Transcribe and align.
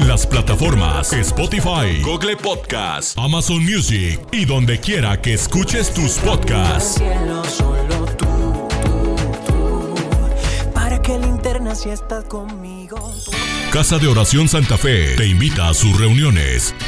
en 0.00 0.08
las 0.08 0.26
plataformas 0.26 1.12
Spotify, 1.12 2.00
Google 2.02 2.36
Podcast, 2.36 3.18
Amazon 3.18 3.62
Music 3.64 4.20
y 4.32 4.44
donde 4.44 4.80
quiera 4.80 5.20
que 5.20 5.34
escuches 5.34 5.92
tus 5.92 6.12
podcasts. 6.18 7.00
Casa 13.72 13.98
de 13.98 14.08
Oración 14.08 14.48
Santa 14.48 14.76
Fe 14.76 15.14
te 15.16 15.26
invita 15.26 15.68
a 15.68 15.74
sus 15.74 15.98
reuniones. 15.98 16.74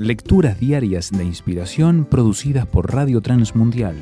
Lecturas 0.00 0.58
diarias 0.58 1.10
de 1.10 1.24
inspiración 1.24 2.06
producidas 2.06 2.64
por 2.64 2.90
Radio 2.90 3.20
Transmundial. 3.20 3.96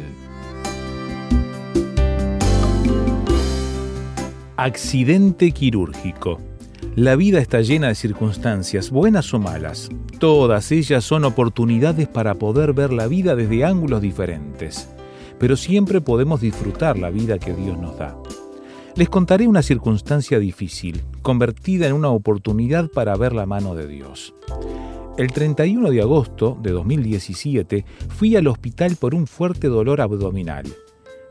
Accidente 4.57 5.51
quirúrgico. 5.51 6.39
La 6.95 7.17
vida 7.17 7.41
está 7.41 7.63
llena 7.63 7.89
de 7.89 7.97
circunstancias, 7.97 8.93
buenas 8.93 9.35
o 9.35 9.41
malas. 9.41 9.89
Todas 10.21 10.71
ellas 10.71 11.03
son 11.03 11.25
oportunidades 11.25 12.07
para 12.07 12.35
poder 12.37 12.75
ver 12.75 12.93
la 12.93 13.09
vida 13.09 13.35
desde 13.35 13.65
ángulos 13.65 14.01
diferentes. 14.01 14.89
Pero 15.41 15.57
siempre 15.57 16.01
podemos 16.01 16.41
disfrutar 16.41 16.97
la 16.97 17.11
vida 17.11 17.41
que 17.41 17.55
Dios 17.55 17.77
nos 17.77 17.99
da. 17.99 18.17
Les 18.95 19.09
contaré 19.09 19.49
una 19.49 19.62
circunstancia 19.62 20.39
difícil, 20.39 21.03
convertida 21.23 21.89
en 21.89 21.95
una 21.95 22.11
oportunidad 22.11 22.89
para 22.89 23.17
ver 23.17 23.33
la 23.33 23.47
mano 23.47 23.75
de 23.75 23.89
Dios. 23.89 24.33
El 25.19 25.33
31 25.33 25.91
de 25.91 26.01
agosto 26.01 26.57
de 26.63 26.71
2017 26.71 27.85
fui 28.09 28.37
al 28.37 28.47
hospital 28.47 28.95
por 28.95 29.17
un 29.17 29.27
fuerte 29.27 29.67
dolor 29.67 30.01
abdominal. 30.01 30.65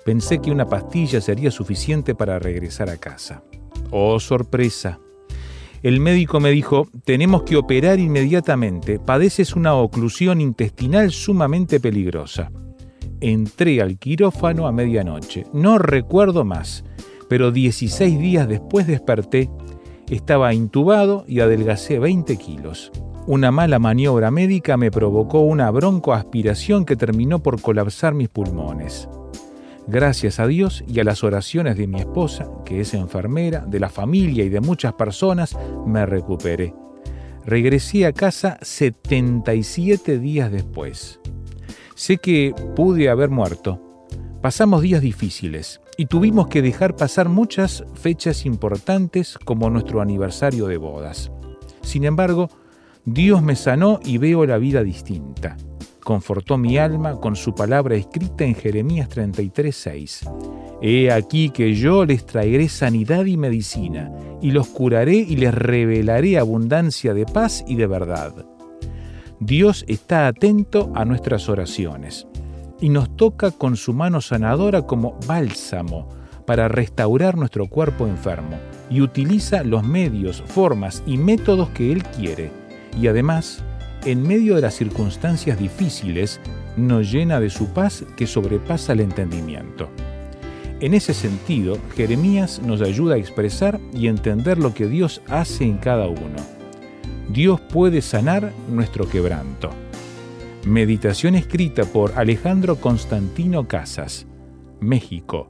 Pensé 0.03 0.39
que 0.41 0.51
una 0.51 0.67
pastilla 0.67 1.21
sería 1.21 1.51
suficiente 1.51 2.13
para 2.13 2.37
regresar 2.37 2.89
a 2.89 2.97
casa. 2.97 3.45
Oh, 3.89 4.19
sorpresa. 4.19 4.99
El 5.83 6.01
médico 6.01 6.41
me 6.41 6.51
dijo, 6.51 6.89
tenemos 7.05 7.43
que 7.43 7.55
operar 7.55 7.97
inmediatamente, 7.97 8.99
padeces 8.99 9.55
una 9.55 9.75
oclusión 9.75 10.41
intestinal 10.41 11.11
sumamente 11.11 11.79
peligrosa. 11.79 12.51
Entré 13.21 13.81
al 13.81 13.97
quirófano 13.97 14.67
a 14.67 14.73
medianoche, 14.73 15.45
no 15.53 15.77
recuerdo 15.77 16.43
más, 16.43 16.83
pero 17.29 17.53
16 17.53 18.19
días 18.19 18.49
después 18.49 18.85
desperté, 18.85 19.49
estaba 20.09 20.53
intubado 20.53 21.23
y 21.25 21.39
adelgacé 21.39 21.99
20 21.99 22.35
kilos. 22.35 22.91
Una 23.27 23.51
mala 23.51 23.77
maniobra 23.77 24.31
médica 24.31 24.77
me 24.77 24.89
provocó 24.89 25.41
una 25.41 25.69
broncoaspiración 25.69 26.85
que 26.85 26.95
terminó 26.95 27.39
por 27.39 27.61
colapsar 27.61 28.13
mis 28.13 28.29
pulmones. 28.29 29.09
Gracias 29.85 30.39
a 30.39 30.47
Dios 30.47 30.81
y 30.87 31.01
a 31.01 31.03
las 31.03 31.25
oraciones 31.25 31.75
de 31.75 31.87
mi 31.87 31.99
esposa, 31.99 32.49
que 32.63 32.79
es 32.79 32.93
enfermera, 32.93 33.65
de 33.67 33.81
la 33.81 33.89
familia 33.89 34.45
y 34.45 34.49
de 34.49 34.61
muchas 34.61 34.93
personas, 34.93 35.57
me 35.85 36.05
recuperé. 36.05 36.73
Regresé 37.45 38.05
a 38.05 38.13
casa 38.13 38.59
77 38.61 40.19
días 40.19 40.49
después. 40.49 41.19
Sé 41.95 42.19
que 42.19 42.55
pude 42.77 43.09
haber 43.09 43.29
muerto. 43.29 44.05
Pasamos 44.41 44.81
días 44.83 45.01
difíciles 45.01 45.81
y 45.97 46.05
tuvimos 46.05 46.47
que 46.47 46.61
dejar 46.61 46.95
pasar 46.95 47.27
muchas 47.27 47.83
fechas 47.93 48.45
importantes 48.45 49.37
como 49.43 49.69
nuestro 49.69 49.99
aniversario 49.99 50.67
de 50.67 50.77
bodas. 50.77 51.29
Sin 51.81 52.05
embargo, 52.05 52.49
Dios 53.09 53.41
me 53.41 53.55
sanó 53.55 54.01
y 54.03 54.17
veo 54.17 54.45
la 54.45 54.57
vida 54.57 54.83
distinta. 54.83 55.55
Confortó 56.03 56.57
mi 56.57 56.77
alma 56.77 57.21
con 57.21 57.37
su 57.37 57.55
palabra 57.55 57.95
escrita 57.95 58.43
en 58.43 58.53
Jeremías 58.53 59.07
33:6. 59.07 60.29
He 60.81 61.09
aquí 61.09 61.51
que 61.51 61.73
yo 61.73 62.03
les 62.03 62.25
traeré 62.25 62.67
sanidad 62.67 63.23
y 63.23 63.37
medicina, 63.37 64.11
y 64.41 64.51
los 64.51 64.67
curaré 64.67 65.15
y 65.15 65.37
les 65.37 65.53
revelaré 65.53 66.37
abundancia 66.37 67.13
de 67.13 67.25
paz 67.25 67.63
y 67.65 67.75
de 67.75 67.87
verdad. 67.87 68.45
Dios 69.39 69.85
está 69.87 70.27
atento 70.27 70.91
a 70.93 71.05
nuestras 71.05 71.47
oraciones 71.47 72.27
y 72.81 72.89
nos 72.89 73.15
toca 73.15 73.51
con 73.51 73.77
su 73.77 73.93
mano 73.93 74.19
sanadora 74.19 74.81
como 74.81 75.17
bálsamo 75.25 76.09
para 76.45 76.67
restaurar 76.67 77.37
nuestro 77.37 77.67
cuerpo 77.67 78.05
enfermo 78.05 78.57
y 78.89 78.99
utiliza 78.99 79.63
los 79.63 79.87
medios, 79.87 80.43
formas 80.45 81.03
y 81.07 81.17
métodos 81.17 81.69
que 81.69 81.93
Él 81.93 82.03
quiere. 82.03 82.56
Y 82.99 83.07
además, 83.07 83.63
en 84.05 84.23
medio 84.23 84.55
de 84.55 84.61
las 84.61 84.75
circunstancias 84.75 85.59
difíciles, 85.59 86.39
nos 86.75 87.11
llena 87.11 87.39
de 87.39 87.49
su 87.49 87.67
paz 87.67 88.03
que 88.15 88.27
sobrepasa 88.27 88.93
el 88.93 89.01
entendimiento. 89.01 89.89
En 90.79 90.93
ese 90.93 91.13
sentido, 91.13 91.77
Jeremías 91.95 92.61
nos 92.61 92.81
ayuda 92.81 93.15
a 93.15 93.17
expresar 93.17 93.79
y 93.93 94.07
entender 94.07 94.59
lo 94.59 94.73
que 94.73 94.87
Dios 94.87 95.21
hace 95.27 95.63
en 95.63 95.77
cada 95.77 96.07
uno. 96.07 96.37
Dios 97.29 97.59
puede 97.59 98.01
sanar 98.01 98.53
nuestro 98.69 99.09
quebranto. 99.09 99.71
Meditación 100.65 101.35
escrita 101.35 101.83
por 101.83 102.13
Alejandro 102.17 102.75
Constantino 102.75 103.67
Casas, 103.67 104.27
México. 104.79 105.49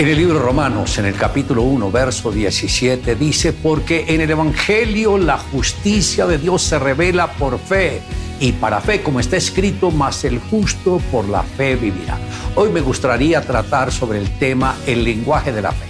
En 0.00 0.08
el 0.08 0.16
libro 0.16 0.38
Romanos, 0.38 0.96
en 0.96 1.04
el 1.04 1.14
capítulo 1.14 1.60
1, 1.60 1.90
verso 1.90 2.32
17, 2.32 3.16
dice, 3.16 3.52
porque 3.52 4.06
en 4.08 4.22
el 4.22 4.30
Evangelio 4.30 5.18
la 5.18 5.36
justicia 5.36 6.26
de 6.26 6.38
Dios 6.38 6.62
se 6.62 6.78
revela 6.78 7.30
por 7.32 7.58
fe, 7.58 8.00
y 8.40 8.52
para 8.52 8.80
fe, 8.80 9.02
como 9.02 9.20
está 9.20 9.36
escrito, 9.36 9.90
más 9.90 10.24
el 10.24 10.38
justo 10.38 11.02
por 11.12 11.28
la 11.28 11.42
fe 11.42 11.76
vivirá. 11.76 12.16
Hoy 12.54 12.70
me 12.70 12.80
gustaría 12.80 13.42
tratar 13.42 13.92
sobre 13.92 14.20
el 14.20 14.30
tema 14.38 14.74
el 14.86 15.04
lenguaje 15.04 15.52
de 15.52 15.60
la 15.60 15.72
fe. 15.72 15.84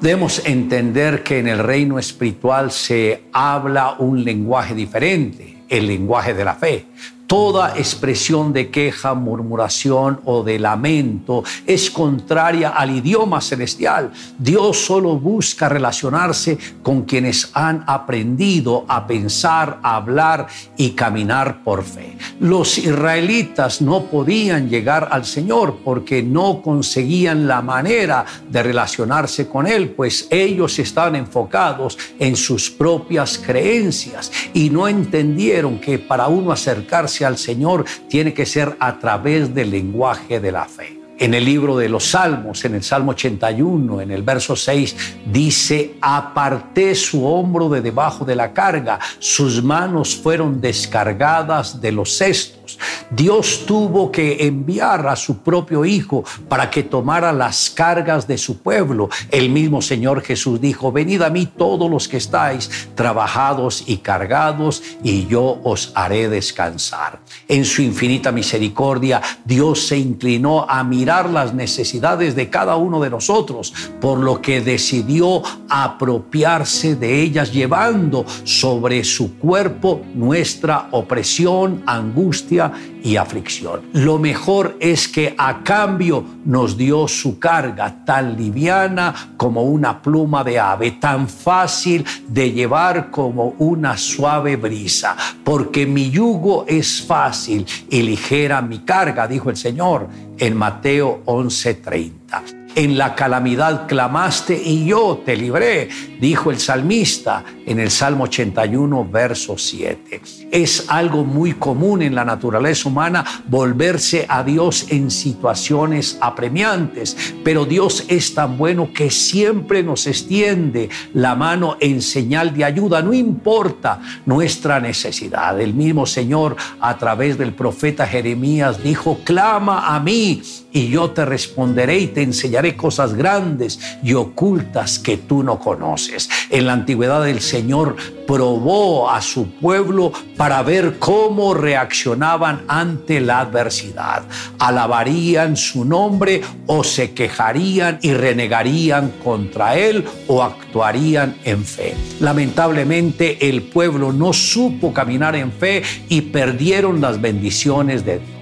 Debemos 0.00 0.42
entender 0.44 1.24
que 1.24 1.40
en 1.40 1.48
el 1.48 1.58
reino 1.58 1.98
espiritual 1.98 2.70
se 2.70 3.24
habla 3.32 3.96
un 3.98 4.22
lenguaje 4.22 4.76
diferente, 4.76 5.56
el 5.68 5.88
lenguaje 5.88 6.34
de 6.34 6.44
la 6.44 6.54
fe. 6.54 6.86
Toda 7.32 7.78
expresión 7.78 8.52
de 8.52 8.70
queja, 8.70 9.14
murmuración 9.14 10.20
o 10.26 10.44
de 10.44 10.58
lamento 10.58 11.42
es 11.66 11.90
contraria 11.90 12.68
al 12.68 12.90
idioma 12.90 13.40
celestial. 13.40 14.12
Dios 14.38 14.84
solo 14.84 15.16
busca 15.18 15.66
relacionarse 15.66 16.58
con 16.82 17.04
quienes 17.04 17.50
han 17.54 17.84
aprendido 17.86 18.84
a 18.86 19.06
pensar, 19.06 19.78
hablar 19.82 20.46
y 20.76 20.90
caminar 20.90 21.64
por 21.64 21.84
fe. 21.84 22.18
Los 22.38 22.76
israelitas 22.76 23.80
no 23.80 24.02
podían 24.10 24.68
llegar 24.68 25.08
al 25.10 25.24
Señor 25.24 25.78
porque 25.82 26.22
no 26.22 26.60
conseguían 26.60 27.48
la 27.48 27.62
manera 27.62 28.26
de 28.50 28.62
relacionarse 28.62 29.48
con 29.48 29.66
Él, 29.66 29.88
pues 29.88 30.26
ellos 30.28 30.78
estaban 30.78 31.16
enfocados 31.16 31.96
en 32.18 32.36
sus 32.36 32.68
propias 32.70 33.38
creencias 33.38 34.30
y 34.52 34.68
no 34.68 34.86
entendieron 34.86 35.80
que 35.80 35.98
para 35.98 36.28
uno 36.28 36.52
acercarse 36.52 37.21
al 37.24 37.38
Señor 37.38 37.84
tiene 38.08 38.34
que 38.34 38.46
ser 38.46 38.76
a 38.78 38.98
través 38.98 39.54
del 39.54 39.70
lenguaje 39.70 40.40
de 40.40 40.52
la 40.52 40.64
fe. 40.66 41.02
En 41.18 41.34
el 41.34 41.44
libro 41.44 41.76
de 41.76 41.88
los 41.88 42.04
Salmos, 42.04 42.64
en 42.64 42.74
el 42.74 42.82
Salmo 42.82 43.12
81, 43.12 44.00
en 44.00 44.10
el 44.10 44.22
verso 44.22 44.56
6, 44.56 44.96
dice, 45.26 45.94
aparté 46.00 46.96
su 46.96 47.24
hombro 47.24 47.68
de 47.68 47.80
debajo 47.80 48.24
de 48.24 48.34
la 48.34 48.52
carga, 48.52 48.98
sus 49.20 49.62
manos 49.62 50.16
fueron 50.16 50.60
descargadas 50.60 51.80
de 51.80 51.92
los 51.92 52.16
cestos. 52.16 52.61
Dios 53.10 53.64
tuvo 53.66 54.10
que 54.10 54.46
enviar 54.46 55.06
a 55.06 55.16
su 55.16 55.38
propio 55.38 55.84
Hijo 55.84 56.24
para 56.48 56.70
que 56.70 56.82
tomara 56.82 57.32
las 57.32 57.70
cargas 57.70 58.26
de 58.26 58.38
su 58.38 58.58
pueblo. 58.58 59.08
El 59.30 59.50
mismo 59.50 59.82
Señor 59.82 60.22
Jesús 60.22 60.60
dijo, 60.60 60.92
venid 60.92 61.22
a 61.22 61.30
mí 61.30 61.46
todos 61.46 61.90
los 61.90 62.08
que 62.08 62.16
estáis 62.16 62.88
trabajados 62.94 63.84
y 63.86 63.98
cargados, 63.98 64.82
y 65.02 65.26
yo 65.26 65.60
os 65.64 65.92
haré 65.94 66.28
descansar. 66.28 67.20
En 67.48 67.64
su 67.64 67.82
infinita 67.82 68.32
misericordia, 68.32 69.20
Dios 69.44 69.86
se 69.86 69.98
inclinó 69.98 70.66
a 70.68 70.84
mirar 70.84 71.28
las 71.28 71.54
necesidades 71.54 72.34
de 72.34 72.50
cada 72.50 72.76
uno 72.76 73.00
de 73.00 73.10
nosotros, 73.10 73.72
por 74.00 74.18
lo 74.18 74.40
que 74.40 74.60
decidió 74.60 75.42
apropiarse 75.68 76.96
de 76.96 77.22
ellas, 77.22 77.52
llevando 77.52 78.24
sobre 78.44 79.04
su 79.04 79.38
cuerpo 79.38 80.02
nuestra 80.14 80.88
opresión, 80.90 81.82
angustia 81.86 82.61
y 83.02 83.16
aflicción. 83.16 83.80
Lo 83.92 84.18
mejor 84.18 84.76
es 84.78 85.08
que 85.08 85.34
a 85.36 85.62
cambio 85.64 86.24
nos 86.44 86.76
dio 86.76 87.08
su 87.08 87.38
carga 87.38 88.04
tan 88.04 88.36
liviana 88.36 89.32
como 89.36 89.62
una 89.62 90.00
pluma 90.00 90.44
de 90.44 90.58
ave, 90.58 90.92
tan 90.92 91.28
fácil 91.28 92.04
de 92.28 92.52
llevar 92.52 93.10
como 93.10 93.54
una 93.58 93.96
suave 93.96 94.56
brisa, 94.56 95.16
porque 95.42 95.86
mi 95.86 96.10
yugo 96.10 96.64
es 96.68 97.02
fácil 97.02 97.66
y 97.90 98.02
ligera 98.02 98.62
mi 98.62 98.80
carga, 98.80 99.26
dijo 99.26 99.50
el 99.50 99.56
Señor 99.56 100.08
en 100.38 100.56
Mateo 100.56 101.22
11:30 101.24 102.61
en 102.74 102.98
la 102.98 103.14
calamidad 103.14 103.86
clamaste 103.86 104.60
y 104.62 104.86
yo 104.86 105.22
te 105.24 105.36
libré, 105.36 105.88
dijo 106.20 106.50
el 106.50 106.58
salmista 106.58 107.44
en 107.66 107.78
el 107.78 107.90
Salmo 107.90 108.24
81, 108.24 109.08
verso 109.10 109.56
7. 109.58 110.20
Es 110.50 110.86
algo 110.88 111.24
muy 111.24 111.52
común 111.52 112.02
en 112.02 112.14
la 112.14 112.24
naturaleza 112.24 112.88
humana 112.88 113.24
volverse 113.46 114.26
a 114.28 114.42
Dios 114.42 114.86
en 114.90 115.10
situaciones 115.10 116.18
apremiantes, 116.20 117.34
pero 117.44 117.64
Dios 117.64 118.04
es 118.08 118.34
tan 118.34 118.56
bueno 118.56 118.92
que 118.92 119.10
siempre 119.10 119.82
nos 119.82 120.06
extiende 120.06 120.88
la 121.14 121.34
mano 121.34 121.76
en 121.80 122.02
señal 122.02 122.54
de 122.54 122.64
ayuda, 122.64 123.02
no 123.02 123.12
importa 123.12 124.00
nuestra 124.26 124.80
necesidad. 124.80 125.60
El 125.60 125.74
mismo 125.74 126.06
Señor 126.06 126.56
a 126.80 126.96
través 126.98 127.38
del 127.38 127.54
profeta 127.54 128.06
Jeremías 128.06 128.82
dijo, 128.82 129.18
clama 129.24 129.94
a 129.94 130.00
mí 130.00 130.42
y 130.72 130.88
yo 130.88 131.10
te 131.10 131.24
responderé 131.24 131.98
y 131.98 132.06
te 132.08 132.22
enseñaré 132.22 132.76
cosas 132.76 133.14
grandes 133.14 133.78
y 134.02 134.14
ocultas 134.14 134.98
que 134.98 135.16
tú 135.16 135.42
no 135.42 135.58
conoces. 135.58 136.28
En 136.50 136.66
la 136.66 136.72
antigüedad 136.72 137.28
el 137.28 137.40
Señor 137.40 137.96
probó 138.26 139.10
a 139.10 139.20
su 139.20 139.50
pueblo 139.50 140.12
para 140.36 140.62
ver 140.62 140.98
cómo 140.98 141.54
reaccionaban 141.54 142.62
ante 142.68 143.20
la 143.20 143.40
adversidad. 143.40 144.22
Alabarían 144.58 145.56
su 145.56 145.84
nombre 145.84 146.40
o 146.66 146.84
se 146.84 147.12
quejarían 147.12 147.98
y 148.02 148.14
renegarían 148.14 149.12
contra 149.22 149.76
él 149.76 150.04
o 150.28 150.42
actuarían 150.42 151.36
en 151.44 151.64
fe. 151.64 151.94
Lamentablemente 152.20 153.48
el 153.48 153.62
pueblo 153.62 154.12
no 154.12 154.32
supo 154.32 154.92
caminar 154.92 155.36
en 155.36 155.52
fe 155.52 155.82
y 156.08 156.22
perdieron 156.22 157.00
las 157.00 157.20
bendiciones 157.20 158.04
de 158.04 158.18
Dios. 158.18 158.41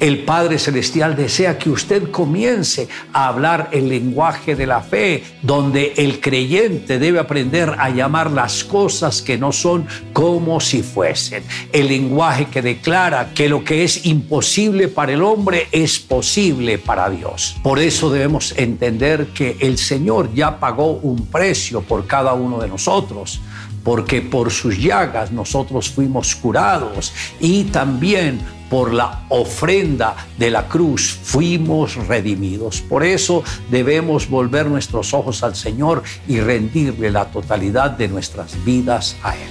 El 0.00 0.20
Padre 0.20 0.60
Celestial 0.60 1.16
desea 1.16 1.58
que 1.58 1.70
usted 1.70 2.10
comience 2.10 2.88
a 3.12 3.26
hablar 3.26 3.70
el 3.72 3.88
lenguaje 3.88 4.54
de 4.54 4.66
la 4.66 4.80
fe, 4.80 5.24
donde 5.42 5.94
el 5.96 6.20
creyente 6.20 7.00
debe 7.00 7.18
aprender 7.18 7.74
a 7.78 7.90
llamar 7.90 8.30
las 8.30 8.62
cosas 8.62 9.22
que 9.22 9.36
no 9.38 9.50
son 9.50 9.88
como 10.12 10.60
si 10.60 10.84
fuesen. 10.84 11.42
El 11.72 11.88
lenguaje 11.88 12.46
que 12.46 12.62
declara 12.62 13.32
que 13.34 13.48
lo 13.48 13.64
que 13.64 13.82
es 13.82 14.06
imposible 14.06 14.86
para 14.86 15.12
el 15.12 15.22
hombre 15.22 15.66
es 15.72 15.98
posible 15.98 16.78
para 16.78 17.10
Dios. 17.10 17.56
Por 17.64 17.80
eso 17.80 18.08
debemos 18.08 18.54
entender 18.56 19.28
que 19.34 19.56
el 19.58 19.78
Señor 19.78 20.32
ya 20.32 20.60
pagó 20.60 20.92
un 20.92 21.26
precio 21.26 21.82
por 21.82 22.06
cada 22.06 22.34
uno 22.34 22.58
de 22.60 22.68
nosotros 22.68 23.40
porque 23.84 24.22
por 24.22 24.50
sus 24.50 24.78
llagas 24.78 25.32
nosotros 25.32 25.90
fuimos 25.90 26.34
curados 26.34 27.12
y 27.40 27.64
también 27.64 28.40
por 28.68 28.92
la 28.92 29.24
ofrenda 29.28 30.14
de 30.36 30.50
la 30.50 30.68
cruz 30.68 31.18
fuimos 31.22 31.96
redimidos. 32.06 32.80
Por 32.82 33.04
eso 33.04 33.42
debemos 33.70 34.28
volver 34.28 34.66
nuestros 34.66 35.14
ojos 35.14 35.42
al 35.42 35.56
Señor 35.56 36.02
y 36.26 36.40
rendirle 36.40 37.10
la 37.10 37.26
totalidad 37.26 37.92
de 37.92 38.08
nuestras 38.08 38.62
vidas 38.64 39.16
a 39.22 39.34
Él. 39.34 39.48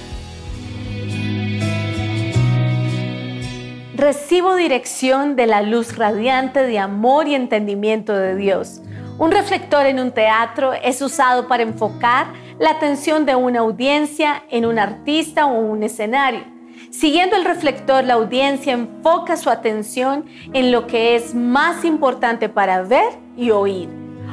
Recibo 3.96 4.54
dirección 4.54 5.34
de 5.34 5.48
la 5.48 5.62
luz 5.62 5.96
radiante 5.96 6.62
de 6.62 6.78
amor 6.78 7.26
y 7.26 7.34
entendimiento 7.34 8.14
de 8.14 8.36
Dios. 8.36 8.80
Un 9.18 9.32
reflector 9.32 9.86
en 9.86 9.98
un 9.98 10.12
teatro 10.12 10.72
es 10.72 11.02
usado 11.02 11.48
para 11.48 11.64
enfocar 11.64 12.32
la 12.58 12.70
atención 12.70 13.24
de 13.24 13.36
una 13.36 13.60
audiencia 13.60 14.42
en 14.50 14.66
un 14.66 14.78
artista 14.78 15.46
o 15.46 15.58
un 15.58 15.82
escenario. 15.82 16.42
Siguiendo 16.90 17.36
el 17.36 17.44
reflector, 17.44 18.04
la 18.04 18.14
audiencia 18.14 18.72
enfoca 18.72 19.36
su 19.36 19.50
atención 19.50 20.24
en 20.52 20.72
lo 20.72 20.86
que 20.86 21.14
es 21.14 21.34
más 21.34 21.84
importante 21.84 22.48
para 22.48 22.82
ver 22.82 23.10
y 23.36 23.50
oír. 23.50 23.88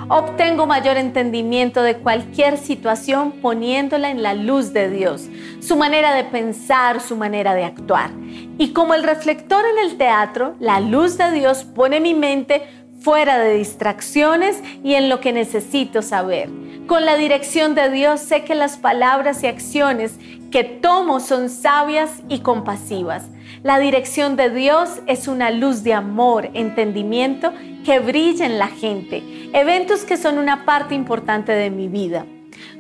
Obtengo 0.08 0.68
mayor 0.68 0.98
entendimiento 0.98 1.82
de 1.82 1.98
cualquier 1.98 2.58
situación 2.58 3.32
poniéndola 3.42 4.12
en 4.12 4.22
la 4.22 4.36
luz 4.36 4.72
de 4.72 4.90
Dios, 4.90 5.28
su 5.60 5.76
manera 5.76 6.14
de 6.14 6.24
pensar, 6.24 7.02
su 7.02 7.16
manera 7.16 7.56
de 7.56 7.64
actuar. 7.64 8.12
Y 8.60 8.70
como 8.70 8.94
el 8.94 9.04
reflector 9.04 9.64
en 9.66 9.90
el 9.90 9.98
teatro, 9.98 10.56
la 10.60 10.80
luz 10.80 11.18
de 11.18 11.32
Dios 11.32 11.64
pone 11.64 12.00
mi 12.00 12.14
mente 12.14 12.85
fuera 13.06 13.38
de 13.38 13.54
distracciones 13.54 14.64
y 14.84 14.96
en 14.96 15.10
lo 15.10 15.20
que 15.20 15.32
necesito 15.32 16.02
saber. 16.02 16.50
Con 16.88 17.06
la 17.06 17.18
dirección 17.18 17.76
de 17.76 17.92
Dios 17.92 18.20
sé 18.20 18.44
que 18.44 18.56
las 18.56 18.78
palabras 18.78 19.44
y 19.44 19.48
acciones 19.48 20.16
que 20.50 20.64
tomo 20.64 21.20
son 21.20 21.50
sabias 21.50 22.24
y 22.30 22.40
compasivas. 22.40 23.26
La 23.62 23.78
dirección 23.78 24.36
de 24.36 24.50
Dios 24.50 24.90
es 25.06 25.28
una 25.28 25.52
luz 25.52 25.84
de 25.84 25.94
amor, 25.94 26.50
entendimiento 26.56 27.54
que 27.86 28.00
brilla 28.00 28.48
en 28.48 28.58
la 28.58 28.70
gente, 28.70 29.22
eventos 29.54 30.04
que 30.04 30.18
son 30.18 30.40
una 30.40 30.66
parte 30.66 30.96
importante 30.96 31.52
de 31.52 31.70
mi 31.70 31.88
vida. 31.88 32.26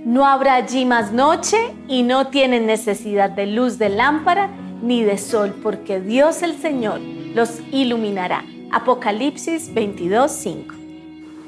No 0.06 0.26
habrá 0.26 0.56
allí 0.56 0.86
más 0.86 1.12
noche 1.12 1.58
y 1.88 2.02
no 2.02 2.30
tienen 2.30 2.66
necesidad 2.66 3.30
de 3.30 3.46
luz 3.46 3.78
de 3.78 3.90
lámpara 3.90 4.50
ni 4.82 5.04
de 5.04 5.20
sol, 5.20 5.54
porque 5.62 6.02
Dios 6.02 6.42
el 6.42 6.58
Señor 6.58 7.00
los 7.00 7.60
iluminará. 7.72 8.44
Apocalipsis 8.72 9.74
22:5 9.74 10.86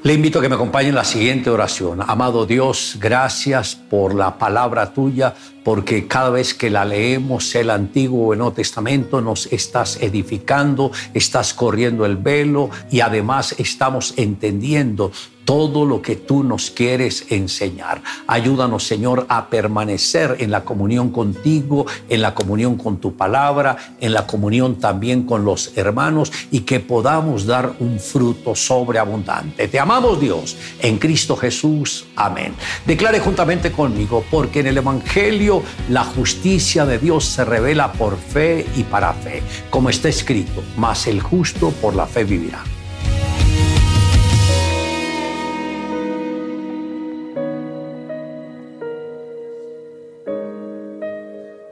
le 0.04 0.14
invito 0.14 0.38
a 0.38 0.42
que 0.42 0.48
me 0.48 0.54
acompañe 0.54 0.90
en 0.90 0.94
la 0.94 1.02
siguiente 1.02 1.50
oración. 1.50 2.00
Amado 2.06 2.46
Dios, 2.46 2.96
gracias 3.00 3.74
por 3.74 4.14
la 4.14 4.38
palabra 4.38 4.92
tuya, 4.92 5.34
porque 5.68 6.06
cada 6.06 6.30
vez 6.30 6.54
que 6.54 6.70
la 6.70 6.86
leemos, 6.86 7.54
el 7.54 7.68
Antiguo 7.68 8.28
o 8.28 8.32
el 8.32 8.38
Nuevo 8.38 8.54
Testamento, 8.54 9.20
nos 9.20 9.52
estás 9.52 9.98
edificando, 10.00 10.90
estás 11.12 11.52
corriendo 11.52 12.06
el 12.06 12.16
velo 12.16 12.70
y 12.90 13.00
además 13.00 13.54
estamos 13.58 14.14
entendiendo 14.16 15.12
todo 15.48 15.86
lo 15.86 16.02
que 16.02 16.14
tú 16.14 16.44
nos 16.44 16.70
quieres 16.70 17.24
enseñar. 17.30 18.02
Ayúdanos, 18.26 18.86
Señor, 18.86 19.24
a 19.30 19.48
permanecer 19.48 20.36
en 20.40 20.50
la 20.50 20.62
comunión 20.62 21.08
contigo, 21.08 21.86
en 22.10 22.20
la 22.20 22.34
comunión 22.34 22.76
con 22.76 22.98
tu 22.98 23.16
palabra, 23.16 23.94
en 23.98 24.12
la 24.12 24.26
comunión 24.26 24.74
también 24.74 25.22
con 25.22 25.46
los 25.46 25.72
hermanos 25.78 26.30
y 26.50 26.60
que 26.60 26.80
podamos 26.80 27.46
dar 27.46 27.72
un 27.80 27.98
fruto 27.98 28.54
sobreabundante. 28.54 29.68
Te 29.68 29.80
amamos, 29.80 30.20
Dios, 30.20 30.54
en 30.80 30.98
Cristo 30.98 31.34
Jesús. 31.34 32.04
Amén. 32.14 32.54
Declare 32.84 33.18
juntamente 33.18 33.72
conmigo, 33.72 34.22
porque 34.30 34.60
en 34.60 34.66
el 34.66 34.76
Evangelio 34.76 35.57
la 35.88 36.04
justicia 36.04 36.86
de 36.86 36.98
Dios 36.98 37.24
se 37.24 37.44
revela 37.44 37.92
por 37.92 38.16
fe 38.16 38.66
y 38.76 38.84
para 38.84 39.12
fe, 39.12 39.42
como 39.70 39.90
está 39.90 40.08
escrito, 40.08 40.62
mas 40.76 41.06
el 41.06 41.20
justo 41.20 41.70
por 41.80 41.94
la 41.94 42.06
fe 42.06 42.24
vivirá. 42.24 42.62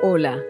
Hola, 0.03 0.43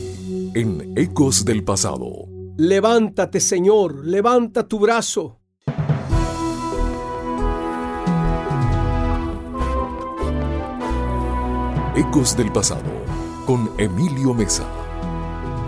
en 0.54 0.92
Ecos 0.98 1.44
del 1.44 1.64
Pasado. 1.64 2.28
Levántate, 2.58 3.40
Señor, 3.40 4.04
levanta 4.04 4.68
tu 4.68 4.78
brazo. 4.80 5.38
Ecos 11.96 12.36
del 12.36 12.52
Pasado, 12.52 12.90
con 13.46 13.70
Emilio 13.78 14.34
Mesa. 14.34 14.77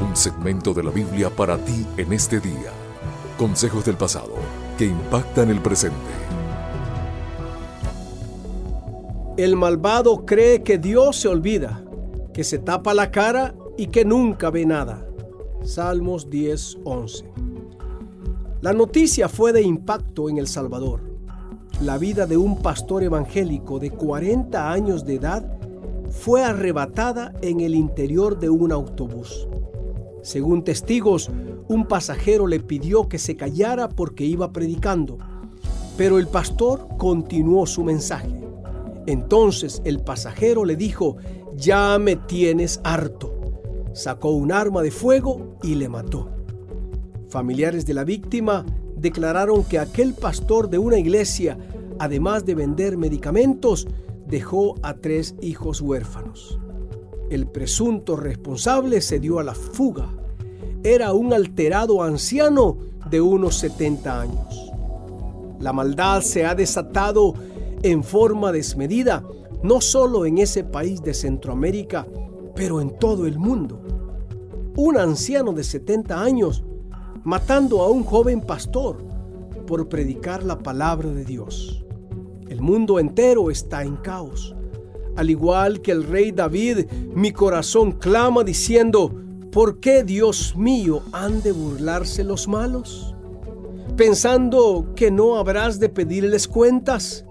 Un 0.00 0.16
segmento 0.16 0.72
de 0.72 0.82
la 0.82 0.90
Biblia 0.90 1.28
para 1.28 1.58
ti 1.58 1.86
en 1.98 2.12
este 2.14 2.40
día. 2.40 2.72
Consejos 3.36 3.84
del 3.84 3.96
pasado 3.96 4.32
que 4.78 4.86
impactan 4.86 5.50
el 5.50 5.60
presente. 5.60 5.96
El 9.36 9.56
malvado 9.56 10.24
cree 10.24 10.62
que 10.62 10.78
Dios 10.78 11.16
se 11.16 11.28
olvida, 11.28 11.82
que 12.32 12.44
se 12.44 12.58
tapa 12.58 12.94
la 12.94 13.10
cara 13.10 13.54
y 13.76 13.88
que 13.88 14.06
nunca 14.06 14.50
ve 14.50 14.64
nada. 14.64 15.06
Salmos 15.64 16.30
10:11. 16.30 17.24
La 18.62 18.72
noticia 18.72 19.28
fue 19.28 19.52
de 19.52 19.60
impacto 19.62 20.30
en 20.30 20.38
El 20.38 20.46
Salvador. 20.46 21.00
La 21.82 21.98
vida 21.98 22.26
de 22.26 22.38
un 22.38 22.62
pastor 22.62 23.02
evangélico 23.02 23.78
de 23.78 23.90
40 23.90 24.72
años 24.72 25.04
de 25.04 25.16
edad 25.16 25.58
fue 26.10 26.42
arrebatada 26.42 27.34
en 27.42 27.60
el 27.60 27.74
interior 27.74 28.38
de 28.38 28.48
un 28.48 28.72
autobús. 28.72 29.46
Según 30.22 30.64
testigos, 30.64 31.30
un 31.68 31.86
pasajero 31.86 32.46
le 32.46 32.60
pidió 32.60 33.08
que 33.08 33.18
se 33.18 33.36
callara 33.36 33.88
porque 33.88 34.24
iba 34.24 34.52
predicando, 34.52 35.18
pero 35.96 36.18
el 36.18 36.26
pastor 36.26 36.88
continuó 36.98 37.66
su 37.66 37.84
mensaje. 37.84 38.40
Entonces 39.06 39.80
el 39.84 40.00
pasajero 40.00 40.64
le 40.64 40.76
dijo, 40.76 41.16
ya 41.56 41.98
me 41.98 42.16
tienes 42.16 42.80
harto. 42.84 43.34
Sacó 43.92 44.30
un 44.30 44.52
arma 44.52 44.82
de 44.82 44.90
fuego 44.90 45.56
y 45.62 45.74
le 45.74 45.88
mató. 45.88 46.28
Familiares 47.28 47.86
de 47.86 47.94
la 47.94 48.04
víctima 48.04 48.64
declararon 48.96 49.64
que 49.64 49.78
aquel 49.78 50.14
pastor 50.14 50.68
de 50.68 50.78
una 50.78 50.98
iglesia, 50.98 51.58
además 51.98 52.44
de 52.44 52.54
vender 52.54 52.96
medicamentos, 52.96 53.88
dejó 54.26 54.76
a 54.82 54.94
tres 54.94 55.34
hijos 55.40 55.80
huérfanos. 55.80 56.58
El 57.30 57.46
presunto 57.46 58.16
responsable 58.16 59.00
se 59.00 59.20
dio 59.20 59.38
a 59.38 59.44
la 59.44 59.54
fuga. 59.54 60.08
Era 60.82 61.12
un 61.12 61.32
alterado 61.32 62.02
anciano 62.02 62.76
de 63.08 63.20
unos 63.20 63.54
70 63.58 64.20
años. 64.20 64.72
La 65.60 65.72
maldad 65.72 66.22
se 66.22 66.44
ha 66.44 66.56
desatado 66.56 67.34
en 67.84 68.02
forma 68.02 68.50
desmedida, 68.50 69.22
no 69.62 69.80
solo 69.80 70.26
en 70.26 70.38
ese 70.38 70.64
país 70.64 71.02
de 71.02 71.14
Centroamérica, 71.14 72.04
pero 72.56 72.80
en 72.80 72.98
todo 72.98 73.26
el 73.26 73.38
mundo. 73.38 73.80
Un 74.74 74.98
anciano 74.98 75.52
de 75.52 75.62
70 75.62 76.20
años 76.20 76.64
matando 77.22 77.82
a 77.82 77.90
un 77.90 78.02
joven 78.02 78.40
pastor 78.40 78.96
por 79.68 79.88
predicar 79.88 80.42
la 80.42 80.58
palabra 80.58 81.08
de 81.10 81.24
Dios. 81.24 81.84
El 82.48 82.60
mundo 82.60 82.98
entero 82.98 83.52
está 83.52 83.84
en 83.84 83.94
caos. 83.98 84.56
Al 85.16 85.30
igual 85.30 85.80
que 85.80 85.92
el 85.92 86.04
rey 86.04 86.32
David, 86.32 86.86
mi 87.14 87.32
corazón 87.32 87.92
clama 87.92 88.44
diciendo, 88.44 89.14
¿por 89.50 89.80
qué 89.80 90.04
Dios 90.04 90.54
mío 90.56 91.02
han 91.12 91.42
de 91.42 91.52
burlarse 91.52 92.24
los 92.24 92.48
malos? 92.48 93.14
Pensando 93.96 94.92
que 94.94 95.10
no 95.10 95.36
habrás 95.36 95.78
de 95.78 95.88
pedirles 95.88 96.48
cuentas. 96.48 97.24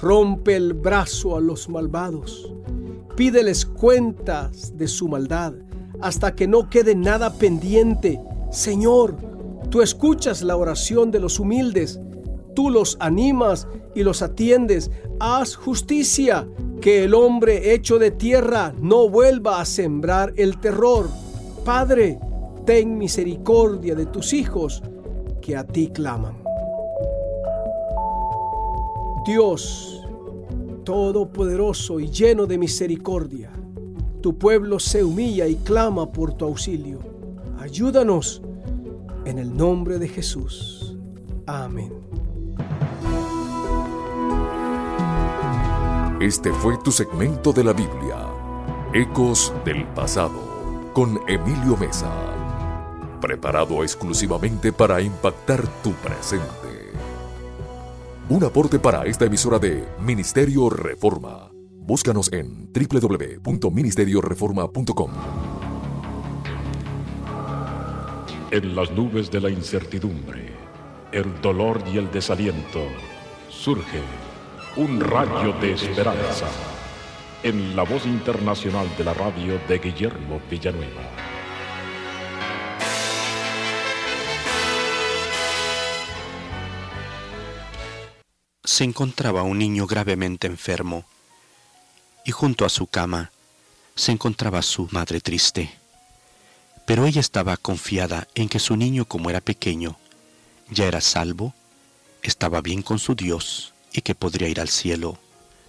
Rompe 0.00 0.56
el 0.56 0.72
brazo 0.72 1.36
a 1.36 1.40
los 1.40 1.68
malvados. 1.68 2.52
Pídeles 3.16 3.66
cuentas 3.66 4.76
de 4.76 4.88
su 4.88 5.08
maldad 5.08 5.54
hasta 6.00 6.34
que 6.34 6.46
no 6.46 6.68
quede 6.68 6.94
nada 6.94 7.32
pendiente. 7.32 8.20
Señor, 8.50 9.16
tú 9.70 9.82
escuchas 9.82 10.42
la 10.42 10.56
oración 10.56 11.10
de 11.10 11.20
los 11.20 11.38
humildes, 11.40 11.98
tú 12.54 12.70
los 12.70 12.96
animas 13.00 13.66
y 13.94 14.02
los 14.02 14.22
atiendes. 14.22 14.90
Haz 15.20 15.56
justicia, 15.56 16.46
que 16.80 17.04
el 17.04 17.14
hombre 17.14 17.72
hecho 17.72 17.98
de 17.98 18.10
tierra 18.10 18.74
no 18.78 19.08
vuelva 19.08 19.60
a 19.60 19.64
sembrar 19.64 20.34
el 20.36 20.60
terror. 20.60 21.08
Padre, 21.64 22.18
ten 22.66 22.98
misericordia 22.98 23.94
de 23.94 24.06
tus 24.06 24.32
hijos 24.34 24.82
que 25.40 25.56
a 25.56 25.64
ti 25.66 25.88
claman. 25.88 26.34
Dios, 29.26 30.06
todopoderoso 30.84 32.00
y 32.00 32.10
lleno 32.10 32.44
de 32.44 32.58
misericordia, 32.58 33.50
tu 34.20 34.36
pueblo 34.36 34.78
se 34.78 35.02
humilla 35.02 35.46
y 35.46 35.56
clama 35.56 36.12
por 36.12 36.34
tu 36.34 36.44
auxilio. 36.44 36.98
Ayúdanos 37.58 38.42
en 39.24 39.38
el 39.38 39.56
nombre 39.56 39.98
de 39.98 40.08
Jesús. 40.08 40.94
Amén. 41.46 42.03
Este 46.24 46.52
fue 46.54 46.78
tu 46.78 46.90
segmento 46.90 47.52
de 47.52 47.62
la 47.62 47.74
Biblia, 47.74 48.26
Ecos 48.94 49.52
del 49.62 49.84
Pasado, 49.88 50.88
con 50.94 51.20
Emilio 51.28 51.76
Mesa, 51.76 52.10
preparado 53.20 53.82
exclusivamente 53.82 54.72
para 54.72 55.02
impactar 55.02 55.68
tu 55.82 55.92
presente. 55.92 56.94
Un 58.30 58.42
aporte 58.42 58.78
para 58.78 59.04
esta 59.04 59.26
emisora 59.26 59.58
de 59.58 59.84
Ministerio 60.00 60.70
Reforma. 60.70 61.50
Búscanos 61.52 62.32
en 62.32 62.72
www.ministerioreforma.com. 62.72 65.10
En 68.50 68.74
las 68.74 68.90
nubes 68.92 69.30
de 69.30 69.42
la 69.42 69.50
incertidumbre, 69.50 70.54
el 71.12 71.38
dolor 71.42 71.82
y 71.92 71.98
el 71.98 72.10
desaliento, 72.10 72.80
surge 73.50 74.00
un 74.76 75.00
rayo 75.00 75.52
de 75.60 75.72
esperanza 75.72 76.48
en 77.44 77.76
la 77.76 77.84
voz 77.84 78.06
internacional 78.06 78.88
de 78.96 79.04
la 79.04 79.14
radio 79.14 79.60
de 79.68 79.78
Guillermo 79.78 80.40
Villanueva. 80.50 81.02
Se 88.64 88.82
encontraba 88.82 89.44
un 89.44 89.58
niño 89.58 89.86
gravemente 89.86 90.48
enfermo 90.48 91.04
y 92.24 92.32
junto 92.32 92.64
a 92.64 92.68
su 92.68 92.88
cama 92.88 93.30
se 93.94 94.10
encontraba 94.10 94.60
su 94.62 94.88
madre 94.90 95.20
triste. 95.20 95.70
Pero 96.84 97.06
ella 97.06 97.20
estaba 97.20 97.56
confiada 97.56 98.26
en 98.34 98.48
que 98.48 98.58
su 98.58 98.76
niño, 98.76 99.04
como 99.04 99.30
era 99.30 99.40
pequeño, 99.40 99.96
ya 100.68 100.86
era 100.86 101.00
salvo, 101.00 101.54
estaba 102.22 102.60
bien 102.60 102.82
con 102.82 102.98
su 102.98 103.14
Dios 103.14 103.73
y 103.94 104.02
que 104.02 104.14
podría 104.14 104.48
ir 104.48 104.60
al 104.60 104.68
cielo 104.68 105.18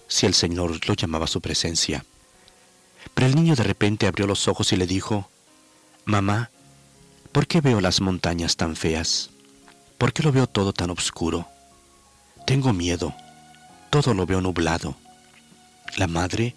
si 0.08 0.26
el 0.26 0.34
Señor 0.34 0.86
lo 0.86 0.94
llamaba 0.94 1.24
a 1.24 1.28
su 1.28 1.40
presencia. 1.40 2.04
Pero 3.14 3.28
el 3.28 3.36
niño 3.36 3.54
de 3.54 3.62
repente 3.62 4.06
abrió 4.06 4.26
los 4.26 4.48
ojos 4.48 4.72
y 4.72 4.76
le 4.76 4.86
dijo, 4.86 5.30
Mamá, 6.04 6.50
¿por 7.32 7.46
qué 7.46 7.60
veo 7.60 7.80
las 7.80 8.00
montañas 8.00 8.56
tan 8.56 8.76
feas? 8.76 9.30
¿Por 9.96 10.12
qué 10.12 10.22
lo 10.22 10.32
veo 10.32 10.46
todo 10.46 10.72
tan 10.72 10.90
oscuro? 10.90 11.48
Tengo 12.46 12.72
miedo, 12.72 13.14
todo 13.90 14.12
lo 14.12 14.26
veo 14.26 14.40
nublado. 14.40 14.96
La 15.96 16.06
madre 16.06 16.54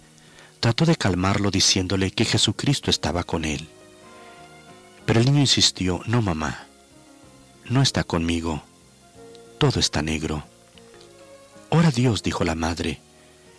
trató 0.58 0.84
de 0.84 0.96
calmarlo 0.96 1.50
diciéndole 1.50 2.10
que 2.10 2.24
Jesucristo 2.24 2.90
estaba 2.90 3.24
con 3.24 3.44
él. 3.44 3.68
Pero 5.06 5.20
el 5.20 5.26
niño 5.26 5.40
insistió, 5.40 6.02
no 6.06 6.20
mamá, 6.20 6.66
no 7.64 7.80
está 7.80 8.04
conmigo, 8.04 8.62
todo 9.58 9.80
está 9.80 10.02
negro. 10.02 10.49
Ora 11.72 11.92
Dios, 11.92 12.24
dijo 12.24 12.42
la 12.42 12.56
madre, 12.56 13.00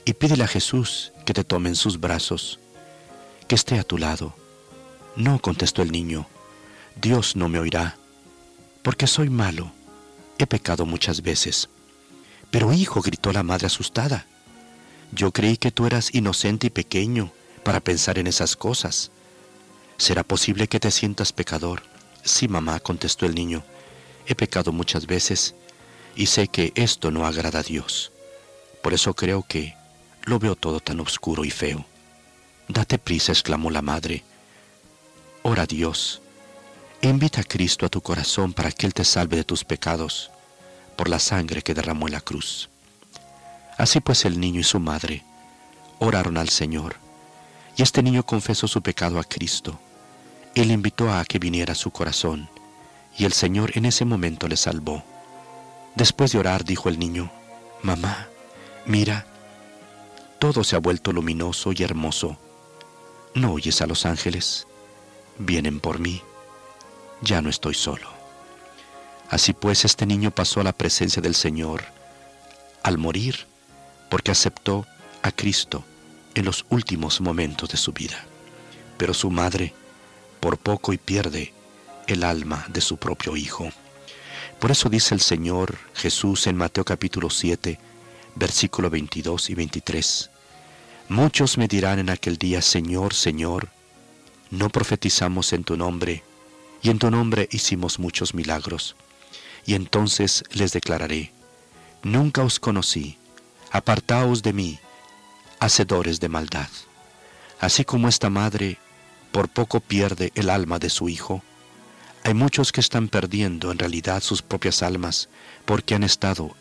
y 0.03 0.11
pídele 0.13 0.43
a 0.43 0.47
Jesús 0.47 1.13
que 1.25 1.33
te 1.33 1.45
tome 1.45 1.69
en 1.69 1.77
sus 1.77 1.97
brazos, 1.97 2.59
que 3.47 3.55
esté 3.55 3.79
a 3.79 3.83
tu 3.83 3.97
lado. 3.97 4.35
No, 5.15 5.39
contestó 5.39 5.81
el 5.81 5.93
niño, 5.93 6.27
Dios 7.01 7.37
no 7.37 7.47
me 7.47 7.57
oirá, 7.57 7.95
porque 8.83 9.07
soy 9.07 9.29
malo, 9.29 9.71
he 10.37 10.45
pecado 10.45 10.85
muchas 10.85 11.21
veces. 11.21 11.69
Pero 12.49 12.73
hijo, 12.73 13.01
gritó 13.01 13.31
la 13.31 13.43
madre 13.43 13.67
asustada, 13.67 14.25
yo 15.13 15.31
creí 15.31 15.55
que 15.55 15.71
tú 15.71 15.85
eras 15.85 16.13
inocente 16.13 16.67
y 16.67 16.69
pequeño 16.69 17.31
para 17.63 17.79
pensar 17.79 18.19
en 18.19 18.27
esas 18.27 18.57
cosas. 18.57 19.11
¿Será 19.95 20.23
posible 20.23 20.67
que 20.67 20.81
te 20.81 20.91
sientas 20.91 21.31
pecador? 21.31 21.83
Sí, 22.23 22.49
mamá, 22.49 22.81
contestó 22.81 23.25
el 23.25 23.35
niño, 23.35 23.63
he 24.25 24.35
pecado 24.35 24.73
muchas 24.73 25.05
veces 25.05 25.55
y 26.15 26.27
sé 26.27 26.47
que 26.47 26.71
esto 26.75 27.11
no 27.11 27.25
agrada 27.25 27.59
a 27.59 27.63
Dios. 27.63 28.11
Por 28.81 28.93
eso 28.93 29.13
creo 29.13 29.43
que 29.47 29.75
lo 30.23 30.39
veo 30.39 30.55
todo 30.55 30.79
tan 30.79 30.99
oscuro 30.99 31.45
y 31.45 31.51
feo. 31.51 31.85
Date 32.67 32.97
prisa, 32.97 33.31
exclamó 33.31 33.69
la 33.69 33.81
madre. 33.81 34.23
Ora 35.43 35.63
a 35.63 35.67
Dios. 35.67 36.21
Invita 37.01 37.41
a 37.41 37.43
Cristo 37.43 37.85
a 37.85 37.89
tu 37.89 38.01
corazón 38.01 38.53
para 38.53 38.71
que 38.71 38.85
Él 38.85 38.93
te 38.93 39.03
salve 39.03 39.37
de 39.37 39.43
tus 39.43 39.63
pecados 39.63 40.31
por 40.95 41.09
la 41.09 41.19
sangre 41.19 41.63
que 41.63 41.73
derramó 41.73 42.07
en 42.07 42.13
la 42.13 42.21
cruz. 42.21 42.69
Así 43.77 43.99
pues 43.99 44.25
el 44.25 44.39
niño 44.39 44.59
y 44.59 44.63
su 44.63 44.79
madre 44.79 45.23
oraron 45.97 46.37
al 46.37 46.49
Señor, 46.49 46.95
y 47.75 47.81
este 47.81 48.03
niño 48.03 48.23
confesó 48.23 48.67
su 48.67 48.81
pecado 48.81 49.19
a 49.19 49.23
Cristo. 49.23 49.79
Él 50.53 50.71
invitó 50.71 51.11
a 51.11 51.25
que 51.25 51.39
viniera 51.39 51.73
a 51.73 51.75
su 51.75 51.91
corazón, 51.91 52.49
y 53.17 53.25
el 53.25 53.33
Señor 53.33 53.71
en 53.75 53.85
ese 53.85 54.05
momento 54.05 54.47
le 54.47 54.57
salvó. 54.57 55.03
Después 55.95 56.31
de 56.31 56.39
orar 56.39 56.63
dijo 56.63 56.89
el 56.89 56.99
niño, 56.99 57.31
Mamá, 57.83 58.27
mira, 58.85 59.25
todo 60.39 60.63
se 60.63 60.75
ha 60.75 60.79
vuelto 60.79 61.11
luminoso 61.11 61.71
y 61.71 61.83
hermoso. 61.83 62.37
¿No 63.33 63.53
oyes 63.53 63.81
a 63.81 63.87
los 63.87 64.05
ángeles? 64.05 64.67
Vienen 65.37 65.79
por 65.79 65.99
mí. 65.99 66.21
Ya 67.21 67.41
no 67.41 67.49
estoy 67.49 67.73
solo. 67.73 68.09
Así 69.29 69.53
pues, 69.53 69.85
este 69.85 70.05
niño 70.05 70.31
pasó 70.31 70.59
a 70.59 70.63
la 70.63 70.73
presencia 70.73 71.21
del 71.21 71.35
Señor 71.35 71.83
al 72.83 72.97
morir, 72.97 73.47
porque 74.09 74.31
aceptó 74.31 74.85
a 75.21 75.31
Cristo 75.31 75.83
en 76.35 76.45
los 76.45 76.65
últimos 76.69 77.21
momentos 77.21 77.69
de 77.69 77.77
su 77.77 77.93
vida. 77.93 78.25
Pero 78.97 79.13
su 79.13 79.29
madre, 79.29 79.73
por 80.39 80.57
poco 80.57 80.93
y 80.93 80.97
pierde 80.97 81.53
el 82.07 82.23
alma 82.23 82.65
de 82.69 82.81
su 82.81 82.97
propio 82.97 83.37
hijo. 83.37 83.69
Por 84.61 84.69
eso 84.69 84.89
dice 84.89 85.15
el 85.15 85.21
Señor 85.21 85.79
Jesús 85.95 86.45
en 86.45 86.55
Mateo 86.55 86.85
capítulo 86.85 87.31
7, 87.31 87.79
versículo 88.35 88.91
22 88.91 89.49
y 89.49 89.55
23. 89.55 90.29
Muchos 91.09 91.57
me 91.57 91.67
dirán 91.67 91.97
en 91.97 92.11
aquel 92.11 92.37
día, 92.37 92.61
Señor, 92.61 93.15
Señor, 93.15 93.69
no 94.51 94.69
profetizamos 94.69 95.51
en 95.53 95.63
tu 95.63 95.77
nombre, 95.77 96.23
y 96.83 96.91
en 96.91 96.99
tu 96.99 97.09
nombre 97.09 97.49
hicimos 97.51 97.97
muchos 97.97 98.35
milagros. 98.35 98.95
Y 99.65 99.73
entonces 99.73 100.43
les 100.51 100.73
declararé, 100.73 101.31
nunca 102.03 102.43
os 102.43 102.59
conocí, 102.59 103.17
apartaos 103.71 104.43
de 104.43 104.53
mí, 104.53 104.79
hacedores 105.59 106.19
de 106.19 106.29
maldad. 106.29 106.69
Así 107.59 107.83
como 107.83 108.07
esta 108.07 108.29
madre 108.29 108.77
por 109.31 109.49
poco 109.49 109.79
pierde 109.79 110.31
el 110.35 110.51
alma 110.51 110.77
de 110.77 110.91
su 110.91 111.09
hijo, 111.09 111.41
hay 112.23 112.33
muchos 112.33 112.71
que 112.71 112.81
están 112.81 113.07
perdiendo 113.07 113.71
en 113.71 113.79
realidad 113.79 114.21
sus 114.21 114.41
propias 114.41 114.83
almas 114.83 115.29
porque 115.65 115.95
han 115.95 116.03
estado 116.03 116.55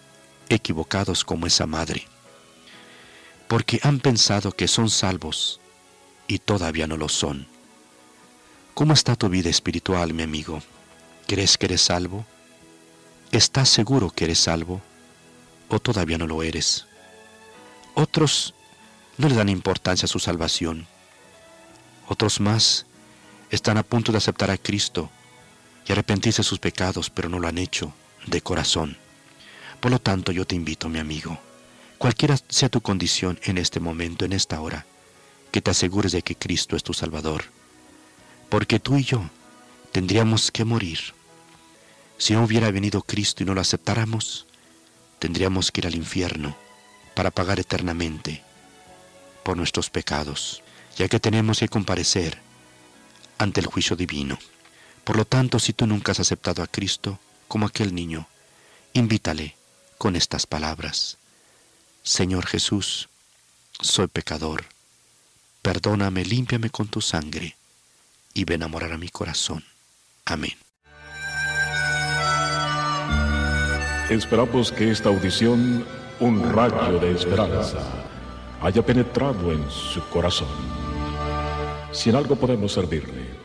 equivocados 0.49 1.25
como 1.25 1.47
esa 1.47 1.67
madre, 1.67 2.07
porque 3.47 3.79
han 3.83 4.01
pensado 4.01 4.53
que 4.53 4.69
son 4.69 4.89
salvos 4.89 5.61
y 6.27 6.39
todavía 6.39 6.87
no 6.87 6.97
lo 6.97 7.09
son. 7.09 7.47
¿Cómo 8.75 8.95
está 8.95 9.17
tu 9.17 9.29
vida 9.29 9.51
espiritual, 9.51 10.15
mi 10.15 10.23
amigo? 10.23 10.63
¿Crees 11.27 11.59
que 11.59 11.67
eres 11.67 11.83
salvo? 11.83 12.25
¿Estás 13.31 13.69
seguro 13.69 14.11
que 14.11 14.25
eres 14.25 14.39
salvo? 14.39 14.81
¿O 15.69 15.79
todavía 15.79 16.17
no 16.17 16.27
lo 16.27 16.43
eres? 16.43 16.87
Otros 17.95 18.55
no 19.19 19.29
le 19.29 19.35
dan 19.35 19.51
importancia 19.51 20.07
a 20.07 20.09
su 20.09 20.19
salvación. 20.19 20.87
Otros 22.09 22.41
más 22.41 22.87
están 23.51 23.77
a 23.77 23.83
punto 23.83 24.11
de 24.11 24.19
aceptar 24.19 24.51
a 24.51 24.57
Cristo 24.57 25.11
y 25.87 25.93
arrepentirse 25.93 26.43
de 26.43 26.49
sus 26.49 26.59
pecados, 26.59 27.11
pero 27.11 27.29
no 27.29 27.39
lo 27.39 27.49
han 27.49 27.59
hecho 27.59 27.93
de 28.27 28.41
corazón. 28.41 28.97
Por 29.81 29.91
lo 29.91 29.99
tanto, 29.99 30.33
yo 30.33 30.47
te 30.47 30.55
invito, 30.55 30.89
mi 30.89 30.99
amigo, 30.99 31.39
cualquiera 31.99 32.37
sea 32.49 32.69
tu 32.69 32.81
condición 32.81 33.39
en 33.45 33.59
este 33.59 33.81
momento, 33.81 34.25
en 34.25 34.33
esta 34.33 34.61
hora, 34.61 34.87
que 35.51 35.61
te 35.61 35.71
asegures 35.71 36.13
de 36.13 36.23
que 36.23 36.37
Cristo 36.37 36.77
es 36.77 36.83
tu 36.83 36.93
Salvador. 36.93 37.45
Porque 38.49 38.79
tú 38.79 38.97
y 38.97 39.05
yo 39.05 39.23
tendríamos 39.93 40.51
que 40.51 40.65
morir. 40.65 40.99
Si 42.19 42.35
no 42.35 42.45
hubiera 42.45 42.71
venido 42.71 43.03
Cristo 43.03 43.43
y 43.43 43.47
no 43.47 43.55
lo 43.55 43.61
aceptáramos, 43.61 44.47
tendríamos 45.19 45.71
que 45.71 45.81
ir 45.81 45.87
al 45.87 45.95
infierno 45.95 46.57
para 47.15 47.31
pagar 47.31 47.59
eternamente 47.59 48.43
por 49.43 49.57
nuestros 49.57 49.91
pecados, 49.91 50.63
ya 50.97 51.09
que 51.09 51.21
tenemos 51.21 51.61
que 51.61 51.69
comparecer 51.69 52.39
ante 53.39 53.61
el 53.61 53.67
juicio 53.67 53.97
divino. 53.97 54.39
Por 55.11 55.17
lo 55.17 55.25
tanto, 55.25 55.59
si 55.59 55.73
tú 55.73 55.89
nunca 55.89 56.13
has 56.13 56.21
aceptado 56.21 56.63
a 56.63 56.69
Cristo 56.69 57.19
como 57.49 57.67
aquel 57.67 57.97
niño, 57.97 58.29
invítale 58.93 59.57
con 59.99 60.15
estas 60.15 60.47
palabras. 60.47 61.19
Señor 62.05 62.47
Jesús, 62.47 63.09
soy 63.81 64.07
pecador. 64.07 64.67
Perdóname, 65.63 66.25
límpiame 66.25 66.71
con 66.71 66.87
tu 66.87 67.01
sangre 67.01 67.57
y 68.35 68.45
ven 68.45 68.63
a 68.63 68.69
morar 68.69 68.93
a 68.93 68.99
mi 68.99 69.09
corazón. 69.09 69.65
Amén. 70.27 70.57
Esperamos 74.11 74.71
que 74.71 74.93
esta 74.93 75.09
audición, 75.09 75.85
un 76.21 76.53
rayo 76.53 77.01
de 77.01 77.17
esperanza, 77.17 77.83
haya 78.63 78.87
penetrado 78.87 79.51
en 79.51 79.69
su 79.73 80.09
corazón. 80.11 80.47
Si 81.91 82.11
en 82.11 82.15
algo 82.15 82.37
podemos 82.37 82.71
servirle, 82.73 83.20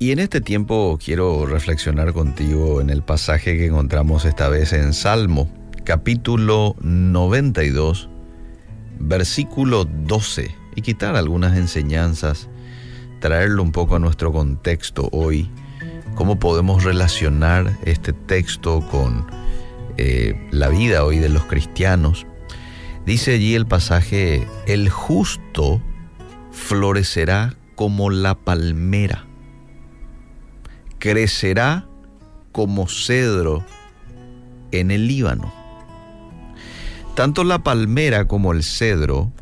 y 0.00 0.12
en 0.12 0.18
este 0.18 0.40
tiempo 0.40 0.98
quiero 1.04 1.44
reflexionar 1.44 2.14
contigo 2.14 2.80
en 2.80 2.88
el 2.88 3.02
pasaje 3.02 3.58
que 3.58 3.66
encontramos 3.66 4.24
esta 4.24 4.48
vez 4.48 4.72
en 4.72 4.94
Salmo, 4.94 5.52
capítulo 5.84 6.74
92, 6.80 8.08
versículo 8.98 9.84
12, 9.84 10.54
y 10.74 10.80
quitar 10.80 11.16
algunas 11.16 11.54
enseñanzas, 11.58 12.48
traerlo 13.20 13.62
un 13.62 13.72
poco 13.72 13.96
a 13.96 13.98
nuestro 13.98 14.32
contexto 14.32 15.10
hoy, 15.12 15.50
cómo 16.14 16.38
podemos 16.38 16.82
relacionar 16.82 17.76
este 17.84 18.14
texto 18.14 18.80
con 18.90 19.26
eh, 19.98 20.48
la 20.50 20.70
vida 20.70 21.04
hoy 21.04 21.18
de 21.18 21.28
los 21.28 21.44
cristianos. 21.44 22.26
Dice 23.04 23.34
allí 23.34 23.54
el 23.54 23.66
pasaje, 23.66 24.48
el 24.66 24.88
justo 24.88 25.82
florecerá 26.52 27.54
como 27.74 28.08
la 28.08 28.34
palmera, 28.34 29.26
crecerá 31.00 31.86
como 32.52 32.88
cedro 32.88 33.64
en 34.70 34.92
el 34.92 35.08
Líbano. 35.08 35.52
Tanto 37.16 37.42
la 37.42 37.64
palmera 37.64 38.28
como 38.28 38.52
el 38.52 38.62
cedro 38.62 39.32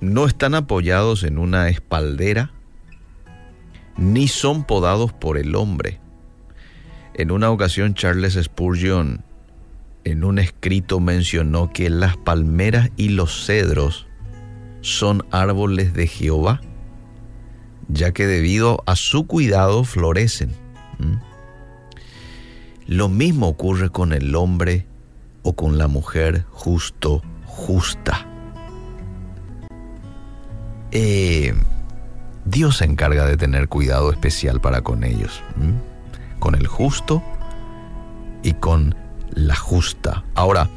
no 0.00 0.26
están 0.26 0.54
apoyados 0.54 1.24
en 1.24 1.38
una 1.38 1.68
espaldera, 1.68 2.52
ni 3.96 4.28
son 4.28 4.64
podados 4.64 5.12
por 5.12 5.38
el 5.38 5.56
hombre. 5.56 6.00
En 7.14 7.30
una 7.30 7.50
ocasión 7.50 7.94
Charles 7.94 8.38
Spurgeon 8.40 9.24
en 10.04 10.24
un 10.24 10.38
escrito 10.38 11.00
mencionó 11.00 11.72
que 11.72 11.88
las 11.90 12.16
palmeras 12.16 12.90
y 12.96 13.10
los 13.10 13.46
cedros 13.46 14.06
son 14.80 15.24
árboles 15.30 15.94
de 15.94 16.06
Jehová 16.06 16.60
ya 17.92 18.12
que 18.12 18.26
debido 18.26 18.82
a 18.86 18.96
su 18.96 19.26
cuidado 19.26 19.84
florecen. 19.84 20.50
Lo 22.86 23.08
mismo 23.08 23.48
ocurre 23.48 23.90
con 23.90 24.12
el 24.12 24.34
hombre 24.34 24.86
o 25.42 25.54
con 25.54 25.78
la 25.78 25.88
mujer 25.88 26.44
justo, 26.50 27.22
justa. 27.46 28.26
Eh, 30.90 31.54
Dios 32.44 32.78
se 32.78 32.84
encarga 32.84 33.26
de 33.26 33.36
tener 33.36 33.68
cuidado 33.68 34.10
especial 34.10 34.60
para 34.60 34.82
con 34.82 35.04
ellos, 35.04 35.42
con 36.38 36.54
el 36.54 36.66
justo 36.66 37.22
y 38.42 38.54
con 38.54 38.94
la 39.30 39.56
justa. 39.56 40.24
Ahora, 40.34 40.68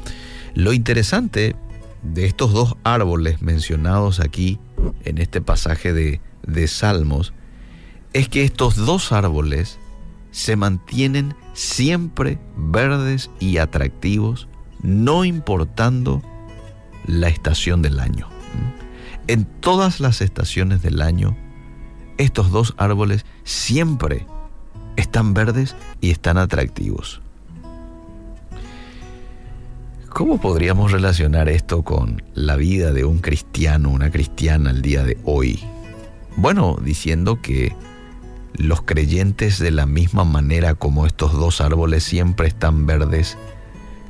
lo 0.54 0.72
interesante 0.72 1.56
de 2.02 2.24
estos 2.24 2.52
dos 2.52 2.76
árboles 2.84 3.42
mencionados 3.42 4.20
aquí 4.20 4.58
en 5.04 5.18
este 5.18 5.40
pasaje 5.40 5.92
de 5.92 6.20
de 6.46 6.68
Salmos 6.68 7.32
es 8.12 8.28
que 8.28 8.44
estos 8.44 8.76
dos 8.76 9.12
árboles 9.12 9.78
se 10.30 10.56
mantienen 10.56 11.34
siempre 11.52 12.38
verdes 12.56 13.30
y 13.40 13.58
atractivos, 13.58 14.48
no 14.82 15.24
importando 15.24 16.22
la 17.06 17.28
estación 17.28 17.82
del 17.82 18.00
año. 18.00 18.28
En 19.28 19.44
todas 19.44 20.00
las 20.00 20.20
estaciones 20.20 20.82
del 20.82 21.02
año, 21.02 21.36
estos 22.18 22.50
dos 22.50 22.74
árboles 22.76 23.24
siempre 23.44 24.26
están 24.96 25.34
verdes 25.34 25.74
y 26.00 26.10
están 26.10 26.38
atractivos. 26.38 27.20
¿Cómo 30.08 30.40
podríamos 30.40 30.92
relacionar 30.92 31.50
esto 31.50 31.82
con 31.82 32.22
la 32.32 32.56
vida 32.56 32.92
de 32.92 33.04
un 33.04 33.18
cristiano, 33.18 33.90
una 33.90 34.10
cristiana 34.10 34.70
al 34.70 34.80
día 34.80 35.02
de 35.02 35.18
hoy? 35.24 35.62
Bueno, 36.36 36.76
diciendo 36.82 37.40
que 37.40 37.74
los 38.54 38.82
creyentes 38.82 39.58
de 39.58 39.70
la 39.70 39.86
misma 39.86 40.24
manera 40.24 40.74
como 40.74 41.06
estos 41.06 41.32
dos 41.32 41.60
árboles 41.60 42.04
siempre 42.04 42.48
están 42.48 42.86
verdes, 42.86 43.36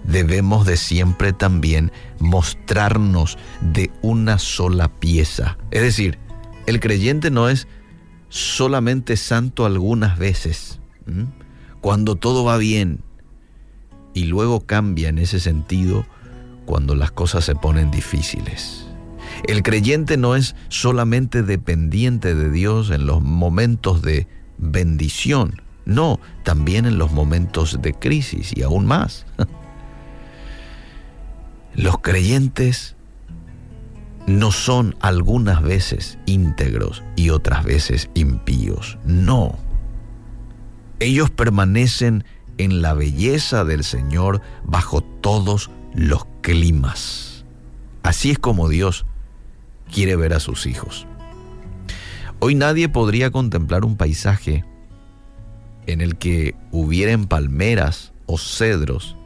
debemos 0.05 0.67
de 0.67 0.77
siempre 0.77 1.33
también 1.33 1.93
mostrarnos 2.19 3.39
de 3.61 3.91
una 4.03 4.39
sola 4.39 4.89
pieza. 4.89 5.59
Es 5.71 5.83
decir, 5.83 6.19
el 6.67 6.81
creyente 6.81 7.31
no 7.31 7.49
es 7.49 7.67
solamente 8.29 9.17
santo 9.17 9.67
algunas 9.67 10.19
veces, 10.19 10.81
cuando 11.81 12.17
todo 12.17 12.45
va 12.45 12.57
bien, 12.57 13.01
y 14.15 14.25
luego 14.25 14.67
cambia 14.67 15.11
en 15.11 15.19
ese 15.19 15.41
sentido 15.41 16.07
cuando 16.65 16.95
las 16.95 17.13
cosas 17.13 17.45
se 17.45 17.55
ponen 17.55 17.91
difíciles. 17.91 18.86
El 19.45 19.63
creyente 19.63 20.17
no 20.17 20.37
es 20.37 20.55
solamente 20.69 21.43
dependiente 21.43 22.35
de 22.35 22.51
Dios 22.51 22.91
en 22.91 23.07
los 23.07 23.23
momentos 23.23 24.03
de 24.03 24.27
bendición, 24.59 25.63
no, 25.85 26.21
también 26.43 26.87
en 26.87 26.99
los 26.99 27.13
momentos 27.13 27.81
de 27.81 27.93
crisis 27.95 28.53
y 28.57 28.63
aún 28.63 28.87
más. 28.87 29.27
Los 31.75 31.99
creyentes 31.99 32.97
no 34.27 34.51
son 34.51 34.97
algunas 35.01 35.63
veces 35.63 36.19
íntegros 36.25 37.05
y 37.17 37.31
otras 37.31 37.65
veces 37.65 38.09
impíos, 38.15 38.99
no. 39.05 39.59
Ellos 40.99 41.31
permanecen 41.31 42.25
en 42.59 42.81
la 42.81 42.95
belleza 42.95 43.65
del 43.65 43.85
Señor 43.85 44.41
bajo 44.65 45.03
todos 45.03 45.71
los 45.95 46.27
climas. 46.41 47.45
Así 48.03 48.31
es 48.31 48.39
como 48.39 48.69
Dios 48.69 49.05
quiere 49.93 50.17
ver 50.17 50.33
a 50.33 50.41
sus 50.41 50.67
hijos. 50.67 51.07
Hoy 52.39 52.55
nadie 52.55 52.89
podría 52.89 53.31
contemplar 53.31 53.85
un 53.85 53.97
paisaje 53.97 54.65
en 55.87 56.01
el 56.01 56.17
que 56.17 56.55
hubieran 56.71 57.27
palmeras 57.27 58.13
o 58.27 58.39
cedros 58.39 59.17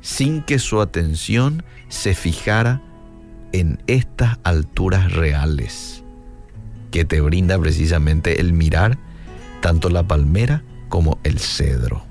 sin 0.00 0.42
que 0.42 0.58
su 0.58 0.80
atención 0.80 1.64
se 1.88 2.14
fijara 2.14 2.82
en 3.52 3.82
estas 3.86 4.38
alturas 4.44 5.12
reales 5.12 6.04
que 6.90 7.04
te 7.04 7.20
brinda 7.20 7.58
precisamente 7.58 8.40
el 8.40 8.52
mirar 8.52 8.98
tanto 9.60 9.88
la 9.88 10.06
palmera 10.06 10.62
como 10.88 11.18
el 11.24 11.38
cedro. 11.38 12.04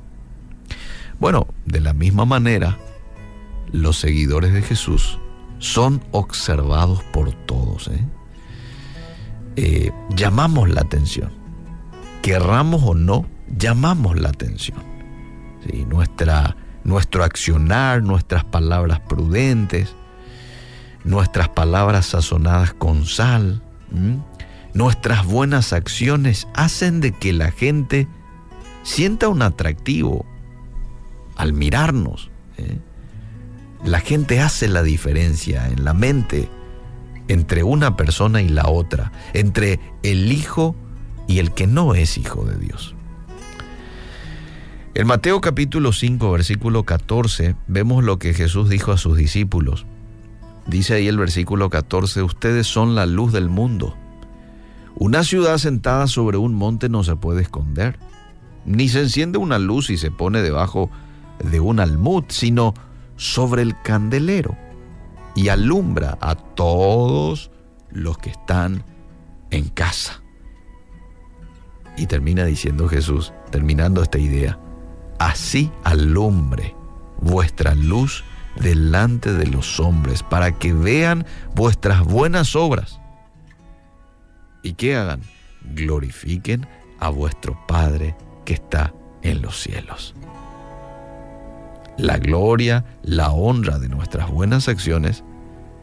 Bueno, 1.20 1.48
de 1.66 1.80
la 1.80 1.94
misma 1.94 2.26
manera, 2.26 2.78
los 3.72 3.98
seguidores 3.98 4.54
de 4.54 4.62
Jesús 4.62 5.18
son 5.66 6.04
observados 6.12 7.04
por 7.12 7.34
todos. 7.46 7.88
¿eh? 7.88 8.06
Eh, 9.56 9.92
llamamos 10.16 10.70
la 10.70 10.82
atención. 10.82 11.32
Querramos 12.22 12.84
o 12.84 12.94
no, 12.94 13.26
llamamos 13.58 14.20
la 14.20 14.30
atención. 14.30 14.78
Nuestra, 15.88 16.56
nuestro 16.84 17.24
accionar, 17.24 18.04
nuestras 18.04 18.44
palabras 18.44 19.00
prudentes, 19.00 19.96
nuestras 21.04 21.50
palabras 21.50 22.06
sazonadas 22.08 22.74
con 22.74 23.08
sal, 23.08 23.64
nuestras 24.76 25.26
buenas 25.26 25.74
acciones 25.74 26.48
hacen 26.54 27.02
de 27.02 27.12
que 27.12 27.34
la 27.34 27.50
gente 27.50 28.08
sienta 28.84 29.28
un 29.28 29.42
atractivo 29.42 30.26
al 31.36 31.54
mirarnos. 31.54 32.30
¿eh? 32.58 32.80
La 33.84 34.00
gente 34.00 34.40
hace 34.40 34.68
la 34.68 34.84
diferencia 34.84 35.68
en 35.68 35.84
la 35.84 35.94
mente 35.94 36.50
entre 37.28 37.64
una 37.64 37.98
persona 37.98 38.42
y 38.42 38.50
la 38.50 38.68
otra, 38.68 39.12
entre 39.34 39.80
el 40.04 40.32
hijo 40.32 40.76
y 41.28 41.40
el 41.40 41.52
que 41.52 41.68
no 41.68 41.96
es 41.96 42.18
hijo 42.18 42.46
de 42.46 42.58
Dios. 42.58 42.96
En 44.94 45.08
Mateo 45.08 45.42
capítulo 45.42 45.92
5, 45.92 46.32
versículo 46.32 46.84
14, 46.84 47.56
vemos 47.68 48.04
lo 48.04 48.18
que 48.18 48.34
Jesús 48.34 48.70
dijo 48.70 48.92
a 48.92 48.98
sus 48.98 49.18
discípulos. 49.18 49.86
Dice 50.68 50.94
ahí 50.94 51.08
el 51.08 51.18
versículo 51.18 51.70
14, 51.70 52.22
ustedes 52.22 52.66
son 52.66 52.96
la 52.96 53.06
luz 53.06 53.34
del 53.34 53.50
mundo. 53.50 53.96
Una 54.96 55.24
ciudad 55.24 55.58
sentada 55.58 56.08
sobre 56.08 56.38
un 56.38 56.54
monte 56.54 56.88
no 56.88 57.04
se 57.04 57.18
puede 57.18 57.42
esconder, 57.42 58.00
ni 58.66 58.88
se 58.88 59.02
enciende 59.02 59.38
una 59.38 59.60
luz 59.60 59.90
y 59.90 59.98
se 59.98 60.12
pone 60.12 60.42
debajo 60.42 60.90
de 61.44 61.60
un 61.60 61.82
almud, 61.82 62.24
sino 62.30 62.74
sobre 63.16 63.62
el 63.62 63.80
candelero 63.82 64.58
y 65.36 65.50
alumbra 65.50 66.18
a 66.22 66.36
todos 66.36 67.52
los 67.90 68.18
que 68.18 68.30
están 68.30 68.84
en 69.52 69.70
casa. 69.70 70.22
Y 71.98 72.08
termina 72.08 72.46
diciendo 72.46 72.88
Jesús, 72.88 73.34
terminando 73.52 74.02
esta 74.02 74.18
idea, 74.18 74.60
así 75.20 75.72
alumbre 75.84 76.76
vuestra 77.22 77.74
luz 77.76 78.24
delante 78.58 79.34
de 79.34 79.48
los 79.48 79.80
hombres, 79.80 80.24
para 80.24 80.58
que 80.58 80.74
vean 80.74 81.26
vuestras 81.56 82.04
buenas 82.04 82.56
obras. 82.56 83.00
¿Y 84.64 84.74
que 84.74 84.96
hagan? 84.96 85.22
Glorifiquen 85.74 86.68
a 87.00 87.10
vuestro 87.10 87.58
Padre 87.68 88.16
que 88.46 88.54
está 88.54 88.94
en 89.22 89.42
los 89.42 89.60
cielos 89.62 90.16
la 91.98 92.18
gloria, 92.18 92.86
la 93.04 93.32
honra 93.32 93.80
de 93.80 93.90
nuestras 93.90 94.30
buenas 94.30 94.68
acciones, 94.68 95.24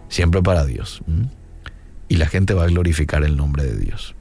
siempre 0.08 0.42
para 0.42 0.64
Dios. 0.64 1.02
Y 2.08 2.16
la 2.16 2.26
gente 2.26 2.54
va 2.54 2.64
a 2.64 2.68
glorificar 2.68 3.24
el 3.24 3.36
nombre 3.36 3.64
de 3.64 3.76
Dios. 3.78 4.14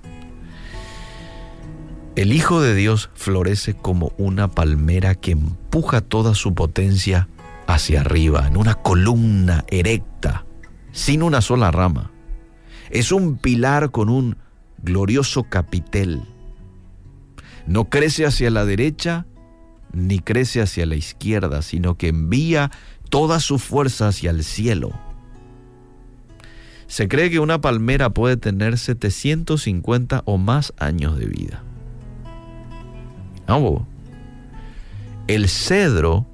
El 2.16 2.34
Hijo 2.34 2.62
de 2.62 2.76
Dios 2.76 3.10
florece 3.14 3.74
como 3.74 4.14
una 4.18 4.50
palmera 4.50 5.16
que 5.16 5.32
empuja 5.32 6.02
toda 6.02 6.36
su 6.36 6.54
potencia 6.54 7.30
hacia 7.68 8.02
arriba, 8.02 8.48
en 8.48 8.58
una 8.58 8.76
columna 8.76 9.64
erecta, 9.70 10.46
sin 10.92 11.24
una 11.24 11.42
sola 11.42 11.72
rama. 11.72 12.12
Es 12.90 13.14
un 13.14 13.38
pilar 13.38 13.92
con 13.92 14.10
un 14.10 14.36
glorioso 14.84 15.44
capitel. 15.44 16.22
No 17.66 17.90
crece 17.90 18.26
hacia 18.26 18.50
la 18.50 18.66
derecha 18.66 19.26
ni 19.94 20.20
crece 20.20 20.62
hacia 20.62 20.86
la 20.86 20.96
izquierda, 20.96 21.62
sino 21.62 21.96
que 21.96 22.10
envía 22.10 22.72
toda 23.10 23.40
su 23.40 23.60
fuerza 23.60 24.08
hacia 24.08 24.32
el 24.32 24.44
cielo. 24.44 24.92
Se 26.88 27.08
cree 27.08 27.30
que 27.30 27.40
una 27.40 27.62
palmera 27.62 28.10
puede 28.10 28.38
tener 28.38 28.78
750 28.78 30.24
o 30.26 30.38
más 30.38 30.74
años 30.78 31.18
de 31.18 31.26
vida. 31.26 31.64
El 35.28 35.50
cedro 35.50 36.26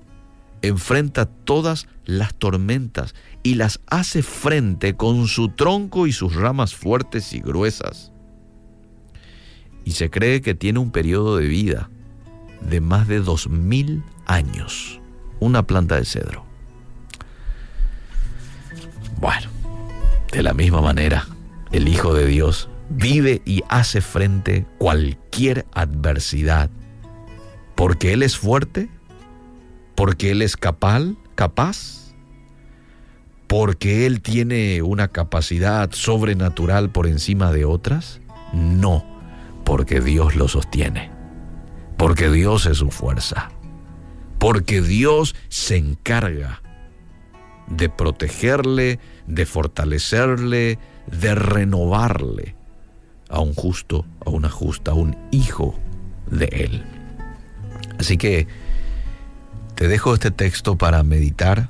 enfrenta 0.62 1.26
todas 1.26 1.88
las 2.06 2.36
tormentas 2.36 3.16
y 3.44 3.56
las 3.56 3.80
hace 3.88 4.22
frente 4.22 4.96
con 4.96 5.28
su 5.28 5.50
tronco 5.50 6.08
y 6.08 6.12
sus 6.12 6.36
ramas 6.36 6.76
fuertes 6.76 7.34
y 7.34 7.40
gruesas. 7.40 8.12
Y 9.84 9.92
se 9.92 10.10
cree 10.10 10.42
que 10.42 10.54
tiene 10.54 10.80
un 10.80 10.92
periodo 10.92 11.38
de 11.38 11.48
vida 11.48 11.90
de 12.62 12.82
más 12.82 13.08
de 13.08 13.20
dos 13.20 13.50
mil 13.50 14.04
años. 14.26 15.00
Una 15.40 15.64
planta 15.64 15.96
de 15.96 16.06
cedro. 16.06 16.46
Bueno, 19.20 19.50
de 20.32 20.44
la 20.44 20.54
misma 20.54 20.82
manera, 20.82 21.28
el 21.72 21.88
Hijo 21.88 22.14
de 22.14 22.26
Dios 22.28 22.70
vive 22.90 23.42
y 23.46 23.64
hace 23.70 24.02
frente 24.02 24.66
cualquier 24.78 25.66
adversidad. 25.74 26.70
Porque 27.76 28.14
Él 28.14 28.24
es 28.24 28.38
fuerte, 28.38 28.90
porque 29.96 30.32
Él 30.32 30.42
es 30.42 30.58
capaz, 30.58 31.04
capaz, 31.36 32.14
porque 33.48 34.06
Él 34.06 34.22
tiene 34.22 34.82
una 34.82 35.08
capacidad 35.08 35.92
sobrenatural 35.92 36.90
por 36.90 37.08
encima 37.08 37.52
de 37.52 37.66
otras. 37.66 38.22
No, 38.54 39.06
porque 39.64 40.02
Dios 40.02 40.36
lo 40.36 40.48
sostiene 40.48 41.17
porque 41.98 42.30
Dios 42.30 42.66
es 42.66 42.78
su 42.78 42.92
fuerza, 42.92 43.50
porque 44.40 44.82
Dios 44.82 45.36
se 45.50 45.78
encarga 45.78 46.62
de 47.68 47.90
protegerle, 47.90 49.00
de 49.26 49.46
fortalecerle, 49.46 50.80
de 51.08 51.36
renovarle 51.36 52.56
a 53.30 53.40
un 53.40 53.54
justo, 53.54 54.06
a 54.26 54.30
una 54.30 54.50
justa, 54.50 54.92
a 54.92 54.96
un 54.96 55.18
hijo 55.32 55.78
de 56.30 56.46
Él. 56.46 56.84
Así 58.00 58.18
que 58.18 58.48
te 59.76 59.88
dejo 59.88 60.14
este 60.14 60.32
texto 60.32 60.78
para 60.78 61.04
meditar, 61.04 61.70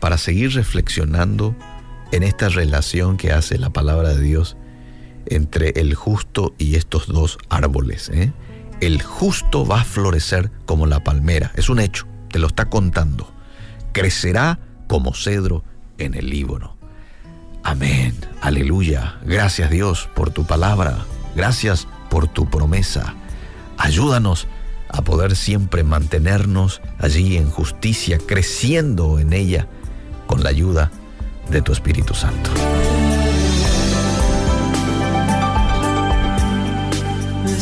para 0.00 0.18
seguir 0.18 0.52
reflexionando 0.54 1.54
en 2.12 2.22
esta 2.22 2.48
relación 2.48 3.16
que 3.16 3.32
hace 3.32 3.58
la 3.58 3.70
palabra 3.70 4.14
de 4.14 4.20
Dios 4.20 4.56
entre 5.26 5.70
el 5.80 5.94
justo 5.94 6.54
y 6.58 6.76
estos 6.76 7.06
dos 7.06 7.38
árboles. 7.48 8.10
¿eh? 8.10 8.32
El 8.80 9.02
justo 9.02 9.66
va 9.66 9.80
a 9.80 9.84
florecer 9.84 10.50
como 10.66 10.86
la 10.86 11.02
palmera, 11.02 11.52
es 11.54 11.68
un 11.68 11.80
hecho, 11.80 12.06
te 12.30 12.38
lo 12.38 12.48
está 12.48 12.66
contando. 12.66 13.32
Crecerá 13.92 14.58
como 14.88 15.14
cedro 15.14 15.64
en 15.98 16.14
el 16.14 16.30
Líbano. 16.30 16.76
Amén, 17.62 18.14
aleluya. 18.42 19.18
Gracias 19.24 19.70
Dios 19.70 20.08
por 20.14 20.30
tu 20.30 20.44
palabra, 20.44 20.98
gracias 21.34 21.88
por 22.10 22.28
tu 22.28 22.50
promesa. 22.50 23.14
Ayúdanos 23.78 24.46
a 24.88 25.02
poder 25.02 25.34
siempre 25.34 25.82
mantenernos 25.82 26.82
allí 26.98 27.36
en 27.36 27.50
justicia, 27.50 28.18
creciendo 28.18 29.18
en 29.18 29.32
ella 29.32 29.66
con 30.26 30.42
la 30.42 30.50
ayuda 30.50 30.92
de 31.50 31.62
tu 31.62 31.72
Espíritu 31.72 32.14
Santo. 32.14 32.50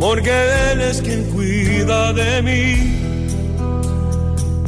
porque 0.00 0.30
Él 0.72 0.80
es 0.80 1.00
quien 1.00 1.24
cuida 1.30 2.12
de 2.12 2.42
mí. 2.42 2.94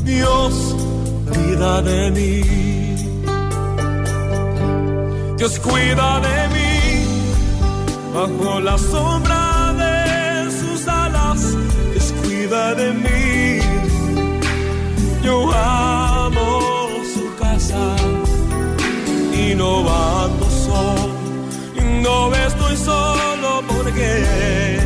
Dios 0.04 0.76
cuida 1.32 1.82
de 1.82 2.10
mí. 2.10 2.42
Dios 5.36 5.58
cuida 5.58 6.20
de 6.20 6.48
mí 6.54 7.06
bajo 8.14 8.60
la 8.60 8.78
sombra 8.78 9.74
de 9.82 10.50
sus 10.50 10.88
alas. 10.88 11.40
Dios 11.92 12.14
cuida 12.22 12.74
de 12.74 12.92
mí. 12.92 13.60
Yo 15.22 15.52
amo 15.52 16.88
su 17.14 17.34
casa 17.36 17.96
y 19.32 19.54
no 19.54 19.80
ando 19.80 20.48
solo. 20.50 21.16
No 22.02 22.34
estoy 22.34 22.76
solo 22.76 23.62
porque 23.66 24.85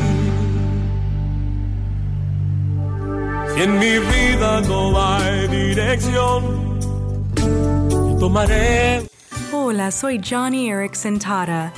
En 3.61 3.77
mi 3.77 3.99
vida 3.99 4.59
no 4.61 4.99
hay 4.99 5.47
dirección, 5.47 6.79
tomaré. 8.19 9.03
Hola, 9.53 9.91
soy 9.91 10.19
Johnny 10.27 10.71
Erickson 10.71 11.19
Tara. 11.19 11.71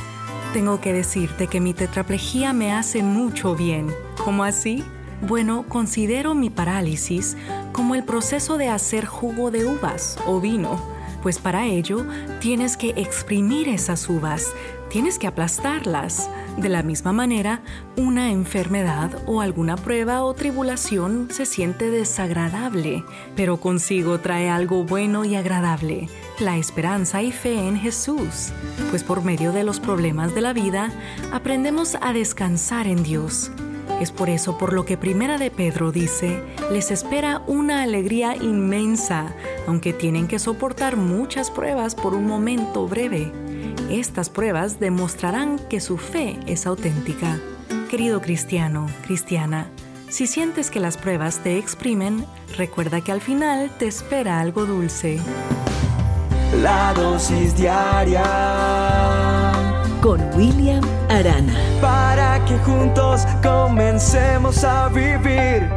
Tengo 0.54 0.80
que 0.80 0.93
decirte 0.93 1.48
que 1.48 1.60
mi 1.60 1.74
tetraplegia 1.74 2.54
me 2.54 2.72
hace 2.72 3.04
mucho 3.04 3.56
bien. 3.56 3.93
¿Cómo 4.24 4.46
así? 4.46 4.82
Bueno, 5.28 5.65
considero 5.67 6.34
mi 6.36 6.50
parálisis 6.50 7.36
como 7.74 7.96
el 7.96 8.06
proceso 8.06 8.58
de 8.58 8.69
hacer 8.69 9.06
jugo 9.06 9.52
de 9.52 9.65
uvas 9.65 10.17
o 10.26 10.39
vino, 10.39 10.80
pues 11.22 11.38
para 11.38 11.65
ello 11.65 12.06
tienes 12.39 12.78
que 12.78 12.91
exprimir 12.91 13.67
esas 13.67 14.08
uvas, 14.08 14.54
tienes 14.93 15.17
que 15.17 15.25
aplastarlas. 15.25 16.29
De 16.56 16.69
la 16.69 16.84
misma 16.84 17.12
manera, 17.13 17.63
una 17.97 18.29
enfermedad 18.29 19.10
o 19.25 19.41
alguna 19.41 19.75
prueba 19.75 20.23
o 20.23 20.36
tribulación 20.36 21.29
se 21.32 21.47
siente 21.47 21.89
desagradable, 21.89 23.03
pero 23.36 23.58
consigo 23.58 24.19
trae 24.19 24.49
algo 24.49 24.84
bueno 24.84 25.25
y 25.25 25.36
agradable, 25.36 26.10
la 26.39 26.58
esperanza 26.58 27.23
y 27.23 27.32
fe 27.32 27.67
en 27.67 27.75
Jesús, 27.75 28.51
pues 28.91 29.03
por 29.03 29.23
medio 29.23 29.51
de 29.51 29.63
los 29.63 29.79
problemas 29.79 30.36
de 30.36 30.41
la 30.41 30.53
vida 30.53 30.91
aprendemos 31.32 31.97
a 31.99 32.13
descansar 32.13 32.86
en 32.86 33.01
Dios. 33.01 33.51
Es 33.99 34.12
por 34.12 34.29
eso 34.29 34.60
por 34.60 34.73
lo 34.73 34.86
que 34.86 34.97
Primera 34.97 35.39
de 35.39 35.49
Pedro 35.49 35.91
dice, 35.91 36.43
les 36.71 36.91
espera 36.91 37.41
una 37.47 37.82
alegría 37.82 38.36
inmensa, 38.36 39.34
aunque 39.65 39.91
tienen 39.91 40.27
que 40.27 40.38
soportar 40.38 40.97
muchas 40.97 41.49
pruebas 41.49 41.95
por 41.95 42.13
un 42.13 42.27
momento 42.27 42.88
breve. 42.88 43.42
Estas 43.93 44.32
pruebas 44.32 44.79
demostrarán 44.79 45.60
que 45.69 45.79
su 45.79 45.99
fe 45.99 46.39
es 46.47 46.65
auténtica. 46.65 47.39
Querido 47.91 48.21
cristiano, 48.21 48.88
cristiana, 49.06 49.67
si 50.10 50.25
sientes 50.25 50.71
que 50.71 50.79
las 50.79 50.97
pruebas 50.97 51.43
te 51.43 51.60
exprimen, 51.60 52.25
recuerda 52.58 53.01
que 53.01 53.12
al 53.12 53.21
final 53.21 53.69
te 53.77 53.86
espera 53.86 54.39
algo 54.39 54.65
dulce. 54.65 55.19
La 56.63 56.91
dosis 56.95 57.56
diaria 57.56 58.23
con 60.01 60.19
William 60.36 60.84
Arana. 61.10 61.53
Para 61.79 62.43
que 62.45 62.58
juntos 62.58 63.21
comencemos 63.43 64.63
a 64.63 64.89
vivir. 64.89 65.69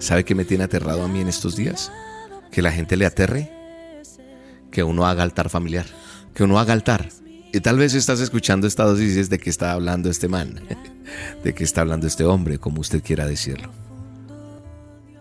¿Sabe 0.00 0.24
qué 0.24 0.34
me 0.34 0.44
tiene 0.44 0.64
aterrado 0.64 1.04
a 1.04 1.08
mí 1.08 1.20
en 1.20 1.28
estos 1.28 1.54
días? 1.54 1.92
Que 2.50 2.62
la 2.62 2.72
gente 2.72 2.96
le 2.96 3.06
aterre 3.06 3.53
que 4.74 4.82
uno 4.82 5.06
haga 5.06 5.22
altar 5.22 5.48
familiar, 5.48 5.86
que 6.34 6.42
uno 6.42 6.58
haga 6.58 6.72
altar. 6.72 7.08
Y 7.52 7.60
tal 7.60 7.78
vez 7.78 7.94
estás 7.94 8.18
escuchando 8.18 8.66
esta 8.66 8.82
dosis 8.82 9.30
de 9.30 9.38
que 9.38 9.48
está 9.48 9.70
hablando 9.70 10.10
este 10.10 10.26
man, 10.26 10.60
de 11.44 11.54
que 11.54 11.62
está 11.62 11.82
hablando 11.82 12.08
este 12.08 12.24
hombre, 12.24 12.58
como 12.58 12.80
usted 12.80 13.00
quiera 13.00 13.24
decirlo. 13.24 13.70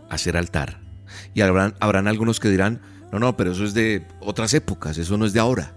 Hacer 0.09 0.35
altar. 0.37 0.81
Y 1.35 1.41
habrán, 1.41 1.75
habrán 1.79 2.07
algunos 2.07 2.39
que 2.39 2.49
dirán, 2.49 2.81
no, 3.11 3.19
no, 3.19 3.37
pero 3.37 3.51
eso 3.51 3.63
es 3.63 3.75
de 3.75 4.07
otras 4.19 4.55
épocas, 4.55 4.97
eso 4.97 5.17
no 5.17 5.25
es 5.27 5.33
de 5.33 5.39
ahora. 5.39 5.75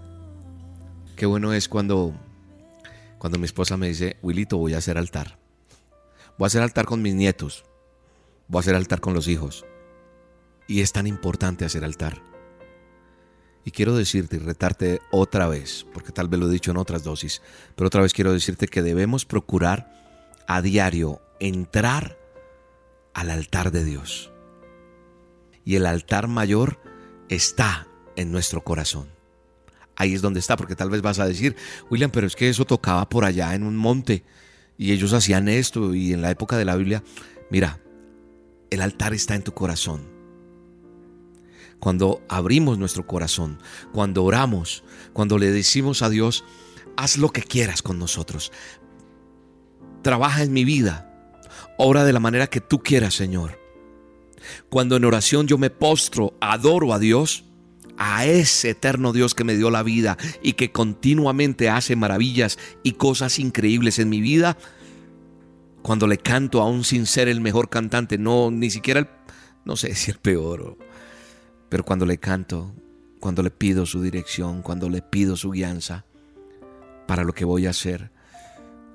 Qué 1.15 1.27
bueno 1.27 1.53
es 1.53 1.69
cuando, 1.69 2.15
cuando 3.19 3.37
mi 3.37 3.45
esposa 3.45 3.77
me 3.77 3.89
dice, 3.89 4.17
Wilito, 4.23 4.57
voy 4.57 4.73
a 4.73 4.79
hacer 4.79 4.97
altar. 4.97 5.37
Voy 6.39 6.45
a 6.45 6.47
hacer 6.47 6.63
altar 6.63 6.85
con 6.85 7.03
mis 7.03 7.13
nietos. 7.13 7.63
Voy 8.47 8.57
a 8.57 8.61
hacer 8.61 8.73
altar 8.75 9.01
con 9.01 9.13
los 9.13 9.27
hijos. 9.27 9.65
Y 10.67 10.81
es 10.81 10.91
tan 10.93 11.05
importante 11.05 11.63
hacer 11.63 11.83
altar. 11.83 12.23
Y 13.67 13.71
quiero 13.71 13.97
decirte 13.97 14.37
y 14.37 14.39
retarte 14.39 15.01
otra 15.11 15.49
vez, 15.49 15.85
porque 15.93 16.13
tal 16.13 16.29
vez 16.29 16.39
lo 16.39 16.47
he 16.47 16.53
dicho 16.53 16.71
en 16.71 16.77
otras 16.77 17.03
dosis, 17.03 17.41
pero 17.75 17.87
otra 17.87 18.01
vez 18.01 18.13
quiero 18.13 18.31
decirte 18.31 18.69
que 18.69 18.81
debemos 18.81 19.25
procurar 19.25 19.91
a 20.47 20.61
diario 20.61 21.21
entrar 21.41 22.17
al 23.13 23.29
altar 23.29 23.71
de 23.71 23.83
Dios. 23.83 24.31
Y 25.65 25.75
el 25.75 25.85
altar 25.85 26.29
mayor 26.29 26.79
está 27.27 27.89
en 28.15 28.31
nuestro 28.31 28.63
corazón. 28.63 29.09
Ahí 29.97 30.13
es 30.13 30.21
donde 30.21 30.39
está, 30.39 30.55
porque 30.55 30.77
tal 30.77 30.89
vez 30.89 31.01
vas 31.01 31.19
a 31.19 31.27
decir, 31.27 31.57
William, 31.89 32.09
pero 32.09 32.25
es 32.25 32.37
que 32.37 32.47
eso 32.47 32.63
tocaba 32.63 33.09
por 33.09 33.25
allá 33.25 33.53
en 33.53 33.63
un 33.63 33.75
monte 33.75 34.23
y 34.77 34.93
ellos 34.93 35.11
hacían 35.11 35.49
esto 35.49 35.93
y 35.93 36.13
en 36.13 36.21
la 36.21 36.31
época 36.31 36.57
de 36.57 36.63
la 36.63 36.77
Biblia, 36.77 37.03
mira, 37.51 37.81
el 38.69 38.79
altar 38.79 39.13
está 39.13 39.35
en 39.35 39.43
tu 39.43 39.53
corazón 39.53 40.16
cuando 41.79 42.21
abrimos 42.27 42.77
nuestro 42.77 43.05
corazón, 43.05 43.59
cuando 43.93 44.23
oramos, 44.23 44.83
cuando 45.13 45.37
le 45.37 45.51
decimos 45.51 46.01
a 46.01 46.09
Dios, 46.09 46.43
haz 46.95 47.17
lo 47.17 47.29
que 47.29 47.43
quieras 47.43 47.81
con 47.81 47.99
nosotros. 47.99 48.51
Trabaja 50.01 50.43
en 50.43 50.53
mi 50.53 50.65
vida. 50.65 51.03
Obra 51.77 52.03
de 52.03 52.13
la 52.13 52.19
manera 52.19 52.47
que 52.47 52.61
tú 52.61 52.79
quieras, 52.79 53.13
Señor. 53.13 53.59
Cuando 54.69 54.95
en 54.95 55.05
oración 55.05 55.47
yo 55.47 55.57
me 55.57 55.69
postro, 55.69 56.35
adoro 56.39 56.93
a 56.93 56.99
Dios, 56.99 57.43
a 57.97 58.25
ese 58.25 58.71
eterno 58.71 59.13
Dios 59.13 59.33
que 59.33 59.43
me 59.43 59.55
dio 59.55 59.71
la 59.71 59.83
vida 59.83 60.17
y 60.41 60.53
que 60.53 60.71
continuamente 60.71 61.69
hace 61.69 61.95
maravillas 61.95 62.57
y 62.83 62.93
cosas 62.93 63.39
increíbles 63.39 63.99
en 63.99 64.09
mi 64.09 64.21
vida, 64.21 64.57
cuando 65.81 66.07
le 66.07 66.17
canto 66.17 66.61
aún 66.61 66.83
sin 66.83 67.05
ser 67.05 67.27
el 67.27 67.41
mejor 67.41 67.69
cantante, 67.69 68.17
no, 68.17 68.51
ni 68.51 68.69
siquiera 68.69 68.99
el, 68.99 69.07
no 69.65 69.75
sé 69.75 69.95
si 69.95 70.11
el 70.11 70.17
peor, 70.17 70.77
pero 71.69 71.83
cuando 71.83 72.05
le 72.05 72.17
canto, 72.17 72.73
cuando 73.19 73.43
le 73.43 73.51
pido 73.51 73.85
su 73.85 74.01
dirección, 74.01 74.61
cuando 74.61 74.89
le 74.89 75.01
pido 75.01 75.35
su 75.35 75.51
guianza 75.51 76.05
para 77.07 77.23
lo 77.23 77.33
que 77.33 77.45
voy 77.45 77.65
a 77.65 77.71
hacer, 77.71 78.11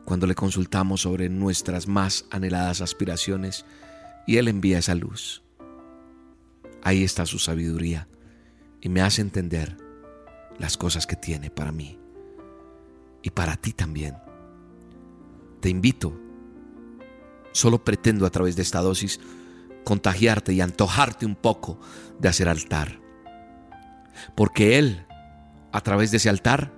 cuando 0.04 0.26
le 0.26 0.34
consultamos 0.34 1.02
sobre 1.02 1.28
nuestras 1.28 1.86
más 1.86 2.26
anheladas 2.30 2.80
aspiraciones 2.80 3.64
y 4.26 4.36
Él 4.36 4.48
envía 4.48 4.78
esa 4.78 4.94
luz. 4.94 5.42
Ahí 6.82 7.04
está 7.04 7.26
su 7.26 7.38
sabiduría 7.38 8.08
y 8.80 8.88
me 8.88 9.02
hace 9.02 9.22
entender 9.22 9.76
las 10.58 10.76
cosas 10.76 11.06
que 11.06 11.16
tiene 11.16 11.50
para 11.50 11.72
mí 11.72 11.98
y 13.22 13.30
para 13.30 13.56
ti 13.56 13.72
también. 13.72 14.16
Te 15.60 15.68
invito, 15.68 16.18
solo 17.52 17.84
pretendo 17.84 18.26
a 18.26 18.30
través 18.30 18.56
de 18.56 18.62
esta 18.62 18.80
dosis 18.80 19.20
contagiarte 19.84 20.52
y 20.52 20.60
antojarte 20.60 21.26
un 21.26 21.34
poco 21.34 21.80
de 22.18 22.28
hacer 22.28 22.48
altar. 22.48 23.00
Porque 24.34 24.78
Él, 24.78 25.06
a 25.72 25.80
través 25.80 26.10
de 26.10 26.18
ese 26.18 26.28
altar, 26.28 26.72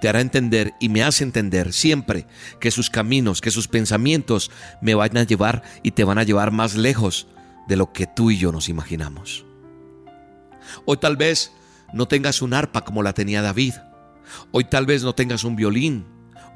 te 0.00 0.08
hará 0.08 0.20
entender 0.20 0.74
y 0.80 0.88
me 0.88 1.02
hace 1.02 1.24
entender 1.24 1.72
siempre 1.72 2.26
que 2.60 2.70
sus 2.70 2.90
caminos, 2.90 3.40
que 3.40 3.50
sus 3.50 3.68
pensamientos 3.68 4.50
me 4.80 4.94
van 4.94 5.16
a 5.16 5.22
llevar 5.22 5.62
y 5.82 5.92
te 5.92 6.04
van 6.04 6.18
a 6.18 6.24
llevar 6.24 6.52
más 6.52 6.74
lejos 6.74 7.28
de 7.66 7.76
lo 7.76 7.92
que 7.92 8.06
tú 8.06 8.30
y 8.30 8.38
yo 8.38 8.52
nos 8.52 8.68
imaginamos. 8.68 9.44
Hoy 10.84 10.98
tal 10.98 11.16
vez 11.16 11.52
no 11.92 12.06
tengas 12.06 12.42
un 12.42 12.52
arpa 12.52 12.84
como 12.84 13.02
la 13.02 13.12
tenía 13.12 13.42
David. 13.42 13.74
Hoy 14.50 14.64
tal 14.64 14.86
vez 14.86 15.02
no 15.02 15.14
tengas 15.14 15.44
un 15.44 15.56
violín 15.56 16.04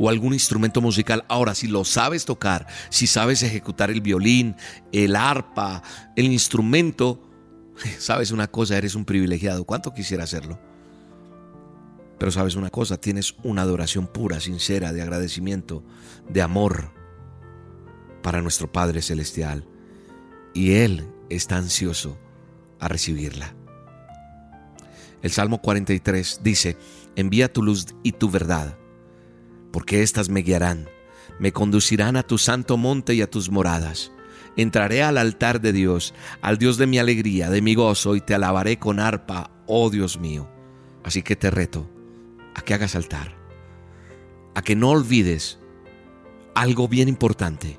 o 0.01 0.09
algún 0.09 0.32
instrumento 0.32 0.80
musical. 0.80 1.26
Ahora, 1.28 1.55
si 1.55 1.68
lo 1.68 1.84
sabes 1.84 2.24
tocar, 2.24 2.66
si 2.88 3.07
sabes 3.07 3.42
ejecutar 3.42 3.90
el 3.90 4.01
violín, 4.01 4.57
el 4.92 5.14
arpa, 5.14 5.82
el 6.16 6.24
instrumento, 6.32 7.20
sabes 7.98 8.30
una 8.30 8.46
cosa, 8.46 8.78
eres 8.78 8.94
un 8.94 9.05
privilegiado. 9.05 9.64
¿Cuánto 9.64 9.92
quisiera 9.92 10.24
hacerlo? 10.24 10.59
Pero 12.18 12.32
sabes 12.32 12.55
una 12.55 12.70
cosa, 12.70 12.96
tienes 12.98 13.34
una 13.42 13.61
adoración 13.61 14.07
pura, 14.07 14.40
sincera, 14.40 14.94
de 14.94 15.03
agradecimiento, 15.03 15.84
de 16.30 16.40
amor 16.40 16.92
para 18.22 18.40
nuestro 18.40 18.72
Padre 18.72 19.03
Celestial. 19.03 19.66
Y 20.55 20.72
Él 20.72 21.07
está 21.28 21.59
ansioso 21.59 22.18
a 22.78 22.88
recibirla. 22.88 23.55
El 25.20 25.30
Salmo 25.30 25.61
43 25.61 26.40
dice, 26.42 26.78
envía 27.16 27.53
tu 27.53 27.62
luz 27.62 27.88
y 28.03 28.12
tu 28.12 28.30
verdad, 28.30 28.78
porque 29.73 30.03
éstas 30.03 30.29
me 30.29 30.41
guiarán, 30.41 30.89
me 31.39 31.53
conducirán 31.53 32.16
a 32.16 32.23
tu 32.23 32.39
santo 32.39 32.77
monte 32.77 33.14
y 33.14 33.23
a 33.23 33.31
tus 33.31 33.51
moradas. 33.51 34.12
Entraré 34.57 35.03
al 35.03 35.16
altar 35.16 35.61
de 35.61 35.73
Dios, 35.73 36.12
al 36.43 36.59
Dios 36.59 36.77
de 36.77 36.87
mi 36.87 36.99
alegría, 36.99 37.51
de 37.51 37.62
mi 37.62 37.75
gozo, 37.75 38.16
y 38.16 38.21
te 38.21 38.35
alabaré 38.35 38.79
con 38.79 39.01
arpa, 39.01 39.51
oh 39.66 39.91
Dios 39.91 40.18
mío. 40.18 40.51
Así 41.05 41.23
que 41.23 41.37
te 41.37 41.51
reto 41.51 41.89
a 42.55 42.62
que 42.62 42.75
hagas 42.75 42.97
altar, 42.97 43.37
a 44.55 44.62
que 44.62 44.77
no 44.77 44.91
olvides 44.91 45.59
algo 46.55 46.89
bien 46.89 47.09
importante, 47.09 47.79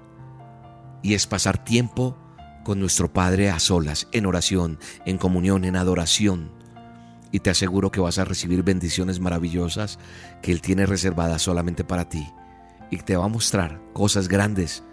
y 1.03 1.13
es 1.13 1.27
pasar 1.27 1.63
tiempo 1.63 2.17
con 2.63 2.79
nuestro 2.79 3.11
Padre 3.11 3.49
a 3.49 3.59
solas, 3.59 4.07
en 4.11 4.25
oración, 4.25 4.79
en 5.05 5.17
comunión, 5.17 5.65
en 5.65 5.75
adoración. 5.75 6.51
Y 7.31 7.39
te 7.39 7.49
aseguro 7.49 7.91
que 7.91 8.01
vas 8.01 8.19
a 8.19 8.25
recibir 8.25 8.63
bendiciones 8.63 9.19
maravillosas 9.19 9.99
que 10.41 10.51
Él 10.51 10.61
tiene 10.61 10.85
reservadas 10.85 11.41
solamente 11.41 11.83
para 11.83 12.09
ti. 12.09 12.27
Y 12.89 12.97
te 12.97 13.15
va 13.15 13.25
a 13.25 13.29
mostrar 13.29 13.81
cosas 13.93 14.27
grandes, 14.27 14.83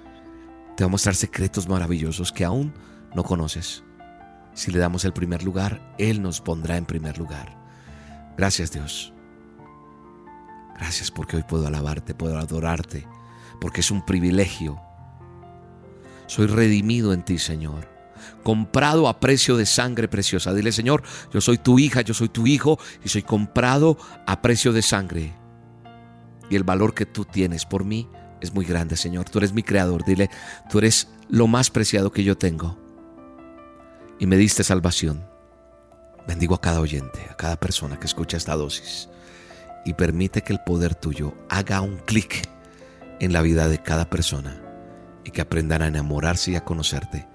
te 0.77 0.85
va 0.85 0.89
a 0.89 0.91
mostrar 0.91 1.17
secretos 1.17 1.69
maravillosos 1.69 2.33
que 2.33 2.45
aún 2.45 2.73
no 3.15 3.25
conoces. 3.25 3.83
Si 4.55 4.71
le 4.71 4.79
damos 4.79 5.05
el 5.05 5.13
primer 5.13 5.43
lugar, 5.43 5.95
Él 5.99 6.23
nos 6.23 6.41
pondrá 6.41 6.77
en 6.77 6.87
primer 6.87 7.19
lugar. 7.19 7.57
Gracias 8.37 8.71
Dios. 8.71 9.13
Gracias 10.77 11.11
porque 11.11 11.37
hoy 11.37 11.43
puedo 11.43 11.67
alabarte, 11.67 12.15
puedo 12.15 12.39
adorarte, 12.39 13.05
porque 13.61 13.81
es 13.81 13.91
un 13.91 14.05
privilegio. 14.05 14.81
Soy 16.27 16.47
redimido 16.47 17.13
en 17.13 17.25
ti, 17.25 17.39
Señor. 17.39 17.98
Comprado 18.43 19.09
a 19.09 19.21
precio 19.21 19.57
de 19.57 19.67
sangre 19.67 20.09
preciosa. 20.09 20.55
Dile, 20.55 20.73
Señor, 20.73 21.03
yo 21.33 21.41
soy 21.41 21.59
tu 21.59 21.79
hija, 21.79 22.01
yo 22.03 22.15
soy 22.15 22.29
tu 22.29 22.47
hijo 22.47 22.79
y 23.05 23.09
soy 23.09 23.23
comprado 23.23 23.99
a 24.27 24.43
precio 24.43 24.73
de 24.73 24.83
sangre. 24.83 25.35
Y 26.51 26.57
el 26.57 26.65
valor 26.65 26.95
que 26.95 27.07
tú 27.07 27.25
tienes 27.25 27.67
por 27.67 27.85
mí 27.85 28.09
es 28.41 28.53
muy 28.55 28.65
grande, 28.65 28.97
Señor. 28.97 29.29
Tú 29.29 29.39
eres 29.39 29.53
mi 29.53 29.63
creador. 29.63 30.05
Dile, 30.05 30.31
tú 30.71 30.79
eres 30.79 31.09
lo 31.29 31.47
más 31.47 31.71
preciado 31.71 32.13
que 32.13 32.25
yo 32.25 32.37
tengo. 32.37 32.79
Y 34.19 34.27
me 34.27 34.37
diste 34.37 34.65
salvación. 34.65 35.25
Bendigo 36.27 36.55
a 36.55 36.61
cada 36.61 36.81
oyente, 36.81 37.27
a 37.31 37.37
cada 37.37 37.59
persona 37.59 37.99
que 37.99 38.07
escucha 38.07 38.37
esta 38.37 38.55
dosis 38.55 39.09
y 39.85 39.95
permite 39.95 40.43
que 40.43 40.53
el 40.53 40.61
poder 40.61 40.95
tuyo 40.95 41.33
haga 41.49 41.81
un 41.81 41.97
clic 41.97 42.47
en 43.21 43.33
la 43.33 43.41
vida 43.41 43.69
de 43.69 43.83
cada 43.83 44.11
persona 44.11 44.61
y 45.25 45.31
que 45.31 45.41
aprendan 45.41 45.81
a 45.81 45.87
enamorarse 45.87 46.51
y 46.51 46.57
a 46.57 46.65
conocerte 46.65 47.27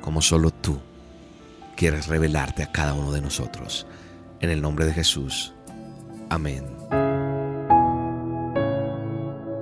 como 0.00 0.22
solo 0.22 0.50
tú 0.50 0.78
quieres 1.76 2.08
revelarte 2.08 2.62
a 2.62 2.70
cada 2.70 2.94
uno 2.94 3.12
de 3.12 3.20
nosotros. 3.20 3.86
En 4.40 4.50
el 4.50 4.62
nombre 4.62 4.86
de 4.86 4.92
Jesús. 4.92 5.54
Amén. 6.28 6.64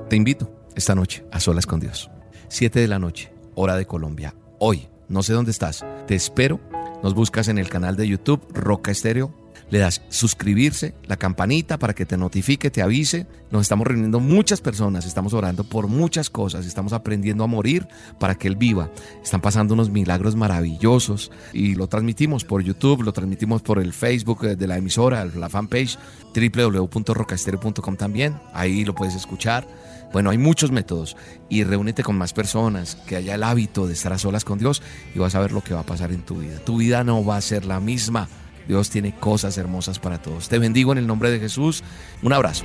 Te 0.08 0.16
invito 0.16 0.50
esta 0.74 0.94
noche 0.94 1.24
a 1.32 1.40
solas 1.40 1.66
con 1.66 1.80
Dios. 1.80 2.10
Siete 2.48 2.80
de 2.80 2.88
la 2.88 2.98
noche, 2.98 3.32
hora 3.54 3.76
de 3.76 3.86
Colombia. 3.86 4.34
Hoy, 4.58 4.88
no 5.08 5.22
sé 5.22 5.32
dónde 5.32 5.50
estás. 5.50 5.84
Te 6.06 6.14
espero. 6.14 6.60
Nos 7.02 7.14
buscas 7.14 7.48
en 7.48 7.58
el 7.58 7.68
canal 7.68 7.96
de 7.96 8.08
YouTube 8.08 8.42
Roca 8.52 8.90
Estéreo 8.90 9.32
le 9.70 9.78
das 9.78 10.02
suscribirse, 10.08 10.94
la 11.06 11.16
campanita 11.16 11.78
para 11.78 11.94
que 11.94 12.06
te 12.06 12.16
notifique, 12.16 12.70
te 12.70 12.82
avise. 12.82 13.26
Nos 13.50 13.62
estamos 13.62 13.86
reuniendo 13.86 14.20
muchas 14.20 14.60
personas, 14.60 15.06
estamos 15.06 15.32
orando 15.32 15.64
por 15.64 15.88
muchas 15.88 16.30
cosas, 16.30 16.66
estamos 16.66 16.92
aprendiendo 16.92 17.44
a 17.44 17.46
morir 17.46 17.86
para 18.18 18.34
que 18.34 18.48
Él 18.48 18.56
viva. 18.56 18.90
Están 19.22 19.40
pasando 19.40 19.74
unos 19.74 19.90
milagros 19.90 20.36
maravillosos 20.36 21.30
y 21.52 21.74
lo 21.74 21.86
transmitimos 21.86 22.44
por 22.44 22.62
YouTube, 22.62 23.02
lo 23.02 23.12
transmitimos 23.12 23.62
por 23.62 23.78
el 23.78 23.92
Facebook 23.92 24.42
de 24.42 24.66
la 24.66 24.76
emisora, 24.76 25.24
la 25.24 25.48
fanpage 25.48 25.98
www.rocastereo.com 26.34 27.96
también. 27.96 28.36
Ahí 28.52 28.84
lo 28.84 28.94
puedes 28.94 29.14
escuchar. 29.14 29.66
Bueno, 30.12 30.30
hay 30.30 30.38
muchos 30.38 30.70
métodos 30.70 31.16
y 31.50 31.64
reúnete 31.64 32.02
con 32.02 32.16
más 32.16 32.32
personas, 32.32 32.96
que 33.06 33.16
haya 33.16 33.34
el 33.34 33.42
hábito 33.42 33.86
de 33.86 33.92
estar 33.92 34.12
a 34.12 34.18
solas 34.18 34.44
con 34.44 34.58
Dios 34.58 34.82
y 35.14 35.18
vas 35.18 35.34
a 35.34 35.40
ver 35.40 35.52
lo 35.52 35.62
que 35.62 35.74
va 35.74 35.80
a 35.80 35.86
pasar 35.86 36.12
en 36.12 36.22
tu 36.22 36.36
vida. 36.36 36.58
Tu 36.64 36.78
vida 36.78 37.04
no 37.04 37.24
va 37.24 37.36
a 37.36 37.42
ser 37.42 37.66
la 37.66 37.78
misma 37.78 38.28
Dios 38.68 38.90
tiene 38.90 39.14
cosas 39.14 39.58
hermosas 39.58 39.98
para 39.98 40.18
todos. 40.18 40.48
Te 40.48 40.58
bendigo 40.58 40.92
en 40.92 40.98
el 40.98 41.06
nombre 41.06 41.30
de 41.30 41.40
Jesús. 41.40 41.82
Un 42.22 42.34
abrazo. 42.34 42.64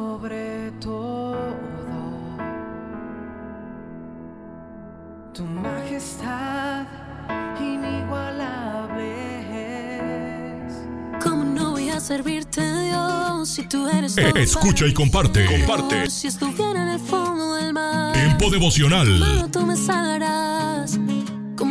Servirte, 12.01 12.61
Dios? 12.61 13.49
si 13.49 13.67
tú 13.67 13.87
eres 13.87 14.15
todo 14.15 14.35
Escucha 14.35 14.85
y 14.85 14.93
comparte. 14.93 15.45
Comparte. 15.45 16.09
Si 16.09 16.27
estuviera 16.27 16.83
en 16.83 16.89
el 16.89 16.99
fondo 16.99 17.55
del 17.55 17.73
mar. 17.73 18.13
Tiempo 18.13 18.49
devocional. 18.49 19.49
Tú 19.51 19.65
me 19.65 19.75
salvarás. 19.75 20.97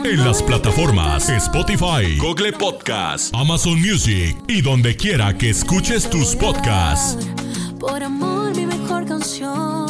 En 0.05 0.25
las 0.25 0.43
plataformas 0.43 1.29
Spotify, 1.29 2.17
Google 2.17 2.53
Podcast, 2.53 3.35
Amazon 3.35 3.81
Music 3.81 4.37
y 4.47 4.63
donde 4.63 4.97
quiera 4.97 5.37
que 5.37 5.51
escuches 5.51 6.09
tus 6.09 6.37
podcasts. 6.37 7.27
Por 7.79 8.03
amor, 8.03 8.55
mi 8.55 8.67
mejor 8.67 9.05
canción. 9.07 9.90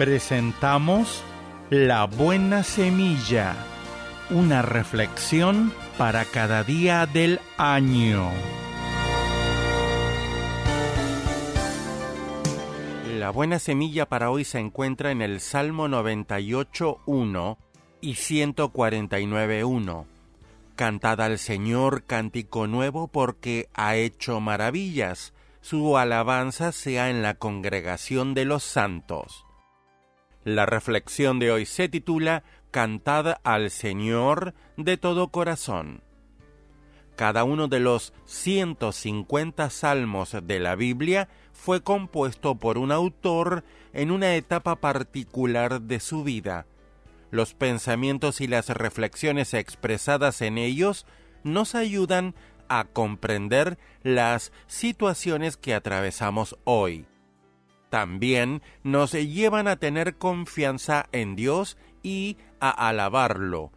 Presentamos 0.00 1.22
La 1.68 2.06
Buena 2.06 2.62
Semilla, 2.62 3.54
una 4.30 4.62
reflexión 4.62 5.74
para 5.98 6.24
cada 6.24 6.64
día 6.64 7.04
del 7.04 7.38
año. 7.58 8.30
La 13.18 13.28
buena 13.28 13.58
semilla 13.58 14.06
para 14.06 14.30
hoy 14.30 14.44
se 14.44 14.58
encuentra 14.58 15.10
en 15.10 15.20
el 15.20 15.38
Salmo 15.38 15.86
98.1 15.86 17.58
y 18.00 18.14
149.1. 18.14 20.06
Cantad 20.76 21.20
al 21.20 21.38
Señor 21.38 22.04
cántico 22.04 22.66
nuevo 22.66 23.08
porque 23.08 23.68
ha 23.74 23.96
hecho 23.96 24.40
maravillas. 24.40 25.34
Su 25.60 25.98
alabanza 25.98 26.72
sea 26.72 27.10
en 27.10 27.20
la 27.20 27.34
congregación 27.34 28.32
de 28.32 28.46
los 28.46 28.62
santos. 28.62 29.44
La 30.44 30.64
reflexión 30.64 31.38
de 31.38 31.52
hoy 31.52 31.66
se 31.66 31.90
titula 31.90 32.44
Cantad 32.70 33.40
al 33.44 33.70
Señor 33.70 34.54
de 34.78 34.96
todo 34.96 35.28
corazón. 35.28 36.02
Cada 37.14 37.44
uno 37.44 37.68
de 37.68 37.80
los 37.80 38.14
150 38.24 39.68
salmos 39.68 40.34
de 40.42 40.58
la 40.58 40.76
Biblia 40.76 41.28
fue 41.52 41.82
compuesto 41.82 42.54
por 42.54 42.78
un 42.78 42.90
autor 42.90 43.64
en 43.92 44.10
una 44.10 44.34
etapa 44.34 44.76
particular 44.76 45.82
de 45.82 46.00
su 46.00 46.24
vida. 46.24 46.64
Los 47.30 47.52
pensamientos 47.52 48.40
y 48.40 48.46
las 48.46 48.70
reflexiones 48.70 49.52
expresadas 49.52 50.40
en 50.40 50.56
ellos 50.56 51.04
nos 51.44 51.74
ayudan 51.74 52.34
a 52.70 52.84
comprender 52.84 53.78
las 54.02 54.52
situaciones 54.68 55.58
que 55.58 55.74
atravesamos 55.74 56.56
hoy 56.64 57.09
también 57.90 58.62
nos 58.82 59.12
llevan 59.12 59.68
a 59.68 59.76
tener 59.76 60.16
confianza 60.16 61.08
en 61.12 61.36
Dios 61.36 61.76
y 62.02 62.38
a 62.60 62.70
alabarlo. 62.70 63.72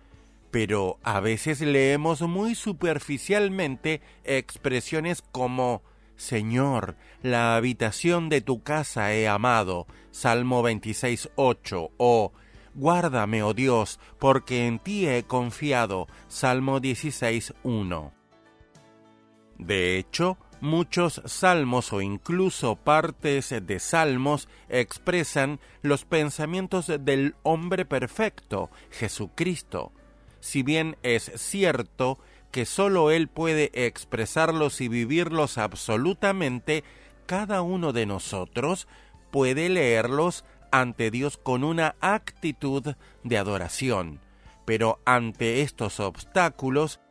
Pero 0.52 1.00
a 1.04 1.20
veces 1.20 1.62
leemos 1.62 2.22
muy 2.22 2.56
superficialmente 2.56 4.02
expresiones 4.24 5.22
como 5.22 5.82
Señor, 6.16 6.96
la 7.22 7.56
habitación 7.56 8.30
de 8.30 8.42
tu 8.42 8.62
casa 8.62 9.14
he 9.14 9.28
amado, 9.28 9.88
Salmo 10.12 10.64
26.8, 10.64 11.92
o 11.98 12.32
Guárdame, 12.76 13.44
oh 13.44 13.54
Dios, 13.54 14.00
porque 14.20 14.68
en 14.68 14.80
ti 14.80 15.08
he 15.08 15.24
confiado, 15.24 16.08
Salmo 16.28 16.80
16.1. 16.80 18.12
De 19.60 19.98
hecho, 19.98 20.38
Muchos 20.64 21.22
salmos 21.26 21.92
o 21.92 22.00
incluso 22.00 22.78
partes 22.78 23.50
de 23.50 23.80
salmos 23.82 24.48
expresan 24.70 25.60
los 25.82 26.06
pensamientos 26.06 26.90
del 27.02 27.36
hombre 27.44 27.84
perfecto, 27.84 28.70
Jesucristo. 28.90 29.92
Si 30.40 30.64
bien 30.64 30.96
es 31.04 31.34
cierto 31.36 32.18
que 32.50 32.66
sólo 32.66 33.12
Él 33.12 33.28
puede 33.28 33.72
expresarlos 33.74 34.80
y 34.80 34.88
vivirlos 34.88 35.58
absolutamente, 35.58 36.86
cada 37.26 37.62
uno 37.62 37.92
de 37.92 38.06
nosotros 38.06 38.88
puede 39.32 39.68
leerlos 39.68 40.46
ante 40.72 41.12
Dios 41.12 41.36
con 41.36 41.66
una 41.66 41.98
actitud 42.00 42.96
de 43.26 43.38
adoración. 43.38 44.22
Pero 44.64 45.02
ante 45.04 45.60
estos 45.60 46.00
obstáculos, 46.00 47.02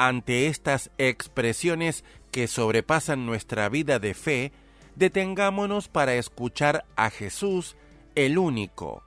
ante 0.00 0.46
estas 0.46 0.90
expresiones 0.96 2.04
que 2.30 2.48
sobrepasan 2.48 3.26
nuestra 3.26 3.68
vida 3.68 3.98
de 3.98 4.14
fe, 4.14 4.52
detengámonos 4.96 5.88
para 5.88 6.14
escuchar 6.14 6.84
a 6.96 7.10
Jesús, 7.10 7.76
el 8.14 8.38
único. 8.38 9.02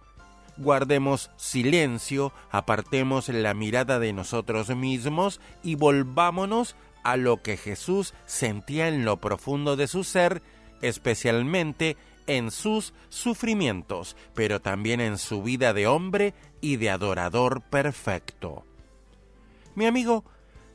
Guardemos 0.57 1.31
silencio, 1.35 2.31
apartemos 2.51 3.29
la 3.29 3.53
mirada 3.53 3.99
de 3.99 4.13
nosotros 4.13 4.75
mismos 4.75 5.41
y 5.63 5.75
volvámonos 5.75 6.75
a 7.03 7.17
lo 7.17 7.41
que 7.41 7.57
Jesús 7.57 8.13
sentía 8.25 8.87
en 8.87 9.03
lo 9.03 9.17
profundo 9.17 9.75
de 9.75 9.87
su 9.87 10.03
ser, 10.03 10.41
especialmente 10.81 11.97
en 12.27 12.51
sus 12.51 12.93
sufrimientos, 13.09 14.15
pero 14.33 14.61
también 14.61 15.01
en 15.01 15.17
su 15.17 15.43
vida 15.43 15.73
de 15.73 15.87
hombre 15.87 16.33
y 16.61 16.77
de 16.77 16.89
adorador 16.89 17.61
perfecto. 17.61 18.65
Mi 19.75 19.85
amigo, 19.85 20.23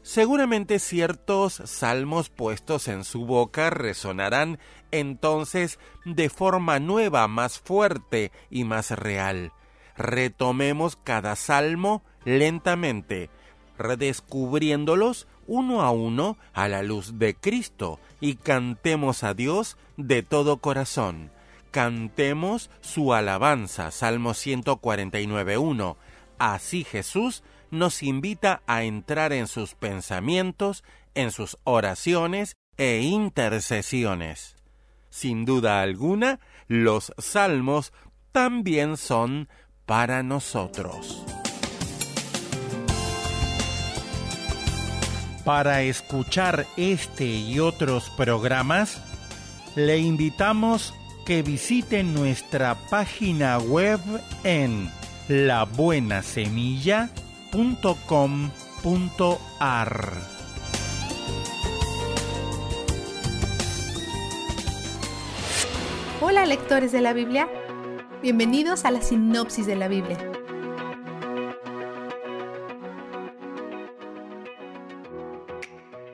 Seguramente 0.02 0.78
ciertos 0.78 1.62
salmos 1.64 2.30
puestos 2.30 2.88
en 2.88 3.04
su 3.04 3.26
boca 3.26 3.70
resonarán 3.70 4.58
entonces 4.90 5.78
de 6.04 6.30
forma 6.30 6.78
nueva, 6.78 7.28
más 7.28 7.58
fuerte 7.58 8.32
y 8.50 8.64
más 8.64 8.90
real. 8.90 9.52
Retomemos 9.96 10.96
cada 10.96 11.36
salmo 11.36 12.02
lentamente, 12.24 13.30
redescubriéndolos 13.76 15.26
uno 15.46 15.82
a 15.82 15.90
uno 15.90 16.38
a 16.52 16.68
la 16.68 16.82
luz 16.82 17.18
de 17.18 17.34
Cristo 17.34 17.98
y 18.20 18.36
cantemos 18.36 19.24
a 19.24 19.34
Dios 19.34 19.76
de 19.96 20.22
todo 20.22 20.58
corazón. 20.58 21.32
Cantemos 21.70 22.70
su 22.80 23.12
alabanza, 23.12 23.90
Salmo 23.90 24.30
149.1. 24.30 25.96
Así 26.38 26.84
Jesús 26.84 27.42
nos 27.70 28.02
invita 28.02 28.62
a 28.66 28.84
entrar 28.84 29.32
en 29.32 29.46
sus 29.46 29.74
pensamientos, 29.74 30.84
en 31.14 31.32
sus 31.32 31.58
oraciones 31.64 32.56
e 32.76 33.00
intercesiones. 33.00 34.56
Sin 35.10 35.44
duda 35.44 35.82
alguna, 35.82 36.40
los 36.66 37.12
salmos 37.18 37.92
también 38.32 38.96
son 38.96 39.48
para 39.86 40.22
nosotros. 40.22 41.24
Para 45.44 45.82
escuchar 45.82 46.66
este 46.76 47.24
y 47.24 47.58
otros 47.58 48.10
programas, 48.10 49.02
le 49.74 49.98
invitamos 49.98 50.94
que 51.24 51.42
visite 51.42 52.04
nuestra 52.04 52.76
página 52.90 53.58
web 53.58 54.00
en 54.44 54.90
labuenasemilla.com 55.28 57.27
.com.ar 57.52 58.38
Hola 66.20 66.44
lectores 66.46 66.92
de 66.92 67.00
la 67.00 67.12
Biblia, 67.14 67.48
bienvenidos 68.22 68.84
a 68.84 68.90
la 68.90 69.00
sinopsis 69.00 69.66
de 69.66 69.76
la 69.76 69.88
Biblia. 69.88 70.18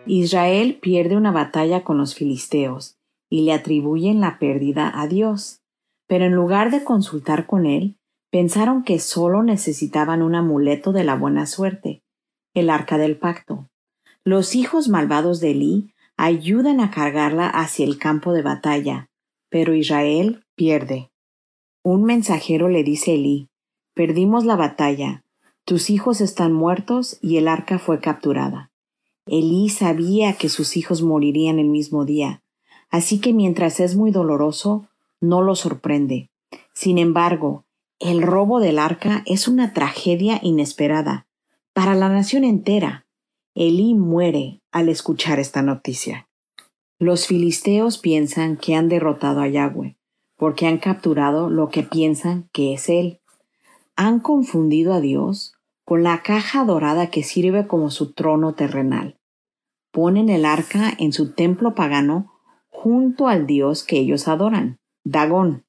Israel 0.06 0.78
pierde 0.80 1.16
una 1.16 1.32
batalla 1.32 1.82
con 1.82 1.98
los 1.98 2.14
filisteos 2.14 2.98
y 3.28 3.42
le 3.42 3.52
atribuyen 3.52 4.20
la 4.20 4.38
pérdida 4.38 4.92
a 4.94 5.08
Dios, 5.08 5.62
pero 6.06 6.26
en 6.26 6.32
lugar 6.34 6.70
de 6.70 6.84
consultar 6.84 7.46
con 7.46 7.66
él, 7.66 7.96
pensaron 8.34 8.82
que 8.82 8.98
solo 8.98 9.44
necesitaban 9.44 10.20
un 10.20 10.34
amuleto 10.34 10.90
de 10.90 11.04
la 11.04 11.14
buena 11.14 11.46
suerte, 11.46 12.02
el 12.52 12.68
arca 12.68 12.98
del 12.98 13.16
pacto. 13.16 13.68
Los 14.24 14.56
hijos 14.56 14.88
malvados 14.88 15.38
de 15.38 15.52
Elí 15.52 15.94
ayudan 16.16 16.80
a 16.80 16.90
cargarla 16.90 17.48
hacia 17.48 17.86
el 17.86 17.96
campo 17.96 18.32
de 18.32 18.42
batalla, 18.42 19.08
pero 19.50 19.72
Israel 19.72 20.44
pierde. 20.56 21.12
Un 21.84 22.02
mensajero 22.02 22.68
le 22.68 22.82
dice 22.82 23.12
a 23.12 23.14
Elí, 23.14 23.50
perdimos 23.94 24.44
la 24.44 24.56
batalla, 24.56 25.22
tus 25.64 25.88
hijos 25.88 26.20
están 26.20 26.52
muertos 26.52 27.20
y 27.22 27.36
el 27.36 27.46
arca 27.46 27.78
fue 27.78 28.00
capturada. 28.00 28.72
Elí 29.26 29.68
sabía 29.68 30.32
que 30.32 30.48
sus 30.48 30.76
hijos 30.76 31.02
morirían 31.02 31.60
el 31.60 31.68
mismo 31.68 32.04
día, 32.04 32.42
así 32.90 33.20
que 33.20 33.32
mientras 33.32 33.78
es 33.78 33.94
muy 33.94 34.10
doloroso, 34.10 34.88
no 35.20 35.40
lo 35.40 35.54
sorprende. 35.54 36.30
Sin 36.72 36.98
embargo, 36.98 37.63
el 38.04 38.20
robo 38.20 38.60
del 38.60 38.78
arca 38.78 39.22
es 39.24 39.48
una 39.48 39.72
tragedia 39.72 40.38
inesperada 40.42 41.26
para 41.72 41.94
la 41.94 42.10
nación 42.10 42.44
entera. 42.44 43.06
Elí 43.54 43.94
muere 43.94 44.60
al 44.70 44.90
escuchar 44.90 45.40
esta 45.40 45.62
noticia. 45.62 46.28
Los 46.98 47.26
filisteos 47.26 47.96
piensan 47.96 48.58
que 48.58 48.74
han 48.74 48.90
derrotado 48.90 49.40
a 49.40 49.48
Yahweh, 49.48 49.96
porque 50.36 50.66
han 50.66 50.76
capturado 50.76 51.48
lo 51.48 51.70
que 51.70 51.82
piensan 51.82 52.50
que 52.52 52.74
es 52.74 52.90
Él. 52.90 53.20
Han 53.96 54.20
confundido 54.20 54.92
a 54.92 55.00
Dios 55.00 55.54
con 55.86 56.02
la 56.02 56.22
caja 56.22 56.66
dorada 56.66 57.08
que 57.08 57.22
sirve 57.22 57.66
como 57.66 57.90
su 57.90 58.12
trono 58.12 58.52
terrenal. 58.52 59.16
Ponen 59.92 60.28
el 60.28 60.44
arca 60.44 60.92
en 60.98 61.14
su 61.14 61.32
templo 61.32 61.74
pagano 61.74 62.30
junto 62.68 63.28
al 63.28 63.46
Dios 63.46 63.82
que 63.82 63.96
ellos 63.96 64.28
adoran, 64.28 64.78
Dagón. 65.04 65.64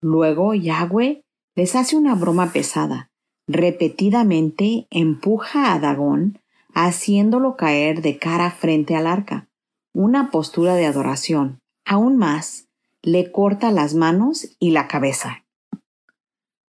Luego 0.00 0.54
Yahweh 0.54 1.23
les 1.56 1.76
hace 1.76 1.96
una 1.96 2.14
broma 2.14 2.52
pesada. 2.52 3.10
Repetidamente 3.46 4.86
empuja 4.90 5.72
a 5.72 5.78
Dagón, 5.78 6.40
haciéndolo 6.72 7.56
caer 7.56 8.02
de 8.02 8.18
cara 8.18 8.50
frente 8.50 8.96
al 8.96 9.06
arca, 9.06 9.48
una 9.92 10.30
postura 10.30 10.74
de 10.74 10.86
adoración. 10.86 11.60
Aún 11.84 12.16
más, 12.16 12.66
le 13.02 13.30
corta 13.30 13.70
las 13.70 13.94
manos 13.94 14.48
y 14.58 14.70
la 14.70 14.88
cabeza. 14.88 15.44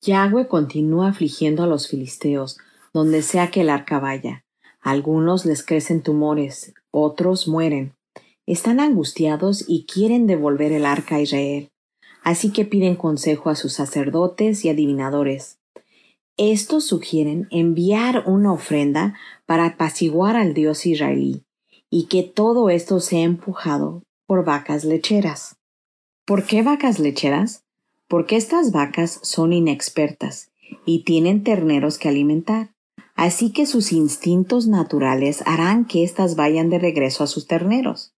Yahweh 0.02 0.48
continúa 0.48 1.10
afligiendo 1.10 1.64
a 1.64 1.68
los 1.68 1.88
filisteos, 1.88 2.58
donde 2.94 3.22
sea 3.22 3.52
que 3.52 3.62
el 3.62 3.70
arca 3.70 4.00
vaya. 4.00 4.44
Algunos 4.82 5.46
les 5.46 5.64
crecen 5.64 6.02
tumores, 6.02 6.74
otros 6.90 7.48
mueren. 7.48 7.94
Están 8.48 8.80
angustiados 8.80 9.64
y 9.68 9.86
quieren 9.86 10.26
devolver 10.26 10.72
el 10.72 10.86
arca 10.86 11.18
a 11.18 11.22
Israel. 11.22 11.71
Así 12.22 12.52
que 12.52 12.66
piden 12.66 12.96
consejo 12.96 13.50
a 13.50 13.56
sus 13.56 13.74
sacerdotes 13.74 14.64
y 14.64 14.70
adivinadores. 14.70 15.58
Estos 16.38 16.86
sugieren 16.86 17.48
enviar 17.52 18.24
una 18.26 18.54
ofrenda 18.54 19.16
para 19.46 19.66
apaciguar 19.66 20.36
al 20.36 20.54
Dios 20.54 20.86
israelí 20.86 21.44
y 21.90 22.06
que 22.06 22.24
todo 22.24 22.70
esto 22.70 23.00
sea 23.00 23.22
empujado 23.22 24.04
por 24.26 24.46
vacas 24.46 24.86
lecheras. 24.86 25.58
¿Por 26.26 26.46
qué 26.46 26.64
vacas 26.64 27.00
lecheras? 27.00 27.64
Porque 28.08 28.38
estas 28.38 28.72
vacas 28.72 29.20
son 29.24 29.54
inexpertas 29.54 30.52
y 30.86 31.04
tienen 31.04 31.44
terneros 31.44 31.98
que 31.98 32.10
alimentar. 32.10 32.72
Así 33.16 33.52
que 33.52 33.66
sus 33.66 33.92
instintos 33.92 34.68
naturales 34.68 35.44
harán 35.46 35.86
que 35.86 36.04
éstas 36.04 36.36
vayan 36.36 36.70
de 36.70 36.80
regreso 36.80 37.24
a 37.24 37.28
sus 37.28 37.46
terneros. 37.46 38.14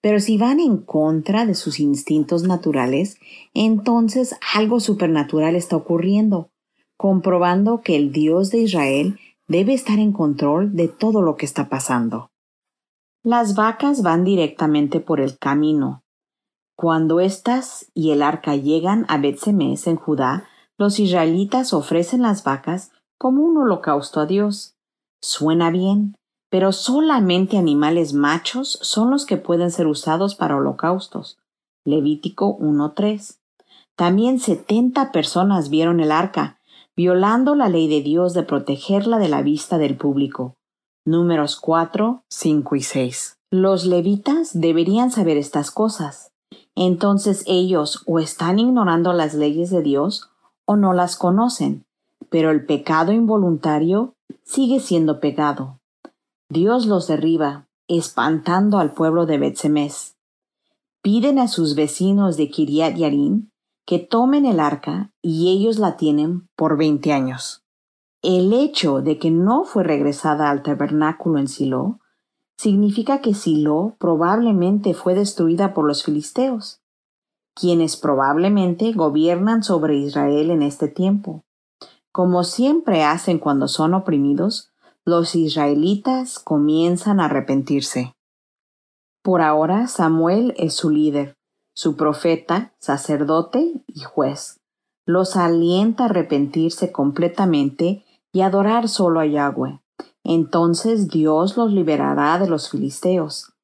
Pero 0.00 0.20
si 0.20 0.38
van 0.38 0.60
en 0.60 0.78
contra 0.78 1.44
de 1.44 1.54
sus 1.54 1.80
instintos 1.80 2.44
naturales, 2.44 3.18
entonces 3.52 4.36
algo 4.54 4.80
supernatural 4.80 5.56
está 5.56 5.76
ocurriendo, 5.76 6.50
comprobando 6.96 7.80
que 7.80 7.96
el 7.96 8.12
Dios 8.12 8.50
de 8.50 8.58
Israel 8.58 9.18
debe 9.48 9.74
estar 9.74 9.98
en 9.98 10.12
control 10.12 10.76
de 10.76 10.88
todo 10.88 11.22
lo 11.22 11.36
que 11.36 11.46
está 11.46 11.68
pasando. 11.68 12.30
Las 13.24 13.56
vacas 13.56 14.02
van 14.02 14.24
directamente 14.24 15.00
por 15.00 15.20
el 15.20 15.38
camino. 15.38 16.04
Cuando 16.76 17.18
éstas 17.18 17.90
y 17.92 18.12
el 18.12 18.22
arca 18.22 18.54
llegan 18.54 19.04
a 19.08 19.18
Bet-Semes 19.18 19.88
en 19.88 19.96
Judá, 19.96 20.46
los 20.78 21.00
israelitas 21.00 21.72
ofrecen 21.72 22.22
las 22.22 22.44
vacas 22.44 22.92
como 23.18 23.42
un 23.42 23.56
holocausto 23.56 24.20
a 24.20 24.26
Dios. 24.26 24.76
Suena 25.20 25.70
bien, 25.70 26.14
pero 26.50 26.72
solamente 26.72 27.58
animales 27.58 28.12
machos 28.14 28.78
son 28.82 29.10
los 29.10 29.26
que 29.26 29.36
pueden 29.36 29.70
ser 29.70 29.86
usados 29.86 30.34
para 30.34 30.56
holocaustos. 30.56 31.38
Levítico 31.84 32.58
1.3. 32.58 33.38
También 33.96 34.38
setenta 34.38 35.12
personas 35.12 35.70
vieron 35.70 36.00
el 36.00 36.12
arca, 36.12 36.60
violando 36.96 37.54
la 37.54 37.68
ley 37.68 37.88
de 37.88 38.02
Dios 38.02 38.34
de 38.34 38.42
protegerla 38.42 39.18
de 39.18 39.28
la 39.28 39.42
vista 39.42 39.78
del 39.78 39.96
público. 39.96 40.56
Números 41.04 41.56
4, 41.56 42.22
5 42.28 42.76
y 42.76 42.82
6. 42.82 43.38
Los 43.50 43.86
levitas 43.86 44.50
deberían 44.52 45.10
saber 45.10 45.36
estas 45.36 45.70
cosas. 45.70 46.32
Entonces 46.74 47.44
ellos 47.46 48.02
o 48.06 48.18
están 48.18 48.58
ignorando 48.58 49.12
las 49.12 49.34
leyes 49.34 49.70
de 49.70 49.82
Dios 49.82 50.30
o 50.64 50.76
no 50.76 50.92
las 50.92 51.16
conocen, 51.16 51.84
pero 52.30 52.50
el 52.50 52.66
pecado 52.66 53.12
involuntario 53.12 54.14
sigue 54.44 54.80
siendo 54.80 55.18
pecado. 55.18 55.77
Dios 56.50 56.86
los 56.86 57.06
derriba, 57.06 57.66
espantando 57.88 58.78
al 58.78 58.92
pueblo 58.92 59.26
de 59.26 59.36
Betsemes. 59.36 60.16
Piden 61.02 61.38
a 61.38 61.46
sus 61.46 61.74
vecinos 61.74 62.38
de 62.38 62.48
Kiriat 62.48 62.96
Yarim 62.96 63.50
que 63.84 63.98
tomen 63.98 64.46
el 64.46 64.58
arca 64.58 65.12
y 65.20 65.50
ellos 65.50 65.78
la 65.78 65.98
tienen 65.98 66.48
por 66.56 66.78
veinte 66.78 67.12
años. 67.12 67.64
El 68.22 68.54
hecho 68.54 69.02
de 69.02 69.18
que 69.18 69.30
no 69.30 69.64
fue 69.64 69.84
regresada 69.84 70.48
al 70.48 70.62
tabernáculo 70.62 71.38
en 71.38 71.48
Silo 71.48 72.00
significa 72.56 73.20
que 73.20 73.34
Silo 73.34 73.96
probablemente 73.98 74.94
fue 74.94 75.14
destruida 75.14 75.74
por 75.74 75.86
los 75.86 76.02
filisteos, 76.02 76.80
quienes 77.54 77.98
probablemente 77.98 78.92
gobiernan 78.92 79.62
sobre 79.62 79.98
Israel 79.98 80.50
en 80.50 80.62
este 80.62 80.88
tiempo. 80.88 81.44
Como 82.10 82.42
siempre 82.42 83.04
hacen 83.04 83.38
cuando 83.38 83.68
son 83.68 83.92
oprimidos, 83.92 84.70
los 85.08 85.34
israelitas 85.34 86.38
comienzan 86.38 87.18
a 87.18 87.24
arrepentirse. 87.24 88.12
Por 89.22 89.40
ahora 89.40 89.88
Samuel 89.88 90.52
es 90.58 90.74
su 90.74 90.90
líder, 90.90 91.38
su 91.74 91.96
profeta, 91.96 92.74
sacerdote 92.78 93.82
y 93.86 94.00
juez. 94.00 94.60
Los 95.06 95.36
alienta 95.36 96.04
a 96.04 96.06
arrepentirse 96.08 96.92
completamente 96.92 98.04
y 98.32 98.42
adorar 98.42 98.90
solo 98.90 99.20
a 99.20 99.26
Yahweh. 99.26 99.80
Entonces 100.24 101.08
Dios 101.08 101.56
los 101.56 101.72
liberará 101.72 102.38
de 102.38 102.50
los 102.50 102.68
filisteos. 102.68 103.54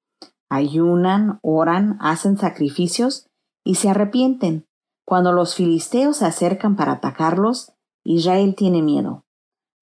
Ayunan, 0.49 1.41
oran, 1.43 1.99
hacen 2.01 2.39
sacrificios 2.39 3.27
y 3.63 3.75
se 3.75 3.91
arrepienten. 3.91 4.65
Cuando 5.05 5.33
los 5.33 5.55
filisteos 5.57 6.17
se 6.17 6.25
acercan 6.25 6.77
para 6.77 6.93
atacarlos, 6.93 7.73
Israel 8.03 8.55
tiene 8.57 8.81
miedo. 8.81 9.24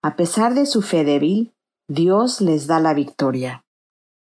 A 0.04 0.16
pesar 0.16 0.54
de 0.54 0.66
su 0.66 0.82
fe 0.82 1.04
débil, 1.04 1.54
Dios 1.86 2.40
les 2.40 2.66
da 2.66 2.80
la 2.80 2.92
victoria. 2.92 3.64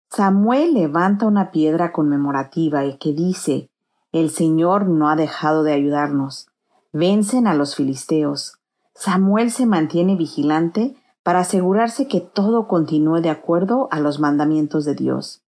Samuel 0.10 0.74
levanta 0.74 1.28
una 1.28 1.52
piedra 1.52 1.92
conmemorativa 1.92 2.84
y 2.86 2.98
que 2.98 3.14
dice 3.14 3.70
el 4.12 4.32
Señor 4.32 4.88
no 4.88 5.10
ha 5.10 5.16
dejado 5.16 5.62
de 5.62 5.74
ayudarnos. 5.74 6.48
Vencen 6.94 7.46
a 7.46 7.54
los 7.54 7.76
filisteos. 7.76 8.58
Samuel 8.96 9.52
se 9.52 9.68
mantiene 9.68 10.16
vigilante 10.16 10.96
para 11.22 11.42
asegurarse 11.42 12.08
que 12.08 12.22
todo 12.22 12.68
continúe 12.68 13.22
de 13.22 13.30
acuerdo 13.30 13.88
a 13.92 14.00
los 14.00 14.20
mandamientos 14.20 14.84
de 14.84 14.96
Dios. 14.96 15.44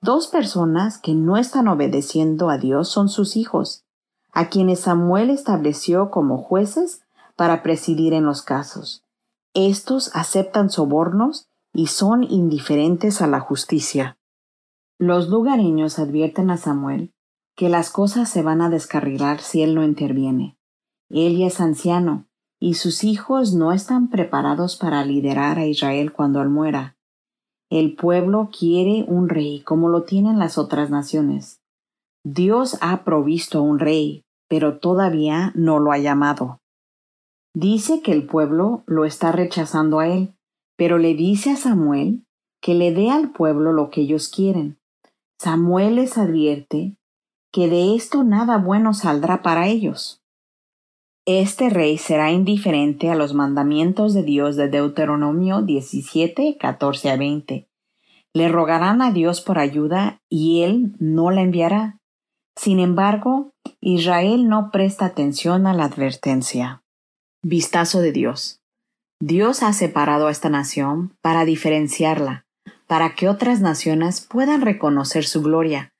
Dos 0.00 0.28
personas 0.28 0.98
que 0.98 1.14
no 1.14 1.36
están 1.36 1.66
obedeciendo 1.66 2.50
a 2.50 2.58
Dios 2.58 2.88
son 2.88 3.08
sus 3.08 3.36
hijos, 3.36 3.82
a 4.32 4.48
quienes 4.48 4.80
Samuel 4.80 5.30
estableció 5.30 6.12
como 6.12 6.38
jueces 6.38 7.02
para 7.34 7.64
presidir 7.64 8.12
en 8.12 8.24
los 8.24 8.42
casos. 8.42 9.02
Estos 9.54 10.14
aceptan 10.14 10.70
sobornos 10.70 11.48
y 11.72 11.88
son 11.88 12.22
indiferentes 12.22 13.20
a 13.20 13.26
la 13.26 13.40
justicia. 13.40 14.16
Los 14.98 15.28
lugareños 15.28 15.98
advierten 15.98 16.50
a 16.50 16.56
Samuel 16.56 17.12
que 17.56 17.68
las 17.68 17.90
cosas 17.90 18.30
se 18.30 18.42
van 18.42 18.62
a 18.62 18.70
descarrilar 18.70 19.40
si 19.40 19.62
él 19.62 19.74
no 19.74 19.82
interviene. 19.82 20.56
Él 21.10 21.36
ya 21.36 21.48
es 21.48 21.60
anciano, 21.60 22.26
y 22.60 22.74
sus 22.74 23.02
hijos 23.02 23.52
no 23.52 23.72
están 23.72 24.08
preparados 24.08 24.76
para 24.76 25.04
liderar 25.04 25.58
a 25.58 25.66
Israel 25.66 26.12
cuando 26.12 26.40
él 26.42 26.48
muera. 26.48 26.96
El 27.70 27.96
pueblo 27.96 28.50
quiere 28.56 29.04
un 29.08 29.28
rey 29.28 29.62
como 29.62 29.88
lo 29.88 30.04
tienen 30.04 30.38
las 30.38 30.58
otras 30.58 30.90
naciones. 30.90 31.60
Dios 32.24 32.78
ha 32.80 33.02
provisto 33.02 33.62
un 33.62 33.78
rey, 33.78 34.24
pero 34.48 34.78
todavía 34.78 35.52
no 35.54 35.80
lo 35.80 35.90
ha 35.92 35.98
llamado. 35.98 36.59
Dice 37.54 38.00
que 38.00 38.12
el 38.12 38.26
pueblo 38.26 38.84
lo 38.86 39.04
está 39.04 39.32
rechazando 39.32 39.98
a 39.98 40.08
él, 40.08 40.34
pero 40.76 40.98
le 40.98 41.14
dice 41.14 41.50
a 41.50 41.56
Samuel 41.56 42.24
que 42.60 42.74
le 42.74 42.92
dé 42.92 43.10
al 43.10 43.32
pueblo 43.32 43.72
lo 43.72 43.90
que 43.90 44.02
ellos 44.02 44.28
quieren. 44.28 44.78
Samuel 45.38 45.96
les 45.96 46.16
advierte 46.16 46.96
que 47.52 47.68
de 47.68 47.94
esto 47.96 48.22
nada 48.22 48.58
bueno 48.58 48.94
saldrá 48.94 49.42
para 49.42 49.66
ellos. 49.66 50.22
Este 51.26 51.70
rey 51.70 51.98
será 51.98 52.30
indiferente 52.30 53.10
a 53.10 53.14
los 53.14 53.34
mandamientos 53.34 54.14
de 54.14 54.22
Dios 54.22 54.56
de 54.56 54.68
Deuteronomio 54.68 55.62
17, 55.62 56.56
14 56.58 57.10
a 57.10 57.16
20. 57.16 57.68
Le 58.32 58.48
rogarán 58.48 59.02
a 59.02 59.12
Dios 59.12 59.40
por 59.40 59.58
ayuda 59.58 60.22
y 60.28 60.62
Él 60.62 60.94
no 60.98 61.30
la 61.30 61.42
enviará. 61.42 61.98
Sin 62.56 62.78
embargo, 62.78 63.52
Israel 63.80 64.48
no 64.48 64.70
presta 64.70 65.06
atención 65.06 65.66
a 65.66 65.74
la 65.74 65.84
advertencia. 65.84 66.82
Vistazo 67.42 68.02
de 68.02 68.12
Dios. 68.12 68.60
Dios 69.18 69.62
ha 69.62 69.72
separado 69.72 70.26
a 70.26 70.30
esta 70.30 70.50
nación 70.50 71.16
para 71.22 71.46
diferenciarla, 71.46 72.44
para 72.86 73.14
que 73.14 73.30
otras 73.30 73.62
naciones 73.62 74.20
puedan 74.20 74.60
reconocer 74.60 75.24
su 75.24 75.40
gloria. 75.40 75.94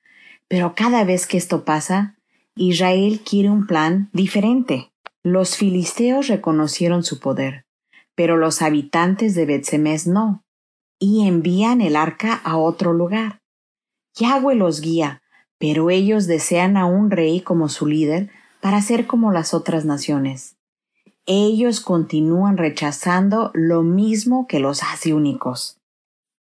Pero 0.48 0.74
cada 0.74 1.02
vez 1.04 1.26
que 1.26 1.38
esto 1.38 1.64
pasa, 1.64 2.18
Israel 2.56 3.22
quiere 3.24 3.48
un 3.48 3.66
plan 3.66 4.10
diferente. 4.12 4.92
Los 5.22 5.56
filisteos 5.56 6.28
reconocieron 6.28 7.04
su 7.04 7.20
poder, 7.20 7.64
pero 8.14 8.36
los 8.36 8.60
habitantes 8.60 9.34
de 9.34 9.46
Betsemes 9.46 10.06
no, 10.06 10.44
y 10.98 11.26
envían 11.26 11.80
el 11.80 11.96
arca 11.96 12.34
a 12.44 12.58
otro 12.58 12.92
lugar. 12.92 13.40
Yahweh 14.14 14.56
los 14.56 14.82
guía, 14.82 15.22
pero 15.56 15.88
ellos 15.88 16.26
desean 16.26 16.76
a 16.76 16.84
un 16.84 17.10
rey 17.10 17.40
como 17.40 17.70
su 17.70 17.86
líder 17.86 18.28
para 18.60 18.82
ser 18.82 19.06
como 19.06 19.32
las 19.32 19.54
otras 19.54 19.86
naciones. 19.86 20.59
Ellos 21.32 21.78
continúan 21.78 22.56
rechazando 22.56 23.52
lo 23.54 23.84
mismo 23.84 24.48
que 24.48 24.58
los 24.58 24.82
hace 24.82 25.14
únicos. 25.14 25.78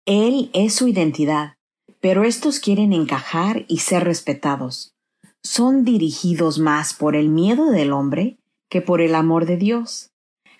Él 0.07 0.49
es 0.55 0.75
su 0.75 0.89
identidad, 0.89 1.57
pero 2.01 2.25
estos 2.25 2.59
quieren 2.59 2.95
encajar 2.95 3.67
y 3.69 3.81
ser 3.81 4.05
respetados. 4.05 4.95
Son 5.43 5.85
dirigidos 5.85 6.59
más 6.59 6.95
por 6.95 7.17
el 7.17 7.29
miedo 7.29 7.71
del 7.71 7.93
hombre 7.93 8.39
que 8.71 8.81
por 8.81 9.03
el 9.03 9.15
amor 9.15 9.45
de 9.45 9.59
Dios. 9.59 10.09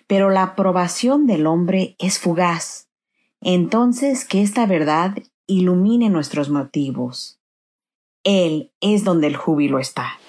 Pero 0.05 0.29
la 0.29 0.43
aprobación 0.43 1.25
del 1.25 1.47
hombre 1.47 1.95
es 1.97 2.19
fugaz. 2.19 2.87
Entonces 3.41 4.25
que 4.25 4.43
esta 4.43 4.67
verdad 4.67 5.17
ilumine 5.47 6.11
nuestros 6.11 6.51
motivos. 6.51 7.39
Él 8.23 8.69
es 8.79 9.03
donde 9.03 9.25
el 9.25 9.35
júbilo 9.35 9.79
está. 9.79 10.19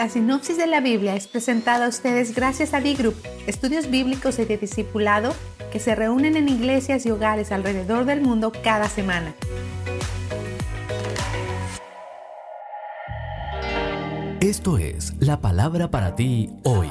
La 0.00 0.08
sinopsis 0.08 0.56
de 0.56 0.66
la 0.66 0.80
Biblia 0.80 1.14
es 1.14 1.28
presentada 1.28 1.84
a 1.84 1.88
ustedes 1.90 2.34
gracias 2.34 2.72
a 2.72 2.80
D-Group, 2.80 3.16
estudios 3.46 3.90
bíblicos 3.90 4.38
y 4.38 4.46
de 4.46 4.56
discipulado 4.56 5.34
que 5.70 5.78
se 5.78 5.94
reúnen 5.94 6.38
en 6.38 6.48
iglesias 6.48 7.04
y 7.04 7.10
hogares 7.10 7.52
alrededor 7.52 8.06
del 8.06 8.22
mundo 8.22 8.50
cada 8.64 8.88
semana. 8.88 9.34
Esto 14.40 14.78
es 14.78 15.12
la 15.20 15.38
palabra 15.42 15.90
para 15.90 16.16
ti 16.16 16.48
hoy. 16.64 16.88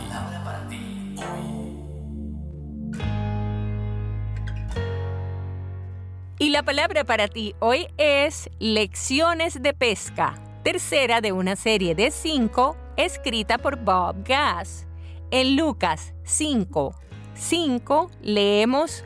Y 6.38 6.52
la 6.52 6.62
palabra 6.62 7.06
para 7.06 7.28
ti 7.28 7.56
hoy 7.58 7.88
es 7.98 8.52
lecciones 8.60 9.64
de 9.64 9.74
pesca, 9.74 10.36
tercera 10.64 11.22
de 11.22 11.32
una 11.32 11.56
serie 11.56 11.96
de 11.96 12.12
cinco 12.12 12.76
escrita 12.98 13.58
por 13.58 13.78
Bob 13.78 14.24
Gass. 14.26 14.88
En 15.32 15.56
Lucas 15.56 16.14
5, 16.24 16.96
5 17.34 18.12
leemos, 18.22 19.04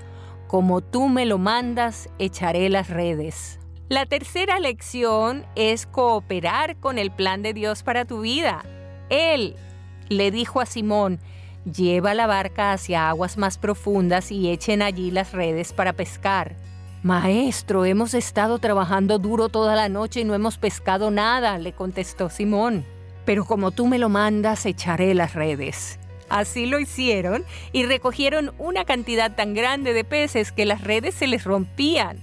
Como 0.47 0.81
tú 0.81 1.09
me 1.09 1.25
lo 1.25 1.37
mandas, 1.37 2.09
echaré 2.17 2.69
las 2.69 2.89
redes. 2.89 3.59
La 3.89 4.05
tercera 4.05 4.59
lección 4.59 5.45
es 5.55 5.85
cooperar 5.85 6.77
con 6.77 6.97
el 6.97 7.11
plan 7.11 7.43
de 7.43 7.53
Dios 7.53 7.83
para 7.83 8.05
tu 8.05 8.21
vida. 8.21 8.63
Él 9.09 9.55
le 10.09 10.31
dijo 10.31 10.61
a 10.61 10.65
Simón, 10.65 11.19
lleva 11.65 12.13
la 12.13 12.25
barca 12.25 12.71
hacia 12.71 13.09
aguas 13.09 13.37
más 13.37 13.57
profundas 13.57 14.31
y 14.31 14.49
echen 14.49 14.81
allí 14.81 15.11
las 15.11 15.33
redes 15.33 15.73
para 15.73 15.93
pescar. 15.93 16.55
Maestro, 17.03 17.83
hemos 17.83 18.13
estado 18.13 18.59
trabajando 18.59 19.19
duro 19.19 19.49
toda 19.49 19.75
la 19.75 19.89
noche 19.89 20.21
y 20.21 20.23
no 20.23 20.35
hemos 20.35 20.57
pescado 20.57 21.11
nada, 21.11 21.57
le 21.57 21.73
contestó 21.73 22.29
Simón. 22.29 22.85
Pero 23.25 23.43
como 23.43 23.71
tú 23.71 23.87
me 23.87 23.99
lo 23.99 24.07
mandas, 24.07 24.65
echaré 24.65 25.13
las 25.13 25.33
redes. 25.33 25.99
Así 26.29 26.65
lo 26.65 26.79
hicieron 26.79 27.43
y 27.73 27.85
recogieron 27.85 28.53
una 28.57 28.85
cantidad 28.85 29.35
tan 29.35 29.53
grande 29.53 29.91
de 29.91 30.05
peces 30.05 30.53
que 30.53 30.65
las 30.65 30.81
redes 30.81 31.13
se 31.13 31.27
les 31.27 31.43
rompían. 31.43 32.21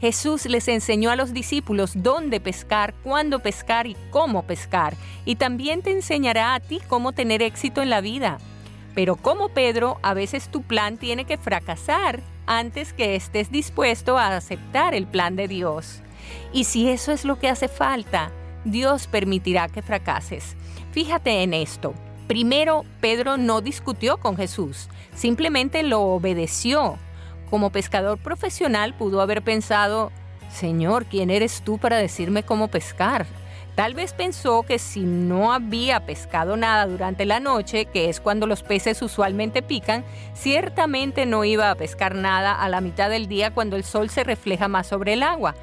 Jesús 0.00 0.44
les 0.46 0.66
enseñó 0.66 1.12
a 1.12 1.16
los 1.16 1.32
discípulos 1.32 1.92
dónde 1.94 2.40
pescar, 2.40 2.94
cuándo 3.04 3.38
pescar 3.38 3.86
y 3.86 3.96
cómo 4.10 4.42
pescar. 4.42 4.94
Y 5.24 5.36
también 5.36 5.82
te 5.82 5.92
enseñará 5.92 6.54
a 6.54 6.60
ti 6.60 6.80
cómo 6.88 7.12
tener 7.12 7.42
éxito 7.42 7.80
en 7.80 7.90
la 7.90 8.00
vida. 8.00 8.38
Pero 9.00 9.16
como 9.16 9.48
Pedro, 9.48 9.98
a 10.02 10.12
veces 10.12 10.50
tu 10.50 10.60
plan 10.60 10.98
tiene 10.98 11.24
que 11.24 11.38
fracasar 11.38 12.20
antes 12.44 12.92
que 12.92 13.16
estés 13.16 13.50
dispuesto 13.50 14.18
a 14.18 14.36
aceptar 14.36 14.94
el 14.94 15.06
plan 15.06 15.36
de 15.36 15.48
Dios. 15.48 16.02
Y 16.52 16.64
si 16.64 16.90
eso 16.90 17.10
es 17.10 17.24
lo 17.24 17.38
que 17.38 17.48
hace 17.48 17.68
falta, 17.68 18.30
Dios 18.66 19.06
permitirá 19.06 19.68
que 19.68 19.80
fracases. 19.80 20.54
Fíjate 20.92 21.42
en 21.42 21.54
esto. 21.54 21.94
Primero, 22.28 22.84
Pedro 23.00 23.38
no 23.38 23.62
discutió 23.62 24.18
con 24.18 24.36
Jesús, 24.36 24.90
simplemente 25.14 25.82
lo 25.82 26.02
obedeció. 26.02 26.98
Como 27.48 27.70
pescador 27.70 28.18
profesional 28.18 28.92
pudo 28.92 29.22
haber 29.22 29.40
pensado, 29.40 30.12
Señor, 30.50 31.06
¿quién 31.06 31.30
eres 31.30 31.62
tú 31.62 31.78
para 31.78 31.96
decirme 31.96 32.42
cómo 32.42 32.68
pescar? 32.68 33.24
Tal 33.74 33.94
vez 33.94 34.12
pensó 34.12 34.62
que 34.62 34.78
si 34.78 35.00
no 35.00 35.52
había 35.52 36.04
pescado 36.04 36.56
nada 36.56 36.86
durante 36.86 37.24
la 37.24 37.40
noche, 37.40 37.86
que 37.86 38.10
es 38.10 38.20
cuando 38.20 38.46
los 38.46 38.62
peces 38.62 39.00
usualmente 39.00 39.62
pican, 39.62 40.04
ciertamente 40.34 41.24
no 41.24 41.44
iba 41.44 41.70
a 41.70 41.74
pescar 41.74 42.14
nada 42.14 42.52
a 42.52 42.68
la 42.68 42.80
mitad 42.80 43.08
del 43.08 43.26
día 43.26 43.52
cuando 43.52 43.76
el 43.76 43.84
sol 43.84 44.10
se 44.10 44.24
refleja 44.24 44.68
más 44.68 44.86
sobre 44.86 45.14
el 45.14 45.22
agua. 45.22 45.54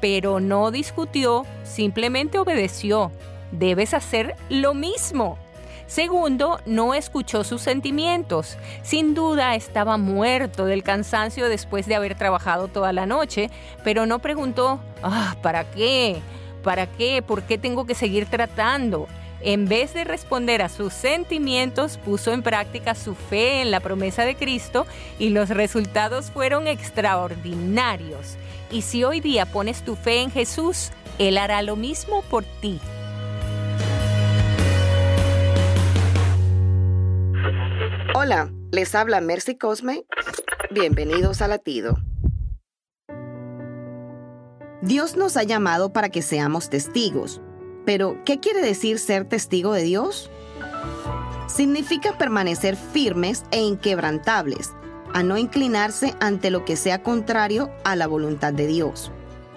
Pero 0.00 0.40
no 0.40 0.70
discutió, 0.70 1.44
simplemente 1.64 2.38
obedeció. 2.38 3.10
Debes 3.50 3.94
hacer 3.94 4.36
lo 4.48 4.72
mismo. 4.72 5.38
Segundo, 5.86 6.58
no 6.66 6.94
escuchó 6.94 7.44
sus 7.44 7.62
sentimientos. 7.62 8.58
Sin 8.82 9.14
duda 9.14 9.54
estaba 9.54 9.98
muerto 9.98 10.64
del 10.64 10.82
cansancio 10.82 11.48
después 11.48 11.86
de 11.86 11.94
haber 11.94 12.16
trabajado 12.16 12.68
toda 12.68 12.92
la 12.92 13.06
noche, 13.06 13.50
pero 13.84 14.04
no 14.04 14.18
preguntó, 14.18 14.80
ah, 15.02 15.36
¿para 15.42 15.64
qué? 15.64 16.20
¿Para 16.66 16.88
qué? 16.88 17.22
¿Por 17.22 17.44
qué 17.44 17.58
tengo 17.58 17.86
que 17.86 17.94
seguir 17.94 18.26
tratando? 18.26 19.06
En 19.40 19.68
vez 19.68 19.94
de 19.94 20.02
responder 20.02 20.62
a 20.62 20.68
sus 20.68 20.92
sentimientos, 20.92 21.96
puso 21.96 22.32
en 22.32 22.42
práctica 22.42 22.96
su 22.96 23.14
fe 23.14 23.60
en 23.62 23.70
la 23.70 23.78
promesa 23.78 24.24
de 24.24 24.34
Cristo 24.34 24.84
y 25.20 25.28
los 25.28 25.50
resultados 25.50 26.32
fueron 26.32 26.66
extraordinarios. 26.66 28.36
Y 28.72 28.82
si 28.82 29.04
hoy 29.04 29.20
día 29.20 29.46
pones 29.46 29.84
tu 29.84 29.94
fe 29.94 30.22
en 30.22 30.32
Jesús, 30.32 30.90
Él 31.20 31.38
hará 31.38 31.62
lo 31.62 31.76
mismo 31.76 32.22
por 32.22 32.42
ti. 32.60 32.80
Hola, 38.12 38.50
les 38.72 38.92
habla 38.96 39.20
Mercy 39.20 39.56
Cosme. 39.56 40.04
Bienvenidos 40.72 41.42
a 41.42 41.46
Latido. 41.46 41.96
Dios 44.82 45.16
nos 45.16 45.36
ha 45.36 45.42
llamado 45.42 45.92
para 45.92 46.10
que 46.10 46.22
seamos 46.22 46.68
testigos. 46.68 47.40
Pero, 47.84 48.18
¿qué 48.24 48.40
quiere 48.40 48.60
decir 48.60 48.98
ser 48.98 49.24
testigo 49.24 49.72
de 49.72 49.82
Dios? 49.82 50.30
Significa 51.46 52.18
permanecer 52.18 52.76
firmes 52.76 53.44
e 53.50 53.60
inquebrantables, 53.60 54.72
a 55.14 55.22
no 55.22 55.38
inclinarse 55.38 56.14
ante 56.20 56.50
lo 56.50 56.64
que 56.64 56.76
sea 56.76 57.02
contrario 57.02 57.70
a 57.84 57.96
la 57.96 58.06
voluntad 58.06 58.52
de 58.52 58.66
Dios. 58.66 59.12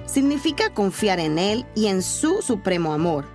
Significa 0.06 0.74
confiar 0.74 1.20
en 1.20 1.38
Él 1.38 1.66
y 1.76 1.88
en 1.88 2.02
su 2.02 2.42
supremo 2.42 2.94
amor. 2.94 3.26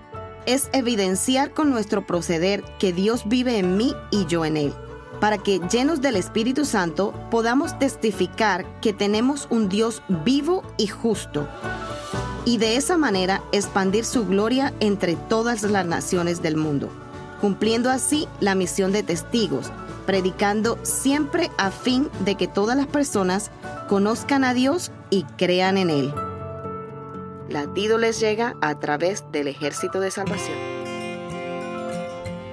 Es 0.47 0.71
evidenciar 0.73 1.53
con 1.53 1.71
nuestro 1.71 2.07
proceder 2.07 2.65
que 2.79 2.93
Dios 2.93 3.29
vive 3.29 3.59
en 3.59 3.77
mí 3.77 3.95
y 4.11 4.27
yo 4.27 4.45
en 4.45 4.57
Él, 4.57 4.75
para 5.21 5.39
que 5.39 5.61
llenos 5.71 6.01
del 6.01 6.17
Espíritu 6.17 6.65
Santo 6.65 7.13
podamos 7.31 7.79
testificar 7.79 8.65
que 8.81 8.93
tenemos 8.93 9.47
un 9.51 9.69
Dios 9.69 10.03
vivo 10.09 10.63
y 10.77 10.87
justo, 10.87 11.49
y 12.45 12.59
de 12.59 12.77
esa 12.77 12.97
manera 12.97 13.43
expandir 13.53 14.05
su 14.05 14.27
gloria 14.27 14.73
entre 14.81 15.17
todas 15.17 15.63
las 15.63 15.87
naciones 15.87 16.43
del 16.43 16.57
mundo, 16.57 16.91
cumpliendo 17.41 17.91
así 17.91 18.29
la 18.41 18.55
misión 18.55 18.93
de 18.93 19.03
testigos, 19.03 19.71
predicando 20.07 20.79
siempre 20.83 21.51
a 21.57 21.71
fin 21.71 22.11
de 22.25 22.35
que 22.35 22.47
todas 22.47 22.77
las 22.77 22.87
personas 22.87 23.51
conozcan 23.89 24.45
a 24.45 24.55
Dios 24.55 24.93
y 25.11 25.25
crean 25.37 25.79
en 25.79 25.91
Él. 25.91 26.15
Latido 27.49 27.99
les 27.99 28.21
llega 28.21 28.55
a 28.61 28.79
través 28.79 29.25
del 29.31 29.49
ejército 29.49 30.01
de 30.01 30.11
salvación. 30.11 30.74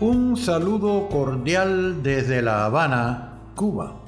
Un 0.00 0.36
saludo 0.36 1.08
cordial 1.08 2.04
desde 2.04 2.40
La 2.40 2.64
Habana, 2.64 3.50
Cuba. 3.56 4.04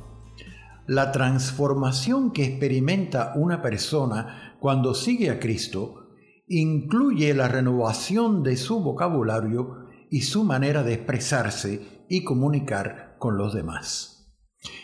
La 0.87 1.11
transformación 1.11 2.31
que 2.31 2.45
experimenta 2.45 3.33
una 3.35 3.61
persona 3.61 4.57
cuando 4.61 4.95
sigue 4.95 5.31
a 5.31 5.41
Cristo 5.41 6.13
incluye 6.47 7.35
la 7.35 7.49
renovación 7.49 8.45
de 8.45 8.57
su 8.57 8.85
vocabulario 8.85 9.89
y 10.11 10.21
su 10.21 10.45
manera 10.45 10.85
de 10.85 10.95
expresarse 10.95 12.05
y 12.09 12.23
comunicar 12.23 13.17
con 13.19 13.37
los 13.37 13.53
demás. 13.53 14.33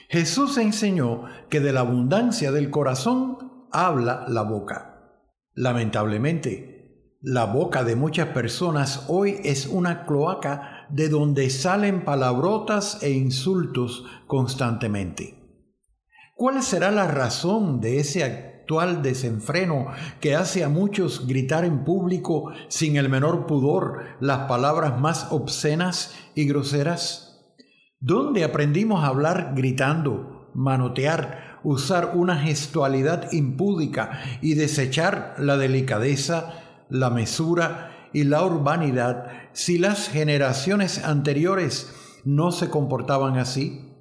Jesús 0.09 0.59
enseñó 0.59 1.26
que 1.48 1.61
de 1.61 1.72
la 1.72 1.80
abundancia 1.80 2.50
del 2.50 2.68
corazón 2.68 3.68
habla 3.70 4.24
la 4.26 4.42
boca. 4.42 5.20
Lamentablemente, 5.54 6.76
la 7.22 7.44
boca 7.44 7.82
de 7.82 7.96
muchas 7.96 8.28
personas 8.28 9.07
hoy 9.09 9.40
es 9.42 9.66
una 9.66 10.04
cloaca 10.04 10.75
de 10.89 11.09
donde 11.09 11.51
salen 11.51 12.05
palabrotas 12.05 13.03
e 13.03 13.11
insultos 13.11 14.05
constantemente. 14.26 15.37
¿Cuál 16.34 16.62
será 16.62 16.91
la 16.91 17.07
razón 17.07 17.80
de 17.80 17.99
ese 17.99 18.22
actual 18.22 19.03
desenfreno 19.03 19.87
que 20.20 20.34
hace 20.34 20.64
a 20.64 20.68
muchos 20.68 21.26
gritar 21.26 21.64
en 21.64 21.84
público 21.84 22.53
sin 22.68 22.97
el 22.97 23.09
menor 23.09 23.47
pudor 23.47 24.05
las 24.20 24.41
palabras 24.49 25.01
más 25.01 25.28
obscenas 25.30 26.14
y 26.34 26.47
groseras? 26.47 27.55
¿Dónde 28.01 28.45
aprendimos 28.45 29.03
a 29.03 29.07
hablar 29.07 29.53
gritando, 29.57 30.51
manotear, 30.55 31.61
usar 31.64 32.12
una 32.14 32.37
gestualidad 32.37 33.32
impúdica 33.32 34.20
y 34.43 34.55
desechar 34.55 35.37
la 35.39 35.57
delicadeza, 35.57 36.53
la 36.91 37.11
mesura 37.11 37.95
y 38.16 38.24
la 38.24 38.42
urbanidad 38.46 39.26
si 39.52 39.76
las 39.76 40.08
generaciones 40.08 41.04
anteriores 41.04 41.92
no 42.24 42.50
se 42.50 42.70
comportaban 42.70 43.36
así. 43.36 43.92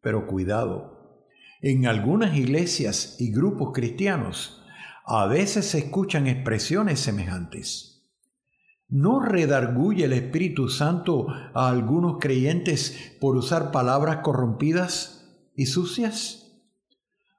Pero 0.00 0.26
cuidado, 0.26 1.26
en 1.60 1.86
algunas 1.86 2.34
iglesias 2.34 3.16
y 3.18 3.30
grupos 3.30 3.72
cristianos 3.74 4.64
a 5.04 5.26
veces 5.26 5.66
se 5.66 5.80
escuchan 5.80 6.26
expresiones 6.26 7.00
semejantes. 7.00 8.10
¿No 8.88 9.20
redarguye 9.20 10.06
el 10.06 10.14
Espíritu 10.14 10.70
Santo 10.70 11.26
a 11.28 11.68
algunos 11.68 12.16
creyentes 12.18 13.14
por 13.20 13.36
usar 13.36 13.72
palabras 13.72 14.20
corrompidas 14.22 15.28
y 15.54 15.66
sucias? 15.66 16.64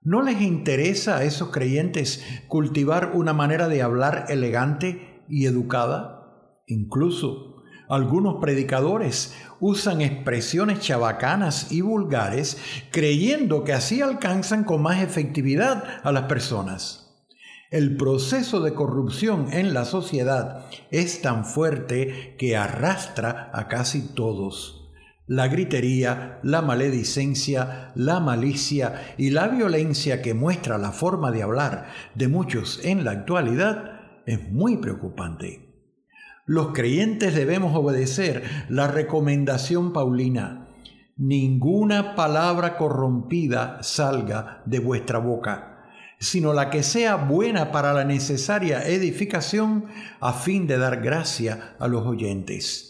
¿No 0.04 0.22
les 0.22 0.40
interesa 0.40 1.18
a 1.18 1.24
esos 1.24 1.50
creyentes 1.50 2.24
cultivar 2.48 3.14
una 3.16 3.34
manera 3.34 3.68
de 3.68 3.82
hablar 3.82 4.28
elegante 4.30 5.11
y 5.32 5.46
educada. 5.46 6.62
Incluso 6.68 7.64
algunos 7.90 8.36
predicadores 8.40 9.36
usan 9.60 10.02
expresiones 10.02 10.80
chabacanas 10.80 11.72
y 11.72 11.82
vulgares 11.82 12.58
creyendo 12.92 13.64
que 13.64 13.74
así 13.74 14.02
alcanzan 14.02 14.64
con 14.64 14.82
más 14.82 15.02
efectividad 15.02 15.84
a 16.04 16.12
las 16.12 16.24
personas. 16.24 17.26
El 17.70 17.98
proceso 17.98 18.62
de 18.62 18.74
corrupción 18.74 19.48
en 19.52 19.74
la 19.74 19.86
sociedad 19.86 20.66
es 20.90 21.22
tan 21.22 21.46
fuerte 21.46 22.36
que 22.38 22.58
arrastra 22.58 23.50
a 23.54 23.68
casi 23.68 24.14
todos. 24.14 24.90
La 25.28 25.48
gritería, 25.48 26.40
la 26.44 26.62
maledicencia, 26.62 27.92
la 27.96 28.20
malicia 28.20 29.14
y 29.18 29.30
la 29.30 29.48
violencia 29.48 30.22
que 30.22 30.34
muestra 30.34 30.78
la 30.78 30.92
forma 30.92 31.32
de 31.32 31.44
hablar 31.44 31.90
de 32.16 32.28
muchos 32.28 32.82
en 32.84 33.06
la 33.06 33.12
actualidad 33.12 34.01
es 34.32 34.50
muy 34.50 34.78
preocupante. 34.78 35.68
Los 36.46 36.68
creyentes 36.68 37.36
debemos 37.36 37.76
obedecer 37.76 38.44
la 38.70 38.88
recomendación 38.88 39.92
paulina. 39.92 40.70
Ninguna 41.18 42.16
palabra 42.16 42.78
corrompida 42.78 43.84
salga 43.84 44.64
de 44.66 44.80
vuestra 44.80 45.20
boca, 45.20 45.86
sino 46.18 46.54
la 46.54 46.70
que 46.70 46.82
sea 46.82 47.18
buena 47.18 47.74
para 47.74 47.92
la 47.94 48.06
necesaria 48.06 48.88
edificación 48.88 49.88
a 50.22 50.32
fin 50.32 50.66
de 50.66 50.78
dar 50.78 51.02
gracia 51.02 51.76
a 51.78 51.90
los 51.90 52.08
oyentes. 52.08 52.88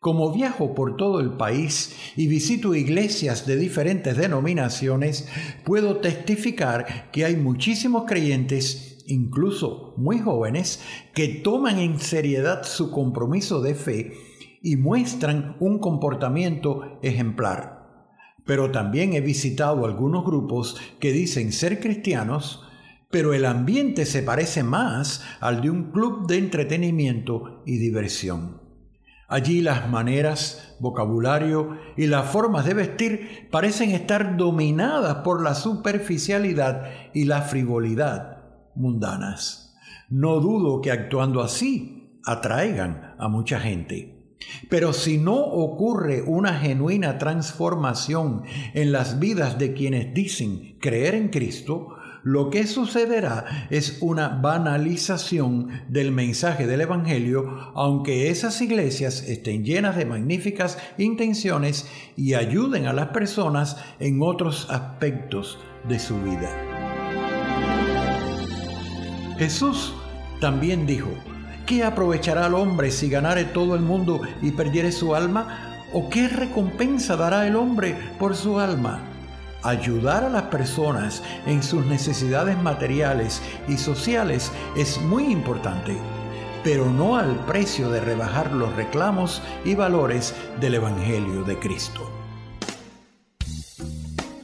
Como 0.00 0.32
viajo 0.32 0.74
por 0.74 0.96
todo 0.96 1.20
el 1.20 1.34
país 1.34 1.94
y 2.16 2.26
visito 2.26 2.74
iglesias 2.74 3.46
de 3.46 3.56
diferentes 3.56 4.16
denominaciones, 4.16 5.28
puedo 5.64 5.98
testificar 5.98 7.10
que 7.12 7.24
hay 7.24 7.36
muchísimos 7.36 8.04
creyentes 8.08 8.91
incluso 9.06 9.94
muy 9.96 10.18
jóvenes, 10.18 10.82
que 11.14 11.28
toman 11.28 11.78
en 11.78 11.98
seriedad 11.98 12.64
su 12.64 12.90
compromiso 12.90 13.60
de 13.60 13.74
fe 13.74 14.12
y 14.62 14.76
muestran 14.76 15.56
un 15.60 15.78
comportamiento 15.78 16.98
ejemplar. 17.02 17.82
Pero 18.44 18.70
también 18.70 19.12
he 19.12 19.20
visitado 19.20 19.84
algunos 19.84 20.24
grupos 20.24 20.80
que 21.00 21.12
dicen 21.12 21.52
ser 21.52 21.80
cristianos, 21.80 22.64
pero 23.10 23.34
el 23.34 23.44
ambiente 23.44 24.06
se 24.06 24.22
parece 24.22 24.62
más 24.62 25.22
al 25.40 25.60
de 25.60 25.70
un 25.70 25.90
club 25.92 26.26
de 26.26 26.38
entretenimiento 26.38 27.62
y 27.66 27.76
diversión. 27.76 28.62
Allí 29.28 29.62
las 29.62 29.88
maneras, 29.88 30.76
vocabulario 30.78 31.78
y 31.96 32.06
las 32.06 32.30
formas 32.30 32.66
de 32.66 32.74
vestir 32.74 33.48
parecen 33.50 33.90
estar 33.90 34.36
dominadas 34.36 35.16
por 35.16 35.42
la 35.42 35.54
superficialidad 35.54 36.90
y 37.14 37.24
la 37.24 37.42
frivolidad 37.42 38.31
mundanas. 38.74 39.74
No 40.08 40.40
dudo 40.40 40.80
que 40.80 40.90
actuando 40.90 41.42
así 41.42 42.18
atraigan 42.24 43.14
a 43.18 43.28
mucha 43.28 43.60
gente. 43.60 44.18
Pero 44.68 44.92
si 44.92 45.18
no 45.18 45.36
ocurre 45.36 46.22
una 46.22 46.54
genuina 46.54 47.18
transformación 47.18 48.42
en 48.74 48.92
las 48.92 49.18
vidas 49.18 49.58
de 49.58 49.72
quienes 49.72 50.14
dicen 50.14 50.76
creer 50.80 51.14
en 51.14 51.28
Cristo, 51.28 51.96
lo 52.24 52.50
que 52.50 52.66
sucederá 52.68 53.66
es 53.70 53.98
una 54.00 54.28
banalización 54.28 55.82
del 55.88 56.12
mensaje 56.12 56.68
del 56.68 56.82
Evangelio, 56.82 57.72
aunque 57.74 58.30
esas 58.30 58.60
iglesias 58.60 59.24
estén 59.26 59.64
llenas 59.64 59.96
de 59.96 60.06
magníficas 60.06 60.78
intenciones 60.98 61.88
y 62.16 62.34
ayuden 62.34 62.86
a 62.86 62.92
las 62.92 63.08
personas 63.08 63.76
en 63.98 64.22
otros 64.22 64.68
aspectos 64.70 65.58
de 65.88 65.98
su 65.98 66.16
vida. 66.22 66.91
Jesús 69.42 69.92
también 70.40 70.86
dijo, 70.86 71.10
¿qué 71.66 71.82
aprovechará 71.82 72.46
al 72.46 72.54
hombre 72.54 72.92
si 72.92 73.08
ganare 73.08 73.44
todo 73.44 73.74
el 73.74 73.80
mundo 73.80 74.20
y 74.40 74.52
perdiere 74.52 74.92
su 74.92 75.16
alma? 75.16 75.82
¿O 75.92 76.08
qué 76.08 76.28
recompensa 76.28 77.16
dará 77.16 77.44
el 77.48 77.56
hombre 77.56 77.96
por 78.20 78.36
su 78.36 78.60
alma? 78.60 79.00
Ayudar 79.64 80.22
a 80.22 80.28
las 80.28 80.44
personas 80.44 81.24
en 81.44 81.64
sus 81.64 81.84
necesidades 81.86 82.56
materiales 82.56 83.42
y 83.66 83.78
sociales 83.78 84.52
es 84.76 85.00
muy 85.00 85.24
importante, 85.24 85.96
pero 86.62 86.88
no 86.88 87.16
al 87.16 87.34
precio 87.44 87.90
de 87.90 88.00
rebajar 88.00 88.52
los 88.52 88.72
reclamos 88.76 89.42
y 89.64 89.74
valores 89.74 90.36
del 90.60 90.76
Evangelio 90.76 91.42
de 91.42 91.58
Cristo. 91.58 92.08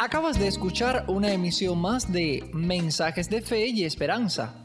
Acabas 0.00 0.40
de 0.40 0.48
escuchar 0.48 1.04
una 1.06 1.32
emisión 1.32 1.80
más 1.80 2.10
de 2.10 2.50
Mensajes 2.52 3.30
de 3.30 3.42
Fe 3.42 3.68
y 3.68 3.84
Esperanza 3.84 4.64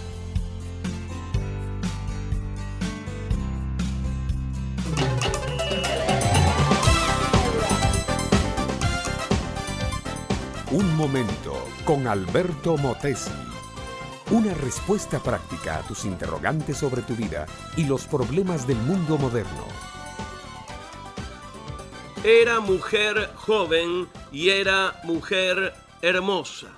Un 10.73 10.95
momento 10.95 11.67
con 11.83 12.07
Alberto 12.07 12.77
Motesi. 12.77 13.29
Una 14.29 14.53
respuesta 14.53 15.21
práctica 15.21 15.79
a 15.79 15.81
tus 15.81 16.05
interrogantes 16.05 16.77
sobre 16.77 17.01
tu 17.01 17.13
vida 17.13 17.45
y 17.75 17.83
los 17.83 18.07
problemas 18.07 18.65
del 18.65 18.77
mundo 18.77 19.17
moderno. 19.17 19.65
Era 22.23 22.61
mujer 22.61 23.31
joven 23.35 24.07
y 24.31 24.47
era 24.47 24.97
mujer 25.03 25.73
hermosa. 26.01 26.69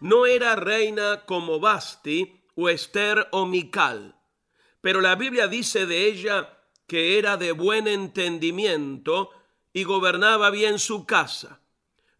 No 0.00 0.26
era 0.26 0.54
reina 0.54 1.22
como 1.24 1.60
Basti 1.60 2.42
o 2.56 2.68
Esther 2.68 3.26
o 3.32 3.46
Mical, 3.46 4.16
pero 4.82 5.00
la 5.00 5.14
Biblia 5.14 5.48
dice 5.48 5.86
de 5.86 6.08
ella 6.08 6.58
que 6.86 7.18
era 7.18 7.38
de 7.38 7.52
buen 7.52 7.88
entendimiento 7.88 9.30
y 9.72 9.84
gobernaba 9.84 10.50
bien 10.50 10.78
su 10.78 11.06
casa. 11.06 11.59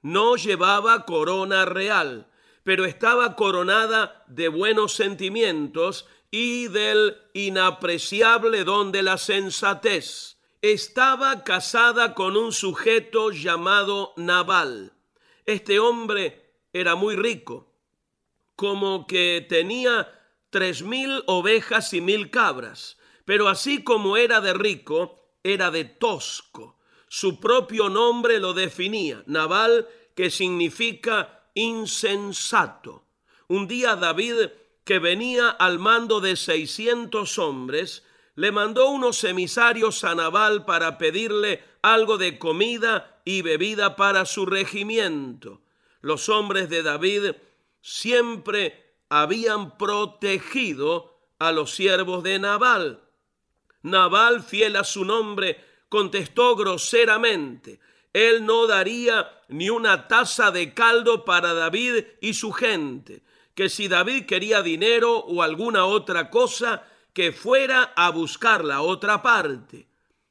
No 0.03 0.37
llevaba 0.37 1.05
corona 1.05 1.65
real, 1.65 2.27
pero 2.65 2.85
estaba 2.85 3.37
coronada 3.37 4.25
de 4.29 4.49
buenos 4.49 4.95
sentimientos 4.95 6.07
y 6.31 6.69
del 6.69 7.17
inapreciable 7.35 8.65
don 8.65 8.93
de 8.93 9.03
la 9.03 9.19
sensatez. 9.19 10.39
Estaba 10.63 11.45
casada 11.45 12.15
con 12.15 12.37
un 12.37 12.53
sujeto 12.53 13.31
llamado 13.31 14.13
Nabal. 14.17 14.93
Este 15.47 15.81
hombre 15.81 16.55
era 16.73 16.95
muy 16.95 17.17
rico, 17.17 17.73
como 18.57 19.07
que 19.07 19.45
tenía 19.49 20.21
tres 20.51 20.83
mil 20.83 21.23
ovejas 21.27 21.93
y 21.95 22.01
mil 22.01 22.31
cabras, 22.31 22.99
pero 23.25 23.49
así 23.49 23.83
como 23.83 24.17
era 24.17 24.41
de 24.41 24.55
rico, 24.55 25.35
era 25.43 25.71
de 25.71 25.85
tosco. 25.85 26.79
Su 27.13 27.41
propio 27.41 27.89
nombre 27.89 28.39
lo 28.39 28.55
definía, 28.55 29.25
Nabal, 29.27 29.89
que 30.15 30.31
significa 30.31 31.43
insensato. 31.55 33.05
Un 33.49 33.67
día 33.67 33.97
David, 33.97 34.51
que 34.85 35.01
venía 35.01 35.49
al 35.51 35.81
mando 35.81 36.21
de 36.21 36.37
600 36.37 37.37
hombres, 37.41 38.05
le 38.37 38.53
mandó 38.53 38.91
unos 38.91 39.25
emisarios 39.25 40.05
a 40.05 40.15
Nabal 40.15 40.65
para 40.65 40.99
pedirle 40.99 41.65
algo 41.83 42.17
de 42.17 42.39
comida 42.39 43.21
y 43.25 43.43
bebida 43.43 43.97
para 43.97 44.25
su 44.25 44.47
regimiento. 44.47 45.63
Los 46.03 46.29
hombres 46.29 46.71
de 46.71 46.85
David 46.85 47.33
siempre 47.81 48.99
habían 49.09 49.79
protegido 49.79 51.19
a 51.41 51.51
los 51.51 51.75
siervos 51.75 52.23
de 52.23 52.39
Nabal. 52.39 53.03
Nabal, 53.83 54.45
fiel 54.45 54.77
a 54.77 54.85
su 54.85 55.05
nombre, 55.05 55.70
contestó 55.91 56.57
groseramente, 56.57 57.80
él 58.14 58.47
no 58.47 58.66
daría 58.66 59.43
ni 59.49 59.68
una 59.68 60.09
taza 60.09 60.51
de 60.51 60.72
caldo 60.72 61.24
para 61.24 61.53
David 61.53 62.05
y 62.20 62.34
su 62.34 62.53
gente, 62.53 63.22
que 63.55 63.68
si 63.68 63.88
David 63.88 64.24
quería 64.24 64.62
dinero 64.62 65.18
o 65.18 65.43
alguna 65.43 65.84
otra 65.84 66.30
cosa, 66.30 66.86
que 67.12 67.32
fuera 67.32 67.93
a 67.97 68.11
buscar 68.11 68.64
la 68.64 68.82
otra 68.82 69.20
parte. 69.20 69.88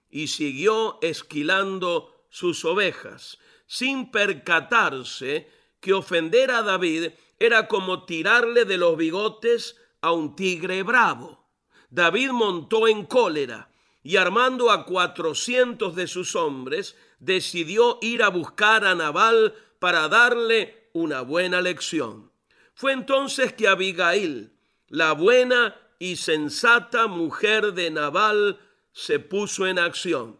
Y 0.10 0.28
siguió 0.28 0.98
esquilando 1.02 2.26
sus 2.30 2.66
ovejas, 2.66 3.38
sin 3.68 4.12
percatarse 4.12 5.50
que 5.80 5.94
ofender 5.94 6.52
a 6.52 6.64
David 6.64 7.12
era 7.38 7.68
como 7.68 8.06
tirarle 8.06 8.66
de 8.66 8.78
los 8.78 8.98
bigotes 8.98 9.78
a 10.02 10.12
un 10.12 10.36
tigre 10.36 10.84
bravo. 10.84 11.48
David 11.90 12.32
montó 12.32 12.88
en 12.88 13.06
cólera 13.06 13.69
y 14.04 14.18
armando 14.18 14.72
a 14.72 14.86
cuatrocientos 14.86 15.96
de 15.96 16.08
sus 16.08 16.36
hombres, 16.36 16.96
decidió 17.20 18.00
ir 18.02 18.24
a 18.24 18.30
buscar 18.30 18.86
a 18.86 18.96
Nabal 18.96 19.54
para 19.80 20.08
darle 20.08 20.90
una 20.94 21.22
buena 21.22 21.62
lección. 21.62 22.32
Fue 22.74 22.94
entonces 22.94 23.54
que 23.54 23.68
Abigail, 23.68 24.54
la 24.88 25.12
buena 25.12 25.76
y 26.00 26.16
sensata 26.16 27.08
mujer 27.08 27.74
de 27.74 27.92
Nabal, 27.92 28.60
se 28.94 29.20
puso 29.20 29.68
en 29.68 29.80
acción. 29.80 30.40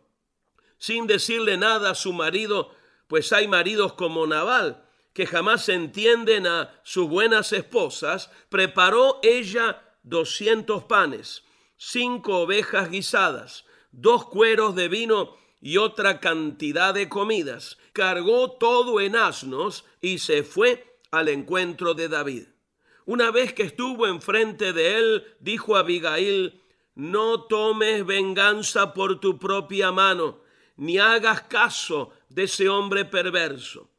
Sin 0.78 1.06
decirle 1.08 1.58
nada 1.58 1.92
a 1.92 1.96
su 1.96 2.14
marido, 2.14 2.74
pues 3.08 3.34
hay 3.34 3.48
maridos 3.48 3.94
como 3.94 4.26
Nabal, 4.26 4.86
que 5.14 5.26
jamás 5.26 5.68
entienden 5.68 6.48
a 6.48 6.80
sus 6.84 7.10
buenas 7.10 7.52
esposas, 7.52 8.32
preparó 8.48 9.20
ella 9.22 9.82
doscientos 10.04 10.86
panes, 10.86 11.44
cinco 11.80 12.42
ovejas 12.42 12.92
guisadas, 12.92 13.66
dos 13.92 14.26
cueros 14.26 14.76
de 14.76 14.90
vino 14.90 15.38
y 15.62 15.78
otra 15.78 16.20
cantidad 16.20 16.94
de 16.94 17.08
comidas. 17.10 17.78
Cargó 17.94 18.52
todo 18.52 19.00
en 19.00 19.16
asnos 19.16 19.86
y 20.02 20.20
se 20.20 20.44
fue 20.44 21.00
al 21.10 21.30
encuentro 21.30 21.94
de 21.94 22.10
David. 22.10 22.48
Una 23.06 23.32
vez 23.32 23.54
que 23.54 23.64
estuvo 23.64 24.06
enfrente 24.06 24.74
de 24.74 24.98
él, 24.98 25.24
dijo 25.40 25.76
a 25.76 25.80
Abigail, 25.80 26.62
no 26.96 27.44
tomes 27.44 28.06
venganza 28.06 28.94
por 28.94 29.20
tu 29.20 29.40
propia 29.40 29.92
mano, 29.92 30.42
ni 30.76 31.00
hagas 31.00 31.44
caso 31.44 32.12
de 32.28 32.44
ese 32.44 32.68
hombre 32.68 33.06
perverso. 33.06 33.90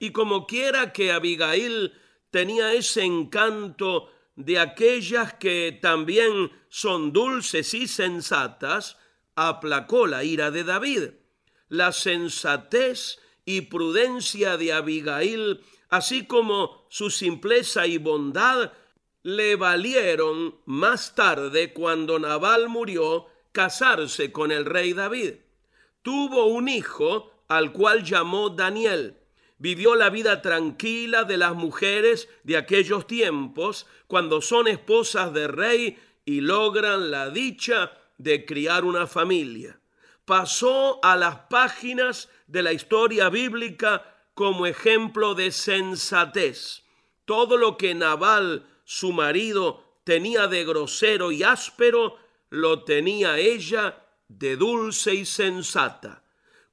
Y 0.00 0.10
como 0.10 0.46
quiera 0.46 0.92
que 0.92 1.12
Abigail 1.12 1.92
tenía 2.30 2.74
ese 2.74 3.04
encanto 3.04 4.10
de 4.38 4.60
aquellas 4.60 5.34
que 5.34 5.76
también 5.82 6.52
son 6.68 7.12
dulces 7.12 7.74
y 7.74 7.88
sensatas, 7.88 8.96
aplacó 9.34 10.06
la 10.06 10.22
ira 10.22 10.52
de 10.52 10.62
David. 10.62 11.10
La 11.68 11.90
sensatez 11.90 13.18
y 13.44 13.62
prudencia 13.62 14.56
de 14.56 14.72
Abigail, 14.72 15.60
así 15.88 16.24
como 16.24 16.86
su 16.88 17.10
simpleza 17.10 17.88
y 17.88 17.98
bondad, 17.98 18.72
le 19.24 19.56
valieron 19.56 20.54
más 20.66 21.16
tarde, 21.16 21.72
cuando 21.72 22.20
Nabal 22.20 22.68
murió, 22.68 23.26
casarse 23.50 24.30
con 24.30 24.52
el 24.52 24.64
rey 24.64 24.92
David. 24.92 25.34
Tuvo 26.02 26.46
un 26.46 26.68
hijo 26.68 27.32
al 27.48 27.72
cual 27.72 28.04
llamó 28.04 28.50
Daniel. 28.50 29.17
Vivió 29.58 29.96
la 29.96 30.08
vida 30.08 30.40
tranquila 30.40 31.24
de 31.24 31.36
las 31.36 31.54
mujeres 31.54 32.28
de 32.44 32.56
aquellos 32.56 33.06
tiempos, 33.06 33.86
cuando 34.06 34.40
son 34.40 34.68
esposas 34.68 35.32
de 35.32 35.48
rey 35.48 35.98
y 36.24 36.40
logran 36.40 37.10
la 37.10 37.30
dicha 37.30 37.92
de 38.18 38.44
criar 38.44 38.84
una 38.84 39.06
familia. 39.06 39.80
Pasó 40.24 41.00
a 41.02 41.16
las 41.16 41.36
páginas 41.50 42.28
de 42.46 42.62
la 42.62 42.72
historia 42.72 43.30
bíblica 43.30 44.14
como 44.34 44.66
ejemplo 44.66 45.34
de 45.34 45.50
sensatez. 45.50 46.84
Todo 47.24 47.56
lo 47.56 47.76
que 47.76 47.94
Nabal, 47.94 48.64
su 48.84 49.12
marido, 49.12 49.82
tenía 50.04 50.46
de 50.46 50.64
grosero 50.64 51.32
y 51.32 51.42
áspero, 51.42 52.16
lo 52.50 52.84
tenía 52.84 53.38
ella 53.38 54.04
de 54.28 54.56
dulce 54.56 55.14
y 55.14 55.24
sensata. 55.24 56.22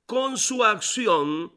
Con 0.06 0.38
su 0.38 0.64
acción 0.64 1.52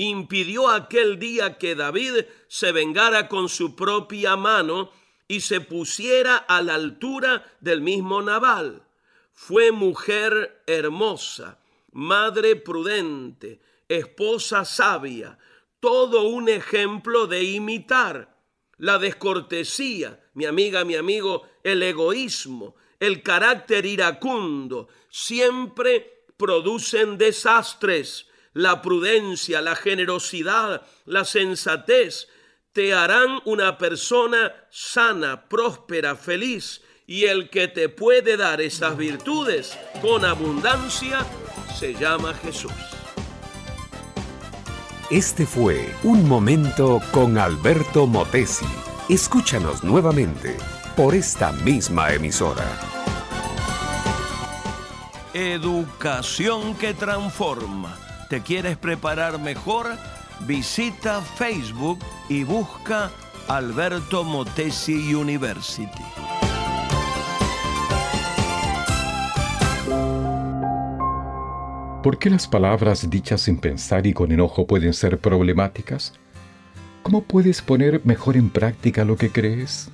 impidió 0.00 0.70
aquel 0.70 1.18
día 1.18 1.58
que 1.58 1.74
David 1.74 2.24
se 2.48 2.72
vengara 2.72 3.28
con 3.28 3.50
su 3.50 3.76
propia 3.76 4.34
mano 4.34 4.90
y 5.28 5.40
se 5.40 5.60
pusiera 5.60 6.36
a 6.36 6.62
la 6.62 6.74
altura 6.74 7.44
del 7.60 7.82
mismo 7.82 8.22
Nabal. 8.22 8.82
Fue 9.34 9.72
mujer 9.72 10.62
hermosa, 10.66 11.58
madre 11.92 12.56
prudente, 12.56 13.60
esposa 13.88 14.64
sabia, 14.64 15.38
todo 15.80 16.28
un 16.28 16.48
ejemplo 16.48 17.26
de 17.26 17.44
imitar. 17.44 18.38
La 18.78 18.98
descortesía, 18.98 20.18
mi 20.32 20.46
amiga, 20.46 20.82
mi 20.86 20.94
amigo, 20.94 21.46
el 21.62 21.82
egoísmo, 21.82 22.74
el 22.98 23.22
carácter 23.22 23.84
iracundo, 23.84 24.88
siempre 25.10 26.24
producen 26.38 27.18
desastres. 27.18 28.29
La 28.52 28.82
prudencia, 28.82 29.60
la 29.60 29.76
generosidad, 29.76 30.82
la 31.04 31.24
sensatez 31.24 32.28
te 32.72 32.94
harán 32.94 33.40
una 33.44 33.78
persona 33.78 34.52
sana, 34.70 35.48
próspera, 35.48 36.16
feliz. 36.16 36.82
Y 37.06 37.24
el 37.24 37.50
que 37.50 37.66
te 37.66 37.88
puede 37.88 38.36
dar 38.36 38.60
esas 38.60 38.96
virtudes 38.96 39.76
con 40.00 40.24
abundancia 40.24 41.26
se 41.76 41.94
llama 41.94 42.34
Jesús. 42.34 42.72
Este 45.10 45.44
fue 45.44 45.92
Un 46.04 46.28
Momento 46.28 47.02
con 47.10 47.36
Alberto 47.36 48.06
Motesi. 48.06 48.66
Escúchanos 49.08 49.82
nuevamente 49.82 50.56
por 50.96 51.16
esta 51.16 51.50
misma 51.50 52.12
emisora. 52.12 52.64
Educación 55.34 56.76
que 56.76 56.94
transforma. 56.94 58.09
¿Te 58.30 58.42
quieres 58.42 58.76
preparar 58.76 59.40
mejor? 59.40 59.88
Visita 60.46 61.20
Facebook 61.20 61.98
y 62.28 62.44
busca 62.44 63.10
Alberto 63.48 64.22
Motesi 64.22 65.12
University. 65.12 66.04
¿Por 72.04 72.18
qué 72.20 72.30
las 72.30 72.46
palabras 72.46 73.10
dichas 73.10 73.40
sin 73.40 73.58
pensar 73.58 74.06
y 74.06 74.12
con 74.12 74.30
enojo 74.30 74.64
pueden 74.64 74.94
ser 74.94 75.18
problemáticas? 75.18 76.12
¿Cómo 77.02 77.24
puedes 77.24 77.60
poner 77.62 78.00
mejor 78.04 78.36
en 78.36 78.48
práctica 78.48 79.04
lo 79.04 79.16
que 79.16 79.32
crees? 79.32 79.90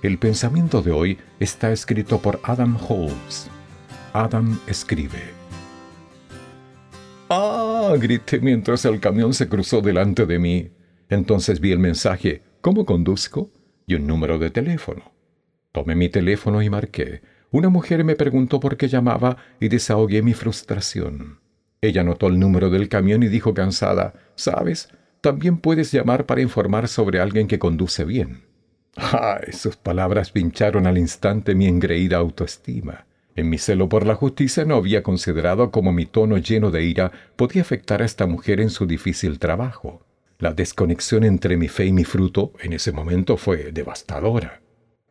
El 0.00 0.16
pensamiento 0.16 0.80
de 0.80 0.92
hoy 0.92 1.18
está 1.38 1.70
escrito 1.70 2.18
por 2.18 2.40
Adam 2.44 2.78
Holmes. 2.88 3.50
Adam 4.14 4.58
escribe. 4.66 5.35
Ah, 7.28 7.94
grité 7.98 8.40
mientras 8.40 8.84
el 8.84 9.00
camión 9.00 9.34
se 9.34 9.48
cruzó 9.48 9.80
delante 9.80 10.26
de 10.26 10.38
mí. 10.38 10.70
Entonces 11.08 11.60
vi 11.60 11.72
el 11.72 11.78
mensaje 11.78 12.42
¿Cómo 12.60 12.84
conduzco? 12.84 13.50
y 13.86 13.94
un 13.94 14.06
número 14.06 14.38
de 14.38 14.50
teléfono. 14.50 15.12
Tomé 15.72 15.94
mi 15.94 16.08
teléfono 16.08 16.62
y 16.62 16.70
marqué. 16.70 17.22
Una 17.52 17.68
mujer 17.68 18.02
me 18.02 18.16
preguntó 18.16 18.58
por 18.58 18.76
qué 18.76 18.88
llamaba 18.88 19.36
y 19.60 19.68
desahogué 19.68 20.22
mi 20.22 20.34
frustración. 20.34 21.38
Ella 21.80 22.02
notó 22.02 22.26
el 22.26 22.40
número 22.40 22.70
del 22.70 22.88
camión 22.88 23.22
y 23.22 23.28
dijo 23.28 23.54
cansada, 23.54 24.14
¿sabes? 24.34 24.88
También 25.20 25.58
puedes 25.58 25.92
llamar 25.92 26.26
para 26.26 26.40
informar 26.40 26.88
sobre 26.88 27.20
alguien 27.20 27.46
que 27.46 27.58
conduce 27.60 28.04
bien. 28.04 28.42
¡Ay! 28.96 29.52
Sus 29.52 29.76
palabras 29.76 30.32
pincharon 30.32 30.86
al 30.86 30.98
instante 30.98 31.54
mi 31.54 31.66
engreída 31.66 32.16
autoestima. 32.16 33.06
En 33.36 33.50
mi 33.50 33.58
celo 33.58 33.88
por 33.90 34.06
la 34.06 34.14
justicia 34.14 34.64
no 34.64 34.76
había 34.76 35.02
considerado 35.02 35.70
cómo 35.70 35.92
mi 35.92 36.06
tono 36.06 36.38
lleno 36.38 36.70
de 36.70 36.84
ira 36.84 37.12
podía 37.36 37.60
afectar 37.60 38.00
a 38.00 38.06
esta 38.06 38.26
mujer 38.26 38.60
en 38.60 38.70
su 38.70 38.86
difícil 38.86 39.38
trabajo. 39.38 40.00
La 40.38 40.54
desconexión 40.54 41.22
entre 41.22 41.58
mi 41.58 41.68
fe 41.68 41.84
y 41.84 41.92
mi 41.92 42.04
fruto 42.04 42.52
en 42.60 42.72
ese 42.72 42.92
momento 42.92 43.36
fue 43.36 43.72
devastadora. 43.72 44.62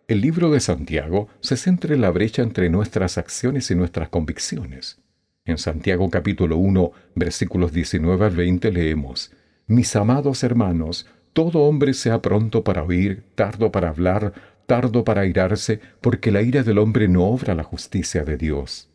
El 0.07 0.21
libro 0.21 0.51
de 0.51 0.59
Santiago 0.59 1.29
se 1.39 1.55
centra 1.55 1.93
en 1.93 2.01
la 2.01 2.09
brecha 2.09 2.41
entre 2.41 2.69
nuestras 2.69 3.19
acciones 3.19 3.69
y 3.69 3.75
nuestras 3.75 4.09
convicciones. 4.09 4.99
En 5.45 5.59
Santiago 5.59 6.09
capítulo 6.09 6.57
1, 6.57 6.91
versículos 7.13 7.71
19 7.73 8.25
al 8.25 8.35
20 8.35 8.71
leemos, 8.71 9.31
Mis 9.67 9.95
amados 9.95 10.43
hermanos, 10.43 11.07
todo 11.33 11.63
hombre 11.63 11.93
sea 11.93 12.21
pronto 12.21 12.63
para 12.63 12.83
oír, 12.83 13.23
tardo 13.35 13.71
para 13.71 13.89
hablar, 13.89 14.33
tardo 14.65 15.03
para 15.03 15.21
airarse, 15.21 15.79
porque 16.01 16.31
la 16.31 16.41
ira 16.41 16.63
del 16.63 16.77
hombre 16.77 17.07
no 17.07 17.25
obra 17.25 17.55
la 17.55 17.63
justicia 17.63 18.23
de 18.23 18.37
Dios. 18.37 18.89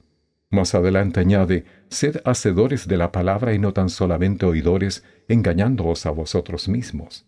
Más 0.51 0.75
adelante 0.75 1.21
añade, 1.21 1.65
Sed 1.91 2.21
hacedores 2.25 2.87
de 2.87 2.97
la 2.97 3.11
palabra 3.11 3.53
y 3.53 3.59
no 3.59 3.73
tan 3.73 3.89
solamente 3.89 4.47
oidores, 4.47 5.05
engañándoos 5.29 6.07
a 6.07 6.11
vosotros 6.11 6.69
mismos. 6.69 7.27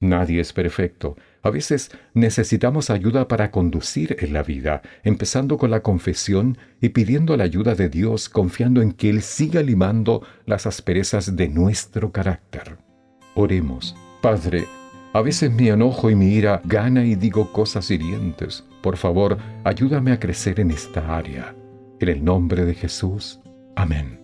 Nadie 0.00 0.40
es 0.40 0.52
perfecto. 0.52 1.16
A 1.42 1.50
veces 1.50 1.90
necesitamos 2.12 2.90
ayuda 2.90 3.28
para 3.28 3.50
conducir 3.50 4.16
en 4.20 4.32
la 4.32 4.42
vida, 4.42 4.82
empezando 5.02 5.56
con 5.56 5.70
la 5.70 5.82
confesión 5.82 6.58
y 6.80 6.90
pidiendo 6.90 7.36
la 7.36 7.44
ayuda 7.44 7.74
de 7.74 7.88
Dios, 7.88 8.28
confiando 8.28 8.82
en 8.82 8.92
que 8.92 9.08
Él 9.08 9.22
siga 9.22 9.62
limando 9.62 10.22
las 10.44 10.66
asperezas 10.66 11.36
de 11.36 11.48
nuestro 11.48 12.12
carácter. 12.12 12.78
Oremos. 13.34 13.96
Padre, 14.20 14.66
a 15.12 15.20
veces 15.20 15.50
mi 15.50 15.68
enojo 15.68 16.10
y 16.10 16.14
mi 16.14 16.26
ira 16.26 16.60
gana 16.64 17.04
y 17.04 17.14
digo 17.14 17.52
cosas 17.52 17.90
hirientes. 17.90 18.64
Por 18.80 18.96
favor, 18.96 19.38
ayúdame 19.64 20.12
a 20.12 20.18
crecer 20.18 20.60
en 20.60 20.70
esta 20.70 21.16
área. 21.16 21.54
En 22.00 22.08
el 22.08 22.24
nombre 22.24 22.64
de 22.64 22.74
Jesús. 22.74 23.40
Amén. 23.76 24.20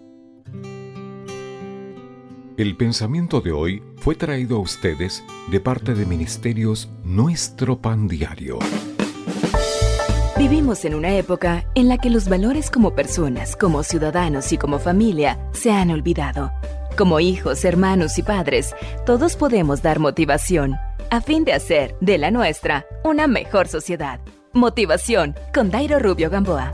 El 2.57 2.76
pensamiento 2.76 3.41
de 3.41 3.53
hoy 3.53 3.82
fue 3.99 4.16
traído 4.16 4.57
a 4.57 4.61
ustedes 4.61 5.22
de 5.51 5.61
parte 5.61 5.95
de 5.95 6.05
Ministerios 6.07 6.91
Nuestro 7.05 7.78
Pan 7.78 8.09
Diario. 8.09 8.59
Vivimos 10.36 10.84
en 10.84 10.95
una 10.95 11.14
época 11.16 11.64
en 11.74 11.89
la 11.89 11.99
que 11.99 12.11
los 12.11 12.28
valores 12.28 12.70
como 12.70 12.95
personas, 12.95 13.57
como 13.57 13.82
ciudadanos 13.82 14.53
y 14.53 14.59
como 14.59 14.78
familia 14.78 15.39
se 15.53 15.70
han 15.70 15.91
olvidado. 15.91 16.51
Como 16.99 17.20
hijos, 17.20 17.64
hermanos 17.64 18.18
y 18.18 18.24
padres, 18.24 18.74
todos 19.07 19.36
podemos 19.36 19.82
dar 19.82 20.01
motivación 20.01 20.74
a 21.12 21.20
fin 21.20 21.44
de 21.44 21.53
hacer 21.53 21.94
de 22.01 22.18
la 22.18 22.32
nuestra 22.32 22.86
una 23.05 23.28
mejor 23.28 23.68
sociedad. 23.68 24.18
Motivación 24.53 25.36
con 25.55 25.70
Dairo 25.70 26.01
Rubio 26.01 26.28
Gamboa. 26.28 26.72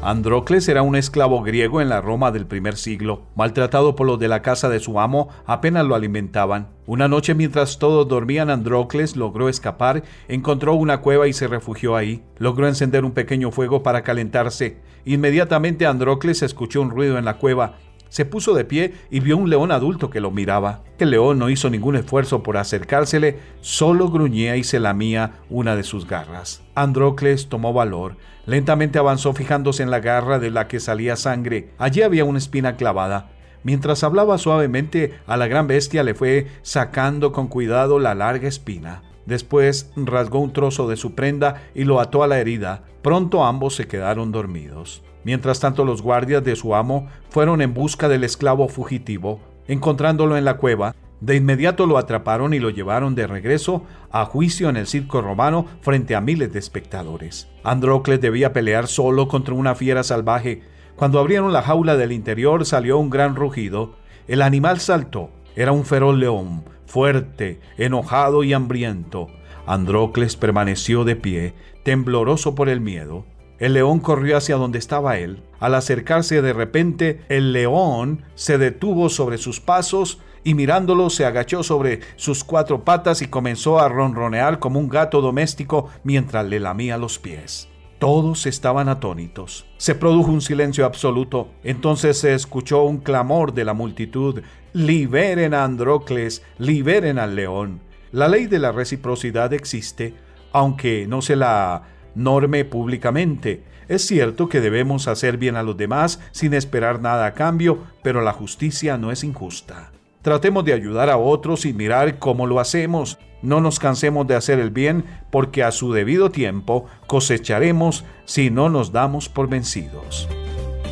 Androcles 0.00 0.66
era 0.68 0.80
un 0.80 0.96
esclavo 0.96 1.42
griego 1.42 1.82
en 1.82 1.90
la 1.90 2.00
Roma 2.00 2.32
del 2.32 2.46
primer 2.46 2.76
siglo. 2.76 3.26
Maltratado 3.34 3.94
por 3.94 4.06
los 4.06 4.18
de 4.18 4.28
la 4.28 4.40
casa 4.40 4.70
de 4.70 4.80
su 4.80 4.98
amo, 4.98 5.28
apenas 5.44 5.84
lo 5.84 5.94
alimentaban. 5.94 6.68
Una 6.86 7.06
noche 7.06 7.34
mientras 7.34 7.78
todos 7.78 8.08
dormían, 8.08 8.48
Androcles 8.48 9.16
logró 9.16 9.50
escapar, 9.50 10.02
encontró 10.28 10.72
una 10.76 11.02
cueva 11.02 11.28
y 11.28 11.34
se 11.34 11.46
refugió 11.46 11.94
ahí. 11.94 12.22
Logró 12.38 12.68
encender 12.68 13.04
un 13.04 13.12
pequeño 13.12 13.50
fuego 13.50 13.82
para 13.82 14.02
calentarse. 14.02 14.78
Inmediatamente 15.04 15.84
Androcles 15.84 16.42
escuchó 16.42 16.80
un 16.80 16.88
ruido 16.88 17.18
en 17.18 17.26
la 17.26 17.36
cueva 17.36 17.74
se 18.14 18.24
puso 18.24 18.54
de 18.54 18.64
pie 18.64 18.94
y 19.10 19.18
vio 19.18 19.36
un 19.36 19.50
león 19.50 19.72
adulto 19.72 20.08
que 20.08 20.20
lo 20.20 20.30
miraba. 20.30 20.84
El 21.00 21.10
león 21.10 21.36
no 21.36 21.50
hizo 21.50 21.68
ningún 21.68 21.96
esfuerzo 21.96 22.44
por 22.44 22.56
acercársele, 22.56 23.40
solo 23.60 24.08
gruñía 24.08 24.56
y 24.56 24.62
se 24.62 24.78
lamía 24.78 25.40
una 25.50 25.74
de 25.74 25.82
sus 25.82 26.06
garras. 26.06 26.62
Androcles 26.76 27.48
tomó 27.48 27.72
valor. 27.72 28.16
Lentamente 28.46 29.00
avanzó 29.00 29.32
fijándose 29.32 29.82
en 29.82 29.90
la 29.90 29.98
garra 29.98 30.38
de 30.38 30.52
la 30.52 30.68
que 30.68 30.78
salía 30.78 31.16
sangre. 31.16 31.70
Allí 31.76 32.02
había 32.02 32.24
una 32.24 32.38
espina 32.38 32.76
clavada. 32.76 33.32
Mientras 33.64 34.04
hablaba 34.04 34.38
suavemente 34.38 35.18
a 35.26 35.36
la 35.36 35.48
gran 35.48 35.66
bestia 35.66 36.04
le 36.04 36.14
fue 36.14 36.46
sacando 36.62 37.32
con 37.32 37.48
cuidado 37.48 37.98
la 37.98 38.14
larga 38.14 38.46
espina. 38.46 39.02
Después 39.26 39.90
rasgó 39.96 40.38
un 40.38 40.52
trozo 40.52 40.86
de 40.86 40.94
su 40.94 41.16
prenda 41.16 41.64
y 41.74 41.82
lo 41.82 41.98
ató 41.98 42.22
a 42.22 42.28
la 42.28 42.38
herida. 42.38 42.84
Pronto 43.02 43.44
ambos 43.44 43.74
se 43.74 43.88
quedaron 43.88 44.30
dormidos. 44.30 45.02
Mientras 45.24 45.60
tanto 45.60 45.84
los 45.84 46.02
guardias 46.02 46.44
de 46.44 46.56
su 46.56 46.74
amo 46.74 47.08
fueron 47.30 47.62
en 47.62 47.74
busca 47.74 48.08
del 48.08 48.24
esclavo 48.24 48.68
fugitivo. 48.68 49.40
Encontrándolo 49.66 50.36
en 50.36 50.44
la 50.44 50.58
cueva, 50.58 50.94
de 51.20 51.36
inmediato 51.36 51.86
lo 51.86 51.96
atraparon 51.96 52.52
y 52.52 52.58
lo 52.58 52.68
llevaron 52.68 53.14
de 53.14 53.26
regreso 53.26 53.84
a 54.10 54.26
juicio 54.26 54.68
en 54.68 54.76
el 54.76 54.86
circo 54.86 55.22
romano 55.22 55.66
frente 55.80 56.14
a 56.14 56.20
miles 56.20 56.52
de 56.52 56.58
espectadores. 56.58 57.48
Androcles 57.62 58.20
debía 58.20 58.52
pelear 58.52 58.86
solo 58.86 59.26
contra 59.26 59.54
una 59.54 59.74
fiera 59.74 60.02
salvaje. 60.02 60.62
Cuando 60.96 61.18
abrieron 61.18 61.52
la 61.52 61.62
jaula 61.62 61.96
del 61.96 62.12
interior 62.12 62.66
salió 62.66 62.98
un 62.98 63.08
gran 63.08 63.36
rugido. 63.36 63.96
El 64.28 64.42
animal 64.42 64.80
saltó. 64.80 65.30
Era 65.56 65.72
un 65.72 65.84
feroz 65.84 66.16
león, 66.18 66.64
fuerte, 66.84 67.60
enojado 67.78 68.44
y 68.44 68.52
hambriento. 68.52 69.28
Androcles 69.66 70.36
permaneció 70.36 71.04
de 71.04 71.16
pie, 71.16 71.54
tembloroso 71.84 72.54
por 72.54 72.68
el 72.68 72.80
miedo. 72.80 73.24
El 73.64 73.72
león 73.72 74.00
corrió 74.00 74.36
hacia 74.36 74.56
donde 74.56 74.78
estaba 74.78 75.16
él. 75.16 75.42
Al 75.58 75.74
acercarse 75.74 76.42
de 76.42 76.52
repente, 76.52 77.22
el 77.30 77.54
león 77.54 78.22
se 78.34 78.58
detuvo 78.58 79.08
sobre 79.08 79.38
sus 79.38 79.58
pasos 79.58 80.20
y 80.44 80.52
mirándolo 80.52 81.08
se 81.08 81.24
agachó 81.24 81.62
sobre 81.62 82.00
sus 82.16 82.44
cuatro 82.44 82.84
patas 82.84 83.22
y 83.22 83.26
comenzó 83.26 83.78
a 83.78 83.88
ronronear 83.88 84.58
como 84.58 84.78
un 84.78 84.90
gato 84.90 85.22
doméstico 85.22 85.88
mientras 86.02 86.44
le 86.44 86.60
lamía 86.60 86.98
los 86.98 87.18
pies. 87.18 87.70
Todos 87.98 88.44
estaban 88.44 88.90
atónitos. 88.90 89.64
Se 89.78 89.94
produjo 89.94 90.30
un 90.30 90.42
silencio 90.42 90.84
absoluto. 90.84 91.48
Entonces 91.62 92.18
se 92.18 92.34
escuchó 92.34 92.82
un 92.82 92.98
clamor 92.98 93.54
de 93.54 93.64
la 93.64 93.72
multitud. 93.72 94.42
Liberen 94.74 95.54
a 95.54 95.64
Androcles, 95.64 96.42
liberen 96.58 97.18
al 97.18 97.34
león. 97.34 97.80
La 98.12 98.28
ley 98.28 98.46
de 98.46 98.58
la 98.58 98.72
reciprocidad 98.72 99.54
existe, 99.54 100.12
aunque 100.52 101.06
no 101.08 101.22
se 101.22 101.34
la 101.34 101.93
norme 102.14 102.64
públicamente. 102.64 103.62
Es 103.88 104.06
cierto 104.06 104.48
que 104.48 104.60
debemos 104.60 105.08
hacer 105.08 105.36
bien 105.36 105.56
a 105.56 105.62
los 105.62 105.76
demás 105.76 106.20
sin 106.32 106.54
esperar 106.54 107.00
nada 107.00 107.26
a 107.26 107.34
cambio, 107.34 107.78
pero 108.02 108.22
la 108.22 108.32
justicia 108.32 108.96
no 108.96 109.12
es 109.12 109.24
injusta. 109.24 109.92
Tratemos 110.22 110.64
de 110.64 110.72
ayudar 110.72 111.10
a 111.10 111.18
otros 111.18 111.66
y 111.66 111.74
mirar 111.74 112.18
cómo 112.18 112.46
lo 112.46 112.58
hacemos. 112.60 113.18
No 113.42 113.60
nos 113.60 113.78
cansemos 113.78 114.26
de 114.26 114.34
hacer 114.34 114.58
el 114.58 114.70
bien, 114.70 115.04
porque 115.30 115.62
a 115.62 115.70
su 115.70 115.92
debido 115.92 116.30
tiempo 116.30 116.86
cosecharemos 117.06 118.04
si 118.24 118.48
no 118.48 118.70
nos 118.70 118.90
damos 118.90 119.28
por 119.28 119.50
vencidos. 119.50 120.26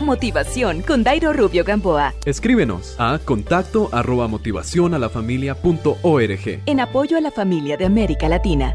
Motivación 0.02 0.82
con 0.82 1.02
Dairo 1.02 1.32
Rubio 1.32 1.64
Gamboa. 1.64 2.12
Escríbenos 2.26 2.96
a 2.98 3.18
contacto 3.24 3.88
arroba 3.92 4.28
motivación 4.28 4.92
a 4.92 4.98
la 4.98 5.08
familia 5.08 5.54
punto 5.54 5.96
org. 6.02 6.60
En 6.66 6.80
apoyo 6.80 7.16
a 7.16 7.20
la 7.22 7.30
familia 7.30 7.78
de 7.78 7.86
América 7.86 8.28
Latina. 8.28 8.74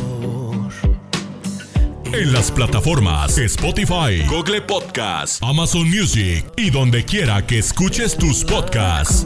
En 2.13 2.33
las 2.33 2.51
plataformas 2.51 3.37
Spotify, 3.37 4.25
Google 4.27 4.61
Podcast, 4.61 5.41
Amazon 5.41 5.89
Music 5.89 6.45
y 6.57 6.69
donde 6.69 7.05
quiera 7.05 7.45
que 7.45 7.59
escuches 7.59 8.17
tus 8.17 8.43
podcasts. 8.43 9.25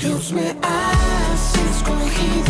Dios 0.00 0.32
me 0.32 0.54
has 0.62 1.54
escogido, 1.76 2.49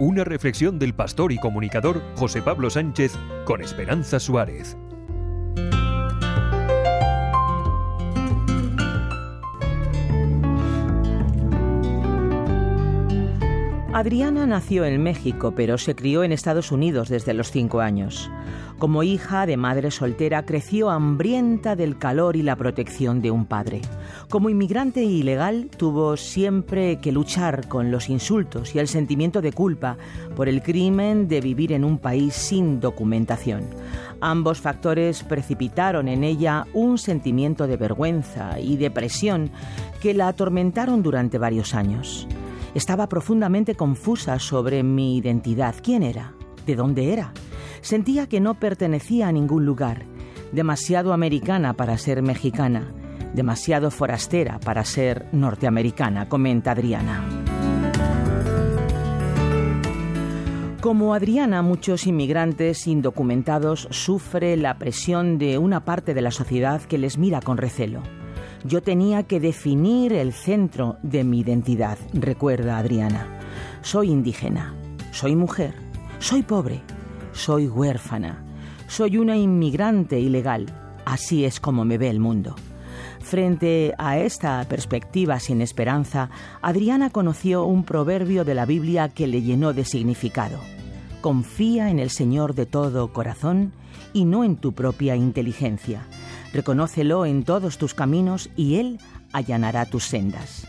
Una 0.00 0.24
reflexión 0.24 0.78
del 0.78 0.94
pastor 0.94 1.30
y 1.30 1.36
comunicador 1.36 2.00
José 2.16 2.40
Pablo 2.40 2.70
Sánchez 2.70 3.12
con 3.44 3.60
Esperanza 3.60 4.18
Suárez. 4.18 4.78
Adriana 13.92 14.46
nació 14.46 14.86
en 14.86 15.02
México, 15.02 15.52
pero 15.54 15.76
se 15.76 15.94
crió 15.94 16.24
en 16.24 16.32
Estados 16.32 16.72
Unidos 16.72 17.10
desde 17.10 17.34
los 17.34 17.50
cinco 17.50 17.80
años. 17.80 18.30
Como 18.78 19.02
hija 19.02 19.44
de 19.44 19.58
madre 19.58 19.90
soltera, 19.90 20.46
creció 20.46 20.88
hambrienta 20.88 21.76
del 21.76 21.98
calor 21.98 22.36
y 22.36 22.42
la 22.42 22.56
protección 22.56 23.20
de 23.20 23.30
un 23.30 23.44
padre. 23.44 23.82
Como 24.30 24.48
inmigrante 24.48 25.02
ilegal, 25.02 25.70
tuvo 25.76 26.16
siempre 26.16 27.00
que 27.00 27.10
luchar 27.10 27.66
con 27.66 27.90
los 27.90 28.08
insultos 28.08 28.76
y 28.76 28.78
el 28.78 28.86
sentimiento 28.86 29.42
de 29.42 29.52
culpa 29.52 29.96
por 30.36 30.48
el 30.48 30.62
crimen 30.62 31.26
de 31.26 31.40
vivir 31.40 31.72
en 31.72 31.84
un 31.84 31.98
país 31.98 32.32
sin 32.32 32.78
documentación. 32.78 33.64
Ambos 34.20 34.60
factores 34.60 35.24
precipitaron 35.24 36.06
en 36.06 36.22
ella 36.22 36.68
un 36.74 36.96
sentimiento 36.96 37.66
de 37.66 37.76
vergüenza 37.76 38.60
y 38.60 38.76
depresión 38.76 39.50
que 40.00 40.14
la 40.14 40.28
atormentaron 40.28 41.02
durante 41.02 41.36
varios 41.36 41.74
años. 41.74 42.28
Estaba 42.72 43.08
profundamente 43.08 43.74
confusa 43.74 44.38
sobre 44.38 44.84
mi 44.84 45.16
identidad. 45.16 45.74
¿Quién 45.82 46.04
era? 46.04 46.34
¿De 46.66 46.76
dónde 46.76 47.12
era? 47.12 47.32
Sentía 47.80 48.28
que 48.28 48.38
no 48.38 48.54
pertenecía 48.60 49.26
a 49.26 49.32
ningún 49.32 49.66
lugar, 49.66 50.04
demasiado 50.52 51.12
americana 51.12 51.72
para 51.72 51.98
ser 51.98 52.22
mexicana, 52.22 52.94
demasiado 53.34 53.90
forastera 53.90 54.58
para 54.60 54.84
ser 54.84 55.26
norteamericana, 55.32 56.28
comenta 56.28 56.72
Adriana. 56.72 57.24
Como 60.80 61.12
Adriana, 61.12 61.60
muchos 61.60 62.06
inmigrantes 62.06 62.86
indocumentados 62.86 63.86
sufren 63.90 64.62
la 64.62 64.78
presión 64.78 65.36
de 65.36 65.58
una 65.58 65.84
parte 65.84 66.14
de 66.14 66.22
la 66.22 66.30
sociedad 66.30 66.80
que 66.80 66.96
les 66.96 67.18
mira 67.18 67.42
con 67.42 67.58
recelo. 67.58 68.02
Yo 68.64 68.82
tenía 68.82 69.24
que 69.24 69.40
definir 69.40 70.14
el 70.14 70.32
centro 70.32 70.96
de 71.02 71.22
mi 71.22 71.40
identidad, 71.40 71.98
recuerda 72.14 72.78
Adriana. 72.78 73.40
Soy 73.82 74.10
indígena, 74.10 74.74
soy 75.12 75.36
mujer, 75.36 75.74
soy 76.18 76.42
pobre, 76.42 76.80
soy 77.32 77.68
huérfana, 77.68 78.42
soy 78.86 79.18
una 79.18 79.36
inmigrante 79.36 80.18
ilegal. 80.18 80.64
Así 81.04 81.44
es 81.44 81.60
como 81.60 81.84
me 81.84 81.98
ve 81.98 82.08
el 82.08 82.20
mundo. 82.20 82.56
Frente 83.20 83.94
a 83.98 84.18
esta 84.18 84.64
perspectiva 84.68 85.38
sin 85.38 85.60
esperanza, 85.60 86.30
Adriana 86.62 87.10
conoció 87.10 87.64
un 87.64 87.84
proverbio 87.84 88.44
de 88.44 88.54
la 88.54 88.66
Biblia 88.66 89.08
que 89.08 89.26
le 89.26 89.42
llenó 89.42 89.72
de 89.72 89.84
significado. 89.84 90.58
Confía 91.20 91.90
en 91.90 91.98
el 91.98 92.10
Señor 92.10 92.54
de 92.54 92.66
todo 92.66 93.12
corazón 93.12 93.72
y 94.12 94.24
no 94.24 94.42
en 94.42 94.56
tu 94.56 94.72
propia 94.72 95.16
inteligencia. 95.16 96.06
Reconócelo 96.52 97.26
en 97.26 97.44
todos 97.44 97.78
tus 97.78 97.94
caminos 97.94 98.50
y 98.56 98.76
Él 98.76 98.98
allanará 99.32 99.86
tus 99.86 100.04
sendas. 100.04 100.66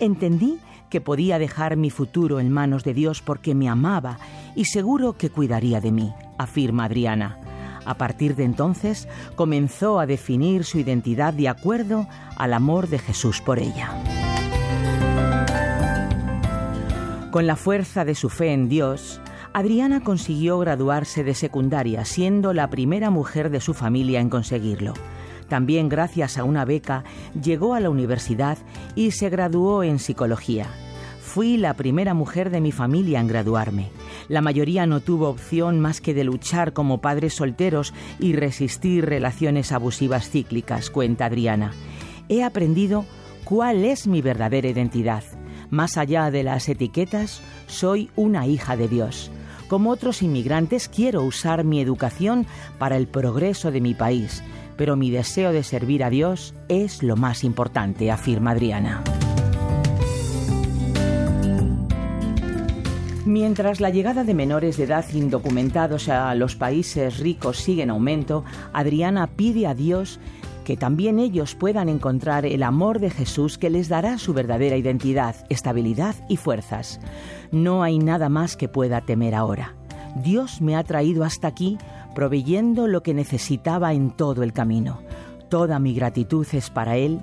Entendí 0.00 0.58
que 0.88 1.00
podía 1.00 1.38
dejar 1.38 1.76
mi 1.76 1.90
futuro 1.90 2.40
en 2.40 2.50
manos 2.50 2.82
de 2.82 2.94
Dios 2.94 3.22
porque 3.22 3.54
me 3.54 3.68
amaba 3.68 4.18
y 4.56 4.64
seguro 4.64 5.12
que 5.12 5.30
cuidaría 5.30 5.80
de 5.80 5.92
mí, 5.92 6.12
afirma 6.38 6.86
Adriana. 6.86 7.38
A 7.84 7.94
partir 7.94 8.36
de 8.36 8.44
entonces 8.44 9.08
comenzó 9.36 10.00
a 10.00 10.06
definir 10.06 10.64
su 10.64 10.78
identidad 10.78 11.32
de 11.32 11.48
acuerdo 11.48 12.06
al 12.36 12.52
amor 12.52 12.88
de 12.88 12.98
Jesús 12.98 13.40
por 13.40 13.58
ella. 13.58 13.90
Con 17.30 17.46
la 17.46 17.56
fuerza 17.56 18.04
de 18.04 18.14
su 18.14 18.28
fe 18.28 18.52
en 18.52 18.68
Dios, 18.68 19.20
Adriana 19.52 20.02
consiguió 20.02 20.58
graduarse 20.58 21.24
de 21.24 21.34
secundaria, 21.34 22.04
siendo 22.04 22.52
la 22.52 22.70
primera 22.70 23.10
mujer 23.10 23.50
de 23.50 23.60
su 23.60 23.74
familia 23.74 24.20
en 24.20 24.30
conseguirlo. 24.30 24.94
También 25.48 25.88
gracias 25.88 26.38
a 26.38 26.44
una 26.44 26.64
beca 26.64 27.04
llegó 27.40 27.74
a 27.74 27.80
la 27.80 27.90
universidad 27.90 28.58
y 28.94 29.10
se 29.10 29.28
graduó 29.30 29.82
en 29.82 29.98
psicología. 29.98 30.66
Fui 31.20 31.56
la 31.56 31.74
primera 31.74 32.14
mujer 32.14 32.50
de 32.50 32.60
mi 32.60 32.72
familia 32.72 33.20
en 33.20 33.26
graduarme. 33.26 33.90
La 34.30 34.42
mayoría 34.42 34.86
no 34.86 35.00
tuvo 35.00 35.28
opción 35.28 35.80
más 35.80 36.00
que 36.00 36.14
de 36.14 36.22
luchar 36.22 36.72
como 36.72 37.00
padres 37.00 37.34
solteros 37.34 37.92
y 38.20 38.34
resistir 38.34 39.04
relaciones 39.04 39.72
abusivas 39.72 40.30
cíclicas, 40.30 40.88
cuenta 40.88 41.24
Adriana. 41.24 41.72
He 42.28 42.44
aprendido 42.44 43.04
cuál 43.42 43.84
es 43.84 44.06
mi 44.06 44.22
verdadera 44.22 44.68
identidad. 44.68 45.24
Más 45.68 45.96
allá 45.96 46.30
de 46.30 46.44
las 46.44 46.68
etiquetas, 46.68 47.42
soy 47.66 48.08
una 48.14 48.46
hija 48.46 48.76
de 48.76 48.86
Dios. 48.86 49.32
Como 49.66 49.90
otros 49.90 50.22
inmigrantes, 50.22 50.88
quiero 50.88 51.24
usar 51.24 51.64
mi 51.64 51.80
educación 51.80 52.46
para 52.78 52.96
el 52.96 53.08
progreso 53.08 53.72
de 53.72 53.80
mi 53.80 53.94
país 53.94 54.44
pero 54.80 54.96
mi 54.96 55.10
deseo 55.10 55.52
de 55.52 55.62
servir 55.62 56.02
a 56.02 56.08
Dios 56.08 56.54
es 56.70 57.02
lo 57.02 57.14
más 57.14 57.44
importante, 57.44 58.10
afirma 58.10 58.52
Adriana. 58.52 59.04
Mientras 63.26 63.80
la 63.80 63.90
llegada 63.90 64.24
de 64.24 64.32
menores 64.32 64.78
de 64.78 64.84
edad 64.84 65.04
indocumentados 65.12 66.08
a 66.08 66.34
los 66.34 66.56
países 66.56 67.18
ricos 67.18 67.58
sigue 67.58 67.82
en 67.82 67.90
aumento, 67.90 68.44
Adriana 68.72 69.26
pide 69.26 69.66
a 69.66 69.74
Dios 69.74 70.18
que 70.64 70.76
también 70.76 71.18
ellos 71.18 71.54
puedan 71.54 71.88
encontrar 71.88 72.46
el 72.46 72.62
amor 72.62 72.98
de 72.98 73.10
Jesús 73.10 73.58
que 73.58 73.70
les 73.70 73.88
dará 73.88 74.18
su 74.18 74.32
verdadera 74.32 74.76
identidad, 74.76 75.36
estabilidad 75.50 76.14
y 76.28 76.36
fuerzas. 76.38 77.00
No 77.50 77.82
hay 77.82 77.98
nada 77.98 78.28
más 78.28 78.56
que 78.56 78.68
pueda 78.68 79.02
temer 79.02 79.34
ahora. 79.34 79.74
Dios 80.22 80.60
me 80.60 80.76
ha 80.76 80.84
traído 80.84 81.24
hasta 81.24 81.48
aquí 81.48 81.76
proveyendo 82.14 82.86
lo 82.86 83.02
que 83.02 83.14
necesitaba 83.14 83.92
en 83.92 84.10
todo 84.10 84.42
el 84.42 84.52
camino. 84.52 85.00
Toda 85.48 85.78
mi 85.78 85.94
gratitud 85.94 86.46
es 86.52 86.70
para 86.70 86.96
Él 86.96 87.20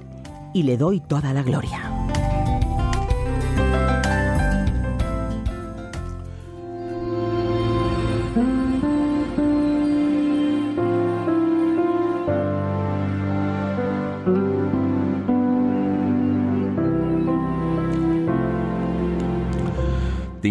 y 0.53 0.64
le 0.64 0.78
doy 0.78 0.99
toda 0.99 1.34
la 1.34 1.41
gloria. 1.41 2.27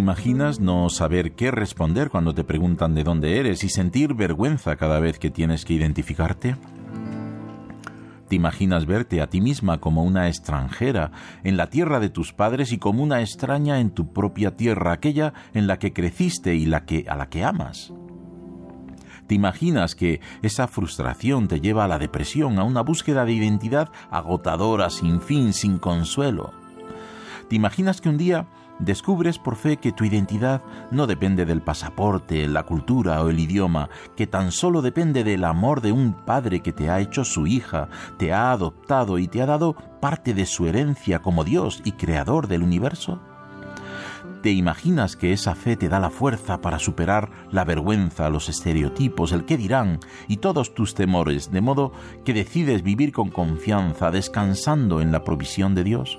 Imaginas 0.06 0.60
no 0.60 0.88
saber 0.88 1.32
qué 1.32 1.50
responder 1.50 2.10
cuando 2.10 2.32
te 2.32 2.44
preguntan 2.44 2.94
de 2.94 3.02
dónde 3.02 3.40
eres 3.40 3.64
y 3.64 3.68
sentir 3.68 4.14
vergüenza 4.14 4.76
cada 4.76 5.00
vez 5.00 5.18
que 5.18 5.30
tienes 5.32 5.64
que 5.64 5.72
identificarte? 5.72 6.54
¿Te 8.28 8.36
imaginas 8.36 8.86
verte 8.86 9.20
a 9.20 9.26
ti 9.26 9.40
misma 9.40 9.80
como 9.80 10.04
una 10.04 10.28
extranjera 10.28 11.10
en 11.42 11.56
la 11.56 11.70
tierra 11.70 11.98
de 11.98 12.08
tus 12.08 12.32
padres 12.32 12.70
y 12.70 12.78
como 12.78 13.02
una 13.02 13.20
extraña 13.20 13.80
en 13.80 13.90
tu 13.90 14.12
propia 14.12 14.56
tierra, 14.56 14.92
aquella 14.92 15.34
en 15.54 15.66
la 15.66 15.80
que 15.80 15.92
creciste 15.92 16.54
y 16.54 16.66
la 16.66 16.84
que, 16.84 17.06
a 17.08 17.16
la 17.16 17.28
que 17.28 17.42
amas? 17.42 17.92
¿Te 19.26 19.34
imaginas 19.34 19.96
que 19.96 20.20
esa 20.40 20.68
frustración 20.68 21.48
te 21.48 21.60
lleva 21.60 21.84
a 21.84 21.88
la 21.88 21.98
depresión, 21.98 22.60
a 22.60 22.62
una 22.62 22.82
búsqueda 22.82 23.24
de 23.24 23.32
identidad 23.32 23.90
agotadora, 24.12 24.88
sin 24.88 25.20
fin, 25.20 25.52
sin 25.52 25.78
consuelo? 25.78 26.52
¿Te 27.48 27.56
imaginas 27.56 28.00
que 28.00 28.08
un 28.08 28.18
día 28.18 28.46
descubres 28.78 29.39
por 29.39 29.57
fe 29.57 29.77
que 29.77 29.93
tu 29.93 30.05
identidad 30.05 30.62
no 30.90 31.07
depende 31.07 31.44
del 31.44 31.62
pasaporte, 31.62 32.47
la 32.48 32.65
cultura 32.65 33.23
o 33.23 33.31
el 33.31 33.39
idioma, 33.39 33.89
que 34.16 34.27
tan 34.27 34.53
solo 34.53 34.82
depende 34.82 35.24
del 35.24 35.44
amor 35.44 35.81
de 35.81 35.93
un 35.93 36.12
padre 36.12 36.61
que 36.61 36.73
te 36.73 36.90
ha 36.90 37.01
hecho 37.01 37.24
su 37.24 37.47
hija, 37.47 37.89
te 38.19 38.32
ha 38.32 38.53
adoptado 38.53 39.19
y 39.19 39.28
te 39.28 39.43
ha 39.43 39.47
dado 39.47 39.74
parte 40.01 40.35
de 40.35 40.47
su 40.47 40.66
herencia 40.66 41.20
como 41.20 41.44
Dios 41.44 41.82
y 41.85 41.93
creador 41.93 42.48
del 42.48 42.62
universo? 42.62 43.20
¿Te 44.43 44.53
imaginas 44.53 45.16
que 45.16 45.32
esa 45.32 45.55
fe 45.55 45.77
te 45.77 45.89
da 45.89 45.98
la 45.98 46.11
fuerza 46.11 46.61
para 46.61 46.78
superar 46.78 47.31
la 47.51 47.65
vergüenza, 47.65 48.31
los 48.31 48.48
estereotipos, 48.48 49.32
el 49.32 49.44
qué 49.44 49.57
dirán 49.57 49.98
y 50.28 50.36
todos 50.36 50.73
tus 50.73 50.94
temores, 50.94 51.51
de 51.51 51.61
modo 51.61 51.93
que 52.24 52.32
decides 52.32 52.82
vivir 52.82 53.12
con 53.12 53.31
confianza, 53.31 54.11
descansando 54.11 55.01
en 55.01 55.11
la 55.11 55.24
provisión 55.24 55.74
de 55.74 55.82
Dios? 55.82 56.19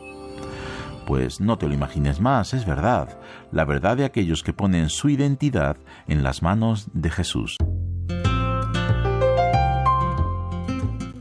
Pues 1.08 1.42
no 1.42 1.58
te 1.58 1.68
lo 1.68 1.74
imagines 1.74 2.20
más, 2.20 2.54
es 2.54 2.66
verdad, 2.66 3.18
la 3.52 3.66
verdad 3.66 3.98
de 3.98 4.06
aquellos 4.06 4.44
que 4.44 4.54
ponen 4.54 4.90
su 4.90 5.10
identidad 5.10 5.78
en 6.08 6.22
las 6.22 6.44
manos 6.44 6.88
de 6.94 7.10
Jesús. 7.10 7.58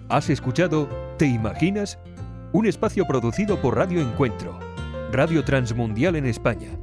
Has 0.09 0.29
escuchado 0.29 0.89
¿Te 1.19 1.27
imaginas? 1.27 1.99
Un 2.53 2.67
espacio 2.67 3.07
producido 3.07 3.61
por 3.63 3.77
Radio 3.77 4.03
Encuentro, 4.03 4.59
Radio 5.13 5.45
Transmundial 5.45 6.17
en 6.17 6.27
España. 6.27 6.77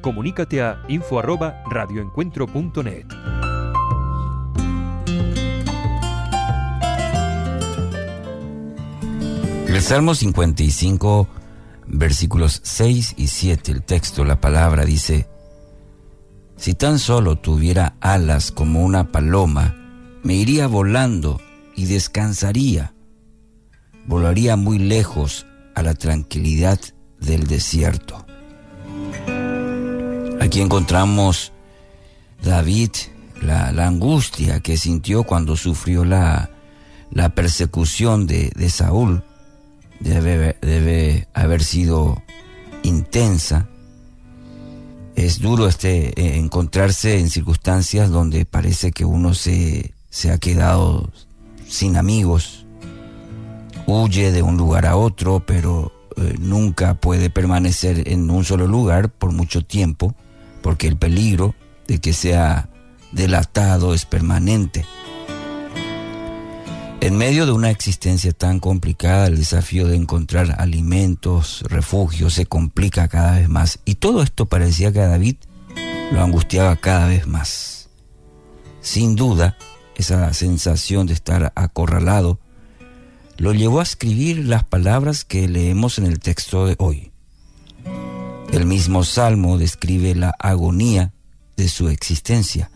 Comunícate 0.00 0.62
a 0.62 0.80
info@radioencuentro.net. 0.88 3.04
El 9.68 9.82
Salmo 9.82 10.14
55, 10.14 11.28
versículos 11.98 12.60
6 12.64 13.14
y 13.16 13.28
7, 13.28 13.72
el 13.72 13.82
texto, 13.82 14.24
la 14.24 14.40
palabra 14.40 14.84
dice, 14.84 15.28
Si 16.56 16.74
tan 16.74 16.98
solo 16.98 17.36
tuviera 17.36 17.96
alas 18.00 18.50
como 18.50 18.82
una 18.82 19.12
paloma, 19.12 19.74
me 20.22 20.34
iría 20.34 20.66
volando 20.66 21.40
y 21.76 21.86
descansaría. 21.86 22.94
Volaría 24.06 24.56
muy 24.56 24.78
lejos 24.78 25.46
a 25.74 25.82
la 25.82 25.94
tranquilidad 25.94 26.78
del 27.20 27.46
desierto. 27.46 28.26
Aquí 30.40 30.60
encontramos 30.60 31.52
David, 32.42 32.90
la, 33.40 33.68
angustia 33.86 34.60
que 34.60 34.76
sintió 34.76 35.24
cuando 35.24 35.56
sufrió 35.56 36.04
la, 36.04 36.50
la 37.10 37.34
persecución 37.34 38.26
de, 38.26 38.52
de 38.54 38.68
Saúl 38.68 39.22
debe, 40.00 40.56
debe 40.60 41.28
haber 41.34 41.62
sido 41.62 42.22
intensa. 42.82 43.68
Es 45.16 45.40
duro 45.40 45.68
este, 45.68 46.08
eh, 46.20 46.38
encontrarse 46.38 47.18
en 47.18 47.30
circunstancias 47.30 48.10
donde 48.10 48.44
parece 48.44 48.92
que 48.92 49.04
uno 49.04 49.34
se, 49.34 49.94
se 50.10 50.30
ha 50.30 50.38
quedado 50.38 51.10
sin 51.68 51.96
amigos, 51.96 52.66
huye 53.86 54.32
de 54.32 54.42
un 54.42 54.56
lugar 54.56 54.86
a 54.86 54.96
otro, 54.96 55.44
pero 55.46 55.92
eh, 56.16 56.34
nunca 56.38 56.94
puede 56.94 57.30
permanecer 57.30 58.08
en 58.08 58.30
un 58.30 58.44
solo 58.44 58.66
lugar 58.66 59.10
por 59.10 59.32
mucho 59.32 59.64
tiempo, 59.64 60.14
porque 60.62 60.86
el 60.86 60.96
peligro 60.96 61.54
de 61.86 61.98
que 61.98 62.12
sea 62.12 62.68
delatado 63.12 63.94
es 63.94 64.04
permanente. 64.04 64.84
En 67.04 67.18
medio 67.18 67.44
de 67.44 67.52
una 67.52 67.68
existencia 67.68 68.32
tan 68.32 68.60
complicada, 68.60 69.26
el 69.26 69.36
desafío 69.36 69.86
de 69.88 69.94
encontrar 69.94 70.56
alimentos, 70.58 71.62
refugios, 71.68 72.32
se 72.32 72.46
complica 72.46 73.08
cada 73.08 73.32
vez 73.32 73.46
más. 73.46 73.78
Y 73.84 73.96
todo 73.96 74.22
esto 74.22 74.46
parecía 74.46 74.90
que 74.90 75.00
a 75.00 75.08
David 75.08 75.36
lo 76.12 76.22
angustiaba 76.22 76.76
cada 76.76 77.08
vez 77.08 77.26
más. 77.26 77.90
Sin 78.80 79.16
duda, 79.16 79.58
esa 79.96 80.32
sensación 80.32 81.06
de 81.06 81.12
estar 81.12 81.52
acorralado 81.56 82.40
lo 83.36 83.52
llevó 83.52 83.80
a 83.80 83.82
escribir 83.82 84.46
las 84.46 84.64
palabras 84.64 85.26
que 85.26 85.46
leemos 85.46 85.98
en 85.98 86.06
el 86.06 86.20
texto 86.20 86.64
de 86.64 86.74
hoy. 86.78 87.12
El 88.50 88.64
mismo 88.64 89.04
salmo 89.04 89.58
describe 89.58 90.14
la 90.14 90.32
agonía 90.38 91.12
de 91.58 91.68
su 91.68 91.90
existencia. 91.90 92.70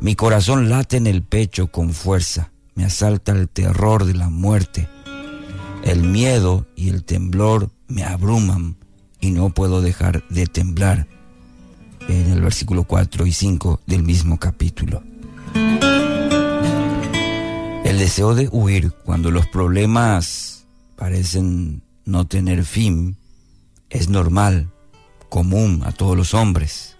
Mi 0.00 0.16
corazón 0.16 0.68
late 0.68 0.96
en 0.96 1.06
el 1.06 1.22
pecho 1.22 1.68
con 1.68 1.92
fuerza 1.92 2.51
me 2.74 2.84
asalta 2.84 3.32
el 3.32 3.48
terror 3.48 4.04
de 4.04 4.14
la 4.14 4.28
muerte. 4.28 4.88
El 5.84 6.02
miedo 6.04 6.66
y 6.76 6.88
el 6.90 7.04
temblor 7.04 7.70
me 7.88 8.04
abruman 8.04 8.76
y 9.20 9.30
no 9.30 9.50
puedo 9.50 9.80
dejar 9.80 10.26
de 10.28 10.46
temblar. 10.46 11.06
En 12.08 12.30
el 12.30 12.40
versículo 12.40 12.84
4 12.84 13.26
y 13.26 13.32
5 13.32 13.80
del 13.86 14.02
mismo 14.02 14.38
capítulo. 14.38 15.02
El 17.84 17.98
deseo 17.98 18.34
de 18.34 18.48
huir 18.50 18.92
cuando 19.04 19.30
los 19.30 19.46
problemas 19.46 20.66
parecen 20.96 21.82
no 22.04 22.26
tener 22.26 22.64
fin 22.64 23.16
es 23.90 24.08
normal, 24.08 24.70
común 25.28 25.82
a 25.84 25.92
todos 25.92 26.16
los 26.16 26.34
hombres. 26.34 26.96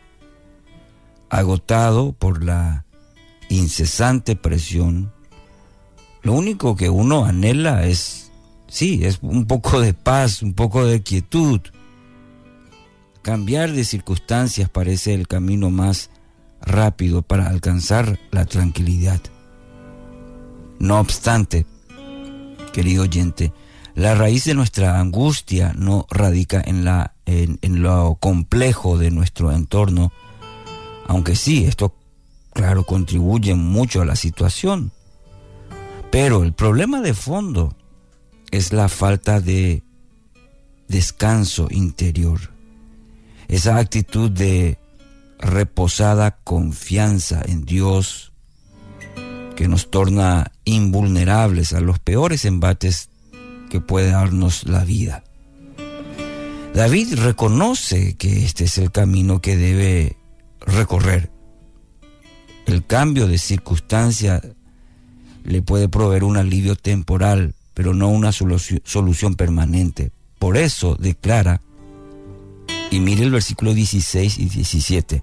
Agotado 1.31 2.13
por 2.13 2.45
la 2.45 2.85
incesante 3.49 4.37
presión 4.37 5.13
lo 6.23 6.35
único 6.35 6.77
que 6.77 6.89
uno 6.89 7.25
anhela 7.25 7.85
es, 7.85 8.31
sí, 8.69 9.05
es 9.05 9.19
un 9.23 9.47
poco 9.47 9.81
de 9.81 9.93
paz, 9.93 10.43
un 10.43 10.55
poco 10.55 10.87
de 10.87 11.03
quietud. 11.03 11.61
Cambiar 13.23 13.73
de 13.73 13.85
circunstancias 13.85 14.69
parece 14.69 15.15
el 15.15 15.27
camino 15.27 15.71
más 15.71 16.11
rápido 16.61 17.23
para 17.23 17.49
alcanzar 17.49 18.21
la 18.31 18.45
tranquilidad. 18.45 19.21
No 20.79 21.01
obstante, 21.01 21.67
querido 22.73 23.03
oyente, 23.03 23.53
la 23.95 24.15
raíz 24.15 24.45
de 24.45 24.55
nuestra 24.55 25.01
angustia 25.01 25.75
no 25.77 26.07
radica 26.09 26.63
en, 26.65 26.85
la, 26.85 27.15
en, 27.27 27.59
en 27.63 27.83
lo 27.83 28.17
complejo 28.21 28.97
de 28.97 29.11
nuestro 29.11 29.53
entorno, 29.53 30.13
aunque 31.07 31.35
sí, 31.35 31.65
esto, 31.65 31.95
claro, 32.53 32.85
contribuye 32.85 33.55
mucho 33.55 34.03
a 34.03 34.05
la 34.05 34.17
situación. 34.17 34.93
Pero 36.13 36.43
el 36.43 36.53
problema 36.53 37.01
de 37.01 37.15
fondo 37.15 37.75
es 38.51 38.75
la 38.75 38.91
falta 38.91 39.41
de 39.41 39.83
descanso 40.87 41.69
interior. 41.71 42.53
Esa 43.49 43.79
actitud 43.79 44.31
de 44.31 44.79
reposada 45.39 46.37
confianza 46.45 47.41
en 47.47 47.65
Dios 47.65 48.35
que 49.57 49.69
nos 49.69 49.91
torna 49.91 50.53
invulnerables 50.67 51.73
a 51.73 51.81
los 51.81 51.99
peores 51.99 52.45
embates 52.45 53.09
que 53.71 53.81
puede 53.81 54.11
darnos 54.11 54.65
la 54.65 54.85
vida. 54.85 55.25
David 56.75 57.21
reconoce 57.21 58.19
que 58.19 58.45
este 58.45 58.65
es 58.65 58.77
el 58.77 58.93
camino 58.93 59.41
que 59.41 59.57
debe 59.57 60.19
recorrer. 60.61 61.31
El 62.67 62.85
cambio 62.85 63.27
de 63.29 63.39
circunstancia 63.39 64.43
le 65.45 65.63
puede 65.63 65.89
proveer 65.89 66.25
un 66.25 66.37
alivio 66.37 66.77
temporal, 66.77 67.55
pero 67.75 67.95
no 67.95 68.09
una 68.09 68.33
solución 68.33 69.35
permanente. 69.35 70.11
Por 70.39 70.57
eso 70.57 70.97
declara, 70.97 71.61
y 72.91 73.01
mire 73.01 73.23
el 73.23 73.31
versículo 73.31 73.75
16 73.75 74.39
y 74.39 74.49
17, 74.49 75.23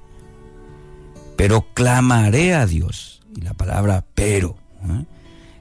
pero 1.36 1.66
clamaré 1.74 2.56
a 2.56 2.66
Dios, 2.66 3.22
y 3.36 3.42
la 3.42 3.54
palabra 3.54 4.06
pero, 4.16 4.56
¿eh? 4.84 5.06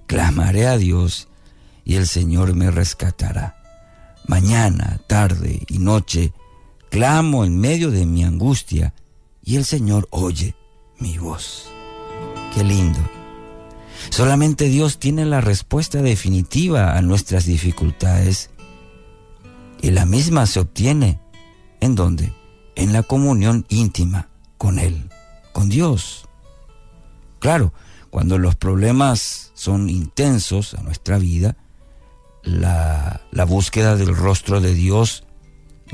clamaré 0.06 0.66
a 0.66 0.78
Dios 0.78 1.28
y 1.84 1.94
el 1.94 2.06
Señor 2.06 2.54
me 2.54 2.70
rescatará. 2.70 3.56
Mañana, 4.26 5.00
tarde 5.06 5.62
y 5.68 5.78
noche, 5.78 6.32
clamo 6.90 7.44
en 7.44 7.58
medio 7.58 7.90
de 7.90 8.06
mi 8.06 8.24
angustia 8.24 8.92
y 9.42 9.56
el 9.56 9.64
Señor 9.64 10.08
oye 10.10 10.54
mi 10.98 11.16
voz. 11.16 11.68
Qué 12.54 12.64
lindo. 12.64 13.17
Solamente 14.10 14.68
Dios 14.68 14.98
tiene 14.98 15.24
la 15.24 15.40
respuesta 15.40 16.02
definitiva 16.02 16.96
a 16.96 17.02
nuestras 17.02 17.46
dificultades 17.46 18.50
y 19.80 19.90
la 19.90 20.06
misma 20.06 20.46
se 20.46 20.60
obtiene 20.60 21.20
en 21.80 21.94
donde? 21.94 22.32
En 22.74 22.92
la 22.92 23.02
comunión 23.02 23.66
íntima 23.68 24.28
con 24.56 24.78
Él, 24.78 25.08
con 25.52 25.68
Dios. 25.68 26.28
Claro, 27.38 27.72
cuando 28.10 28.38
los 28.38 28.56
problemas 28.56 29.52
son 29.54 29.88
intensos 29.88 30.74
a 30.74 30.82
nuestra 30.82 31.18
vida, 31.18 31.56
la, 32.42 33.20
la 33.30 33.44
búsqueda 33.44 33.96
del 33.96 34.14
rostro 34.16 34.60
de 34.60 34.74
Dios 34.74 35.24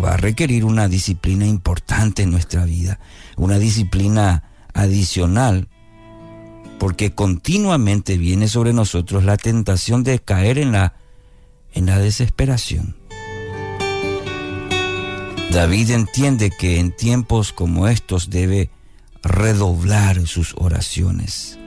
va 0.02 0.14
a 0.14 0.16
requerir 0.16 0.64
una 0.64 0.88
disciplina 0.88 1.46
importante 1.46 2.22
en 2.22 2.30
nuestra 2.30 2.64
vida, 2.64 3.00
una 3.36 3.58
disciplina 3.58 4.44
adicional 4.72 5.68
porque 6.78 7.14
continuamente 7.14 8.18
viene 8.18 8.48
sobre 8.48 8.72
nosotros 8.72 9.24
la 9.24 9.36
tentación 9.36 10.02
de 10.04 10.18
caer 10.18 10.58
en 10.58 10.72
la, 10.72 10.94
en 11.72 11.86
la 11.86 11.98
desesperación. 11.98 12.96
David 15.50 15.90
entiende 15.90 16.50
que 16.50 16.80
en 16.80 16.90
tiempos 16.90 17.52
como 17.52 17.86
estos 17.86 18.28
debe 18.28 18.70
redoblar 19.22 20.26
sus 20.26 20.54
oraciones. 20.56 21.58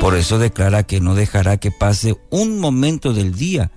Por 0.00 0.14
eso 0.16 0.38
declara 0.38 0.82
que 0.84 1.00
no 1.00 1.14
dejará 1.14 1.56
que 1.56 1.70
pase 1.70 2.16
un 2.30 2.60
momento 2.60 3.12
del 3.12 3.34
día 3.34 3.70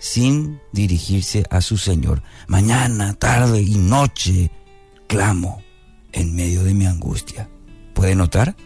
sin 0.00 0.60
dirigirse 0.72 1.44
a 1.50 1.60
su 1.60 1.76
Señor. 1.76 2.22
Mañana, 2.46 3.14
tarde 3.14 3.62
y 3.62 3.76
noche 3.76 4.50
clamo 5.06 5.62
en 6.12 6.34
medio 6.34 6.64
de 6.64 6.74
mi 6.74 6.86
angustia. 6.86 7.48
¿Puede 7.94 8.14
notar? 8.14 8.56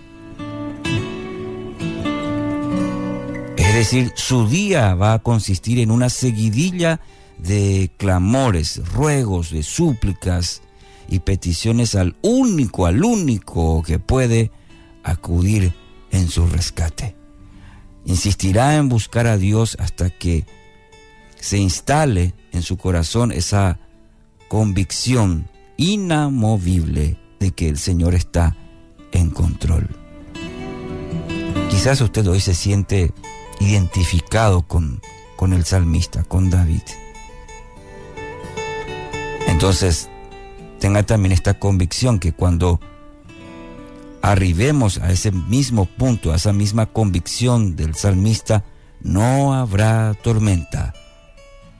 Decir, 3.79 4.13
su 4.17 4.49
día 4.49 4.95
va 4.95 5.15
a 5.15 5.19
consistir 5.21 5.79
en 5.79 5.91
una 5.91 6.11
seguidilla 6.11 7.01
de 7.39 7.91
clamores, 7.97 8.83
ruegos, 8.93 9.51
de 9.51 9.63
súplicas 9.63 10.63
y 11.09 11.21
peticiones 11.21 11.95
al 11.95 12.17
único, 12.23 12.87
al 12.87 13.05
único 13.05 13.83
que 13.83 13.99
puede 13.99 14.51
acudir 15.05 15.73
en 16.11 16.29
su 16.29 16.47
rescate. 16.47 17.17
Insistirá 18.05 18.77
en 18.77 18.89
buscar 18.89 19.27
a 19.27 19.37
Dios 19.37 19.77
hasta 19.79 20.11
que 20.11 20.45
se 21.39 21.59
instale 21.59 22.35
en 22.53 22.63
su 22.63 22.77
corazón 22.77 23.31
esa 23.31 23.79
convicción 24.49 25.49
inamovible 25.77 27.17
de 27.39 27.53
que 27.53 27.69
el 27.69 27.79
Señor 27.79 28.15
está 28.15 28.57
en 29.13 29.31
control. 29.31 29.89
Quizás 31.71 32.01
usted 32.01 32.27
hoy 32.27 32.41
se 32.41 32.55
siente 32.55 33.13
identificado 33.61 34.63
con, 34.63 35.01
con 35.37 35.53
el 35.53 35.65
salmista, 35.65 36.25
con 36.25 36.51
David. 36.51 36.83
Entonces, 39.47 40.09
tenga 40.79 41.03
también 41.03 41.33
esta 41.33 41.59
convicción 41.59 42.19
que 42.19 42.33
cuando 42.33 42.81
arribemos 44.23 44.99
a 44.99 45.11
ese 45.11 45.33
mismo 45.33 45.87
punto, 45.87 46.33
a 46.33 46.37
esa 46.37 46.53
misma 46.53 46.87
convicción 46.87 47.77
del 47.77 47.95
salmista, 47.95 48.65
no 49.01 49.55
habrá 49.55 50.15
tormenta 50.15 50.95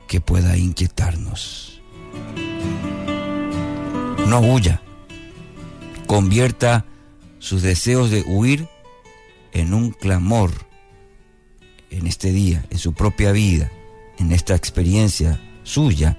que 0.07 0.21
pueda 0.21 0.57
inquietarnos. 0.57 1.81
No 4.27 4.41
huya, 4.41 4.83
convierta 6.07 6.85
sus 7.39 7.63
deseos 7.63 8.11
de 8.11 8.23
huir 8.27 8.69
en 9.53 9.75
un 9.75 9.91
clamor 9.91 10.68
en 11.91 12.07
este 12.07 12.33
día, 12.33 12.65
en 12.71 12.79
su 12.79 12.93
propia 12.93 13.33
vida, 13.33 13.71
en 14.19 14.33
esta 14.33 14.55
experiencia 14.55 15.41
suya, 15.63 16.19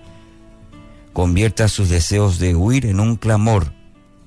convierta 1.14 1.68
sus 1.68 1.90
deseos 1.90 2.40
de 2.40 2.56
huir 2.56 2.86
en 2.86 3.00
un 3.00 3.16
clamor 3.16 3.74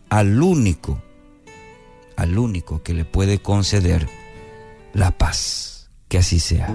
al 0.08 0.42
único, 0.42 1.02
al 2.16 2.38
único 2.38 2.82
que 2.82 2.94
le 2.94 3.04
puede 3.04 3.38
conceder 3.38 4.08
la 4.92 5.10
paz. 5.12 5.90
Que 6.08 6.18
así 6.18 6.40
sea. 6.40 6.68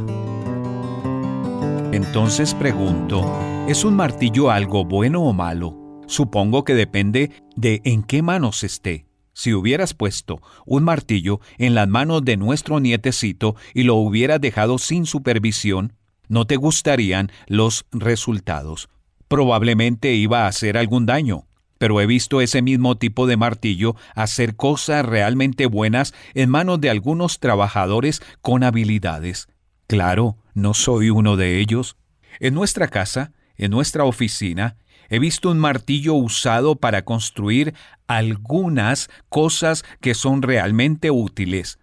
Entonces 1.91 2.55
pregunto, 2.55 3.23
¿es 3.67 3.83
un 3.83 3.95
martillo 3.95 4.49
algo 4.49 4.83
bueno 4.83 5.21
o 5.21 5.33
malo? 5.33 6.01
Supongo 6.07 6.63
que 6.63 6.73
depende 6.73 7.31
de 7.55 7.81
en 7.85 8.01
qué 8.01 8.23
manos 8.23 8.63
esté. 8.63 9.06
Si 9.37 9.53
hubieras 9.53 9.93
puesto 9.93 10.41
un 10.65 10.83
martillo 10.83 11.41
en 11.59 11.75
las 11.75 11.87
manos 11.87 12.25
de 12.25 12.37
nuestro 12.37 12.79
nietecito 12.79 13.55
y 13.75 13.83
lo 13.83 13.93
hubieras 13.93 14.41
dejado 14.41 14.79
sin 14.79 15.05
supervisión, 15.05 15.93
no 16.27 16.47
te 16.47 16.55
gustarían 16.55 17.31
los 17.45 17.85
resultados. 17.91 18.89
Probablemente 19.27 20.15
iba 20.15 20.45
a 20.45 20.47
hacer 20.47 20.75
algún 20.75 21.05
daño, 21.05 21.45
pero 21.77 22.01
he 22.01 22.07
visto 22.07 22.41
ese 22.41 22.63
mismo 22.63 22.97
tipo 22.97 23.27
de 23.27 23.37
martillo 23.37 23.95
hacer 24.15 24.55
cosas 24.55 25.05
realmente 25.05 25.67
buenas 25.67 26.15
en 26.33 26.49
manos 26.49 26.81
de 26.81 26.89
algunos 26.89 27.39
trabajadores 27.39 28.23
con 28.41 28.63
habilidades. 28.63 29.49
Claro, 29.85 30.37
no 30.55 30.73
soy 30.73 31.11
uno 31.11 31.37
de 31.37 31.59
ellos. 31.59 31.95
En 32.39 32.55
nuestra 32.55 32.87
casa, 32.87 33.33
en 33.55 33.69
nuestra 33.69 34.03
oficina, 34.03 34.77
he 35.09 35.19
visto 35.19 35.51
un 35.51 35.59
martillo 35.59 36.13
usado 36.13 36.75
para 36.75 37.03
construir 37.03 37.73
algunas 38.07 39.09
cosas 39.29 39.83
que 40.01 40.13
son 40.13 40.41
realmente 40.41 41.11
útiles. 41.11 41.79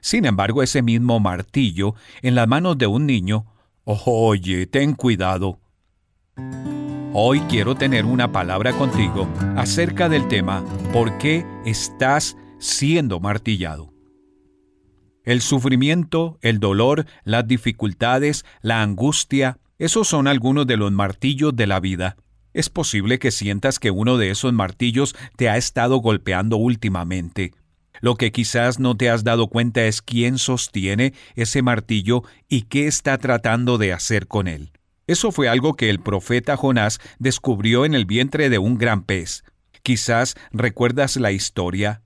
Sin 0.00 0.24
embargo, 0.24 0.62
ese 0.62 0.82
mismo 0.82 1.20
martillo 1.20 1.94
en 2.22 2.34
las 2.34 2.48
manos 2.48 2.78
de 2.78 2.86
un 2.86 3.06
niño, 3.06 3.46
oye, 3.84 4.66
ten 4.66 4.94
cuidado. 4.94 5.60
Hoy 7.12 7.40
quiero 7.48 7.74
tener 7.74 8.04
una 8.04 8.30
palabra 8.30 8.72
contigo 8.72 9.28
acerca 9.56 10.08
del 10.08 10.28
tema 10.28 10.64
¿Por 10.92 11.18
qué 11.18 11.44
estás 11.64 12.36
siendo 12.58 13.18
martillado? 13.18 13.92
El 15.24 15.40
sufrimiento, 15.40 16.38
el 16.42 16.60
dolor, 16.60 17.06
las 17.24 17.46
dificultades, 17.46 18.44
la 18.62 18.82
angustia, 18.82 19.58
esos 19.78 20.08
son 20.08 20.26
algunos 20.26 20.66
de 20.66 20.76
los 20.76 20.92
martillos 20.92 21.54
de 21.54 21.66
la 21.66 21.80
vida. 21.80 22.16
Es 22.58 22.70
posible 22.70 23.20
que 23.20 23.30
sientas 23.30 23.78
que 23.78 23.92
uno 23.92 24.18
de 24.18 24.30
esos 24.30 24.52
martillos 24.52 25.14
te 25.36 25.48
ha 25.48 25.56
estado 25.56 25.98
golpeando 25.98 26.56
últimamente. 26.56 27.52
Lo 28.00 28.16
que 28.16 28.32
quizás 28.32 28.80
no 28.80 28.96
te 28.96 29.10
has 29.10 29.22
dado 29.22 29.46
cuenta 29.46 29.84
es 29.84 30.02
quién 30.02 30.38
sostiene 30.38 31.14
ese 31.36 31.62
martillo 31.62 32.24
y 32.48 32.62
qué 32.62 32.88
está 32.88 33.16
tratando 33.18 33.78
de 33.78 33.92
hacer 33.92 34.26
con 34.26 34.48
él. 34.48 34.72
Eso 35.06 35.30
fue 35.30 35.48
algo 35.48 35.76
que 35.76 35.88
el 35.88 36.00
profeta 36.00 36.56
Jonás 36.56 36.98
descubrió 37.20 37.84
en 37.84 37.94
el 37.94 38.06
vientre 38.06 38.50
de 38.50 38.58
un 38.58 38.76
gran 38.76 39.04
pez. 39.04 39.44
Quizás 39.84 40.34
recuerdas 40.50 41.14
la 41.14 41.30
historia. 41.30 42.02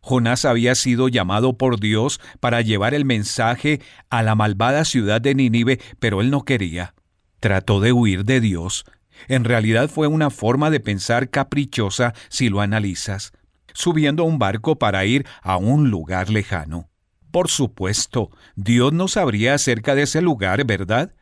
Jonás 0.00 0.46
había 0.46 0.76
sido 0.76 1.08
llamado 1.08 1.58
por 1.58 1.78
Dios 1.78 2.22
para 2.40 2.62
llevar 2.62 2.94
el 2.94 3.04
mensaje 3.04 3.82
a 4.08 4.22
la 4.22 4.34
malvada 4.34 4.86
ciudad 4.86 5.20
de 5.20 5.34
Nínive, 5.34 5.78
pero 5.98 6.22
él 6.22 6.30
no 6.30 6.46
quería. 6.46 6.94
Trató 7.38 7.80
de 7.80 7.92
huir 7.92 8.24
de 8.24 8.40
Dios, 8.40 8.86
en 9.28 9.44
realidad 9.44 9.88
fue 9.88 10.06
una 10.06 10.30
forma 10.30 10.70
de 10.70 10.80
pensar 10.80 11.30
caprichosa 11.30 12.14
si 12.28 12.48
lo 12.48 12.60
analizas, 12.60 13.32
subiendo 13.72 14.24
un 14.24 14.38
barco 14.38 14.76
para 14.76 15.04
ir 15.04 15.26
a 15.42 15.56
un 15.56 15.90
lugar 15.90 16.30
lejano. 16.30 16.88
Por 17.30 17.48
supuesto, 17.48 18.30
Dios 18.56 18.92
no 18.92 19.08
sabría 19.08 19.54
acerca 19.54 19.94
de 19.94 20.02
ese 20.02 20.20
lugar, 20.20 20.64
¿verdad? 20.64 21.14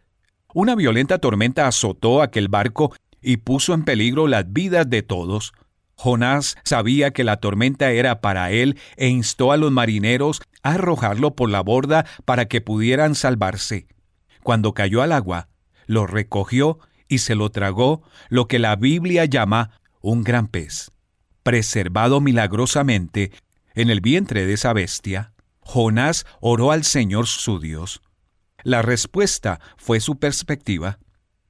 Una 0.55 0.75
violenta 0.75 1.19
tormenta 1.19 1.66
azotó 1.66 2.23
aquel 2.23 2.49
barco 2.49 2.95
y 3.20 3.39
puso 3.39 3.75
en 3.75 3.85
peligro 3.85 4.27
las 4.27 4.51
vidas 4.51 4.89
de 4.89 5.03
todos. 5.03 5.53
Jonás 5.95 6.57
sabía 6.65 7.11
que 7.11 7.25
la 7.25 7.39
tormenta 7.39 7.91
era 7.91 8.20
para 8.20 8.51
él 8.51 8.79
e 8.97 9.09
instó 9.09 9.53
a 9.53 9.57
los 9.57 9.73
marineros 9.73 10.41
a 10.62 10.75
arrojarlo 10.75 11.35
por 11.35 11.51
la 11.51 11.61
borda 11.61 12.07
para 12.25 12.47
que 12.47 12.61
pudieran 12.61 13.15
salvarse. 13.15 13.89
Cuando 14.43 14.73
cayó 14.73 15.03
al 15.03 15.12
agua, 15.12 15.49
lo 15.87 16.07
recogió 16.07 16.79
y 17.09 17.18
se 17.18 17.35
lo 17.35 17.51
tragó 17.51 18.02
lo 18.28 18.47
que 18.47 18.59
la 18.59 18.76
Biblia 18.76 19.24
llama 19.24 19.80
un 20.01 20.22
gran 20.22 20.47
pez. 20.47 20.90
Preservado 21.43 22.20
milagrosamente 22.20 23.32
en 23.74 23.90
el 23.90 24.01
vientre 24.01 24.44
de 24.47 24.52
esa 24.52 24.72
bestia, 24.72 25.32
Jonás 25.60 26.26
oró 26.40 26.72
al 26.72 26.85
Señor 26.85 27.26
su 27.26 27.59
Dios. 27.59 28.02
La 28.62 28.82
respuesta 28.82 29.60
fue 29.76 30.01
su 30.01 30.18
perspectiva, 30.18 30.98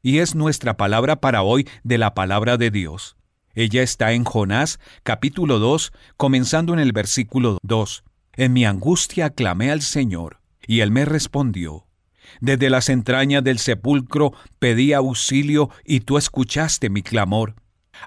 y 0.02 0.18
es 0.18 0.35
nuestra 0.35 0.76
palabra 0.76 1.16
para 1.20 1.43
hoy 1.43 1.68
de 1.82 1.98
la 1.98 2.14
palabra 2.14 2.56
de 2.56 2.70
Dios. 2.70 3.16
Ella 3.55 3.82
está 3.82 4.12
en 4.12 4.24
Jonás 4.24 4.78
capítulo 5.02 5.59
2, 5.59 5.93
comenzando 6.16 6.74
en 6.74 6.78
el 6.78 6.93
versículo 6.93 7.59
2. 7.62 8.05
En 8.35 8.52
mi 8.52 8.64
angustia 8.64 9.30
clamé 9.30 9.72
al 9.72 9.82
Señor, 9.82 10.40
y 10.64 10.80
él 10.80 10.93
me 10.93 11.05
respondió. 11.05 11.88
Desde 12.40 12.70
las 12.70 12.89
entrañas 12.89 13.43
del 13.44 13.59
sepulcro 13.59 14.32
pedí 14.59 14.93
auxilio 14.93 15.70
y 15.85 16.01
tú 16.01 16.19
escuchaste 16.19 16.90
mi 16.90 17.02
clamor. 17.02 17.55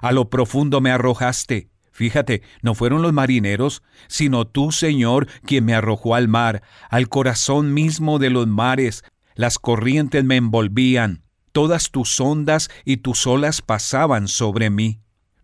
A 0.00 0.12
lo 0.12 0.30
profundo 0.30 0.80
me 0.80 0.90
arrojaste. 0.90 1.68
Fíjate, 1.90 2.42
no 2.62 2.74
fueron 2.74 3.02
los 3.02 3.12
marineros, 3.12 3.82
sino 4.08 4.46
tú, 4.46 4.72
Señor, 4.72 5.28
quien 5.44 5.66
me 5.66 5.74
arrojó 5.74 6.14
al 6.14 6.26
mar, 6.26 6.62
al 6.88 7.08
corazón 7.10 7.74
mismo 7.74 8.18
de 8.18 8.30
los 8.30 8.46
mares. 8.46 9.04
Las 9.34 9.58
corrientes 9.58 10.24
me 10.24 10.36
envolvían, 10.36 11.22
todas 11.52 11.90
tus 11.90 12.18
ondas 12.18 12.70
y 12.86 12.98
tus 12.98 13.26
olas 13.26 13.60
pasaban 13.60 14.26
sobre 14.26 14.70
mí. 14.70 15.01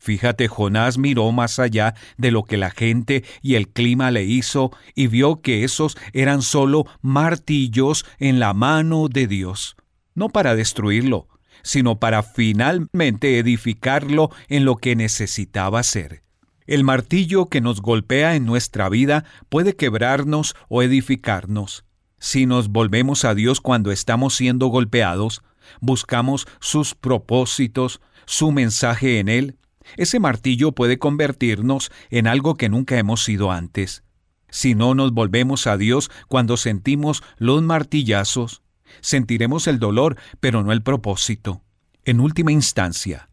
Fíjate, 0.09 0.49
Jonás 0.49 0.97
miró 0.97 1.31
más 1.33 1.59
allá 1.59 1.95
de 2.17 2.31
lo 2.31 2.45
que 2.45 2.57
la 2.57 2.71
gente 2.71 3.25
y 3.43 3.57
el 3.57 3.69
clima 3.69 4.11
le 4.11 4.25
hizo 4.25 4.71
y 4.95 5.07
vio 5.07 5.43
que 5.43 5.65
esos 5.65 5.99
eran 6.15 6.41
solo 6.41 6.87
martillos 7.03 8.07
en 8.19 8.41
la 8.41 8.55
mano 8.55 9.09
de 9.09 9.27
Dios, 9.27 9.77
no 10.15 10.31
para 10.31 10.55
destruirlo, 10.55 11.29
sino 11.63 12.01
para 12.01 12.23
finalmente 12.23 13.39
edificarlo 13.39 14.31
en 14.49 14.65
lo 14.65 14.77
que 14.77 14.97
necesitaba 14.97 15.83
ser. 15.83 16.23
El 16.67 16.85
martillo 16.85 17.51
que 17.51 17.61
nos 17.61 17.83
golpea 17.83 18.35
en 18.35 18.47
nuestra 18.47 18.89
vida 18.89 19.27
puede 19.51 19.77
quebrarnos 19.77 20.57
o 20.71 20.83
edificarnos. 20.83 21.85
Si 22.19 22.47
nos 22.47 22.71
volvemos 22.71 23.27
a 23.27 23.35
Dios 23.35 23.61
cuando 23.61 23.93
estamos 23.93 24.35
siendo 24.35 24.69
golpeados, 24.69 25.43
buscamos 25.83 26.47
sus 26.61 26.95
propósitos, 26.95 28.01
su 28.25 28.53
mensaje 28.53 29.19
en 29.19 29.29
Él, 29.29 29.59
ese 29.97 30.21
martillo 30.21 30.73
puede 30.73 30.99
convertirnos 30.99 31.91
en 32.11 32.27
algo 32.27 32.57
que 32.57 32.69
nunca 32.69 32.99
hemos 32.99 33.25
sido 33.25 33.51
antes. 33.51 34.05
Si 34.51 34.75
no 34.75 34.95
nos 34.95 35.13
volvemos 35.13 35.67
a 35.67 35.77
Dios 35.77 36.11
cuando 36.27 36.57
sentimos 36.57 37.23
los 37.37 37.63
martillazos, 37.63 38.63
sentiremos 39.01 39.67
el 39.67 39.79
dolor, 39.79 40.17
pero 40.41 40.63
no 40.63 40.73
el 40.73 40.83
propósito. 40.83 41.63
En 42.05 42.21
última 42.21 42.53
instancia, 42.53 43.29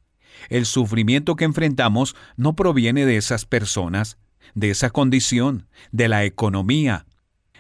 el 0.50 0.66
sufrimiento 0.66 1.36
que 1.36 1.46
enfrentamos 1.46 2.16
no 2.36 2.56
proviene 2.56 3.06
de 3.06 3.18
esas 3.18 3.46
personas, 3.46 4.18
de 4.54 4.70
esa 4.70 4.90
condición, 4.90 5.68
de 5.92 6.10
la 6.10 6.26
economía, 6.26 7.06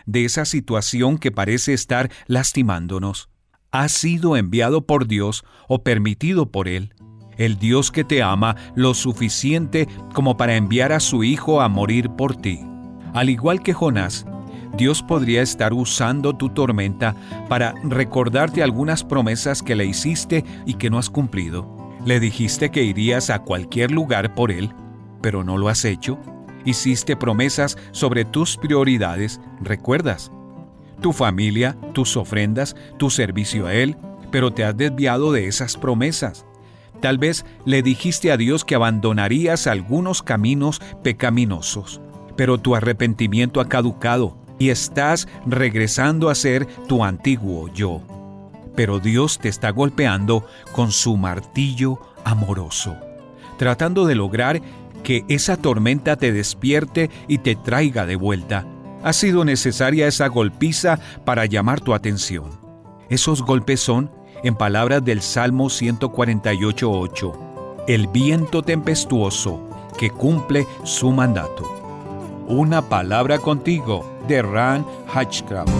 de 0.05 0.25
esa 0.25 0.45
situación 0.45 1.17
que 1.17 1.31
parece 1.31 1.73
estar 1.73 2.11
lastimándonos. 2.27 3.29
ha 3.71 3.89
sido 3.89 4.37
enviado 4.37 4.85
por 4.85 5.05
Dios 5.05 5.43
o 5.67 5.83
permitido 5.83 6.49
por 6.49 6.69
Él. 6.69 6.93
El 7.37 7.57
Dios 7.57 7.91
que 7.91 8.03
te 8.03 8.23
ama 8.23 8.55
lo 8.75 8.93
suficiente 8.93 9.87
como 10.13 10.37
para 10.37 10.55
enviar 10.55 10.91
a 10.91 10.99
su 10.99 11.23
Hijo 11.23 11.61
a 11.61 11.69
morir 11.69 12.09
por 12.09 12.35
ti. 12.35 12.61
Al 13.13 13.29
igual 13.29 13.61
que 13.61 13.73
Jonás, 13.73 14.25
Dios 14.77 15.01
podría 15.01 15.41
estar 15.41 15.73
usando 15.73 16.35
tu 16.35 16.49
tormenta 16.49 17.15
para 17.47 17.73
recordarte 17.83 18.61
algunas 18.61 19.03
promesas 19.03 19.63
que 19.63 19.75
le 19.75 19.85
hiciste 19.85 20.43
y 20.65 20.73
que 20.73 20.89
no 20.89 20.97
has 20.97 21.09
cumplido. 21.09 21.75
Le 22.05 22.19
dijiste 22.19 22.69
que 22.71 22.83
irías 22.83 23.29
a 23.29 23.39
cualquier 23.39 23.91
lugar 23.91 24.35
por 24.35 24.51
Él, 24.51 24.73
pero 25.21 25.43
no 25.43 25.57
lo 25.57 25.69
has 25.69 25.85
hecho. 25.85 26.19
Hiciste 26.65 27.15
promesas 27.15 27.77
sobre 27.91 28.25
tus 28.25 28.57
prioridades, 28.57 29.39
¿recuerdas? 29.61 30.31
Tu 31.01 31.13
familia, 31.13 31.77
tus 31.93 32.17
ofrendas, 32.17 32.75
tu 32.97 33.09
servicio 33.09 33.67
a 33.67 33.73
Él, 33.73 33.95
pero 34.31 34.51
te 34.51 34.65
has 34.65 34.75
desviado 34.75 35.31
de 35.31 35.47
esas 35.47 35.77
promesas. 35.77 36.45
Tal 37.05 37.19
vez 37.19 37.45
le 37.65 37.83
dijiste 37.83 38.31
a 38.31 38.37
Dios 38.37 38.65
que 38.65 38.73
abandonarías 38.73 39.67
algunos 39.67 40.23
caminos 40.23 40.81
pecaminosos, 41.03 42.01
pero 42.35 42.57
tu 42.57 42.75
arrepentimiento 42.75 43.61
ha 43.61 43.69
caducado 43.69 44.39
y 44.57 44.71
estás 44.71 45.27
regresando 45.45 46.31
a 46.31 46.33
ser 46.33 46.65
tu 46.87 47.03
antiguo 47.03 47.71
yo. 47.71 48.01
Pero 48.75 48.99
Dios 48.99 49.37
te 49.37 49.49
está 49.49 49.69
golpeando 49.69 50.47
con 50.71 50.91
su 50.91 51.15
martillo 51.15 51.99
amoroso, 52.23 52.95
tratando 53.59 54.07
de 54.07 54.15
lograr 54.15 54.63
que 55.03 55.25
esa 55.27 55.57
tormenta 55.57 56.15
te 56.15 56.31
despierte 56.31 57.11
y 57.27 57.37
te 57.37 57.55
traiga 57.55 58.07
de 58.07 58.15
vuelta. 58.15 58.65
Ha 59.03 59.13
sido 59.13 59.45
necesaria 59.45 60.07
esa 60.07 60.25
golpiza 60.25 60.99
para 61.23 61.45
llamar 61.45 61.81
tu 61.81 61.93
atención. 61.93 62.49
Esos 63.11 63.43
golpes 63.43 63.79
son, 63.79 64.09
en 64.43 64.55
palabras 64.55 65.03
del 65.03 65.21
Salmo 65.21 65.65
148.8, 65.65 67.85
el 67.87 68.07
viento 68.07 68.63
tempestuoso 68.63 69.59
que 69.97 70.09
cumple 70.09 70.67
su 70.83 71.11
mandato. 71.11 71.63
Una 72.47 72.81
palabra 72.81 73.39
contigo 73.39 74.05
de 74.27 74.41
Ran 74.41 74.85
Hatchcraft. 75.13 75.71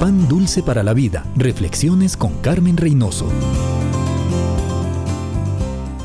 Pan 0.00 0.28
dulce 0.28 0.62
para 0.62 0.82
la 0.82 0.94
vida. 0.94 1.24
Reflexiones 1.36 2.16
con 2.16 2.34
Carmen 2.40 2.76
Reynoso. 2.76 3.26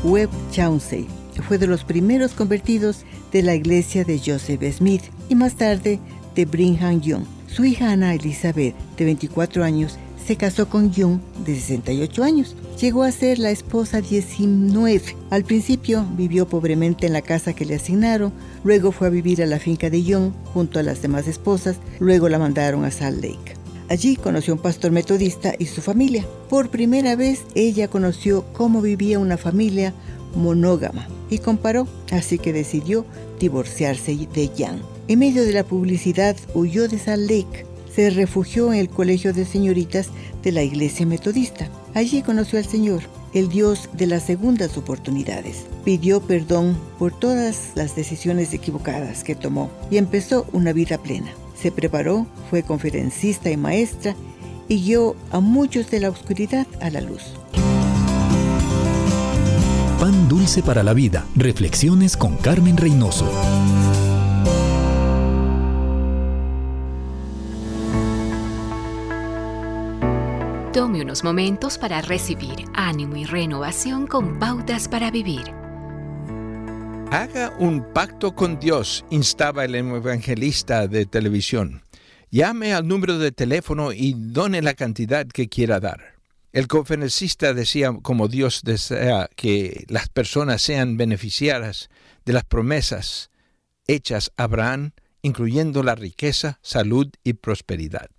Webb 0.02 0.30
Chauncey 0.50 1.06
fue 1.46 1.58
de 1.58 1.66
los 1.66 1.84
primeros 1.84 2.32
convertidos 2.32 3.04
de 3.32 3.42
la 3.42 3.54
iglesia 3.54 4.04
de 4.04 4.18
Joseph 4.18 4.62
Smith 4.76 5.02
y 5.28 5.34
más 5.34 5.54
tarde 5.54 6.00
de 6.34 6.44
Brigham 6.44 7.00
Young. 7.00 7.24
Su 7.54 7.64
hija 7.64 7.92
Ana 7.92 8.12
Elizabeth, 8.14 8.74
de 8.96 9.04
24 9.04 9.62
años, 9.62 9.96
se 10.26 10.34
casó 10.34 10.68
con 10.68 10.90
Young, 10.90 11.20
de 11.46 11.54
68 11.54 12.24
años. 12.24 12.56
Llegó 12.80 13.04
a 13.04 13.12
ser 13.12 13.38
la 13.38 13.52
esposa 13.52 14.00
19. 14.00 15.14
Al 15.30 15.44
principio 15.44 16.04
vivió 16.16 16.48
pobremente 16.48 17.06
en 17.06 17.12
la 17.12 17.22
casa 17.22 17.52
que 17.52 17.64
le 17.64 17.76
asignaron, 17.76 18.32
luego 18.64 18.90
fue 18.90 19.06
a 19.06 19.10
vivir 19.10 19.40
a 19.40 19.46
la 19.46 19.60
finca 19.60 19.88
de 19.88 20.02
Young 20.02 20.32
junto 20.52 20.80
a 20.80 20.82
las 20.82 21.00
demás 21.00 21.28
esposas, 21.28 21.76
luego 22.00 22.28
la 22.28 22.40
mandaron 22.40 22.84
a 22.84 22.90
Salt 22.90 23.22
Lake. 23.22 23.54
Allí 23.88 24.16
conoció 24.16 24.54
a 24.54 24.56
un 24.56 24.62
pastor 24.62 24.90
metodista 24.90 25.54
y 25.56 25.66
su 25.66 25.80
familia. 25.80 26.26
Por 26.48 26.70
primera 26.70 27.14
vez 27.14 27.44
ella 27.54 27.86
conoció 27.86 28.44
cómo 28.52 28.82
vivía 28.82 29.20
una 29.20 29.36
familia 29.36 29.94
monógama 30.34 31.06
y 31.30 31.38
comparó, 31.38 31.86
así 32.10 32.36
que 32.36 32.52
decidió 32.52 33.06
divorciarse 33.38 34.16
de 34.34 34.50
Young. 34.56 34.93
En 35.06 35.18
medio 35.18 35.44
de 35.44 35.52
la 35.52 35.64
publicidad 35.64 36.36
huyó 36.54 36.88
de 36.88 36.98
Salt 36.98 37.30
Lake 37.30 37.66
se 37.94 38.10
refugió 38.10 38.72
en 38.72 38.80
el 38.80 38.88
colegio 38.88 39.32
de 39.32 39.44
señoritas 39.44 40.08
de 40.42 40.50
la 40.50 40.62
iglesia 40.62 41.06
metodista. 41.06 41.68
Allí 41.94 42.22
conoció 42.22 42.58
al 42.58 42.64
Señor, 42.64 43.02
el 43.34 43.48
Dios 43.48 43.88
de 43.92 44.08
las 44.08 44.24
segundas 44.24 44.76
oportunidades. 44.76 45.66
Pidió 45.84 46.20
perdón 46.20 46.76
por 46.98 47.16
todas 47.16 47.70
las 47.76 47.94
decisiones 47.94 48.52
equivocadas 48.52 49.22
que 49.22 49.36
tomó 49.36 49.70
y 49.90 49.98
empezó 49.98 50.46
una 50.52 50.72
vida 50.72 50.98
plena. 50.98 51.30
Se 51.56 51.70
preparó, 51.70 52.26
fue 52.50 52.64
conferencista 52.64 53.50
y 53.50 53.56
maestra 53.56 54.16
y 54.68 54.82
guió 54.82 55.14
a 55.30 55.38
muchos 55.38 55.88
de 55.90 56.00
la 56.00 56.10
oscuridad 56.10 56.66
a 56.80 56.90
la 56.90 57.00
luz. 57.00 57.22
Pan 60.00 60.28
dulce 60.28 60.62
para 60.62 60.82
la 60.82 60.94
vida. 60.94 61.24
Reflexiones 61.36 62.16
con 62.16 62.36
Carmen 62.36 62.76
Reynoso. 62.76 63.30
Tome 70.74 71.02
unos 71.02 71.22
momentos 71.22 71.78
para 71.78 72.02
recibir 72.02 72.64
ánimo 72.74 73.14
y 73.14 73.24
renovación 73.24 74.08
con 74.08 74.40
pautas 74.40 74.88
para 74.88 75.12
vivir. 75.12 75.54
Haga 77.12 77.54
un 77.60 77.92
pacto 77.92 78.34
con 78.34 78.58
Dios, 78.58 79.04
instaba 79.08 79.66
el 79.66 79.76
evangelista 79.76 80.88
de 80.88 81.06
televisión. 81.06 81.82
Llame 82.28 82.74
al 82.74 82.88
número 82.88 83.18
de 83.18 83.30
teléfono 83.30 83.92
y 83.92 84.16
done 84.18 84.62
la 84.62 84.74
cantidad 84.74 85.28
que 85.28 85.48
quiera 85.48 85.78
dar. 85.78 86.16
El 86.52 86.66
conferencista 86.66 87.54
decía 87.54 87.96
como 88.02 88.26
Dios 88.26 88.62
desea 88.64 89.30
que 89.36 89.84
las 89.86 90.08
personas 90.08 90.60
sean 90.60 90.96
beneficiadas 90.96 91.88
de 92.24 92.32
las 92.32 92.42
promesas 92.42 93.30
hechas 93.86 94.32
a 94.36 94.42
Abraham, 94.42 94.90
incluyendo 95.22 95.84
la 95.84 95.94
riqueza, 95.94 96.58
salud 96.62 97.06
y 97.22 97.34
prosperidad. 97.34 98.10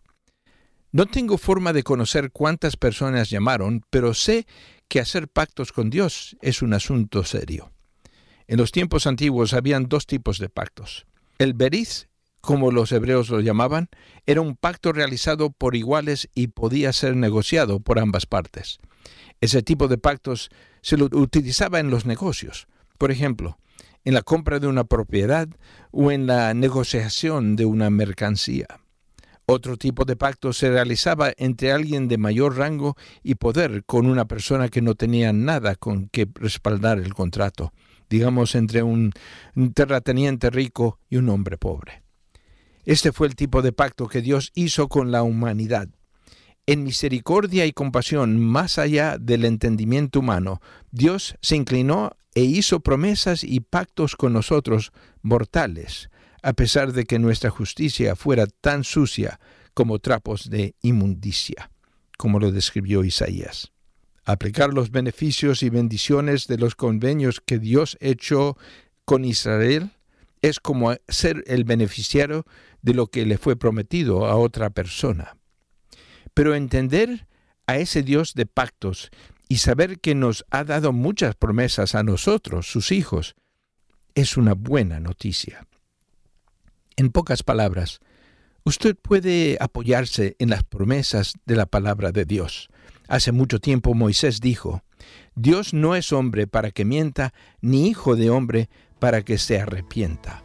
No 0.95 1.07
tengo 1.07 1.37
forma 1.37 1.73
de 1.73 1.83
conocer 1.83 2.31
cuántas 2.31 2.77
personas 2.77 3.29
llamaron, 3.29 3.83
pero 3.89 4.13
sé 4.13 4.47
que 4.87 5.01
hacer 5.01 5.27
pactos 5.27 5.73
con 5.73 5.89
Dios 5.89 6.37
es 6.41 6.61
un 6.61 6.73
asunto 6.73 7.25
serio. 7.25 7.73
En 8.47 8.59
los 8.59 8.71
tiempos 8.71 9.05
antiguos 9.05 9.53
habían 9.53 9.89
dos 9.89 10.07
tipos 10.07 10.39
de 10.39 10.47
pactos. 10.47 11.05
El 11.37 11.53
beriz, 11.53 12.07
como 12.39 12.71
los 12.71 12.93
hebreos 12.93 13.27
lo 13.27 13.41
llamaban, 13.41 13.89
era 14.25 14.39
un 14.39 14.55
pacto 14.55 14.93
realizado 14.93 15.49
por 15.49 15.75
iguales 15.75 16.29
y 16.33 16.47
podía 16.47 16.93
ser 16.93 17.17
negociado 17.17 17.81
por 17.81 17.99
ambas 17.99 18.25
partes. 18.25 18.79
Ese 19.41 19.61
tipo 19.63 19.89
de 19.89 19.97
pactos 19.97 20.49
se 20.81 20.95
lo 20.95 21.09
utilizaba 21.11 21.81
en 21.81 21.89
los 21.89 22.05
negocios. 22.05 22.67
Por 22.97 23.11
ejemplo, 23.11 23.57
en 24.05 24.13
la 24.13 24.21
compra 24.21 24.59
de 24.61 24.67
una 24.67 24.85
propiedad 24.85 25.49
o 25.91 26.13
en 26.13 26.25
la 26.25 26.53
negociación 26.53 27.57
de 27.57 27.65
una 27.65 27.89
mercancía. 27.89 28.67
Otro 29.47 29.77
tipo 29.77 30.05
de 30.05 30.15
pacto 30.15 30.53
se 30.53 30.69
realizaba 30.69 31.31
entre 31.37 31.71
alguien 31.71 32.07
de 32.07 32.17
mayor 32.17 32.57
rango 32.57 32.95
y 33.21 33.35
poder 33.35 33.83
con 33.85 34.07
una 34.07 34.25
persona 34.25 34.69
que 34.69 34.81
no 34.81 34.95
tenía 34.95 35.33
nada 35.33 35.75
con 35.75 36.09
que 36.09 36.27
respaldar 36.33 36.99
el 36.99 37.13
contrato, 37.13 37.71
digamos 38.09 38.55
entre 38.55 38.81
un 38.81 39.13
terrateniente 39.73 40.49
rico 40.49 40.99
y 41.09 41.17
un 41.17 41.29
hombre 41.29 41.57
pobre. 41.57 42.03
Este 42.85 43.11
fue 43.11 43.27
el 43.27 43.35
tipo 43.35 43.61
de 43.61 43.71
pacto 43.71 44.07
que 44.07 44.21
Dios 44.21 44.51
hizo 44.53 44.87
con 44.87 45.11
la 45.11 45.23
humanidad. 45.23 45.89
En 46.67 46.83
misericordia 46.83 47.65
y 47.65 47.73
compasión, 47.73 48.39
más 48.39 48.79
allá 48.79 49.17
del 49.19 49.45
entendimiento 49.45 50.19
humano, 50.19 50.61
Dios 50.91 51.35
se 51.41 51.55
inclinó 51.55 52.11
e 52.33 52.41
hizo 52.41 52.79
promesas 52.79 53.43
y 53.43 53.59
pactos 53.59 54.15
con 54.15 54.33
nosotros 54.33 54.91
mortales, 55.21 56.09
a 56.45 56.53
pesar 56.53 56.93
de 56.93 57.05
que 57.05 57.17
nuestra 57.17 57.49
justicia 57.49 58.15
fuera 58.15 58.45
tan 58.45 58.83
sucia 58.83 59.39
como 59.73 59.97
trapos 59.97 60.47
de 60.47 60.75
inmundicia, 60.83 61.71
como 62.19 62.39
lo 62.39 62.51
describió 62.51 63.03
Isaías. 63.03 63.71
Aplicar 64.25 64.71
los 64.71 64.91
beneficios 64.91 65.63
y 65.63 65.71
bendiciones 65.71 66.45
de 66.45 66.59
los 66.59 66.75
convenios 66.75 67.41
que 67.41 67.57
Dios 67.57 67.97
echó 67.99 68.59
con 69.05 69.25
Israel 69.25 69.89
es 70.43 70.59
como 70.59 70.95
ser 71.07 71.43
el 71.47 71.63
beneficiario 71.63 72.45
de 72.83 72.93
lo 72.93 73.07
que 73.07 73.25
le 73.25 73.39
fue 73.39 73.55
prometido 73.55 74.27
a 74.27 74.35
otra 74.35 74.69
persona. 74.69 75.37
Pero 76.35 76.53
entender 76.53 77.25
a 77.65 77.77
ese 77.77 78.03
Dios 78.03 78.35
de 78.35 78.45
pactos 78.45 79.09
y 79.49 79.57
saber 79.57 79.99
que 79.99 80.13
nos 80.13 80.45
ha 80.51 80.63
dado 80.63 80.93
muchas 80.93 81.33
promesas 81.33 81.95
a 81.95 82.03
nosotros, 82.03 82.67
sus 82.67 82.91
hijos, 82.91 83.33
es 84.13 84.37
una 84.37 84.53
buena 84.53 84.99
noticia. 84.99 85.65
En 86.97 87.09
pocas 87.09 87.43
palabras, 87.43 87.99
usted 88.63 88.95
puede 88.95 89.57
apoyarse 89.59 90.37
en 90.39 90.49
las 90.49 90.63
promesas 90.63 91.33
de 91.45 91.57
la 91.57 91.65
palabra 91.65 92.13
de 92.13 92.23
Dios. 92.23 92.69
Hace 93.09 93.33
mucho 93.33 93.59
tiempo 93.59 93.93
Moisés 93.93 94.39
dijo, 94.39 94.81
Dios 95.35 95.73
no 95.73 95.95
es 95.95 96.13
hombre 96.13 96.47
para 96.47 96.71
que 96.71 96.85
mienta, 96.85 97.33
ni 97.59 97.87
hijo 97.87 98.15
de 98.15 98.29
hombre 98.29 98.69
para 98.99 99.23
que 99.23 99.37
se 99.37 99.59
arrepienta. 99.59 100.41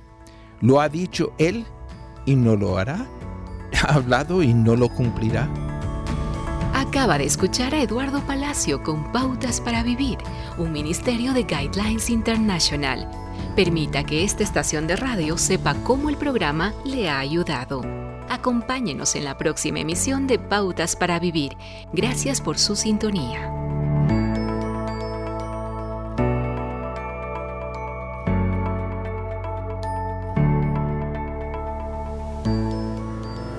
¿Lo 0.61 0.81
ha 0.81 0.89
dicho 0.89 1.33
él 1.39 1.65
y 2.27 2.35
no 2.35 2.57
lo 2.57 2.79
hará? 2.79 3.09
¿Ha 3.87 3.95
hablado 3.95 4.43
y 4.43 4.53
no 4.53 4.75
lo 4.75 4.89
cumplirá? 4.89 5.49
Acaba 6.75 7.17
de 7.17 7.27
escuchar 7.27 7.77
a 7.77 7.83
Eduardo 7.83 8.27
Palacio 8.27 8.83
con 8.83 9.13
Pautas 9.13 9.61
para 9.61 9.85
Vivir, 9.85 10.19
un 10.59 10.73
ministerio 10.73 11.33
de 11.33 11.45
Guidelines 11.45 12.11
International. 12.11 13.09
Permita 13.57 14.05
que 14.05 14.23
esta 14.23 14.45
estación 14.45 14.87
de 14.87 14.97
radio 14.97 15.37
sepa 15.37 15.75
cómo 15.83 16.09
el 16.09 16.17
programa 16.17 16.73
le 16.85 17.11
ha 17.11 17.19
ayudado. 17.19 17.83
Acompáñenos 18.29 19.17
en 19.17 19.25
la 19.25 19.37
próxima 19.37 19.81
emisión 19.81 20.29
de 20.29 20.39
Pautas 20.39 20.95
para 20.95 21.19
Vivir. 21.19 21.57
Gracias 21.93 22.41
por 22.41 22.59
su 22.59 22.77
sintonía. 22.77 23.53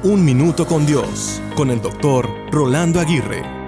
Un 0.04 0.26
minuto 0.26 0.66
con 0.66 0.86
Dios, 0.88 1.42
con 1.56 1.70
el 1.70 1.80
doctor 1.82 2.28
Rolando 2.50 3.00
Aguirre. 3.00 3.61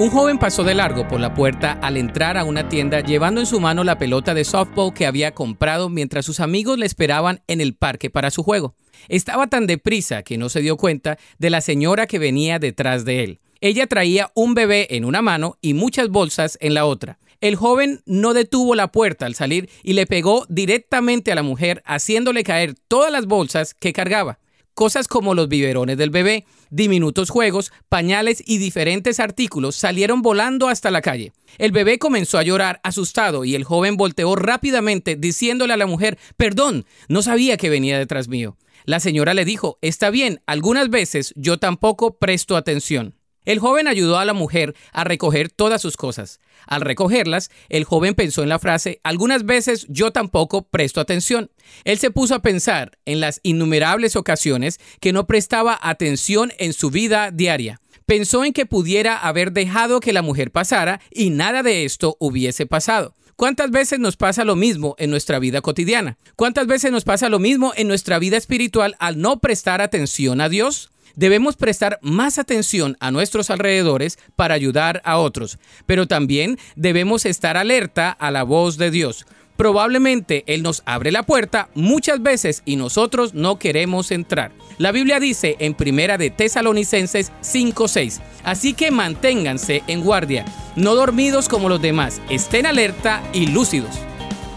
Un 0.00 0.10
joven 0.10 0.38
pasó 0.38 0.62
de 0.62 0.76
largo 0.76 1.08
por 1.08 1.18
la 1.18 1.34
puerta 1.34 1.72
al 1.82 1.96
entrar 1.96 2.38
a 2.38 2.44
una 2.44 2.68
tienda 2.68 3.00
llevando 3.00 3.40
en 3.40 3.48
su 3.48 3.58
mano 3.58 3.82
la 3.82 3.98
pelota 3.98 4.32
de 4.32 4.44
softball 4.44 4.94
que 4.94 5.06
había 5.06 5.34
comprado 5.34 5.88
mientras 5.88 6.24
sus 6.24 6.38
amigos 6.38 6.78
le 6.78 6.86
esperaban 6.86 7.42
en 7.48 7.60
el 7.60 7.74
parque 7.74 8.08
para 8.08 8.30
su 8.30 8.44
juego. 8.44 8.76
Estaba 9.08 9.48
tan 9.48 9.66
deprisa 9.66 10.22
que 10.22 10.38
no 10.38 10.50
se 10.50 10.60
dio 10.60 10.76
cuenta 10.76 11.18
de 11.38 11.50
la 11.50 11.60
señora 11.60 12.06
que 12.06 12.20
venía 12.20 12.60
detrás 12.60 13.04
de 13.04 13.24
él. 13.24 13.40
Ella 13.60 13.88
traía 13.88 14.30
un 14.36 14.54
bebé 14.54 14.86
en 14.90 15.04
una 15.04 15.20
mano 15.20 15.58
y 15.60 15.74
muchas 15.74 16.10
bolsas 16.10 16.58
en 16.60 16.74
la 16.74 16.86
otra. 16.86 17.18
El 17.40 17.56
joven 17.56 18.00
no 18.06 18.34
detuvo 18.34 18.76
la 18.76 18.92
puerta 18.92 19.26
al 19.26 19.34
salir 19.34 19.68
y 19.82 19.94
le 19.94 20.06
pegó 20.06 20.46
directamente 20.48 21.32
a 21.32 21.34
la 21.34 21.42
mujer, 21.42 21.82
haciéndole 21.84 22.44
caer 22.44 22.76
todas 22.86 23.10
las 23.10 23.26
bolsas 23.26 23.74
que 23.74 23.92
cargaba. 23.92 24.38
Cosas 24.78 25.08
como 25.08 25.34
los 25.34 25.48
biberones 25.48 25.98
del 25.98 26.10
bebé, 26.10 26.46
diminutos 26.70 27.30
juegos, 27.30 27.72
pañales 27.88 28.44
y 28.46 28.58
diferentes 28.58 29.18
artículos 29.18 29.74
salieron 29.74 30.22
volando 30.22 30.68
hasta 30.68 30.92
la 30.92 31.02
calle. 31.02 31.32
El 31.58 31.72
bebé 31.72 31.98
comenzó 31.98 32.38
a 32.38 32.44
llorar 32.44 32.78
asustado 32.84 33.44
y 33.44 33.56
el 33.56 33.64
joven 33.64 33.96
volteó 33.96 34.36
rápidamente 34.36 35.16
diciéndole 35.16 35.72
a 35.72 35.78
la 35.78 35.86
mujer, 35.86 36.16
perdón, 36.36 36.86
no 37.08 37.22
sabía 37.22 37.56
que 37.56 37.70
venía 37.70 37.98
detrás 37.98 38.28
mío. 38.28 38.56
La 38.84 39.00
señora 39.00 39.34
le 39.34 39.44
dijo, 39.44 39.78
está 39.82 40.10
bien, 40.10 40.42
algunas 40.46 40.90
veces 40.90 41.32
yo 41.34 41.58
tampoco 41.58 42.16
presto 42.16 42.56
atención. 42.56 43.17
El 43.48 43.60
joven 43.60 43.88
ayudó 43.88 44.18
a 44.18 44.26
la 44.26 44.34
mujer 44.34 44.74
a 44.92 45.04
recoger 45.04 45.48
todas 45.48 45.80
sus 45.80 45.96
cosas. 45.96 46.38
Al 46.66 46.82
recogerlas, 46.82 47.50
el 47.70 47.84
joven 47.84 48.14
pensó 48.14 48.42
en 48.42 48.50
la 48.50 48.58
frase, 48.58 49.00
algunas 49.04 49.46
veces 49.46 49.86
yo 49.88 50.10
tampoco 50.10 50.68
presto 50.68 51.00
atención. 51.00 51.50
Él 51.84 51.96
se 51.96 52.10
puso 52.10 52.34
a 52.34 52.42
pensar 52.42 52.98
en 53.06 53.20
las 53.20 53.40
innumerables 53.42 54.16
ocasiones 54.16 54.78
que 55.00 55.14
no 55.14 55.26
prestaba 55.26 55.78
atención 55.80 56.52
en 56.58 56.74
su 56.74 56.90
vida 56.90 57.30
diaria. 57.30 57.80
Pensó 58.04 58.44
en 58.44 58.52
que 58.52 58.66
pudiera 58.66 59.16
haber 59.16 59.52
dejado 59.52 60.00
que 60.00 60.12
la 60.12 60.20
mujer 60.20 60.50
pasara 60.50 61.00
y 61.10 61.30
nada 61.30 61.62
de 61.62 61.86
esto 61.86 62.18
hubiese 62.20 62.66
pasado. 62.66 63.14
¿Cuántas 63.34 63.70
veces 63.70 63.98
nos 63.98 64.18
pasa 64.18 64.44
lo 64.44 64.56
mismo 64.56 64.94
en 64.98 65.08
nuestra 65.08 65.38
vida 65.38 65.62
cotidiana? 65.62 66.18
¿Cuántas 66.36 66.66
veces 66.66 66.92
nos 66.92 67.04
pasa 67.04 67.30
lo 67.30 67.38
mismo 67.38 67.72
en 67.76 67.88
nuestra 67.88 68.18
vida 68.18 68.36
espiritual 68.36 68.94
al 68.98 69.18
no 69.18 69.40
prestar 69.40 69.80
atención 69.80 70.42
a 70.42 70.50
Dios? 70.50 70.90
Debemos 71.18 71.56
prestar 71.56 71.98
más 72.00 72.38
atención 72.38 72.96
a 73.00 73.10
nuestros 73.10 73.50
alrededores 73.50 74.20
para 74.36 74.54
ayudar 74.54 75.02
a 75.04 75.18
otros, 75.18 75.58
pero 75.84 76.06
también 76.06 76.60
debemos 76.76 77.26
estar 77.26 77.56
alerta 77.56 78.12
a 78.12 78.30
la 78.30 78.44
voz 78.44 78.78
de 78.78 78.92
Dios. 78.92 79.26
Probablemente 79.56 80.44
Él 80.46 80.62
nos 80.62 80.84
abre 80.86 81.10
la 81.10 81.24
puerta 81.24 81.70
muchas 81.74 82.22
veces 82.22 82.62
y 82.64 82.76
nosotros 82.76 83.34
no 83.34 83.58
queremos 83.58 84.12
entrar. 84.12 84.52
La 84.78 84.92
Biblia 84.92 85.18
dice 85.18 85.56
en 85.58 85.74
Primera 85.74 86.18
de 86.18 86.30
Tesalonicenses 86.30 87.32
5:6, 87.42 88.20
así 88.44 88.72
que 88.74 88.92
manténganse 88.92 89.82
en 89.88 90.02
guardia, 90.02 90.44
no 90.76 90.94
dormidos 90.94 91.48
como 91.48 91.68
los 91.68 91.82
demás, 91.82 92.22
estén 92.30 92.64
alerta 92.64 93.24
y 93.32 93.48
lúcidos. 93.48 93.96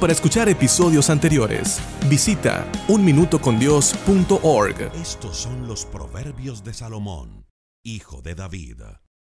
Para 0.01 0.11
escuchar 0.13 0.49
episodios 0.49 1.09
anteriores, 1.11 1.79
visita 2.09 2.65
unminutocondios.org. 2.87 4.91
Estos 4.99 5.37
son 5.37 5.67
los 5.67 5.85
proverbios 5.85 6.63
de 6.63 6.73
Salomón, 6.73 7.45
hijo 7.83 8.23
de 8.23 8.33
David. 8.33 8.81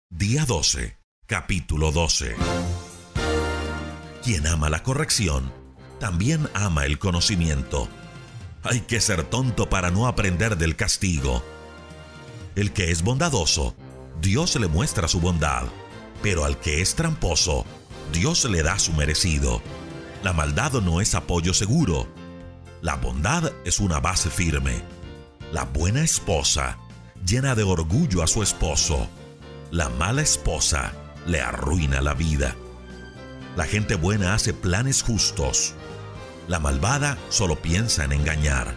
Día 0.09 0.45
12, 0.45 0.97
capítulo 1.25 1.91
12. 1.91 2.37
Quien 4.23 4.47
ama 4.47 4.69
la 4.69 4.81
corrección, 4.81 5.51
también 5.99 6.47
ama 6.53 6.85
el 6.85 6.99
conocimiento. 6.99 7.89
Hay 8.63 8.79
que 8.79 9.01
ser 9.01 9.25
tonto 9.25 9.69
para 9.69 9.91
no 9.91 10.07
aprender 10.07 10.57
del 10.57 10.77
castigo. 10.77 11.43
El 12.55 12.71
que 12.71 12.91
es 12.91 13.03
bondadoso, 13.03 13.75
Dios 14.21 14.55
le 14.55 14.69
muestra 14.69 15.09
su 15.09 15.19
bondad, 15.19 15.63
pero 16.23 16.45
al 16.45 16.61
que 16.61 16.79
es 16.79 16.95
tramposo, 16.95 17.65
Dios 18.13 18.45
le 18.45 18.63
da 18.63 18.79
su 18.79 18.93
merecido. 18.93 19.61
La 20.23 20.33
maldad 20.33 20.73
no 20.73 21.01
es 21.01 21.15
apoyo 21.15 21.53
seguro. 21.53 22.07
La 22.81 22.95
bondad 22.95 23.51
es 23.65 23.79
una 23.79 23.99
base 23.99 24.29
firme. 24.29 24.83
La 25.51 25.63
buena 25.63 26.03
esposa 26.03 26.77
llena 27.25 27.55
de 27.55 27.63
orgullo 27.63 28.21
a 28.21 28.27
su 28.27 28.43
esposo. 28.43 29.07
La 29.71 29.89
mala 29.89 30.21
esposa 30.21 30.93
le 31.25 31.41
arruina 31.41 32.01
la 32.01 32.13
vida. 32.13 32.55
La 33.55 33.65
gente 33.65 33.95
buena 33.95 34.35
hace 34.35 34.53
planes 34.53 35.01
justos. 35.01 35.73
La 36.47 36.59
malvada 36.59 37.17
solo 37.29 37.55
piensa 37.55 38.05
en 38.05 38.11
engañar. 38.11 38.75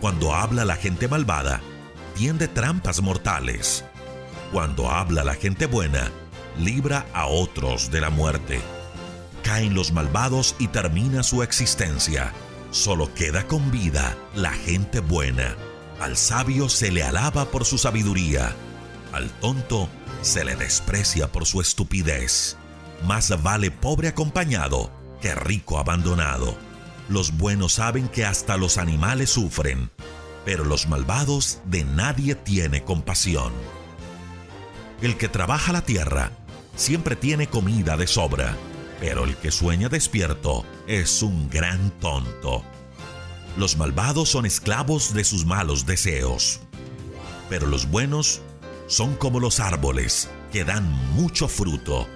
Cuando 0.00 0.34
habla 0.34 0.64
la 0.64 0.76
gente 0.76 1.08
malvada, 1.08 1.60
tiende 2.14 2.46
trampas 2.46 3.02
mortales. 3.02 3.84
Cuando 4.52 4.90
habla 4.90 5.24
la 5.24 5.34
gente 5.34 5.66
buena, 5.66 6.12
libra 6.56 7.06
a 7.12 7.26
otros 7.26 7.90
de 7.90 8.00
la 8.00 8.10
muerte. 8.10 8.60
Caen 9.48 9.72
los 9.72 9.92
malvados 9.92 10.54
y 10.58 10.68
termina 10.68 11.22
su 11.22 11.42
existencia. 11.42 12.34
Solo 12.70 13.14
queda 13.14 13.46
con 13.46 13.70
vida 13.70 14.14
la 14.34 14.52
gente 14.52 15.00
buena. 15.00 15.56
Al 16.00 16.18
sabio 16.18 16.68
se 16.68 16.92
le 16.92 17.02
alaba 17.02 17.46
por 17.46 17.64
su 17.64 17.78
sabiduría. 17.78 18.54
Al 19.10 19.30
tonto 19.40 19.88
se 20.20 20.44
le 20.44 20.54
desprecia 20.54 21.32
por 21.32 21.46
su 21.46 21.62
estupidez. 21.62 22.58
Más 23.06 23.42
vale 23.42 23.70
pobre 23.70 24.08
acompañado 24.08 24.90
que 25.22 25.34
rico 25.34 25.78
abandonado. 25.78 26.54
Los 27.08 27.38
buenos 27.38 27.72
saben 27.72 28.08
que 28.08 28.26
hasta 28.26 28.58
los 28.58 28.76
animales 28.76 29.30
sufren, 29.30 29.90
pero 30.44 30.62
los 30.62 30.88
malvados 30.88 31.60
de 31.64 31.84
nadie 31.84 32.34
tiene 32.34 32.84
compasión. 32.84 33.54
El 35.00 35.16
que 35.16 35.30
trabaja 35.30 35.72
la 35.72 35.80
tierra 35.80 36.32
siempre 36.76 37.16
tiene 37.16 37.46
comida 37.46 37.96
de 37.96 38.06
sobra, 38.06 38.54
pero 39.00 39.24
el 39.24 39.36
que 39.36 39.50
sueña 39.50 39.88
despierto 39.88 40.64
es 40.86 41.22
un 41.22 41.48
gran 41.48 41.90
tonto. 42.00 42.64
Los 43.56 43.76
malvados 43.76 44.28
son 44.28 44.46
esclavos 44.46 45.14
de 45.14 45.24
sus 45.24 45.44
malos 45.44 45.86
deseos, 45.86 46.60
pero 47.48 47.66
los 47.66 47.90
buenos 47.90 48.40
son 48.86 49.14
como 49.16 49.40
los 49.40 49.60
árboles 49.60 50.28
que 50.52 50.64
dan 50.64 50.84
mucho 51.14 51.48
fruto 51.48 52.06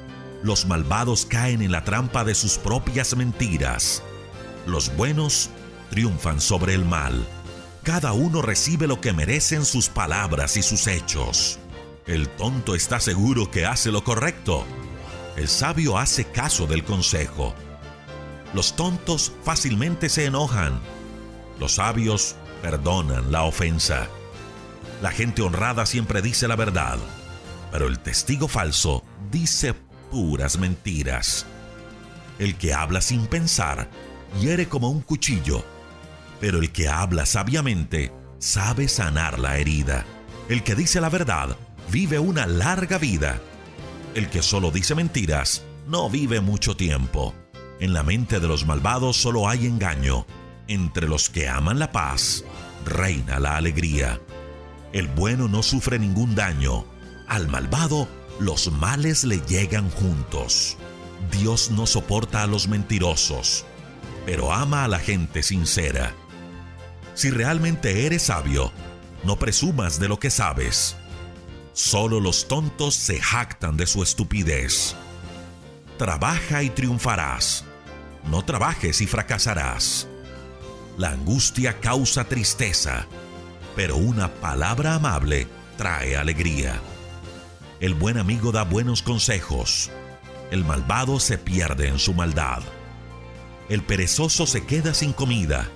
los 0.43 0.67
malvados 0.67 1.25
caen 1.25 1.63
en 1.63 1.71
la 1.71 1.85
trampa 1.85 2.25
de 2.25 2.35
sus 2.35 2.59
propias 2.59 3.17
mentiras. 3.17 4.03
Los 4.67 4.95
buenos 4.97 5.51
triunfan 5.91 6.41
sobre 6.41 6.75
el 6.75 6.85
mal. 6.85 7.27
Cada 7.85 8.13
uno 8.13 8.43
recibe 8.43 8.89
lo 8.89 9.01
que 9.01 9.13
merecen 9.13 9.65
sus 9.65 9.89
palabras 9.89 10.57
y 10.57 10.63
sus 10.63 10.89
hechos. 10.89 11.59
El 12.07 12.29
tonto 12.29 12.75
está 12.75 12.99
seguro 12.99 13.51
que 13.51 13.67
hace 13.67 13.93
lo 13.93 14.03
correcto. 14.03 14.65
El 15.37 15.49
sabio 15.49 15.99
hace 15.99 16.25
caso 16.25 16.67
del 16.67 16.85
consejo. 16.85 17.55
Los 18.55 18.77
tontos 18.77 19.33
fácilmente 19.43 20.09
se 20.09 20.27
enojan. 20.27 20.79
Los 21.59 21.77
sabios 21.77 22.37
perdonan 22.61 23.33
la 23.33 23.45
ofensa. 23.45 24.09
La 25.01 25.11
gente 25.11 25.43
honrada 25.43 25.87
siempre 25.87 26.23
dice 26.23 26.47
la 26.49 26.57
verdad, 26.57 26.99
pero 27.71 27.89
el 27.89 27.99
testigo 27.99 28.47
falso 28.47 29.03
dice 29.31 29.75
puras 30.11 30.59
mentiras. 30.59 31.47
El 32.39 32.57
que 32.57 32.75
habla 32.75 33.01
sin 33.01 33.27
pensar 33.27 33.89
hiere 34.41 34.69
como 34.69 34.91
un 34.91 35.01
cuchillo, 35.01 35.65
pero 36.41 36.59
el 36.59 36.73
que 36.73 36.89
habla 36.89 37.25
sabiamente 37.25 38.13
sabe 38.39 38.87
sanar 38.87 39.39
la 39.39 39.57
herida. 39.57 40.05
El 40.49 40.63
que 40.63 40.75
dice 40.75 41.01
la 41.01 41.09
verdad 41.09 41.57
vive 41.91 42.19
una 42.19 42.47
larga 42.47 42.99
vida. 42.99 43.41
El 44.15 44.29
que 44.29 44.43
solo 44.43 44.71
dice 44.71 44.95
mentiras 44.95 45.63
no 45.87 46.11
vive 46.11 46.41
mucho 46.41 46.77
tiempo. 46.77 47.35
En 47.81 47.93
la 47.93 48.03
mente 48.03 48.41
de 48.41 48.49
los 48.49 48.67
malvados 48.67 49.17
solo 49.17 49.49
hay 49.49 49.67
engaño. 49.67 50.27
Entre 50.69 51.09
los 51.09 51.31
que 51.31 51.49
aman 51.49 51.79
la 51.79 51.93
paz 51.93 52.45
reina 52.85 53.39
la 53.41 53.57
alegría. 53.57 54.21
El 54.93 55.09
bueno 55.09 55.49
no 55.49 55.63
sufre 55.63 55.99
ningún 55.99 56.35
daño. 56.35 56.85
Al 57.27 57.49
malvado 57.49 58.07
los 58.39 58.71
males 58.71 59.25
le 59.25 59.41
llegan 59.41 59.91
juntos. 59.91 60.77
Dios 61.31 61.71
no 61.71 61.87
soporta 61.87 62.43
a 62.43 62.47
los 62.47 62.69
mentirosos, 62.69 63.65
pero 64.27 64.53
ama 64.53 64.85
a 64.85 64.89
la 64.89 64.99
gente 64.99 65.43
sincera. 65.43 66.15
Si 67.15 67.31
realmente 67.31 68.07
eres 68.07 68.23
sabio, 68.23 68.73
no 69.25 69.37
presumas 69.37 69.99
de 69.99 70.09
lo 70.09 70.19
que 70.19 70.31
sabes. 70.31 70.97
Solo 71.73 72.21
los 72.21 72.49
tontos 72.49 72.95
se 72.95 73.21
jactan 73.21 73.77
de 73.77 73.87
su 73.87 74.03
estupidez. 74.03 74.95
Trabaja 75.97 76.63
y 76.63 76.71
triunfarás. 76.71 77.65
No 78.31 78.45
trabajes 78.45 79.01
y 79.01 79.07
fracasarás. 79.07 80.07
La 80.99 81.11
angustia 81.11 81.81
causa 81.81 82.25
tristeza, 82.25 83.07
pero 83.75 83.97
una 83.97 84.29
palabra 84.29 84.97
amable 84.97 85.49
trae 85.79 86.17
alegría. 86.17 86.79
El 87.81 87.95
buen 87.95 88.19
amigo 88.19 88.53
da 88.53 88.65
buenos 88.65 89.03
consejos. 89.03 89.91
El 90.51 90.65
malvado 90.67 91.19
se 91.19 91.39
pierde 91.39 91.89
en 91.89 91.99
su 91.99 92.13
maldad. 92.13 92.63
El 93.71 93.83
perezoso 93.83 94.47
se 94.47 94.67
queda 94.67 94.93
sin 94.93 95.15
comida. 95.15 95.67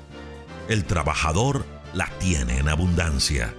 El 0.69 0.85
trabajador 0.85 1.65
la 1.95 2.07
tiene 2.19 2.59
en 2.59 2.69
abundancia. 2.69 3.55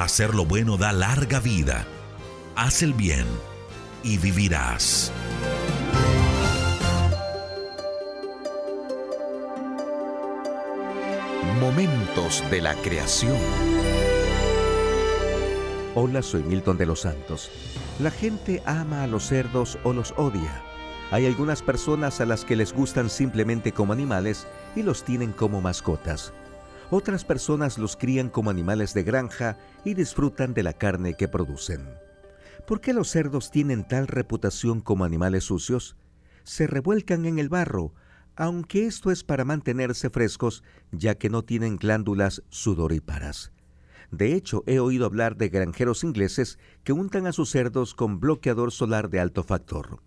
Hacer 0.00 0.34
lo 0.34 0.46
bueno 0.46 0.78
da 0.78 0.92
larga 0.92 1.40
vida. 1.40 1.86
Haz 2.56 2.82
el 2.82 2.94
bien 2.94 3.26
y 4.02 4.16
vivirás. 4.16 5.12
Momentos 11.60 12.42
de 12.50 12.62
la 12.62 12.74
creación. 12.76 13.36
Hola, 15.94 16.22
soy 16.22 16.44
Milton 16.44 16.78
de 16.78 16.86
los 16.86 17.00
Santos. 17.02 17.50
La 17.98 18.10
gente 18.10 18.62
ama 18.64 19.02
a 19.02 19.06
los 19.06 19.26
cerdos 19.26 19.78
o 19.84 19.92
los 19.92 20.14
odia. 20.16 20.62
Hay 21.10 21.26
algunas 21.26 21.60
personas 21.60 22.22
a 22.22 22.24
las 22.24 22.46
que 22.46 22.56
les 22.56 22.72
gustan 22.72 23.10
simplemente 23.10 23.72
como 23.72 23.92
animales 23.92 24.46
y 24.74 24.82
los 24.82 25.04
tienen 25.04 25.32
como 25.32 25.60
mascotas. 25.60 26.32
Otras 26.92 27.24
personas 27.24 27.78
los 27.78 27.96
crían 27.96 28.30
como 28.30 28.50
animales 28.50 28.94
de 28.94 29.04
granja 29.04 29.56
y 29.84 29.94
disfrutan 29.94 30.54
de 30.54 30.64
la 30.64 30.72
carne 30.72 31.14
que 31.14 31.28
producen. 31.28 31.88
¿Por 32.66 32.80
qué 32.80 32.92
los 32.92 33.08
cerdos 33.08 33.52
tienen 33.52 33.86
tal 33.86 34.08
reputación 34.08 34.80
como 34.80 35.04
animales 35.04 35.44
sucios? 35.44 35.96
Se 36.42 36.66
revuelcan 36.66 37.26
en 37.26 37.38
el 37.38 37.48
barro, 37.48 37.94
aunque 38.34 38.86
esto 38.86 39.12
es 39.12 39.22
para 39.22 39.44
mantenerse 39.44 40.10
frescos, 40.10 40.64
ya 40.90 41.14
que 41.14 41.30
no 41.30 41.44
tienen 41.44 41.76
glándulas 41.76 42.42
sudoríparas. 42.48 43.52
De 44.10 44.34
hecho, 44.34 44.64
he 44.66 44.80
oído 44.80 45.06
hablar 45.06 45.36
de 45.36 45.48
granjeros 45.48 46.02
ingleses 46.02 46.58
que 46.82 46.92
untan 46.92 47.28
a 47.28 47.32
sus 47.32 47.50
cerdos 47.50 47.94
con 47.94 48.18
bloqueador 48.18 48.72
solar 48.72 49.10
de 49.10 49.20
alto 49.20 49.44
factor. 49.44 50.02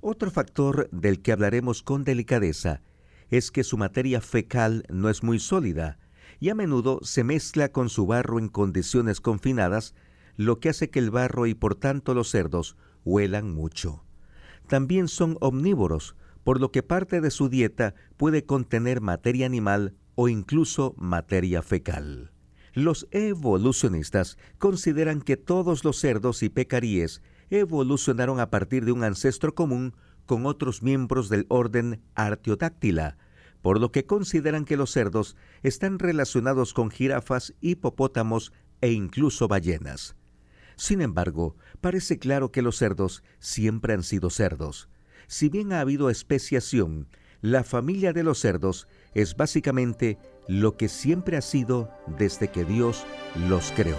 Otro 0.00 0.30
factor 0.30 0.88
del 0.92 1.20
que 1.20 1.32
hablaremos 1.32 1.82
con 1.82 2.04
delicadeza 2.04 2.82
es 3.30 3.50
que 3.50 3.64
su 3.64 3.76
materia 3.76 4.20
fecal 4.20 4.84
no 4.88 5.10
es 5.10 5.24
muy 5.24 5.40
sólida 5.40 5.98
y 6.40 6.50
a 6.50 6.54
menudo 6.54 7.00
se 7.02 7.24
mezcla 7.24 7.70
con 7.70 7.88
su 7.88 8.06
barro 8.06 8.38
en 8.38 8.48
condiciones 8.48 9.20
confinadas, 9.20 9.94
lo 10.36 10.60
que 10.60 10.68
hace 10.68 10.90
que 10.90 10.98
el 10.98 11.10
barro 11.10 11.46
y 11.46 11.54
por 11.54 11.74
tanto 11.74 12.14
los 12.14 12.30
cerdos 12.30 12.76
huelan 13.04 13.52
mucho. 13.52 14.04
También 14.68 15.08
son 15.08 15.36
omnívoros, 15.40 16.14
por 16.44 16.60
lo 16.60 16.70
que 16.70 16.82
parte 16.82 17.20
de 17.20 17.30
su 17.30 17.48
dieta 17.48 17.94
puede 18.16 18.44
contener 18.44 19.00
materia 19.00 19.46
animal 19.46 19.94
o 20.14 20.28
incluso 20.28 20.94
materia 20.96 21.62
fecal. 21.62 22.32
Los 22.74 23.08
evolucionistas 23.10 24.38
consideran 24.58 25.20
que 25.20 25.36
todos 25.36 25.84
los 25.84 25.98
cerdos 25.98 26.42
y 26.42 26.48
pecaríes 26.48 27.22
evolucionaron 27.50 28.40
a 28.40 28.50
partir 28.50 28.84
de 28.84 28.92
un 28.92 29.04
ancestro 29.04 29.54
común 29.54 29.94
con 30.26 30.46
otros 30.46 30.82
miembros 30.82 31.28
del 31.28 31.46
orden 31.48 32.02
Artiodáctila, 32.14 33.16
por 33.62 33.80
lo 33.80 33.92
que 33.92 34.06
consideran 34.06 34.64
que 34.64 34.76
los 34.76 34.90
cerdos 34.90 35.36
están 35.62 35.98
relacionados 35.98 36.74
con 36.74 36.90
jirafas, 36.90 37.54
hipopótamos 37.60 38.52
e 38.80 38.92
incluso 38.92 39.48
ballenas. 39.48 40.16
Sin 40.76 41.00
embargo, 41.00 41.56
parece 41.80 42.18
claro 42.18 42.52
que 42.52 42.62
los 42.62 42.76
cerdos 42.76 43.24
siempre 43.40 43.94
han 43.94 44.02
sido 44.02 44.30
cerdos, 44.30 44.88
si 45.28 45.48
bien 45.50 45.72
ha 45.74 45.80
habido 45.80 46.08
especiación, 46.08 47.06
la 47.42 47.62
familia 47.62 48.14
de 48.14 48.22
los 48.24 48.40
cerdos 48.40 48.88
es 49.14 49.36
básicamente 49.36 50.18
lo 50.48 50.78
que 50.78 50.88
siempre 50.88 51.36
ha 51.36 51.42
sido 51.42 51.90
desde 52.18 52.48
que 52.48 52.64
Dios 52.64 53.04
los 53.46 53.70
creó. 53.72 53.98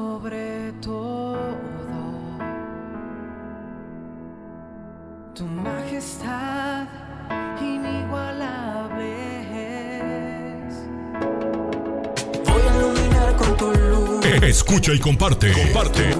Escucha 14.47 14.93
y 14.93 14.99
comparte. 14.99 15.51
Comparte. 15.51 16.15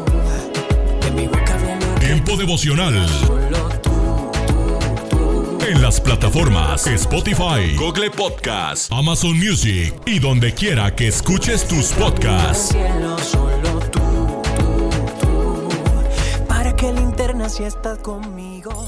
Tiempo 2.02 2.36
devocional. 2.36 3.08
En 5.66 5.82
las 5.82 6.02
plataformas 6.02 6.86
Spotify, 6.88 7.74
Google 7.78 8.12
Podcast, 8.12 8.92
Amazon 8.92 9.38
Music 9.40 9.94
y 10.06 10.20
donde 10.20 10.54
quiera 10.54 10.94
que 10.94 11.08
escuches 11.08 11.66
tus 11.70 11.94
podcasts. 11.94 12.76
Para 16.50 16.76
que 16.76 16.92
linterna 16.92 17.48
si 17.48 17.64
estás 17.64 17.98
conmigo. 18.00 18.88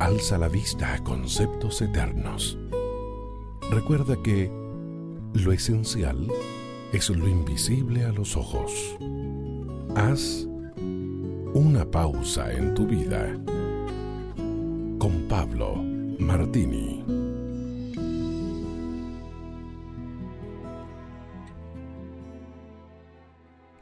Alza 0.00 0.38
la 0.38 0.48
vista 0.48 0.94
a 0.94 1.04
conceptos 1.04 1.82
eternos. 1.82 2.56
Recuerda 3.70 4.16
que 4.22 4.50
lo 5.34 5.52
esencial 5.52 6.26
es 6.94 7.10
lo 7.10 7.28
invisible 7.28 8.06
a 8.06 8.08
los 8.10 8.34
ojos. 8.34 8.96
Haz 9.94 10.46
una 11.52 11.84
pausa 11.90 12.50
en 12.50 12.74
tu 12.74 12.86
vida. 12.86 13.38
Con 14.98 15.26
Pablo 15.28 15.76
Martini. 16.18 17.04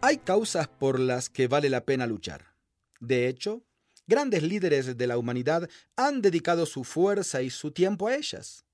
Hay 0.00 0.16
causas 0.16 0.66
por 0.66 0.98
las 0.98 1.30
que 1.30 1.46
vale 1.46 1.70
la 1.70 1.84
pena 1.84 2.08
luchar. 2.08 2.56
De 2.98 3.28
hecho, 3.28 3.62
grandes 4.08 4.42
líderes 4.42 4.96
de 4.96 5.06
la 5.06 5.18
humanidad 5.18 5.70
han 5.94 6.20
dedicado 6.20 6.66
su 6.66 6.82
fuerza 6.82 7.42
y 7.42 7.50
su 7.50 7.70
tiempo 7.70 8.08
a 8.08 8.16
ellas. 8.16 8.64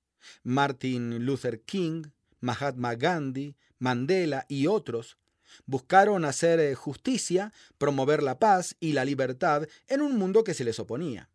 Martin 0.43 1.23
Luther 1.23 1.61
King, 1.61 2.05
Mahatma 2.39 2.95
Gandhi, 2.95 3.55
Mandela 3.77 4.45
y 4.49 4.65
otros 4.65 5.17
buscaron 5.65 6.25
hacer 6.25 6.59
eh, 6.59 6.75
justicia, 6.75 7.53
promover 7.77 8.23
la 8.23 8.39
paz 8.39 8.75
y 8.79 8.93
la 8.93 9.05
libertad 9.05 9.67
en 9.87 10.01
un 10.01 10.17
mundo 10.17 10.43
que 10.43 10.53
se 10.53 10.63
les 10.63 10.79
oponía. 10.79 11.29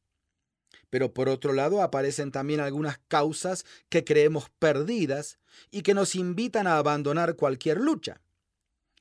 Pero 0.88 1.14
por 1.14 1.28
otro 1.28 1.52
lado 1.52 1.82
aparecen 1.82 2.32
también 2.32 2.60
algunas 2.60 2.98
causas 3.08 3.64
que 3.88 4.04
creemos 4.04 4.50
perdidas 4.58 5.38
y 5.70 5.82
que 5.82 5.94
nos 5.94 6.14
invitan 6.14 6.66
a 6.66 6.78
abandonar 6.78 7.36
cualquier 7.36 7.78
lucha. 7.78 8.20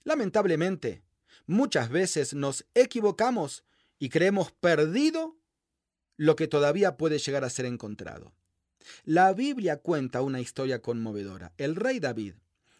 Lamentablemente, 0.03 1.01
muchas 1.47 1.89
veces 1.89 2.33
nos 2.33 2.65
equivocamos 2.75 3.63
y 3.99 4.09
creemos 4.09 4.51
perdido 4.51 5.37
lo 6.17 6.35
que 6.35 6.47
todavía 6.47 6.97
puede 6.97 7.19
llegar 7.19 7.43
a 7.43 7.49
ser 7.49 7.65
encontrado. 7.65 8.33
La 9.03 9.33
Biblia 9.33 9.77
cuenta 9.77 10.21
una 10.21 10.41
historia 10.41 10.81
conmovedora. 10.81 11.53
El 11.57 11.75
rey 11.75 11.99
David 11.99 12.33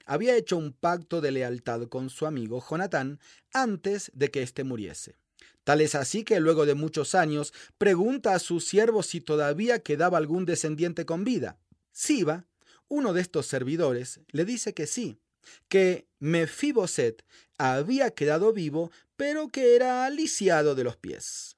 había 0.06 0.36
hecho 0.36 0.58
un 0.58 0.74
pacto 0.74 1.22
de 1.22 1.32
lealtad 1.32 1.88
con 1.88 2.10
su 2.10 2.26
amigo 2.26 2.64
Jonatán 2.68 3.20
antes 3.54 4.12
de 4.16 4.32
que 4.32 4.42
éste 4.42 4.64
muriese. 4.64 5.18
Tal 5.64 5.82
es 5.82 5.94
así 5.94 6.24
que 6.24 6.40
luego 6.40 6.66
de 6.66 6.74
muchos 6.74 7.14
años 7.14 7.54
pregunta 7.78 8.34
a 8.34 8.40
su 8.40 8.60
siervo 8.60 9.04
si 9.04 9.22
todavía 9.22 9.80
quedaba 9.80 10.18
algún 10.18 10.46
descendiente 10.46 11.06
con 11.06 11.24
vida. 11.24 11.60
Siba, 11.92 12.48
uno 12.88 13.14
de 13.14 13.22
estos 13.22 13.46
servidores, 13.46 14.20
le 14.32 14.46
dice 14.46 14.74
que 14.74 14.88
sí, 14.88 15.20
que 15.68 16.08
Mefiboset 16.18 17.24
había 17.58 18.10
quedado 18.12 18.52
vivo, 18.52 18.92
pero 19.20 19.50
que 19.50 19.76
era 19.76 20.10
lisiado 20.10 20.76
de 20.76 20.86
los 20.86 20.96
pies. 20.96 21.58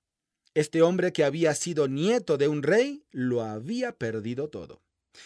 Este 0.55 0.81
hombre 0.81 1.13
que 1.13 1.23
había 1.23 1.53
sido 1.53 1.87
nieto 1.87 2.39
de 2.39 2.47
un 2.47 2.63
rey 2.63 3.05
lo 3.11 3.43
había 3.43 3.91
perdido 3.91 4.49
todo. 4.49 4.81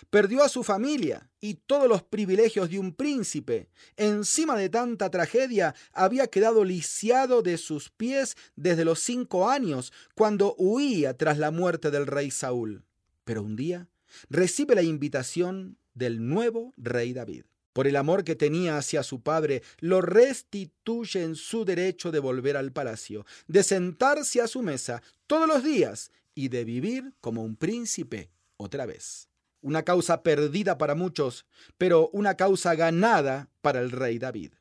Perdió 0.09 0.43
a 0.43 0.49
su 0.49 0.61
familia 0.61 1.29
y 1.39 1.53
todos 1.53 1.87
los 1.87 2.03
privilegios 2.03 2.69
de 2.69 2.77
un 2.77 2.93
príncipe. 2.93 3.69
Encima 3.95 4.57
de 4.57 4.67
tanta 4.67 5.09
tragedia, 5.09 5.75
había 5.93 6.27
quedado 6.27 6.65
lisiado 6.65 7.41
de 7.41 7.57
sus 7.57 7.89
pies 7.89 8.35
desde 8.57 8.83
los 8.83 8.99
cinco 8.99 9.49
años, 9.49 9.93
cuando 10.13 10.55
huía 10.57 11.15
tras 11.15 11.37
la 11.37 11.51
muerte 11.51 11.89
del 11.89 12.05
rey 12.05 12.31
Saúl. 12.31 12.83
Pero 13.23 13.43
un 13.43 13.55
día 13.55 13.87
recibe 14.29 14.75
la 14.75 14.83
invitación 14.83 15.77
del 15.93 16.27
nuevo 16.27 16.73
rey 16.75 17.13
David. 17.13 17.45
Por 17.75 17.87
el 17.87 17.97
amor 17.97 18.23
que 18.23 18.37
tenía 18.37 18.77
hacia 18.77 19.03
su 19.03 19.19
padre, 19.19 19.61
lo 19.79 19.99
restituye 19.99 21.21
en 21.23 21.35
su 21.35 21.65
derecho 21.65 22.09
de 22.09 22.19
volver 22.19 22.55
al 22.55 22.71
palacio, 22.71 23.25
de 23.49 23.63
sentarse 23.63 24.39
a 24.39 24.47
su 24.47 24.61
mesa 24.61 25.03
todos 25.27 25.45
los 25.45 25.61
días 25.61 26.09
y 26.33 26.47
de 26.47 26.63
vivir 26.63 27.11
como 27.19 27.43
un 27.43 27.57
príncipe 27.57 28.29
otra 28.55 28.85
vez 28.85 29.27
una 29.65 29.81
causa 29.83 30.21
perdida 30.21 30.77
para 30.77 30.93
muchos, 30.93 31.47
pero 31.79 32.09
una 32.13 32.35
causa 32.35 32.75
ganada 32.75 33.49
para 33.63 33.79
el 33.79 33.89
rey 33.89 34.19
David. 34.19 34.51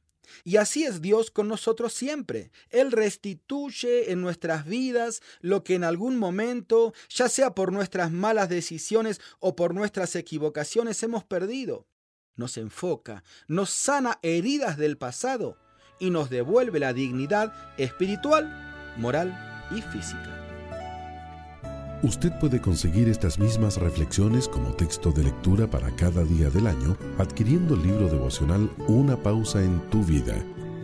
Y 0.44 0.56
así 0.56 0.84
es 0.84 1.02
Dios 1.02 1.30
con 1.30 1.46
nosotros 1.46 1.92
siempre. 1.92 2.50
Él 2.70 2.90
restituye 2.90 4.12
en 4.12 4.22
nuestras 4.22 4.64
vidas 4.64 5.20
lo 5.40 5.62
que 5.62 5.74
en 5.74 5.84
algún 5.84 6.16
momento, 6.16 6.94
ya 7.10 7.28
sea 7.28 7.54
por 7.54 7.70
nuestras 7.70 8.12
malas 8.12 8.48
decisiones 8.48 9.20
o 9.40 9.54
por 9.54 9.74
nuestras 9.74 10.16
equivocaciones, 10.16 11.02
hemos 11.02 11.22
perdido. 11.22 11.86
Nos 12.36 12.56
enfoca, 12.56 13.22
nos 13.48 13.70
sana 13.70 14.18
heridas 14.22 14.76
del 14.76 14.96
pasado 14.96 15.56
y 15.98 16.10
nos 16.10 16.30
devuelve 16.30 16.80
la 16.80 16.92
dignidad 16.92 17.52
espiritual, 17.78 18.94
moral 18.96 19.66
y 19.70 19.80
física. 19.82 20.40
Usted 22.02 22.32
puede 22.38 22.60
conseguir 22.60 23.08
estas 23.08 23.38
mismas 23.38 23.78
reflexiones 23.78 24.46
como 24.46 24.74
texto 24.74 25.10
de 25.10 25.24
lectura 25.24 25.66
para 25.66 25.94
cada 25.96 26.22
día 26.24 26.50
del 26.50 26.66
año 26.66 26.96
adquiriendo 27.18 27.74
el 27.74 27.82
libro 27.82 28.08
devocional 28.08 28.70
Una 28.88 29.16
pausa 29.16 29.62
en 29.62 29.80
tu 29.88 30.04
vida. 30.04 30.34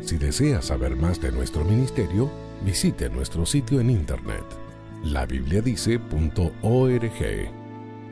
Si 0.01 0.16
desea 0.16 0.62
saber 0.62 0.97
más 0.97 1.20
de 1.20 1.31
nuestro 1.31 1.62
ministerio, 1.64 2.31
visite 2.64 3.10
nuestro 3.10 3.44
sitio 3.44 3.81
en 3.81 3.90
internet 3.90 4.44
labibliadice.org. 5.05 7.51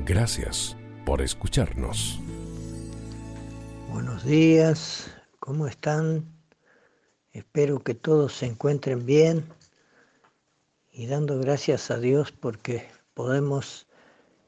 Gracias 0.05 0.77
por 1.05 1.23
escucharnos. 1.23 2.20
Buenos 3.90 4.23
días, 4.23 5.10
¿cómo 5.40 5.66
están? 5.66 6.27
Espero 7.32 7.78
que 7.78 7.94
todos 7.94 8.35
se 8.35 8.44
encuentren 8.44 9.06
bien 9.06 9.48
y 10.93 11.06
dando 11.06 11.39
gracias 11.39 11.90
a 11.90 11.98
Dios 11.98 12.31
porque 12.31 12.86
podemos 13.15 13.86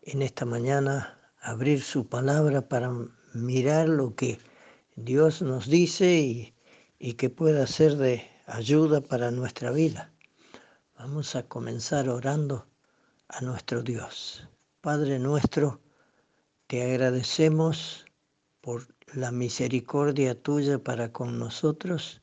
en 0.03 0.21
esta 0.21 0.45
mañana 0.45 1.19
abrir 1.41 1.81
su 1.81 2.07
palabra 2.07 2.69
para 2.69 2.93
mirar 3.33 3.89
lo 3.89 4.15
que 4.15 4.39
Dios 4.95 5.41
nos 5.41 5.69
dice 5.69 6.53
y, 6.99 7.15
que 7.15 7.31
pueda 7.31 7.67
ser 7.67 7.97
de 7.97 8.31
ayuda 8.45 9.01
para 9.01 9.31
nuestra 9.31 9.71
vida. 9.71 10.13
Vamos 10.99 11.35
a 11.35 11.45
comenzar 11.45 12.11
orando 12.11 12.67
a 13.29 13.41
nuestro 13.41 13.83
Dios. 13.83 14.47
Padre 14.83 15.19
nuestro, 15.19 15.81
te 16.67 16.83
agradecemos 16.83 18.05
por 18.61 19.00
la 19.15 19.33
misericordia 19.33 20.35
tuya 20.35 20.79
para 20.79 21.13
con 21.13 21.39
nosotros 21.39 22.23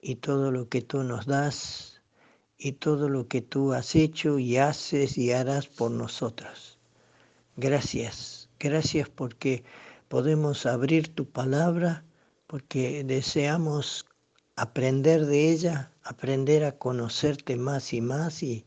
y 0.00 0.16
todo 0.16 0.50
lo 0.50 0.68
que 0.68 0.82
tú 0.82 1.02
nos 1.02 1.26
das 1.26 2.02
y 2.56 2.72
todo 2.72 3.08
lo 3.08 3.26
que 3.26 3.40
tú 3.42 3.72
has 3.72 3.96
hecho 3.96 4.38
y 4.38 4.56
haces 4.56 5.18
y 5.18 5.32
harás 5.32 5.66
por 5.66 5.90
nosotros. 5.90 6.78
Gracias, 7.56 8.48
gracias 8.58 9.08
porque 9.08 9.64
podemos 10.08 10.66
abrir 10.66 11.14
tu 11.14 11.28
palabra, 11.28 12.04
porque 12.46 13.02
deseamos 13.04 14.06
aprender 14.56 15.26
de 15.26 15.50
ella, 15.50 15.92
aprender 16.02 16.64
a 16.64 16.78
conocerte 16.78 17.56
más 17.56 17.92
y 17.92 18.00
más 18.00 18.42
y, 18.42 18.64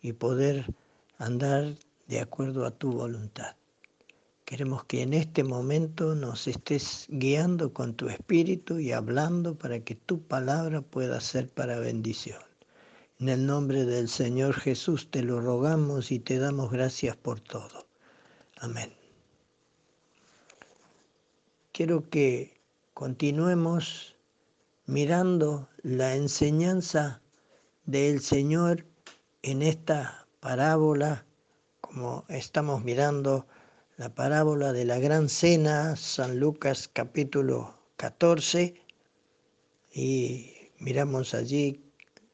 y 0.00 0.12
poder 0.12 0.66
andar 1.18 1.74
de 2.06 2.20
acuerdo 2.20 2.66
a 2.66 2.70
tu 2.70 2.92
voluntad. 2.92 3.59
Queremos 4.50 4.82
que 4.86 5.02
en 5.02 5.14
este 5.14 5.44
momento 5.44 6.16
nos 6.16 6.48
estés 6.48 7.06
guiando 7.08 7.72
con 7.72 7.94
tu 7.94 8.08
espíritu 8.08 8.80
y 8.80 8.90
hablando 8.90 9.54
para 9.54 9.78
que 9.78 9.94
tu 9.94 10.20
palabra 10.22 10.80
pueda 10.80 11.20
ser 11.20 11.48
para 11.48 11.78
bendición. 11.78 12.42
En 13.20 13.28
el 13.28 13.46
nombre 13.46 13.84
del 13.84 14.08
Señor 14.08 14.54
Jesús 14.54 15.08
te 15.08 15.22
lo 15.22 15.40
rogamos 15.40 16.10
y 16.10 16.18
te 16.18 16.40
damos 16.40 16.72
gracias 16.72 17.16
por 17.16 17.38
todo. 17.38 17.86
Amén. 18.56 18.92
Quiero 21.70 22.10
que 22.10 22.60
continuemos 22.92 24.16
mirando 24.86 25.68
la 25.84 26.16
enseñanza 26.16 27.22
del 27.86 28.20
Señor 28.20 28.84
en 29.42 29.62
esta 29.62 30.26
parábola, 30.40 31.24
como 31.80 32.24
estamos 32.28 32.82
mirando 32.82 33.46
la 34.00 34.08
parábola 34.14 34.72
de 34.72 34.86
la 34.86 34.98
gran 34.98 35.28
cena, 35.28 35.94
San 35.94 36.40
Lucas 36.40 36.88
capítulo 36.90 37.74
14, 37.98 38.74
y 39.92 40.54
miramos 40.78 41.34
allí 41.34 41.82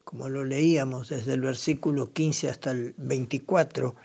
como 0.05 0.29
lo 0.29 0.45
leíamos 0.45 1.09
desde 1.09 1.33
el 1.33 1.41
versículo 1.41 2.13
15 2.13 2.49
hasta 2.49 2.71
el 2.71 2.93
24. 2.95 3.97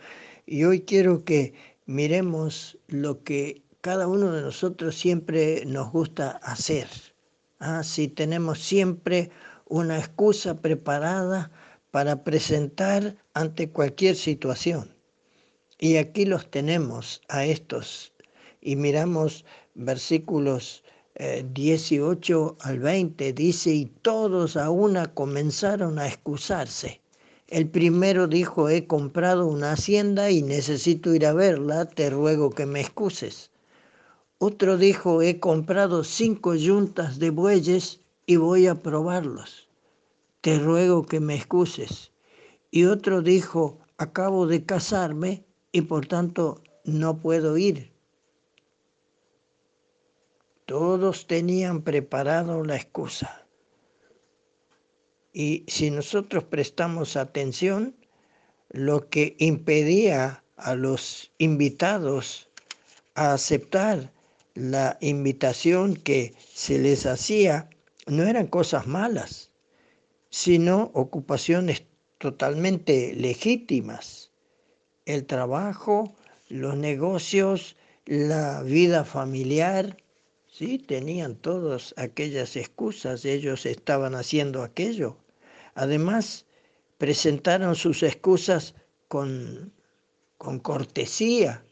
Y 0.45 0.65
hoy 0.65 0.81
quiero 0.81 1.23
que 1.23 1.53
miremos 1.85 2.77
lo 2.89 3.23
que 3.23 3.61
cada 3.79 4.09
uno 4.09 4.33
de 4.33 4.41
nosotros 4.41 4.97
siempre 4.97 5.63
nos 5.65 5.89
gusta 5.89 6.31
hacer. 6.43 6.89
¿ah? 7.59 7.81
Si 7.83 8.09
tenemos 8.09 8.59
siempre 8.59 9.31
una 9.69 9.99
excusa 9.99 10.59
preparada 10.59 11.49
para 11.91 12.25
presentar 12.25 13.15
ante 13.33 13.69
cualquier 13.69 14.17
situación. 14.17 14.92
Y 15.83 15.97
aquí 15.97 16.23
los 16.23 16.49
tenemos 16.49 17.21
a 17.27 17.43
estos. 17.43 18.13
Y 18.61 18.77
miramos 18.77 19.43
versículos 19.75 20.81
18 21.51 22.55
al 22.61 22.79
20 22.79 23.33
dice, 23.33 23.73
y 23.73 23.85
todos 24.01 24.55
a 24.55 24.69
una 24.69 25.13
comenzaron 25.13 25.99
a 25.99 26.07
excusarse. 26.07 27.01
El 27.49 27.67
primero 27.67 28.27
dijo, 28.27 28.69
he 28.69 28.87
comprado 28.87 29.45
una 29.45 29.73
hacienda 29.73 30.31
y 30.31 30.41
necesito 30.41 31.13
ir 31.13 31.25
a 31.25 31.33
verla, 31.33 31.83
te 31.83 32.09
ruego 32.09 32.49
que 32.49 32.65
me 32.65 32.79
excuses. 32.79 33.51
Otro 34.37 34.77
dijo, 34.77 35.21
he 35.21 35.41
comprado 35.41 36.05
cinco 36.05 36.55
yuntas 36.55 37.19
de 37.19 37.29
bueyes 37.29 37.99
y 38.25 38.37
voy 38.37 38.67
a 38.67 38.81
probarlos, 38.81 39.67
te 40.39 40.59
ruego 40.59 41.05
que 41.05 41.19
me 41.19 41.35
excuses. 41.35 42.13
Y 42.71 42.85
otro 42.85 43.21
dijo, 43.21 43.79
acabo 43.97 44.47
de 44.47 44.63
casarme 44.63 45.43
y 45.73 45.81
por 45.81 46.05
tanto 46.05 46.61
no 46.85 47.17
puedo 47.17 47.57
ir 47.57 47.93
todos 50.65 51.27
tenían 51.27 51.81
preparado 51.81 52.63
la 52.63 52.75
excusa. 52.75 53.45
Y 55.33 55.65
si 55.67 55.91
nosotros 55.91 56.43
prestamos 56.45 57.15
atención, 57.15 57.95
lo 58.69 59.09
que 59.09 59.35
impedía 59.39 60.43
a 60.57 60.75
los 60.75 61.31
invitados 61.37 62.49
a 63.15 63.33
aceptar 63.33 64.11
la 64.55 64.97
invitación 65.01 65.95
que 65.95 66.33
se 66.53 66.77
les 66.79 67.05
hacía 67.05 67.69
no 68.05 68.23
eran 68.23 68.47
cosas 68.47 68.85
malas, 68.85 69.51
sino 70.29 70.91
ocupaciones 70.93 71.83
totalmente 72.19 73.13
legítimas. 73.15 74.22
El 75.05 75.25
trabajo, 75.25 76.15
los 76.49 76.75
negocios, 76.77 77.75
la 78.05 78.63
vida 78.63 79.05
familiar, 79.05 79.97
Sí, 80.53 80.77
tenían 80.77 81.35
todas 81.35 81.95
aquellas 81.97 82.55
excusas, 82.55 83.25
ellos 83.25 83.65
estaban 83.65 84.13
haciendo 84.13 84.61
aquello. 84.61 85.17
Además, 85.73 86.45
presentaron 86.99 87.75
sus 87.75 88.03
excusas 88.03 88.75
con, 89.07 89.73
con 90.37 90.59
cortesía. 90.59 91.65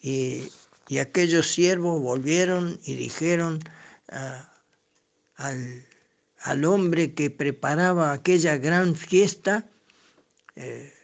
Y, 0.00 0.52
aquellos 1.00 1.48
siervos 1.48 2.00
volvieron 2.00 2.78
y 2.84 2.94
dijeron 2.94 3.58
al, 5.34 6.64
hombre 6.64 7.12
que 7.12 7.28
preparaba 7.28 8.12
aquella 8.12 8.56
gran 8.56 8.94
fiesta, 8.94 9.68
eh, 10.54 10.94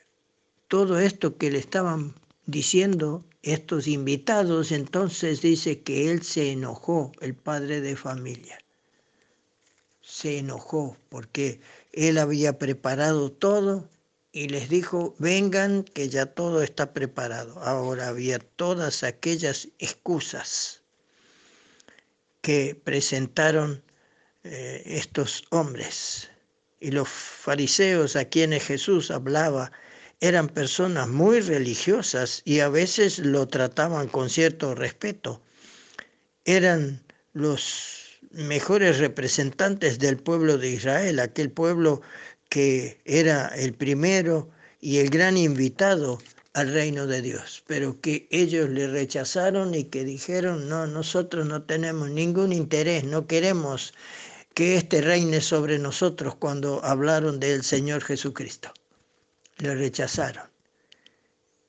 todo 0.72 0.98
esto 0.98 1.36
que 1.36 1.50
le 1.50 1.58
estaban 1.58 2.14
diciendo 2.46 3.26
estos 3.42 3.86
invitados, 3.86 4.72
entonces 4.72 5.42
dice 5.42 5.82
que 5.82 6.10
él 6.10 6.22
se 6.22 6.50
enojó, 6.50 7.12
el 7.20 7.34
padre 7.34 7.82
de 7.82 7.94
familia. 7.94 8.58
Se 10.00 10.38
enojó 10.38 10.96
porque 11.10 11.60
él 11.92 12.16
había 12.16 12.58
preparado 12.58 13.30
todo 13.30 13.86
y 14.32 14.48
les 14.48 14.70
dijo, 14.70 15.14
vengan 15.18 15.84
que 15.84 16.08
ya 16.08 16.24
todo 16.24 16.62
está 16.62 16.94
preparado. 16.94 17.60
Ahora 17.60 18.08
había 18.08 18.38
todas 18.38 19.02
aquellas 19.02 19.68
excusas 19.78 20.80
que 22.40 22.80
presentaron 22.82 23.82
eh, 24.42 24.82
estos 24.86 25.44
hombres. 25.50 26.30
Y 26.80 26.92
los 26.92 27.10
fariseos 27.10 28.16
a 28.16 28.24
quienes 28.24 28.64
Jesús 28.64 29.10
hablaba 29.10 29.70
eran 30.22 30.48
personas 30.48 31.08
muy 31.08 31.40
religiosas 31.40 32.42
y 32.44 32.60
a 32.60 32.68
veces 32.68 33.18
lo 33.18 33.48
trataban 33.48 34.06
con 34.06 34.30
cierto 34.30 34.72
respeto. 34.72 35.42
Eran 36.44 37.02
los 37.32 38.20
mejores 38.30 38.98
representantes 38.98 39.98
del 39.98 40.16
pueblo 40.16 40.58
de 40.58 40.70
Israel, 40.70 41.18
aquel 41.18 41.50
pueblo 41.50 42.02
que 42.48 43.00
era 43.04 43.48
el 43.48 43.74
primero 43.74 44.48
y 44.80 44.98
el 44.98 45.10
gran 45.10 45.36
invitado 45.36 46.20
al 46.54 46.72
reino 46.72 47.08
de 47.08 47.20
Dios, 47.20 47.64
pero 47.66 48.00
que 48.00 48.28
ellos 48.30 48.70
le 48.70 48.86
rechazaron 48.86 49.74
y 49.74 49.84
que 49.84 50.04
dijeron, 50.04 50.68
no, 50.68 50.86
nosotros 50.86 51.46
no 51.46 51.64
tenemos 51.64 52.10
ningún 52.10 52.52
interés, 52.52 53.02
no 53.02 53.26
queremos 53.26 53.92
que 54.54 54.76
éste 54.76 55.00
reine 55.00 55.40
sobre 55.40 55.80
nosotros 55.80 56.36
cuando 56.36 56.84
hablaron 56.84 57.40
del 57.40 57.64
Señor 57.64 58.04
Jesucristo. 58.04 58.72
Le 59.62 59.76
rechazaron. 59.76 60.48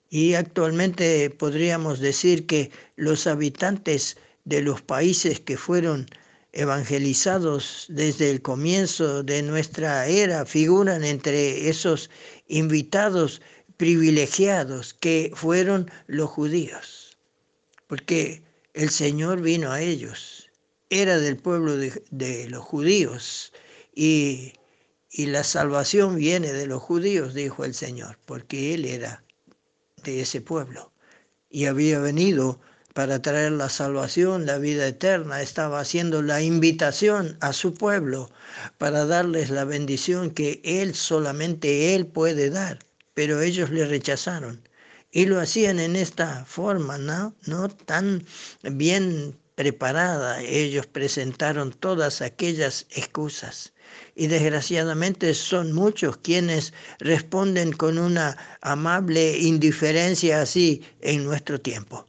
Y 0.10 0.34
actualmente 0.34 1.30
podríamos 1.30 2.00
decir 2.00 2.48
que 2.48 2.72
los 2.96 3.28
habitantes 3.28 4.18
de 4.46 4.64
los 4.64 4.82
países 4.82 5.40
que 5.40 5.58
fueron 5.58 6.08
evangelizados 6.54 7.86
desde 7.90 8.32
el 8.32 8.42
comienzo 8.42 9.22
de 9.22 9.44
nuestra 9.44 10.08
era 10.08 10.44
figuran 10.46 11.04
entre 11.04 11.70
esos 11.70 12.10
invitados 12.48 13.44
privilegiados 13.78 14.96
que 14.96 15.32
fueron 15.36 15.92
los 16.08 16.32
judíos, 16.32 17.18
porque 17.86 18.42
el 18.74 18.90
Señor 18.90 19.42
vino 19.42 19.72
a 19.72 19.82
ellos, 19.82 20.50
era 20.90 21.20
del 21.20 21.38
pueblo 21.38 21.78
de, 21.78 22.50
los 22.50 22.64
judíos 22.64 23.54
y, 23.96 24.54
y 25.16 25.28
la 25.28 25.44
salvación 25.44 26.16
viene 26.16 26.52
de 26.52 26.66
los 26.66 26.82
judíos, 26.82 27.36
dijo 27.36 27.64
el 27.66 27.76
Señor, 27.76 28.18
porque 28.26 28.74
Él 28.74 28.84
era 28.86 29.24
de 30.04 30.22
ese 30.22 30.42
pueblo 30.42 30.92
y 31.52 31.68
había 31.68 32.00
venido 32.00 32.60
para 32.96 33.22
traer 33.22 33.52
la 33.52 33.70
salvación, 33.70 34.48
la 34.48 34.58
vida 34.58 34.88
eterna, 34.88 35.42
estaba 35.42 35.80
haciendo 35.80 36.24
la 36.24 36.42
invitación 36.42 37.38
a 37.42 37.54
su 37.54 37.76
pueblo 37.76 38.32
para 38.80 39.06
darles 39.06 39.52
la 39.52 39.66
bendición 39.66 40.32
que 40.32 40.62
Él 40.64 40.96
solamente 40.96 41.94
Él 41.94 42.08
puede 42.08 42.50
dar, 42.50 42.80
pero 43.14 43.40
ellos 43.42 43.70
le 43.70 43.86
rechazaron. 43.86 44.68
Y 45.12 45.28
lo 45.28 45.40
hacían 45.40 45.80
en 45.80 45.96
esta 45.96 46.44
forma, 46.46 46.98
¿no? 46.98 47.36
No 47.46 47.70
tan 47.70 48.26
bien 48.64 49.38
preparada. 49.56 50.42
Ellos 50.42 50.88
presentaron 50.88 51.72
todas 51.72 52.22
aquellas 52.22 52.86
excusas. 52.92 53.74
Y 54.16 54.28
desgraciadamente 54.28 55.34
son 55.34 55.74
muchos 55.74 56.18
quienes 56.18 56.74
responden 57.00 57.74
con 57.74 57.98
una 57.98 58.38
amable 58.62 59.38
indiferencia 59.38 60.42
así 60.42 60.84
en 61.02 61.24
nuestro 61.26 61.60
tiempo 61.60 62.08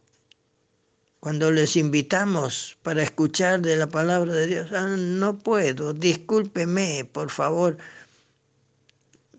cuando 1.25 1.51
les 1.51 1.75
invitamos 1.77 2.77
para 2.83 3.03
escuchar 3.03 3.63
de 3.63 3.79
la 3.79 3.87
palabra 3.87 4.35
de 4.35 4.47
Dios, 4.47 4.71
ah, 4.73 4.95
no 4.99 5.39
puedo, 5.39 5.95
discúlpeme, 5.95 7.09
por 7.11 7.31
favor, 7.31 7.79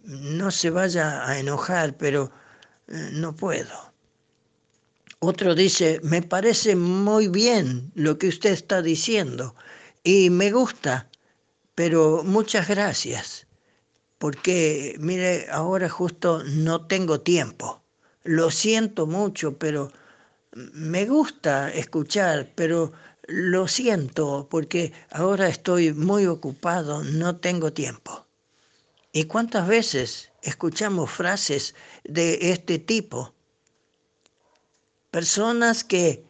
no 0.03 0.49
se 0.49 0.72
vaya 0.72 1.30
a 1.30 1.38
enojar, 1.38 1.95
pero 1.95 2.32
eh, 2.88 3.10
no 3.14 3.36
puedo. 3.36 3.94
Otro 5.20 5.56
dice, 5.56 6.00
me 6.04 6.22
parece 6.22 6.76
muy 6.76 7.28
bien 7.28 7.92
lo 7.96 8.18
que 8.18 8.28
usted 8.28 8.52
está 8.52 8.82
diciendo 8.82 9.56
y 10.04 10.30
me 10.30 10.52
gusta, 10.52 11.10
pero 11.74 12.24
muchas 12.24 12.68
gracias, 12.68 13.48
porque 14.18 14.96
mire, 15.00 15.48
ahora 15.50 15.90
justo 15.90 16.44
no 16.44 16.86
tengo 16.88 17.22
tiempo. 17.22 17.82
Lo 18.24 18.52
siento 18.52 19.08
mucho, 19.08 19.58
pero 19.58 19.92
me 20.54 21.06
gusta 21.06 21.72
escuchar, 21.72 22.52
pero 22.56 22.92
lo 23.28 23.68
siento 23.68 24.48
porque 24.50 24.94
ahora 25.12 25.48
estoy 25.48 25.94
muy 25.94 26.26
ocupado, 26.28 27.04
no 27.04 27.38
tengo 27.38 27.74
tiempo. 27.74 28.26
¿Y 29.12 29.26
cuántas 29.26 29.68
veces 29.68 30.32
escuchamos 30.42 31.10
frases 31.10 31.74
de 32.04 32.52
este 32.52 32.80
tipo? 32.80 33.35
Personas 35.16 35.86
que 35.86 36.26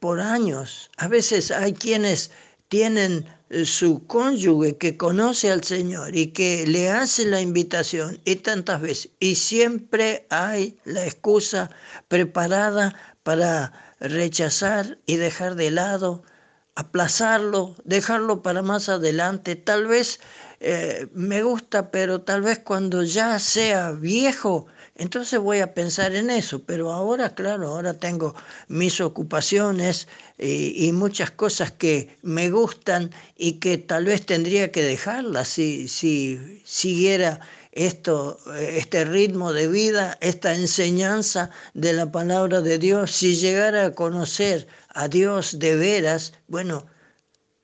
por 0.00 0.20
años, 0.20 0.90
a 0.96 1.06
veces 1.06 1.52
hay 1.52 1.72
quienes 1.72 2.32
tienen 2.66 3.24
su 3.64 4.04
cónyuge 4.08 4.76
que 4.76 4.96
conoce 4.96 5.52
al 5.52 5.62
Señor 5.62 6.16
y 6.16 6.32
que 6.32 6.66
le 6.66 6.90
hace 6.90 7.26
la 7.26 7.40
invitación 7.40 8.20
y 8.24 8.34
tantas 8.34 8.80
veces, 8.80 9.10
y 9.20 9.36
siempre 9.36 10.26
hay 10.30 10.76
la 10.82 11.04
excusa 11.04 11.70
preparada 12.08 12.96
para 13.22 13.94
rechazar 14.00 14.98
y 15.06 15.14
dejar 15.14 15.54
de 15.54 15.70
lado, 15.70 16.24
aplazarlo, 16.74 17.76
dejarlo 17.84 18.42
para 18.42 18.62
más 18.62 18.88
adelante. 18.88 19.54
Tal 19.54 19.86
vez 19.86 20.18
eh, 20.58 21.06
me 21.12 21.44
gusta, 21.44 21.92
pero 21.92 22.22
tal 22.22 22.42
vez 22.42 22.58
cuando 22.58 23.04
ya 23.04 23.38
sea 23.38 23.92
viejo, 23.92 24.66
entonces 24.96 25.40
voy 25.40 25.60
a 25.60 25.74
pensar 25.74 26.14
en 26.14 26.30
eso. 26.30 26.62
Pero 26.64 26.92
ahora, 26.92 27.34
claro, 27.34 27.68
ahora 27.68 27.94
tengo 27.94 28.34
mis 28.68 29.00
ocupaciones 29.00 30.08
y, 30.38 30.86
y 30.86 30.92
muchas 30.92 31.30
cosas 31.32 31.72
que 31.72 32.16
me 32.22 32.50
gustan 32.50 33.10
y 33.36 33.54
que 33.54 33.78
tal 33.78 34.04
vez 34.06 34.24
tendría 34.26 34.70
que 34.70 34.82
dejarlas 34.82 35.48
si, 35.48 35.88
si 35.88 36.62
siguiera 36.64 37.40
esto, 37.74 38.38
este 38.56 39.04
ritmo 39.04 39.52
de 39.52 39.66
vida, 39.68 40.16
esta 40.20 40.54
enseñanza 40.54 41.50
de 41.74 41.92
la 41.92 42.10
palabra 42.10 42.60
de 42.60 42.78
Dios, 42.78 43.10
si 43.10 43.34
llegara 43.34 43.86
a 43.86 43.94
conocer 43.94 44.68
a 44.90 45.08
Dios 45.08 45.58
de 45.58 45.74
veras, 45.74 46.34
bueno, 46.46 46.86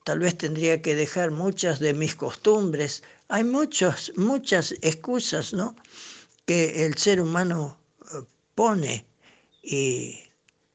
tal 0.04 0.18
vez 0.18 0.36
tendría 0.36 0.82
que 0.82 0.96
dejar 0.96 1.30
muchas 1.30 1.78
de 1.78 1.94
mis 1.94 2.16
costumbres. 2.16 3.04
Hay 3.28 3.44
muchas, 3.44 4.10
muchas 4.16 4.74
excusas, 4.82 5.52
¿no? 5.52 5.76
Que 6.50 6.84
el 6.84 6.96
ser 6.98 7.20
humano 7.20 7.78
eh, 8.12 8.24
pone 8.56 9.06
y 9.62 10.18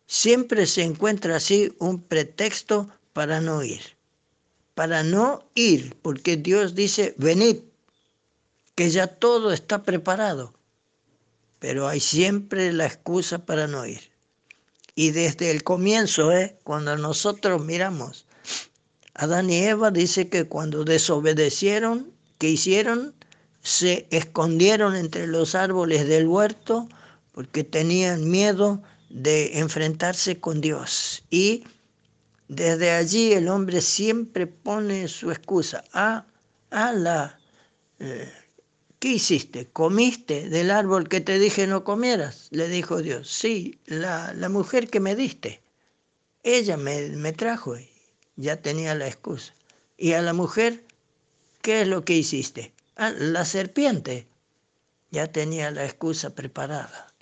siempre 0.07 0.67
se 0.67 0.83
encuentra 0.83 1.35
así 1.35 1.75
un 1.79 2.01
pretexto 2.01 2.89
para 3.11 3.41
no 3.41 3.61
ir. 3.61 3.81
Para 4.73 5.03
no 5.03 5.43
ir, 5.53 5.97
porque 6.01 6.37
Dios 6.37 6.75
dice, 6.75 7.13
venid 7.17 7.57
que 8.75 8.89
ya 8.89 9.07
todo 9.07 9.51
está 9.51 9.83
preparado, 9.83 10.53
pero 11.59 11.89
hay 11.89 11.99
siempre 11.99 12.71
la 12.71 12.85
excusa 12.85 13.45
para 13.45 13.67
no 13.67 13.85
ir. 13.85 14.13
Y 14.95 15.11
desde 15.11 15.51
el 15.51 15.65
comienzo, 15.65 16.31
¿eh? 16.31 16.57
cuando 16.63 16.97
nosotros 16.97 17.61
miramos, 17.61 18.27
Adán 19.13 19.49
y 19.49 19.57
Eva 19.57 19.91
dice 19.91 20.29
que 20.29 20.45
cuando 20.45 20.85
desobedecieron, 20.85 22.13
¿qué 22.37 22.47
hicieron? 22.47 23.13
Se 23.65 24.07
escondieron 24.11 24.95
entre 24.95 25.25
los 25.25 25.55
árboles 25.55 26.07
del 26.07 26.27
huerto 26.27 26.87
porque 27.33 27.63
tenían 27.63 28.29
miedo 28.29 28.83
de 29.09 29.57
enfrentarse 29.59 30.39
con 30.39 30.61
Dios. 30.61 31.23
Y 31.31 31.63
desde 32.47 32.91
allí 32.91 33.33
el 33.33 33.49
hombre 33.49 33.81
siempre 33.81 34.45
pone 34.45 35.07
su 35.07 35.31
excusa. 35.31 35.83
a 35.91 36.25
a 36.69 36.91
la... 36.93 37.39
Eh, 37.99 38.31
¿Qué 38.99 39.09
hiciste? 39.09 39.67
¿Comiste 39.67 40.49
del 40.49 40.71
árbol 40.71 41.07
que 41.07 41.21
te 41.21 41.39
dije 41.39 41.67
no 41.67 41.83
comieras? 41.83 42.47
Le 42.51 42.67
dijo 42.67 43.01
Dios. 43.01 43.29
Sí, 43.29 43.79
la, 43.85 44.33
mujer 44.49 44.89
que 44.89 44.99
me 44.99 45.15
diste. 45.15 45.61
Ella 46.43 46.77
me, 46.77 47.09
me 47.09 47.33
trajo 47.33 47.77
y 47.77 47.89
ya 48.35 48.61
tenía 48.61 48.95
la 48.95 49.07
excusa. 49.07 49.53
¿Y 49.97 50.13
a 50.13 50.21
la 50.21 50.33
mujer 50.33 50.83
qué 51.61 51.81
es 51.81 51.87
lo 51.87 52.03
que 52.03 52.13
hiciste? 52.13 52.74
Ah, 52.95 53.11
la 53.11 53.45
serpiente. 53.45 54.27
Ya 55.11 55.31
tenía 55.31 55.71
la 55.71 55.85
excusa 55.85 56.33
preparada. 56.33 57.13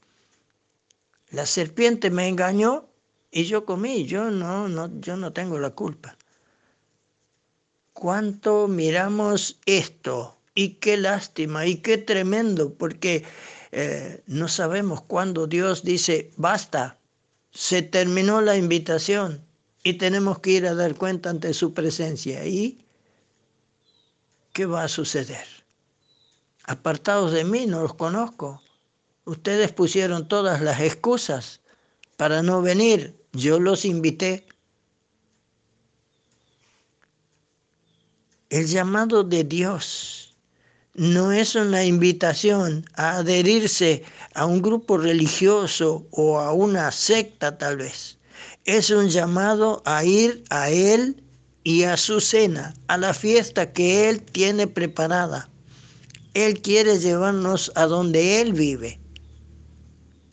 La 1.29 1.45
serpiente 1.45 2.11
me 2.11 2.27
engañó 2.27 2.89
y 3.31 3.45
yo 3.45 3.65
comí. 3.65 4.05
Yo 4.05 4.29
no, 4.29 4.69
no, 4.69 4.99
yo 4.99 5.17
no 5.17 5.33
tengo 5.33 5.57
la 5.59 5.71
culpa. 5.71 6.17
¿Cuánto 7.93 8.67
miramos 8.67 9.59
esto? 9.65 10.37
Y 10.55 10.75
qué 10.75 10.97
lástima 10.97 11.65
y 11.65 11.77
qué 11.77 11.97
tremendo, 11.97 12.73
porque 12.75 13.23
eh, 13.71 14.21
no 14.27 14.47
sabemos 14.47 15.01
cuándo 15.01 15.47
Dios 15.47 15.83
dice, 15.83 16.31
basta, 16.37 16.99
se 17.51 17.81
terminó 17.81 18.41
la 18.41 18.55
invitación 18.55 19.43
y 19.83 19.93
tenemos 19.93 20.39
que 20.39 20.51
ir 20.51 20.67
a 20.67 20.75
dar 20.75 20.95
cuenta 20.95 21.31
ante 21.31 21.53
su 21.53 21.73
presencia. 21.73 22.45
¿Y 22.45 22.85
qué 24.53 24.67
va 24.67 24.83
a 24.83 24.87
suceder? 24.87 25.52
Apartados 26.65 27.31
de 27.31 27.43
mí, 27.43 27.65
no 27.65 27.81
los 27.81 27.93
conozco. 27.93 28.61
Ustedes 29.25 29.71
pusieron 29.71 30.27
todas 30.27 30.61
las 30.61 30.79
excusas 30.79 31.61
para 32.17 32.41
no 32.41 32.61
venir. 32.61 33.15
Yo 33.33 33.59
los 33.59 33.85
invité. 33.85 34.45
El 38.49 38.67
llamado 38.67 39.23
de 39.23 39.43
Dios 39.43 40.35
no 40.93 41.31
es 41.31 41.55
una 41.55 41.83
invitación 41.83 42.85
a 42.93 43.17
adherirse 43.17 44.03
a 44.35 44.45
un 44.45 44.61
grupo 44.61 44.97
religioso 44.97 46.05
o 46.11 46.39
a 46.39 46.53
una 46.53 46.91
secta 46.91 47.57
tal 47.57 47.77
vez. 47.77 48.17
Es 48.65 48.89
un 48.89 49.09
llamado 49.09 49.81
a 49.85 50.05
ir 50.05 50.43
a 50.49 50.69
Él 50.69 51.23
y 51.63 51.83
a 51.83 51.97
su 51.97 52.21
cena, 52.21 52.73
a 52.87 52.97
la 52.97 53.13
fiesta 53.13 53.73
que 53.73 54.07
Él 54.07 54.21
tiene 54.21 54.67
preparada. 54.67 55.49
Él 56.33 56.61
quiere 56.61 56.99
llevarnos 56.99 57.71
a 57.75 57.85
donde 57.85 58.41
Él 58.41 58.53
vive. 58.53 58.99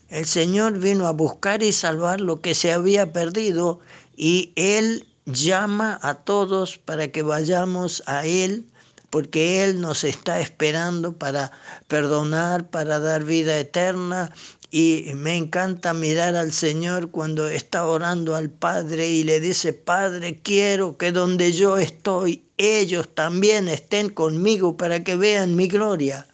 El 0.09 0.25
Señor 0.25 0.79
vino 0.79 1.07
a 1.07 1.11
buscar 1.11 1.63
y 1.63 1.71
salvar 1.71 2.19
lo 2.19 2.41
que 2.41 2.53
se 2.55 2.73
había 2.73 3.13
perdido 3.13 3.79
y 4.15 4.51
Él 4.55 5.07
llama 5.25 5.99
a 6.01 6.15
todos 6.15 6.77
para 6.77 7.07
que 7.09 7.21
vayamos 7.21 8.03
a 8.07 8.25
Él, 8.25 8.65
porque 9.09 9.63
Él 9.63 9.79
nos 9.79 10.03
está 10.03 10.39
esperando 10.39 11.17
para 11.17 11.51
perdonar, 11.87 12.69
para 12.69 12.99
dar 12.99 13.23
vida 13.23 13.57
eterna. 13.59 14.33
Y 14.71 15.11
me 15.15 15.35
encanta 15.35 15.93
mirar 15.93 16.35
al 16.35 16.53
Señor 16.53 17.11
cuando 17.11 17.47
está 17.49 17.85
orando 17.85 18.35
al 18.35 18.49
Padre 18.49 19.09
y 19.09 19.23
le 19.23 19.39
dice, 19.39 19.73
Padre, 19.73 20.39
quiero 20.41 20.97
que 20.97 21.11
donde 21.11 21.51
yo 21.51 21.77
estoy, 21.77 22.45
ellos 22.57 23.13
también 23.13 23.67
estén 23.67 24.09
conmigo 24.09 24.77
para 24.77 25.03
que 25.03 25.15
vean 25.15 25.55
mi 25.55 25.67
gloria 25.67 26.25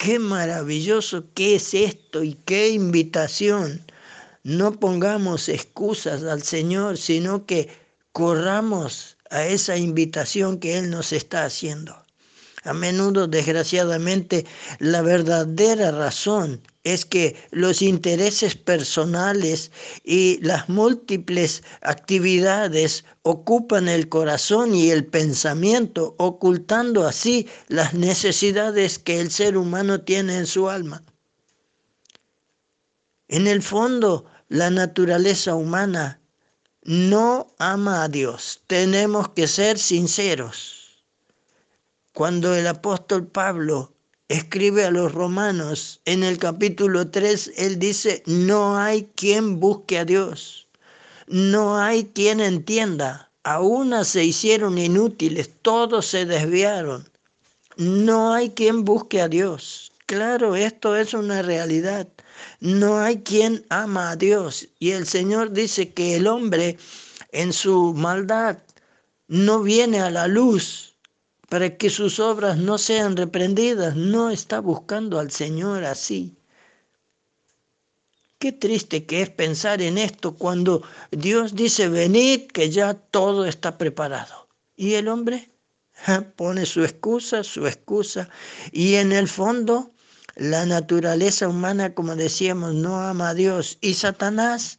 qué 0.00 0.18
maravilloso 0.18 1.26
que 1.34 1.56
es 1.56 1.74
esto 1.74 2.24
y 2.24 2.32
qué 2.46 2.70
invitación. 2.70 3.84
No 4.42 4.72
pongamos 4.72 5.50
excusas 5.50 6.22
al 6.24 6.42
Señor, 6.42 6.96
sino 6.96 7.44
que 7.44 7.68
corramos 8.12 9.18
a 9.28 9.44
esa 9.46 9.76
invitación 9.76 10.58
que 10.58 10.78
Él 10.78 10.88
nos 10.88 11.12
está 11.12 11.44
haciendo. 11.44 11.99
A 12.62 12.74
menudo, 12.74 13.26
desgraciadamente, 13.26 14.44
la 14.78 15.00
verdadera 15.00 15.92
razón 15.92 16.60
es 16.84 17.06
que 17.06 17.36
los 17.50 17.80
intereses 17.80 18.54
personales 18.54 19.70
y 20.04 20.38
las 20.42 20.68
múltiples 20.68 21.62
actividades 21.80 23.04
ocupan 23.22 23.88
el 23.88 24.08
corazón 24.10 24.74
y 24.74 24.90
el 24.90 25.06
pensamiento, 25.06 26.14
ocultando 26.18 27.06
así 27.06 27.48
las 27.68 27.94
necesidades 27.94 28.98
que 28.98 29.20
el 29.20 29.30
ser 29.30 29.56
humano 29.56 30.02
tiene 30.02 30.36
en 30.36 30.46
su 30.46 30.68
alma. 30.68 31.02
En 33.28 33.46
el 33.46 33.62
fondo, 33.62 34.26
la 34.48 34.68
naturaleza 34.70 35.54
humana 35.54 36.20
no 36.82 37.54
ama 37.58 38.02
a 38.02 38.08
Dios. 38.08 38.62
Tenemos 38.66 39.30
que 39.30 39.46
ser 39.46 39.78
sinceros. 39.78 40.79
Cuando 42.20 42.54
el 42.54 42.66
apóstol 42.66 43.26
Pablo 43.26 43.94
escribe 44.28 44.84
a 44.84 44.90
los 44.90 45.10
romanos 45.10 46.02
en 46.04 46.22
el 46.22 46.36
capítulo 46.36 47.08
3, 47.08 47.52
él 47.56 47.78
dice, 47.78 48.22
no 48.26 48.76
hay 48.76 49.08
quien 49.14 49.58
busque 49.58 49.98
a 49.98 50.04
Dios, 50.04 50.68
no 51.28 51.78
hay 51.78 52.04
quien 52.04 52.40
entienda, 52.40 53.30
a 53.42 53.62
una 53.62 54.04
se 54.04 54.22
hicieron 54.22 54.76
inútiles, 54.76 55.48
todos 55.62 56.04
se 56.08 56.26
desviaron, 56.26 57.08
no 57.78 58.34
hay 58.34 58.50
quien 58.50 58.84
busque 58.84 59.22
a 59.22 59.28
Dios. 59.28 59.90
Claro, 60.04 60.56
esto 60.56 60.96
es 60.96 61.14
una 61.14 61.40
realidad. 61.40 62.06
No 62.60 62.98
hay 62.98 63.22
quien 63.22 63.64
ama 63.70 64.10
a 64.10 64.16
Dios. 64.16 64.68
Y 64.78 64.90
el 64.90 65.06
Señor 65.06 65.52
dice 65.52 65.94
que 65.94 66.16
el 66.16 66.26
hombre 66.26 66.76
en 67.32 67.54
su 67.54 67.94
maldad 67.94 68.58
no 69.26 69.62
viene 69.62 70.00
a 70.00 70.10
la 70.10 70.26
luz, 70.26 70.89
para 71.50 71.76
que 71.76 71.90
sus 71.90 72.20
obras 72.20 72.56
no 72.58 72.78
sean 72.78 73.16
reprendidas. 73.16 73.96
No 73.96 74.30
está 74.30 74.60
buscando 74.60 75.18
al 75.18 75.32
Señor 75.32 75.84
así. 75.84 76.38
Qué 78.38 78.52
triste 78.52 79.04
que 79.04 79.20
es 79.20 79.30
pensar 79.30 79.82
en 79.82 79.98
esto 79.98 80.36
cuando 80.36 80.82
Dios 81.10 81.56
dice, 81.56 81.88
venid, 81.88 82.46
que 82.46 82.70
ya 82.70 82.94
todo 82.94 83.44
está 83.46 83.76
preparado. 83.76 84.48
Y 84.76 84.94
el 84.94 85.08
hombre 85.08 85.50
pone 86.36 86.64
su 86.66 86.84
excusa, 86.84 87.42
su 87.42 87.66
excusa, 87.66 88.30
y 88.70 88.94
en 88.94 89.10
el 89.10 89.26
fondo 89.26 89.90
la 90.36 90.64
naturaleza 90.64 91.48
humana, 91.48 91.94
como 91.94 92.14
decíamos, 92.14 92.74
no 92.74 93.02
ama 93.02 93.30
a 93.30 93.34
Dios. 93.34 93.76
Y 93.80 93.94
Satanás 93.94 94.78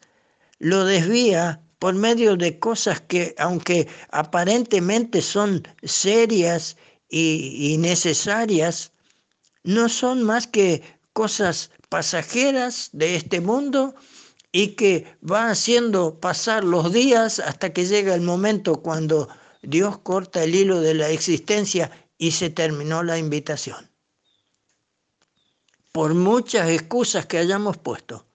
lo 0.57 0.85
desvía 0.85 1.61
por 1.81 1.95
medio 1.95 2.37
de 2.37 2.59
cosas 2.59 3.01
que, 3.01 3.33
aunque 3.39 3.87
aparentemente 4.11 5.19
son 5.19 5.67
serias 5.81 6.77
y, 7.09 7.75
necesarias, 7.79 8.91
no 9.63 9.89
son 9.89 10.21
más 10.21 10.45
que 10.45 10.83
cosas 11.13 11.71
pasajeras 11.89 12.91
de 12.93 13.15
este 13.15 13.41
mundo 13.41 13.95
y 14.51 14.75
que 14.75 15.07
va 15.27 15.49
haciendo 15.49 16.19
pasar 16.19 16.63
los 16.63 16.93
días 16.93 17.39
hasta 17.39 17.73
que 17.73 17.87
llega 17.87 18.13
el 18.13 18.21
momento 18.21 18.83
cuando 18.83 19.27
Dios 19.63 19.97
corta 19.97 20.43
el 20.43 20.53
hilo 20.53 20.81
de 20.81 20.93
la 20.93 21.09
existencia 21.09 21.89
y 22.19 22.29
se 22.29 22.51
terminó 22.51 23.01
la 23.01 23.17
invitación. 23.17 23.89
Por 25.91 26.13
muchas 26.13 26.69
excusas 26.69 27.25
que 27.25 27.39
hayamos 27.39 27.77
puesto, 27.77 28.27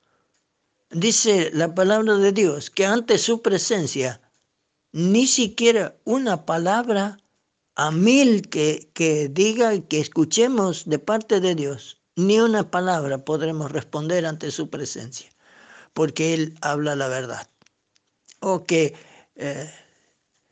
dice 0.91 1.51
la 1.53 1.75
palabra 1.75 2.17
de 2.17 2.33
Dios 2.33 2.71
que 2.71 2.87
ante 2.87 3.19
su 3.19 3.43
presencia 3.43 4.21
ni 4.93 5.27
siquiera 5.27 5.97
una 6.05 6.47
palabra 6.47 7.19
a 7.75 7.91
mil 7.91 8.49
que, 8.49 8.91
que 8.95 9.29
diga 9.29 9.75
y 9.75 9.83
que 9.83 10.01
escuchemos 10.01 10.89
de 10.89 10.99
parte 10.99 11.41
de 11.41 11.55
Dios, 11.55 12.01
ni 12.15 12.41
una 12.41 12.71
palabra 12.71 13.19
podremos 13.19 13.71
responder 13.71 14.25
ante 14.25 14.51
su 14.51 14.71
presencia, 14.71 15.31
porque 15.93 16.33
Él 16.33 16.55
habla 16.63 16.97
la 16.97 17.09
verdad. 17.09 17.47
O 18.41 18.65
que 18.65 18.95
eh, 19.35 19.71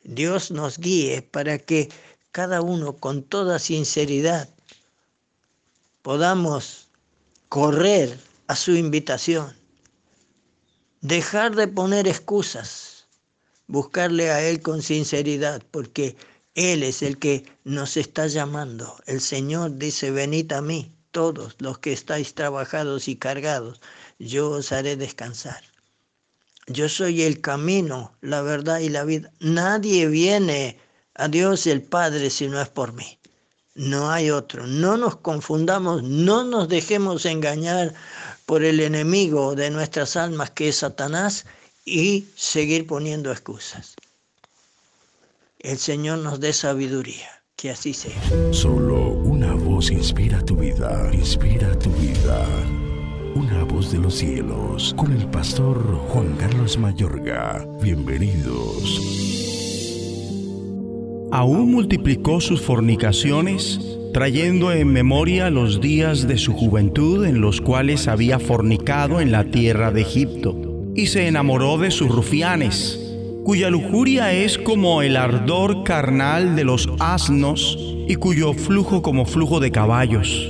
Dios 0.03 0.51
nos 0.51 0.77
guíe 0.77 1.23
para 1.23 1.57
que 1.57 1.89
cada 2.31 2.61
uno 2.61 2.97
con 2.97 3.23
toda 3.23 3.57
sinceridad 3.57 4.47
podamos 6.03 6.89
correr 7.49 8.19
a 8.45 8.55
su 8.55 8.75
invitación 8.75 9.55
dejar 11.07 11.55
de 11.55 11.67
poner 11.67 12.07
excusas, 12.07 13.05
buscarle 13.67 14.31
a 14.31 14.41
Él 14.41 14.61
con 14.61 14.81
sinceridad, 14.81 15.61
porque 15.69 16.15
Él 16.55 16.81
es 16.81 17.03
el 17.03 17.19
que 17.19 17.45
nos 17.63 17.95
está 17.95 18.25
llamando. 18.25 18.97
El 19.05 19.21
Señor 19.21 19.77
dice, 19.77 20.09
venid 20.09 20.51
a 20.51 20.61
mí, 20.61 20.91
todos 21.11 21.55
los 21.59 21.77
que 21.77 21.93
estáis 21.93 22.33
trabajados 22.33 23.07
y 23.07 23.17
cargados, 23.17 23.81
yo 24.17 24.49
os 24.49 24.71
haré 24.71 24.95
descansar. 24.95 25.63
Yo 26.67 26.89
soy 26.89 27.21
el 27.21 27.39
camino, 27.39 28.11
la 28.21 28.41
verdad 28.41 28.79
y 28.79 28.89
la 28.89 29.03
vida. 29.03 29.31
Nadie 29.39 30.07
viene 30.07 30.79
a 31.13 31.27
Dios 31.27 31.67
el 31.67 31.83
Padre 31.83 32.31
si 32.31 32.47
no 32.47 32.59
es 32.59 32.69
por 32.69 32.93
mí. 32.93 33.19
No 33.75 34.09
hay 34.09 34.31
otro. 34.31 34.65
No 34.65 34.97
nos 34.97 35.17
confundamos, 35.17 36.01
no 36.01 36.43
nos 36.43 36.67
dejemos 36.67 37.25
engañar 37.25 37.93
por 38.45 38.63
el 38.63 38.79
enemigo 38.79 39.55
de 39.55 39.69
nuestras 39.71 40.15
almas 40.15 40.51
que 40.51 40.69
es 40.69 40.77
Satanás 40.77 41.45
y 41.83 42.25
seguir 42.35 42.87
poniendo 42.87 43.31
excusas. 43.31 43.95
El 45.59 45.77
Señor 45.77 46.19
nos 46.19 46.39
dé 46.39 46.53
sabiduría, 46.53 47.41
que 47.55 47.71
así 47.71 47.93
sea. 47.93 48.21
Solo 48.51 49.09
una 49.09 49.53
voz 49.53 49.89
inspira 49.89 50.41
tu 50.41 50.55
vida, 50.57 51.09
inspira 51.11 51.77
tu 51.79 51.89
vida. 51.91 52.45
Una 53.33 53.63
voz 53.63 53.91
de 53.91 53.97
los 53.97 54.15
cielos, 54.15 54.93
con 54.95 55.11
el 55.11 55.27
pastor 55.29 55.83
Juan 56.09 56.35
Carlos 56.37 56.77
Mayorga. 56.77 57.67
Bienvenidos. 57.81 59.01
Aún 61.31 61.71
multiplicó 61.71 62.39
sus 62.39 62.61
fornicaciones 62.61 63.79
trayendo 64.15 64.71
en 64.71 64.93
memoria 64.93 65.49
los 65.49 65.81
días 65.81 66.25
de 66.25 66.37
su 66.37 66.53
juventud 66.53 67.25
en 67.25 67.41
los 67.41 67.59
cuales 67.59 68.07
había 68.07 68.39
fornicado 68.39 69.19
en 69.19 69.29
la 69.29 69.43
tierra 69.43 69.91
de 69.91 70.03
Egipto, 70.03 70.55
y 70.95 71.07
se 71.07 71.27
enamoró 71.27 71.77
de 71.77 71.91
sus 71.91 72.07
rufianes, 72.07 72.97
cuya 73.43 73.69
lujuria 73.69 74.31
es 74.31 74.57
como 74.57 75.01
el 75.01 75.17
ardor 75.17 75.83
carnal 75.83 76.55
de 76.55 76.63
los 76.63 76.87
asnos 76.99 77.77
y 78.07 78.15
cuyo 78.15 78.53
flujo 78.53 79.01
como 79.01 79.25
flujo 79.25 79.59
de 79.59 79.71
caballos. 79.71 80.49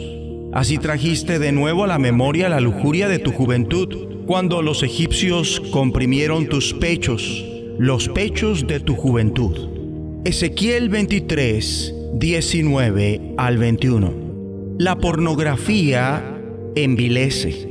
Así 0.53 0.77
trajiste 0.77 1.39
de 1.39 1.51
nuevo 1.51 1.85
a 1.85 1.87
la 1.87 1.97
memoria 1.97 2.49
la 2.49 2.59
lujuria 2.59 3.07
de 3.07 3.17
tu 3.17 3.31
juventud, 3.31 4.25
cuando 4.27 4.61
los 4.61 4.83
egipcios 4.83 5.59
comprimieron 5.71 6.49
tus 6.49 6.71
pechos, 6.75 7.43
los 7.79 8.09
pechos 8.09 8.67
de 8.67 8.79
tu 8.79 8.93
juventud. 8.93 9.69
Ezequiel 10.23 10.89
23, 10.89 11.94
19 12.17 13.33
al 13.35 13.57
21. 13.57 14.75
La 14.79 14.95
pornografía 14.95 16.39
envilece. 16.73 17.67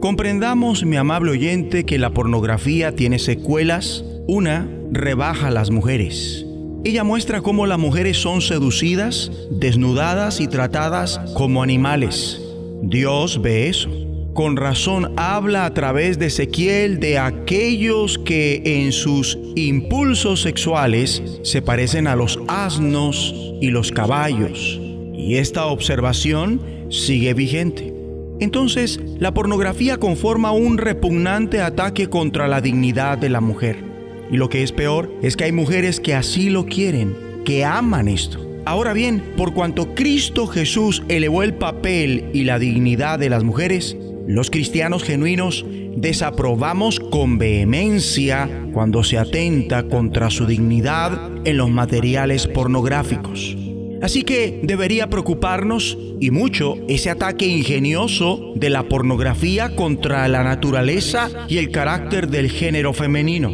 Comprendamos, 0.00 0.84
mi 0.84 0.96
amable 0.96 1.30
oyente, 1.30 1.84
que 1.84 1.96
la 1.96 2.10
pornografía 2.10 2.96
tiene 2.96 3.20
secuelas. 3.20 4.04
Una, 4.26 4.68
rebaja 4.90 5.46
a 5.46 5.50
las 5.52 5.70
mujeres. 5.70 6.44
Ella 6.84 7.04
muestra 7.04 7.42
cómo 7.42 7.64
las 7.66 7.78
mujeres 7.78 8.16
son 8.16 8.40
seducidas, 8.40 9.30
desnudadas 9.52 10.40
y 10.40 10.48
tratadas 10.48 11.20
como 11.34 11.62
animales. 11.62 12.42
Dios 12.82 13.40
ve 13.40 13.68
eso. 13.68 13.88
Con 14.34 14.56
razón 14.56 15.12
habla 15.16 15.64
a 15.64 15.74
través 15.74 16.18
de 16.18 16.26
Ezequiel 16.26 16.98
de 16.98 17.18
aquellos 17.18 18.18
que 18.18 18.62
en 18.64 18.90
sus 18.90 19.38
impulsos 19.54 20.42
sexuales 20.42 21.22
se 21.44 21.62
parecen 21.62 22.08
a 22.08 22.16
los 22.16 22.40
asnos 22.48 23.49
y 23.60 23.70
los 23.70 23.92
caballos. 23.92 24.80
Y 25.14 25.36
esta 25.36 25.66
observación 25.66 26.60
sigue 26.88 27.34
vigente. 27.34 27.92
Entonces, 28.40 29.00
la 29.18 29.34
pornografía 29.34 29.98
conforma 29.98 30.52
un 30.52 30.78
repugnante 30.78 31.60
ataque 31.60 32.08
contra 32.08 32.48
la 32.48 32.60
dignidad 32.60 33.18
de 33.18 33.28
la 33.28 33.40
mujer. 33.40 33.84
Y 34.30 34.36
lo 34.36 34.48
que 34.48 34.62
es 34.62 34.72
peor 34.72 35.12
es 35.22 35.36
que 35.36 35.44
hay 35.44 35.52
mujeres 35.52 36.00
que 36.00 36.14
así 36.14 36.48
lo 36.48 36.64
quieren, 36.64 37.14
que 37.44 37.64
aman 37.64 38.08
esto. 38.08 38.38
Ahora 38.64 38.92
bien, 38.92 39.22
por 39.36 39.52
cuanto 39.52 39.94
Cristo 39.94 40.46
Jesús 40.46 41.02
elevó 41.08 41.42
el 41.42 41.54
papel 41.54 42.30
y 42.32 42.44
la 42.44 42.58
dignidad 42.58 43.18
de 43.18 43.28
las 43.28 43.42
mujeres, 43.42 43.96
los 44.26 44.50
cristianos 44.50 45.02
genuinos 45.02 45.66
desaprobamos 45.96 47.00
con 47.00 47.38
vehemencia 47.38 48.48
cuando 48.72 49.02
se 49.04 49.18
atenta 49.18 49.88
contra 49.88 50.30
su 50.30 50.46
dignidad 50.46 51.30
en 51.44 51.56
los 51.56 51.70
materiales 51.70 52.46
pornográficos. 52.46 53.56
Así 54.02 54.22
que 54.22 54.60
debería 54.62 55.10
preocuparnos 55.10 55.98
y 56.20 56.30
mucho 56.30 56.76
ese 56.88 57.10
ataque 57.10 57.46
ingenioso 57.46 58.52
de 58.56 58.70
la 58.70 58.84
pornografía 58.84 59.76
contra 59.76 60.26
la 60.28 60.42
naturaleza 60.42 61.28
y 61.48 61.58
el 61.58 61.70
carácter 61.70 62.28
del 62.28 62.50
género 62.50 62.94
femenino. 62.94 63.50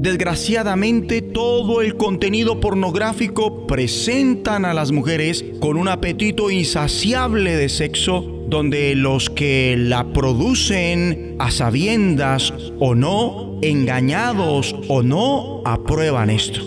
Desgraciadamente, 0.00 1.20
todo 1.20 1.82
el 1.82 1.98
contenido 1.98 2.58
pornográfico 2.58 3.66
presentan 3.66 4.64
a 4.64 4.72
las 4.72 4.92
mujeres 4.92 5.44
con 5.60 5.76
un 5.76 5.88
apetito 5.88 6.50
insaciable 6.50 7.54
de 7.54 7.68
sexo, 7.68 8.39
donde 8.50 8.94
los 8.96 9.30
que 9.30 9.76
la 9.78 10.12
producen 10.12 11.36
a 11.38 11.50
sabiendas 11.50 12.52
o 12.78 12.94
no, 12.94 13.58
engañados 13.62 14.74
o 14.88 15.02
no, 15.02 15.62
aprueban 15.64 16.30
esto. 16.30 16.60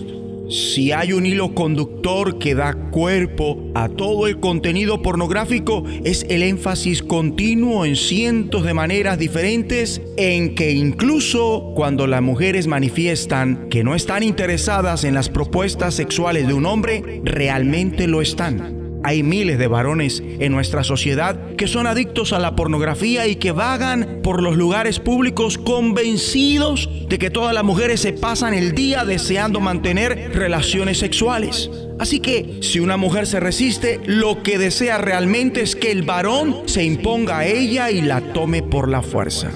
Si 0.48 0.92
hay 0.92 1.12
un 1.12 1.24
hilo 1.24 1.54
conductor 1.54 2.38
que 2.38 2.54
da 2.54 2.74
cuerpo 2.90 3.58
a 3.74 3.88
todo 3.88 4.26
el 4.26 4.40
contenido 4.40 5.00
pornográfico, 5.00 5.84
es 6.04 6.26
el 6.28 6.42
énfasis 6.42 7.02
continuo 7.02 7.84
en 7.84 7.96
cientos 7.96 8.62
de 8.62 8.74
maneras 8.74 9.18
diferentes 9.18 10.02
en 10.16 10.54
que 10.54 10.72
incluso 10.72 11.72
cuando 11.74 12.06
las 12.06 12.20
mujeres 12.22 12.66
manifiestan 12.66 13.68
que 13.70 13.84
no 13.84 13.94
están 13.94 14.22
interesadas 14.22 15.04
en 15.04 15.14
las 15.14 15.30
propuestas 15.30 15.94
sexuales 15.94 16.46
de 16.46 16.54
un 16.54 16.66
hombre, 16.66 17.22
realmente 17.24 18.06
lo 18.06 18.20
están. 18.20 18.83
Hay 19.04 19.22
miles 19.22 19.58
de 19.58 19.66
varones 19.66 20.22
en 20.40 20.50
nuestra 20.50 20.82
sociedad 20.82 21.38
que 21.56 21.68
son 21.68 21.86
adictos 21.86 22.32
a 22.32 22.38
la 22.38 22.56
pornografía 22.56 23.26
y 23.26 23.36
que 23.36 23.52
vagan 23.52 24.20
por 24.22 24.42
los 24.42 24.56
lugares 24.56 24.98
públicos 24.98 25.58
convencidos 25.58 26.88
de 27.06 27.18
que 27.18 27.28
todas 27.28 27.52
las 27.52 27.64
mujeres 27.64 28.00
se 28.00 28.14
pasan 28.14 28.54
el 28.54 28.74
día 28.74 29.04
deseando 29.04 29.60
mantener 29.60 30.30
relaciones 30.34 30.96
sexuales. 31.00 31.70
Así 31.98 32.18
que 32.18 32.60
si 32.62 32.80
una 32.80 32.96
mujer 32.96 33.26
se 33.26 33.40
resiste, 33.40 34.00
lo 34.06 34.42
que 34.42 34.56
desea 34.56 34.96
realmente 34.96 35.60
es 35.60 35.76
que 35.76 35.92
el 35.92 36.02
varón 36.02 36.62
se 36.64 36.82
imponga 36.82 37.40
a 37.40 37.46
ella 37.46 37.90
y 37.90 38.00
la 38.00 38.32
tome 38.32 38.62
por 38.62 38.88
la 38.88 39.02
fuerza. 39.02 39.50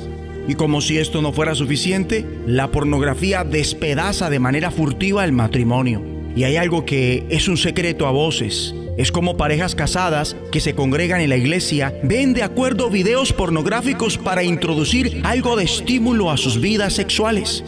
Y 0.47 0.57
como 0.57 0.83
si 0.83 0.99
esto 0.99 1.23
no 1.23 1.33
fuera 1.33 1.55
suficiente, 1.55 2.27
la 2.47 2.71
pornografía 2.71 3.45
despedaza 3.45 4.29
de 4.29 4.41
manera 4.41 4.71
furtiva 4.71 5.25
el 5.25 5.33
matrimonio. 5.33 6.03
Y 6.37 6.45
hay 6.45 6.57
algo 6.57 6.85
que 6.85 7.25
es 7.31 7.49
un 7.49 7.57
secreto 7.57 8.07
a 8.07 8.11
voces 8.11 8.75
es 8.99 9.13
como 9.13 9.37
parejas 9.37 9.75
casadas 9.75 10.37
que 10.53 10.61
se 10.61 10.75
congregan 10.75 11.21
en 11.21 11.31
la 11.31 11.37
iglesia 11.37 11.95
ven 12.03 12.35
de 12.35 12.43
acuerdo 12.43 12.91
videos 12.91 13.33
pornográficos 13.33 14.19
para 14.19 14.43
introducir 14.43 15.23
algo 15.25 15.57
de 15.57 15.65
estímulo 15.65 16.31
a 16.31 16.37
sus 16.37 16.61
vidas 16.61 16.95
sexuales. 16.95 17.65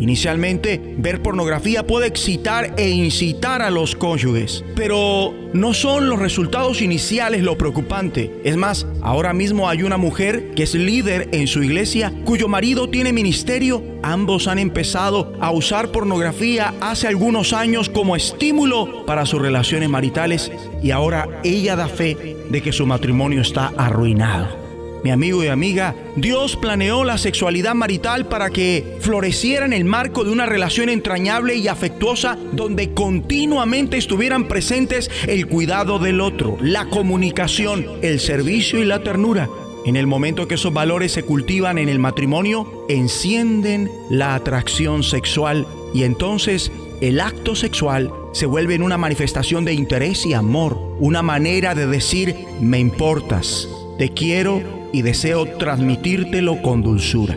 Inicialmente, 0.00 0.80
ver 0.98 1.22
pornografía 1.22 1.86
puede 1.86 2.06
excitar 2.06 2.74
e 2.76 2.90
incitar 2.90 3.62
a 3.62 3.70
los 3.70 3.94
cónyuges, 3.94 4.64
pero 4.74 5.32
no 5.52 5.72
son 5.72 6.08
los 6.08 6.18
resultados 6.18 6.82
iniciales 6.82 7.42
lo 7.42 7.56
preocupante. 7.56 8.40
Es 8.44 8.56
más, 8.56 8.86
ahora 9.02 9.32
mismo 9.32 9.68
hay 9.68 9.82
una 9.82 9.96
mujer 9.96 10.50
que 10.54 10.64
es 10.64 10.74
líder 10.74 11.28
en 11.32 11.46
su 11.46 11.62
iglesia 11.62 12.12
cuyo 12.24 12.48
marido 12.48 12.88
tiene 12.90 13.12
ministerio. 13.12 13.82
Ambos 14.02 14.48
han 14.48 14.58
empezado 14.58 15.32
a 15.40 15.50
usar 15.52 15.92
pornografía 15.92 16.74
hace 16.80 17.06
algunos 17.06 17.52
años 17.52 17.88
como 17.88 18.16
estímulo 18.16 19.06
para 19.06 19.26
sus 19.26 19.40
relaciones 19.40 19.88
maritales 19.88 20.50
y 20.82 20.90
ahora 20.90 21.40
ella 21.44 21.76
da 21.76 21.88
fe 21.88 22.36
de 22.50 22.62
que 22.62 22.72
su 22.72 22.86
matrimonio 22.86 23.40
está 23.40 23.72
arruinado 23.76 24.63
mi 25.04 25.10
amigo 25.10 25.44
y 25.44 25.48
amiga, 25.48 25.94
Dios 26.16 26.56
planeó 26.56 27.04
la 27.04 27.18
sexualidad 27.18 27.74
marital 27.74 28.24
para 28.24 28.48
que 28.48 28.96
floreciera 29.00 29.66
en 29.66 29.74
el 29.74 29.84
marco 29.84 30.24
de 30.24 30.30
una 30.30 30.46
relación 30.46 30.88
entrañable 30.88 31.56
y 31.56 31.68
afectuosa 31.68 32.38
donde 32.52 32.94
continuamente 32.94 33.98
estuvieran 33.98 34.48
presentes 34.48 35.10
el 35.26 35.46
cuidado 35.46 35.98
del 35.98 36.22
otro, 36.22 36.56
la 36.62 36.86
comunicación, 36.86 37.86
el 38.00 38.18
servicio 38.18 38.80
y 38.80 38.86
la 38.86 39.02
ternura. 39.02 39.50
En 39.84 39.96
el 39.96 40.06
momento 40.06 40.48
que 40.48 40.54
esos 40.54 40.72
valores 40.72 41.12
se 41.12 41.22
cultivan 41.22 41.76
en 41.76 41.90
el 41.90 41.98
matrimonio, 41.98 42.86
encienden 42.88 43.90
la 44.08 44.34
atracción 44.34 45.02
sexual 45.02 45.66
y 45.92 46.04
entonces 46.04 46.72
el 47.02 47.20
acto 47.20 47.54
sexual 47.54 48.10
se 48.32 48.46
vuelve 48.46 48.74
en 48.74 48.82
una 48.82 48.96
manifestación 48.96 49.66
de 49.66 49.74
interés 49.74 50.24
y 50.24 50.32
amor, 50.32 50.78
una 50.98 51.20
manera 51.20 51.74
de 51.74 51.86
decir 51.86 52.34
me 52.62 52.78
importas, 52.78 53.68
te 53.98 54.08
quiero 54.08 54.83
y 54.94 55.02
deseo 55.02 55.46
transmitírtelo 55.58 56.62
con 56.62 56.82
dulzura. 56.82 57.36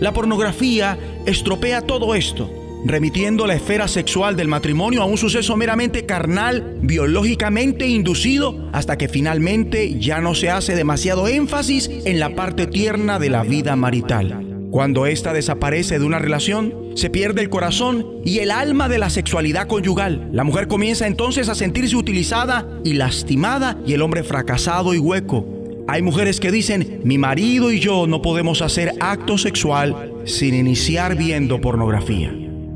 La 0.00 0.12
pornografía 0.12 0.98
estropea 1.24 1.82
todo 1.82 2.14
esto, 2.16 2.50
remitiendo 2.84 3.46
la 3.46 3.54
esfera 3.54 3.86
sexual 3.86 4.34
del 4.34 4.48
matrimonio 4.48 5.02
a 5.02 5.04
un 5.04 5.16
suceso 5.16 5.56
meramente 5.56 6.04
carnal, 6.04 6.78
biológicamente 6.80 7.86
inducido, 7.86 8.68
hasta 8.72 8.98
que 8.98 9.08
finalmente 9.08 10.00
ya 10.00 10.20
no 10.20 10.34
se 10.34 10.50
hace 10.50 10.74
demasiado 10.74 11.28
énfasis 11.28 11.88
en 12.04 12.18
la 12.18 12.34
parte 12.34 12.66
tierna 12.66 13.18
de 13.18 13.30
la 13.30 13.44
vida 13.44 13.76
marital. 13.76 14.46
Cuando 14.72 15.06
ésta 15.06 15.32
desaparece 15.32 15.98
de 15.98 16.04
una 16.04 16.18
relación, 16.18 16.74
se 16.94 17.10
pierde 17.10 17.42
el 17.42 17.50
corazón 17.50 18.06
y 18.24 18.38
el 18.38 18.50
alma 18.50 18.88
de 18.88 18.98
la 18.98 19.10
sexualidad 19.10 19.68
conyugal. 19.68 20.28
La 20.32 20.44
mujer 20.44 20.66
comienza 20.66 21.06
entonces 21.06 21.48
a 21.48 21.54
sentirse 21.54 21.96
utilizada 21.96 22.66
y 22.84 22.94
lastimada 22.94 23.78
y 23.86 23.92
el 23.92 24.02
hombre 24.02 24.24
fracasado 24.24 24.94
y 24.94 24.98
hueco. 24.98 25.59
Hay 25.90 26.02
mujeres 26.02 26.38
que 26.38 26.52
dicen, 26.52 27.00
mi 27.02 27.18
marido 27.18 27.72
y 27.72 27.80
yo 27.80 28.06
no 28.06 28.22
podemos 28.22 28.62
hacer 28.62 28.92
acto 29.00 29.36
sexual 29.36 30.22
sin 30.24 30.54
iniciar 30.54 31.16
viendo 31.16 31.60
pornografía. 31.60 32.32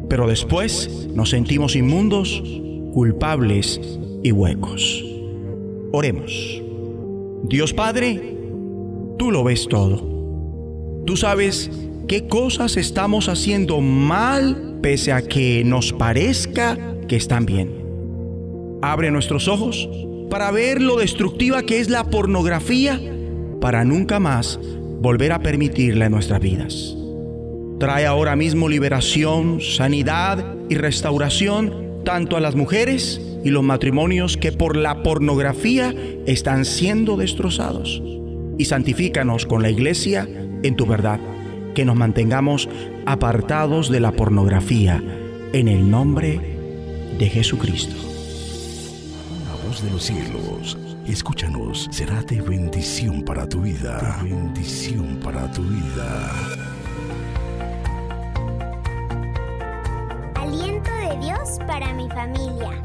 Pero 0.08 0.26
después 0.26 1.06
nos 1.14 1.30
sentimos 1.30 1.76
inmundos, 1.76 2.42
culpables 2.92 3.80
y 4.24 4.32
huecos. 4.32 5.04
Oremos. 5.92 6.60
Dios 7.44 7.72
Padre, 7.72 8.36
tú 9.16 9.30
lo 9.30 9.44
ves 9.44 9.68
todo. 9.68 11.02
Tú 11.06 11.16
sabes 11.16 11.70
qué 12.08 12.26
cosas 12.26 12.76
estamos 12.76 13.28
haciendo 13.28 13.80
mal 13.80 14.80
pese 14.82 15.12
a 15.12 15.22
que 15.22 15.62
nos 15.64 15.92
parezca 15.92 16.96
que 17.06 17.14
están 17.14 17.46
bien. 17.46 17.70
Abre 18.82 19.12
nuestros 19.12 19.46
ojos 19.46 19.88
para 20.30 20.50
ver 20.50 20.80
lo 20.80 20.96
destructiva 20.96 21.62
que 21.62 21.80
es 21.80 21.88
la 21.88 22.04
pornografía, 22.04 23.00
para 23.60 23.84
nunca 23.84 24.18
más 24.20 24.58
volver 25.00 25.32
a 25.32 25.40
permitirla 25.40 26.06
en 26.06 26.12
nuestras 26.12 26.40
vidas. 26.40 26.96
Trae 27.78 28.06
ahora 28.06 28.36
mismo 28.36 28.68
liberación, 28.68 29.60
sanidad 29.60 30.44
y 30.68 30.76
restauración 30.76 32.02
tanto 32.04 32.36
a 32.36 32.40
las 32.40 32.54
mujeres 32.54 33.20
y 33.44 33.50
los 33.50 33.62
matrimonios 33.62 34.36
que 34.36 34.52
por 34.52 34.76
la 34.76 35.02
pornografía 35.02 35.94
están 36.26 36.64
siendo 36.64 37.16
destrozados. 37.16 38.02
Y 38.58 38.66
santifícanos 38.66 39.46
con 39.46 39.62
la 39.62 39.70
iglesia 39.70 40.28
en 40.62 40.76
tu 40.76 40.86
verdad, 40.86 41.20
que 41.74 41.84
nos 41.84 41.96
mantengamos 41.96 42.68
apartados 43.04 43.90
de 43.90 44.00
la 44.00 44.12
pornografía 44.12 45.02
en 45.52 45.68
el 45.68 45.90
nombre 45.90 46.40
de 47.18 47.28
Jesucristo 47.28 48.13
de 49.64 49.90
los 49.90 50.04
cielos, 50.04 50.78
Escúchanos, 51.06 51.88
será 51.90 52.22
de 52.22 52.40
bendición 52.42 53.22
para 53.22 53.48
tu 53.48 53.62
vida. 53.62 54.18
De 54.22 54.30
bendición 54.30 55.18
para 55.22 55.50
tu 55.52 55.62
vida. 55.62 56.30
Aliento 60.34 60.90
de 60.90 61.18
Dios 61.18 61.58
para 61.66 61.94
mi 61.94 62.08
familia. 62.10 62.82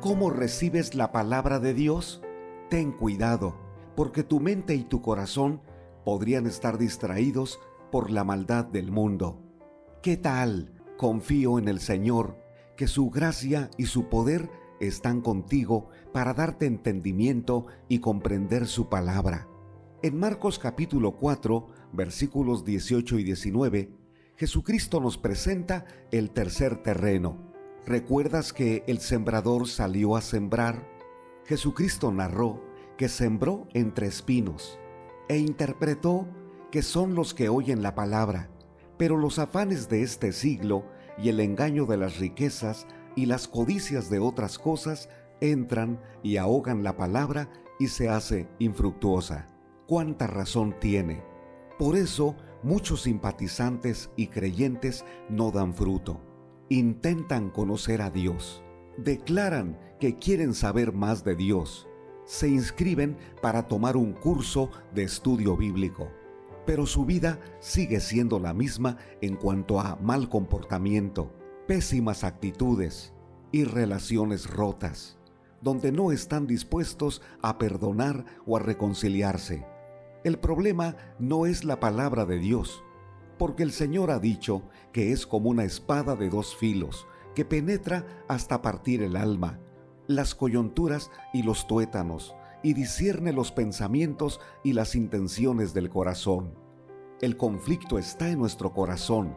¿Cómo 0.00 0.30
recibes 0.30 0.94
la 0.94 1.12
palabra 1.12 1.58
de 1.58 1.74
Dios? 1.74 2.22
Ten 2.70 2.92
cuidado, 2.92 3.54
porque 3.94 4.22
tu 4.22 4.40
mente 4.40 4.74
y 4.74 4.84
tu 4.84 5.02
corazón 5.02 5.60
podrían 6.04 6.46
estar 6.46 6.78
distraídos 6.78 7.60
por 7.90 8.10
la 8.10 8.24
maldad 8.24 8.64
del 8.64 8.90
mundo. 8.90 9.42
¿Qué 10.02 10.16
tal? 10.16 10.72
Confío 10.96 11.58
en 11.58 11.68
el 11.68 11.80
Señor 11.80 12.41
que 12.82 12.88
su 12.88 13.10
gracia 13.10 13.70
y 13.76 13.86
su 13.86 14.08
poder 14.08 14.50
están 14.80 15.20
contigo 15.20 15.90
para 16.12 16.34
darte 16.34 16.66
entendimiento 16.66 17.66
y 17.88 18.00
comprender 18.00 18.66
su 18.66 18.88
palabra. 18.88 19.46
En 20.02 20.18
Marcos 20.18 20.58
capítulo 20.58 21.12
4, 21.12 21.68
versículos 21.92 22.64
18 22.64 23.20
y 23.20 23.22
19, 23.22 23.92
Jesucristo 24.34 24.98
nos 25.00 25.16
presenta 25.16 25.84
el 26.10 26.32
tercer 26.32 26.82
terreno. 26.82 27.52
¿Recuerdas 27.86 28.52
que 28.52 28.82
el 28.88 28.98
sembrador 28.98 29.68
salió 29.68 30.16
a 30.16 30.20
sembrar? 30.20 30.84
Jesucristo 31.44 32.10
narró 32.10 32.64
que 32.98 33.08
sembró 33.08 33.68
entre 33.74 34.08
espinos 34.08 34.80
e 35.28 35.38
interpretó 35.38 36.26
que 36.72 36.82
son 36.82 37.14
los 37.14 37.32
que 37.32 37.48
oyen 37.48 37.80
la 37.80 37.94
palabra, 37.94 38.50
pero 38.98 39.16
los 39.16 39.38
afanes 39.38 39.88
de 39.88 40.02
este 40.02 40.32
siglo 40.32 40.84
y 41.18 41.28
el 41.28 41.40
engaño 41.40 41.86
de 41.86 41.96
las 41.96 42.18
riquezas 42.18 42.86
y 43.16 43.26
las 43.26 43.48
codicias 43.48 44.10
de 44.10 44.18
otras 44.18 44.58
cosas 44.58 45.08
entran 45.40 46.00
y 46.22 46.36
ahogan 46.36 46.82
la 46.82 46.96
palabra 46.96 47.48
y 47.78 47.88
se 47.88 48.08
hace 48.08 48.48
infructuosa. 48.58 49.46
¿Cuánta 49.86 50.26
razón 50.26 50.74
tiene? 50.80 51.22
Por 51.78 51.96
eso 51.96 52.36
muchos 52.62 53.02
simpatizantes 53.02 54.10
y 54.16 54.28
creyentes 54.28 55.04
no 55.28 55.50
dan 55.50 55.74
fruto. 55.74 56.20
Intentan 56.68 57.50
conocer 57.50 58.00
a 58.02 58.10
Dios. 58.10 58.62
Declaran 58.96 59.78
que 59.98 60.16
quieren 60.16 60.54
saber 60.54 60.92
más 60.92 61.24
de 61.24 61.34
Dios. 61.34 61.88
Se 62.24 62.48
inscriben 62.48 63.16
para 63.40 63.66
tomar 63.66 63.96
un 63.96 64.12
curso 64.12 64.70
de 64.94 65.02
estudio 65.02 65.56
bíblico 65.56 66.08
pero 66.66 66.86
su 66.86 67.04
vida 67.04 67.40
sigue 67.60 68.00
siendo 68.00 68.38
la 68.38 68.54
misma 68.54 68.96
en 69.20 69.36
cuanto 69.36 69.80
a 69.80 69.96
mal 69.96 70.28
comportamiento, 70.28 71.32
pésimas 71.66 72.24
actitudes 72.24 73.12
y 73.50 73.64
relaciones 73.64 74.48
rotas, 74.48 75.18
donde 75.60 75.92
no 75.92 76.12
están 76.12 76.46
dispuestos 76.46 77.22
a 77.40 77.58
perdonar 77.58 78.24
o 78.46 78.56
a 78.56 78.60
reconciliarse. 78.60 79.66
El 80.24 80.38
problema 80.38 80.96
no 81.18 81.46
es 81.46 81.64
la 81.64 81.80
palabra 81.80 82.24
de 82.26 82.38
Dios, 82.38 82.84
porque 83.38 83.62
el 83.62 83.72
Señor 83.72 84.10
ha 84.10 84.18
dicho 84.18 84.62
que 84.92 85.12
es 85.12 85.26
como 85.26 85.50
una 85.50 85.64
espada 85.64 86.14
de 86.14 86.30
dos 86.30 86.54
filos, 86.56 87.06
que 87.34 87.44
penetra 87.44 88.06
hasta 88.28 88.62
partir 88.62 89.02
el 89.02 89.16
alma, 89.16 89.58
las 90.06 90.34
coyunturas 90.34 91.10
y 91.32 91.42
los 91.42 91.66
tuétanos, 91.66 92.34
y 92.62 92.74
discierne 92.74 93.32
los 93.32 93.52
pensamientos 93.52 94.40
y 94.62 94.72
las 94.72 94.94
intenciones 94.94 95.74
del 95.74 95.90
corazón. 95.90 96.54
El 97.20 97.36
conflicto 97.36 97.98
está 97.98 98.30
en 98.30 98.38
nuestro 98.38 98.72
corazón, 98.72 99.36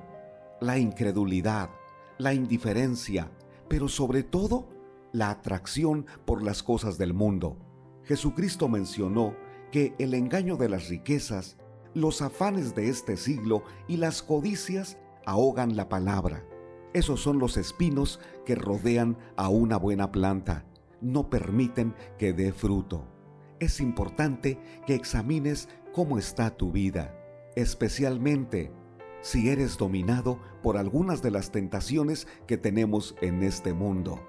la 0.61 0.77
incredulidad, 0.77 1.69
la 2.17 2.33
indiferencia, 2.33 3.31
pero 3.67 3.87
sobre 3.87 4.23
todo 4.23 4.69
la 5.11 5.29
atracción 5.29 6.05
por 6.25 6.43
las 6.43 6.63
cosas 6.63 6.97
del 6.97 7.13
mundo. 7.13 7.57
Jesucristo 8.03 8.67
mencionó 8.67 9.35
que 9.71 9.95
el 9.97 10.13
engaño 10.13 10.57
de 10.57 10.69
las 10.69 10.89
riquezas, 10.89 11.57
los 11.93 12.21
afanes 12.21 12.75
de 12.75 12.89
este 12.89 13.17
siglo 13.17 13.63
y 13.87 13.97
las 13.97 14.21
codicias 14.21 14.97
ahogan 15.25 15.75
la 15.75 15.89
palabra. 15.89 16.45
Esos 16.93 17.21
son 17.21 17.39
los 17.39 17.57
espinos 17.57 18.19
que 18.45 18.55
rodean 18.55 19.17
a 19.35 19.49
una 19.49 19.77
buena 19.77 20.11
planta, 20.11 20.65
no 21.01 21.29
permiten 21.29 21.93
que 22.17 22.31
dé 22.31 22.53
fruto 22.53 23.14
es 23.59 23.79
importante 23.79 24.59
que 24.85 24.95
examines 24.95 25.69
cómo 25.93 26.17
está 26.17 26.49
tu 26.55 26.71
vida, 26.71 27.15
especialmente 27.55 28.71
si 29.21 29.49
eres 29.49 29.77
dominado 29.77 30.39
por 30.61 30.77
algunas 30.77 31.21
de 31.21 31.31
las 31.31 31.51
tentaciones 31.51 32.27
que 32.47 32.57
tenemos 32.57 33.15
en 33.21 33.43
este 33.43 33.73
mundo. 33.73 34.19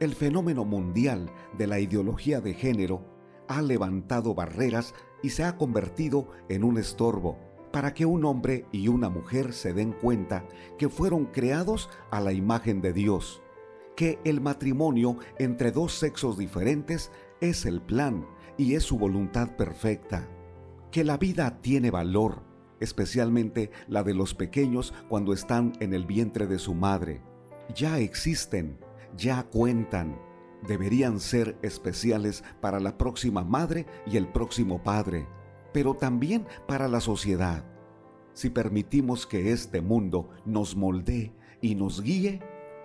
El 0.00 0.14
fenómeno 0.14 0.64
mundial 0.64 1.30
de 1.56 1.66
la 1.66 1.78
ideología 1.78 2.40
de 2.40 2.54
género 2.54 3.04
ha 3.48 3.62
levantado 3.62 4.34
barreras 4.34 4.94
y 5.22 5.30
se 5.30 5.44
ha 5.44 5.56
convertido 5.56 6.28
en 6.48 6.64
un 6.64 6.78
estorbo 6.78 7.38
para 7.72 7.92
que 7.92 8.06
un 8.06 8.24
hombre 8.24 8.66
y 8.72 8.88
una 8.88 9.08
mujer 9.08 9.52
se 9.52 9.72
den 9.72 9.92
cuenta 9.92 10.46
que 10.78 10.88
fueron 10.88 11.26
creados 11.26 11.90
a 12.10 12.20
la 12.20 12.32
imagen 12.32 12.80
de 12.80 12.92
Dios, 12.92 13.42
que 13.96 14.18
el 14.24 14.40
matrimonio 14.40 15.16
entre 15.38 15.70
dos 15.70 15.92
sexos 15.92 16.38
diferentes 16.38 17.10
es 17.40 17.66
el 17.66 17.82
plan 17.82 18.26
y 18.56 18.74
es 18.74 18.84
su 18.84 18.98
voluntad 18.98 19.56
perfecta, 19.56 20.28
que 20.90 21.04
la 21.04 21.16
vida 21.16 21.60
tiene 21.60 21.90
valor, 21.90 22.42
especialmente 22.80 23.70
la 23.88 24.02
de 24.02 24.14
los 24.14 24.34
pequeños 24.34 24.94
cuando 25.08 25.32
están 25.32 25.72
en 25.80 25.94
el 25.94 26.06
vientre 26.06 26.46
de 26.46 26.58
su 26.58 26.74
madre. 26.74 27.22
Ya 27.74 27.98
existen, 27.98 28.78
ya 29.16 29.42
cuentan, 29.44 30.18
deberían 30.66 31.20
ser 31.20 31.58
especiales 31.62 32.44
para 32.60 32.80
la 32.80 32.96
próxima 32.96 33.44
madre 33.44 33.86
y 34.06 34.16
el 34.16 34.28
próximo 34.28 34.82
padre, 34.82 35.26
pero 35.72 35.94
también 35.94 36.46
para 36.68 36.88
la 36.88 37.00
sociedad. 37.00 37.64
Si 38.32 38.50
permitimos 38.50 39.26
que 39.26 39.52
este 39.52 39.80
mundo 39.80 40.30
nos 40.44 40.76
moldee 40.76 41.32
y 41.60 41.74
nos 41.74 42.02
guíe, 42.02 42.40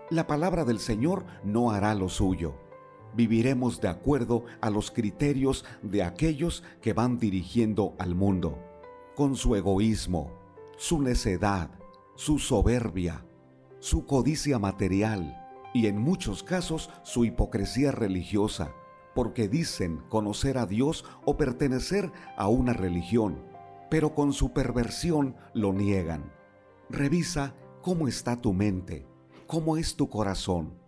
la 0.10 0.26
palabra 0.28 0.64
del 0.66 0.80
Señor 0.80 1.26
no 1.44 1.72
hará 1.72 1.94
lo 1.94 2.10
suyo 2.10 2.69
viviremos 3.16 3.82
de 3.82 3.88
acuerdo 3.88 4.46
a 4.62 4.70
los 4.70 4.92
criterios 4.92 5.66
de 5.82 6.04
aquellos 6.04 6.64
que 6.82 6.94
van 6.94 7.20
dirigiendo 7.20 7.96
al 8.00 8.16
mundo, 8.16 8.58
con 9.16 9.36
su 9.36 9.56
egoísmo, 9.56 10.32
su 10.78 11.02
necedad, 11.02 11.72
su 12.16 12.40
soberbia, 12.40 13.26
su 13.80 14.06
codicia 14.06 14.60
material 14.60 15.48
y 15.74 15.88
en 15.88 15.98
muchos 15.98 16.44
casos 16.44 16.90
su 17.04 17.26
hipocresía 17.26 17.92
religiosa, 17.92 18.74
porque 19.16 19.48
dicen 19.48 20.02
conocer 20.10 20.58
a 20.58 20.66
Dios 20.66 21.06
o 21.26 21.38
pertenecer 21.38 22.12
a 22.38 22.48
una 22.48 22.74
religión, 22.74 23.44
pero 23.90 24.14
con 24.14 24.34
su 24.34 24.54
perversión 24.54 25.36
lo 25.54 25.74
niegan. 25.74 26.32
Revisa 26.90 27.56
cómo 27.82 28.08
está 28.08 28.36
tu 28.36 28.54
mente, 28.54 29.06
cómo 29.48 29.78
es 29.78 29.96
tu 29.96 30.10
corazón 30.10 30.80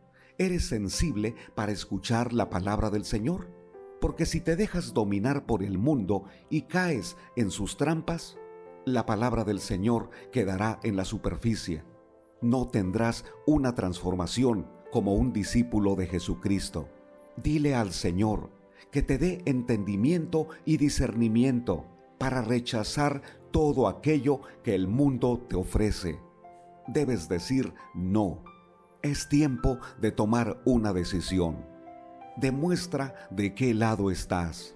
¿Eres 0.42 0.66
sensible 0.66 1.36
para 1.54 1.72
escuchar 1.72 2.34
la 2.34 2.50
palabra 2.50 2.90
del 2.90 3.06
Señor? 3.06 3.52
Porque 4.00 4.26
si 4.26 4.42
te 4.42 4.56
dejas 4.56 4.92
dominar 4.92 5.46
por 5.46 5.62
el 5.62 5.78
mundo 5.78 6.24
y 6.50 6.64
caes 6.64 7.16
en 7.36 7.52
sus 7.52 7.78
trampas, 7.78 8.40
la 8.84 9.06
palabra 9.06 9.44
del 9.44 9.60
Señor 9.60 10.10
quedará 10.32 10.80
en 10.82 10.96
la 10.96 11.06
superficie. 11.06 11.84
No 12.42 12.68
tendrás 12.68 13.24
una 13.46 13.76
transformación 13.76 14.66
como 14.92 15.14
un 15.14 15.32
discípulo 15.32 15.94
de 15.96 16.08
Jesucristo. 16.08 16.90
Dile 17.38 17.76
al 17.76 17.92
Señor 17.92 18.50
que 18.90 19.04
te 19.04 19.20
dé 19.20 19.44
entendimiento 19.46 20.48
y 20.66 20.78
discernimiento 20.78 21.86
para 22.18 22.42
rechazar 22.42 23.22
todo 23.52 23.88
aquello 23.88 24.42
que 24.64 24.74
el 24.74 24.88
mundo 24.88 25.46
te 25.48 25.56
ofrece. 25.56 26.20
Debes 26.88 27.30
decir 27.30 27.76
no 27.94 28.42
es 29.02 29.28
tiempo 29.28 29.80
de 30.00 30.12
tomar 30.12 30.62
una 30.66 30.94
decisión. 30.94 31.66
Demuestra 32.38 33.16
de 33.32 33.54
qué 33.56 33.74
lado 33.74 34.12
estás. 34.12 34.76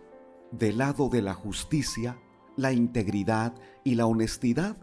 ¿Del 0.51 0.79
lado 0.79 1.09
de 1.09 1.21
la 1.21 1.33
justicia, 1.33 2.19
la 2.55 2.71
integridad 2.73 3.53
y 3.83 3.95
la 3.95 4.07
honestidad? 4.07 4.77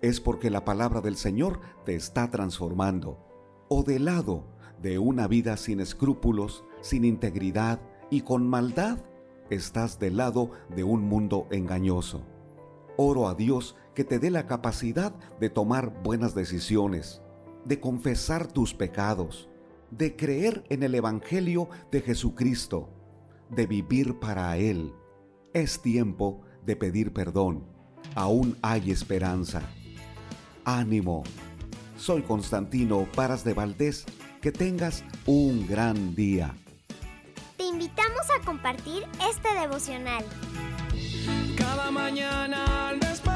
Es 0.00 0.20
porque 0.20 0.50
la 0.50 0.64
palabra 0.64 1.00
del 1.00 1.16
Señor 1.16 1.60
te 1.84 1.94
está 1.94 2.30
transformando. 2.30 3.18
¿O 3.68 3.82
del 3.82 4.06
lado 4.06 4.44
de 4.80 4.98
una 4.98 5.26
vida 5.26 5.56
sin 5.56 5.80
escrúpulos, 5.80 6.64
sin 6.80 7.04
integridad 7.04 7.80
y 8.10 8.22
con 8.22 8.46
maldad? 8.46 8.98
Estás 9.48 9.98
del 9.98 10.16
lado 10.18 10.50
de 10.74 10.84
un 10.84 11.02
mundo 11.02 11.46
engañoso. 11.50 12.26
Oro 12.96 13.28
a 13.28 13.34
Dios 13.34 13.76
que 13.94 14.04
te 14.04 14.18
dé 14.18 14.30
la 14.30 14.46
capacidad 14.46 15.14
de 15.40 15.50
tomar 15.50 16.02
buenas 16.02 16.34
decisiones 16.34 17.21
de 17.64 17.80
confesar 17.80 18.46
tus 18.46 18.74
pecados, 18.74 19.48
de 19.90 20.16
creer 20.16 20.64
en 20.68 20.82
el 20.82 20.94
Evangelio 20.94 21.68
de 21.90 22.00
Jesucristo, 22.00 22.88
de 23.50 23.66
vivir 23.66 24.18
para 24.18 24.56
Él. 24.56 24.92
Es 25.52 25.82
tiempo 25.82 26.42
de 26.64 26.76
pedir 26.76 27.12
perdón. 27.12 27.66
Aún 28.14 28.56
hay 28.62 28.90
esperanza. 28.90 29.62
Ánimo. 30.64 31.22
Soy 31.96 32.22
Constantino 32.22 33.06
Paras 33.14 33.44
de 33.44 33.54
Valdés 33.54 34.04
Que 34.40 34.50
tengas 34.50 35.04
un 35.26 35.66
gran 35.68 36.14
día. 36.14 36.54
Te 37.56 37.64
invitamos 37.64 38.26
a 38.36 38.44
compartir 38.44 39.04
este 39.30 39.54
devocional. 39.54 40.24
Cada 41.56 41.90
mañana 41.92 42.88
al 42.88 42.98
despertar, 42.98 43.31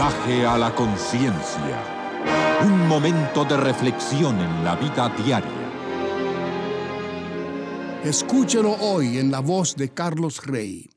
mensaje 0.00 0.46
a 0.46 0.56
la 0.56 0.74
conciencia. 0.74 1.84
Un 2.64 2.88
momento 2.88 3.44
de 3.44 3.58
reflexión 3.58 4.40
en 4.40 4.64
la 4.64 4.74
vida 4.74 5.10
diaria. 5.10 5.50
Escúchelo 8.02 8.76
hoy 8.80 9.18
en 9.18 9.30
la 9.30 9.40
voz 9.40 9.76
de 9.76 9.90
Carlos 9.90 10.46
Rey. 10.46 10.88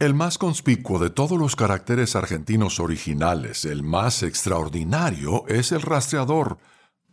El 0.00 0.14
más 0.14 0.38
conspicuo 0.38 0.98
de 0.98 1.10
todos 1.10 1.38
los 1.38 1.54
caracteres 1.54 2.16
argentinos 2.16 2.80
originales, 2.80 3.64
el 3.64 3.84
más 3.84 4.24
extraordinario, 4.24 5.46
es 5.46 5.70
el 5.70 5.82
rastreador, 5.82 6.58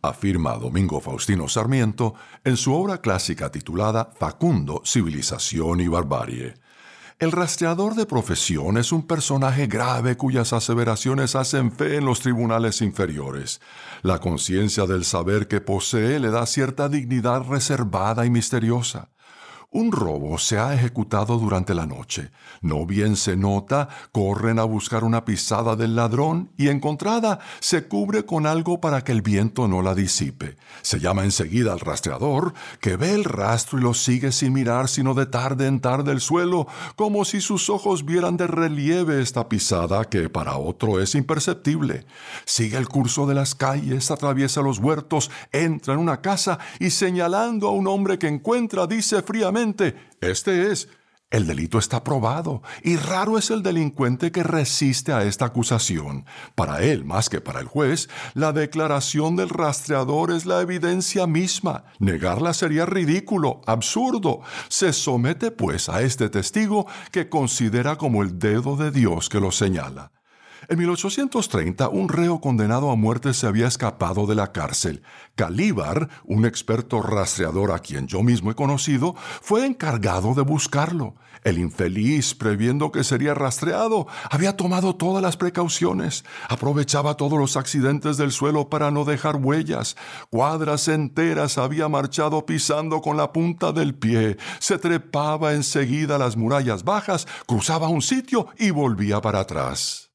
afirma 0.02 0.56
Domingo 0.56 1.00
Faustino 1.00 1.46
Sarmiento 1.48 2.14
en 2.42 2.56
su 2.56 2.74
obra 2.74 3.00
clásica 3.00 3.52
titulada 3.52 4.10
Facundo, 4.18 4.82
Civilización 4.84 5.80
y 5.80 5.86
Barbarie. 5.86 6.54
El 7.20 7.32
rastreador 7.32 7.96
de 7.96 8.06
profesión 8.06 8.78
es 8.78 8.92
un 8.92 9.06
personaje 9.06 9.66
grave 9.66 10.16
cuyas 10.16 10.54
aseveraciones 10.54 11.36
hacen 11.36 11.70
fe 11.70 11.96
en 11.96 12.06
los 12.06 12.20
tribunales 12.20 12.80
inferiores. 12.80 13.60
La 14.00 14.20
conciencia 14.20 14.86
del 14.86 15.04
saber 15.04 15.46
que 15.46 15.60
posee 15.60 16.18
le 16.18 16.30
da 16.30 16.46
cierta 16.46 16.88
dignidad 16.88 17.42
reservada 17.42 18.24
y 18.24 18.30
misteriosa. 18.30 19.10
Un 19.72 19.92
robo 19.92 20.36
se 20.38 20.58
ha 20.58 20.74
ejecutado 20.74 21.38
durante 21.38 21.74
la 21.74 21.86
noche. 21.86 22.32
No 22.60 22.86
bien 22.86 23.14
se 23.14 23.36
nota, 23.36 23.88
corren 24.10 24.58
a 24.58 24.64
buscar 24.64 25.04
una 25.04 25.24
pisada 25.24 25.76
del 25.76 25.94
ladrón 25.94 26.50
y 26.56 26.70
encontrada 26.70 27.38
se 27.60 27.86
cubre 27.86 28.26
con 28.26 28.46
algo 28.46 28.80
para 28.80 29.04
que 29.04 29.12
el 29.12 29.22
viento 29.22 29.68
no 29.68 29.80
la 29.80 29.94
disipe. 29.94 30.56
Se 30.82 30.98
llama 30.98 31.22
enseguida 31.22 31.72
al 31.72 31.78
rastreador, 31.78 32.52
que 32.80 32.96
ve 32.96 33.14
el 33.14 33.22
rastro 33.22 33.78
y 33.78 33.82
lo 33.82 33.94
sigue 33.94 34.32
sin 34.32 34.54
mirar 34.54 34.88
sino 34.88 35.14
de 35.14 35.26
tarde 35.26 35.68
en 35.68 35.78
tarde 35.78 36.10
el 36.10 36.20
suelo, 36.20 36.66
como 36.96 37.24
si 37.24 37.40
sus 37.40 37.70
ojos 37.70 38.04
vieran 38.04 38.36
de 38.36 38.48
relieve 38.48 39.22
esta 39.22 39.48
pisada 39.48 40.04
que 40.06 40.28
para 40.28 40.56
otro 40.56 41.00
es 41.00 41.14
imperceptible. 41.14 42.06
Sigue 42.44 42.76
el 42.76 42.88
curso 42.88 43.24
de 43.24 43.36
las 43.36 43.54
calles, 43.54 44.10
atraviesa 44.10 44.62
los 44.62 44.80
huertos, 44.80 45.30
entra 45.52 45.94
en 45.94 46.00
una 46.00 46.20
casa 46.20 46.58
y 46.80 46.90
señalando 46.90 47.68
a 47.68 47.70
un 47.70 47.86
hombre 47.86 48.18
que 48.18 48.26
encuentra 48.26 48.88
dice 48.88 49.22
fríamente, 49.22 49.59
este 50.20 50.72
es. 50.72 50.88
El 51.30 51.46
delito 51.46 51.78
está 51.78 52.02
probado 52.02 52.60
y 52.82 52.96
raro 52.96 53.38
es 53.38 53.50
el 53.50 53.62
delincuente 53.62 54.32
que 54.32 54.42
resiste 54.42 55.12
a 55.12 55.22
esta 55.22 55.44
acusación. 55.44 56.26
Para 56.56 56.82
él, 56.82 57.04
más 57.04 57.28
que 57.28 57.40
para 57.40 57.60
el 57.60 57.66
juez, 57.68 58.08
la 58.34 58.52
declaración 58.52 59.36
del 59.36 59.48
rastreador 59.48 60.32
es 60.32 60.44
la 60.44 60.60
evidencia 60.60 61.28
misma. 61.28 61.84
Negarla 62.00 62.52
sería 62.52 62.84
ridículo, 62.84 63.60
absurdo. 63.66 64.40
Se 64.68 64.92
somete 64.92 65.52
pues 65.52 65.88
a 65.88 66.02
este 66.02 66.30
testigo 66.30 66.88
que 67.12 67.28
considera 67.28 67.94
como 67.94 68.24
el 68.24 68.40
dedo 68.40 68.76
de 68.76 68.90
Dios 68.90 69.28
que 69.28 69.38
lo 69.38 69.52
señala. 69.52 70.10
En 70.70 70.78
1830, 70.78 71.88
un 71.88 72.08
reo 72.08 72.40
condenado 72.40 72.92
a 72.92 72.94
muerte 72.94 73.34
se 73.34 73.48
había 73.48 73.66
escapado 73.66 74.28
de 74.28 74.36
la 74.36 74.52
cárcel. 74.52 75.02
Calíbar, 75.34 76.08
un 76.22 76.46
experto 76.46 77.02
rastreador 77.02 77.72
a 77.72 77.80
quien 77.80 78.06
yo 78.06 78.22
mismo 78.22 78.52
he 78.52 78.54
conocido, 78.54 79.16
fue 79.42 79.66
encargado 79.66 80.32
de 80.32 80.42
buscarlo. 80.42 81.16
El 81.42 81.58
infeliz, 81.58 82.36
previendo 82.36 82.92
que 82.92 83.02
sería 83.02 83.34
rastreado, 83.34 84.06
había 84.30 84.56
tomado 84.56 84.94
todas 84.94 85.20
las 85.20 85.36
precauciones. 85.36 86.24
Aprovechaba 86.48 87.16
todos 87.16 87.36
los 87.36 87.56
accidentes 87.56 88.16
del 88.16 88.30
suelo 88.30 88.68
para 88.68 88.92
no 88.92 89.04
dejar 89.04 89.38
huellas. 89.42 89.96
Cuadras 90.30 90.86
enteras 90.86 91.58
había 91.58 91.88
marchado 91.88 92.46
pisando 92.46 93.00
con 93.00 93.16
la 93.16 93.32
punta 93.32 93.72
del 93.72 93.96
pie. 93.96 94.36
Se 94.60 94.78
trepaba 94.78 95.54
enseguida 95.54 96.14
a 96.14 96.18
las 96.18 96.36
murallas 96.36 96.84
bajas, 96.84 97.26
cruzaba 97.46 97.88
un 97.88 98.02
sitio 98.02 98.46
y 98.56 98.70
volvía 98.70 99.20
para 99.20 99.40
atrás. 99.40 100.09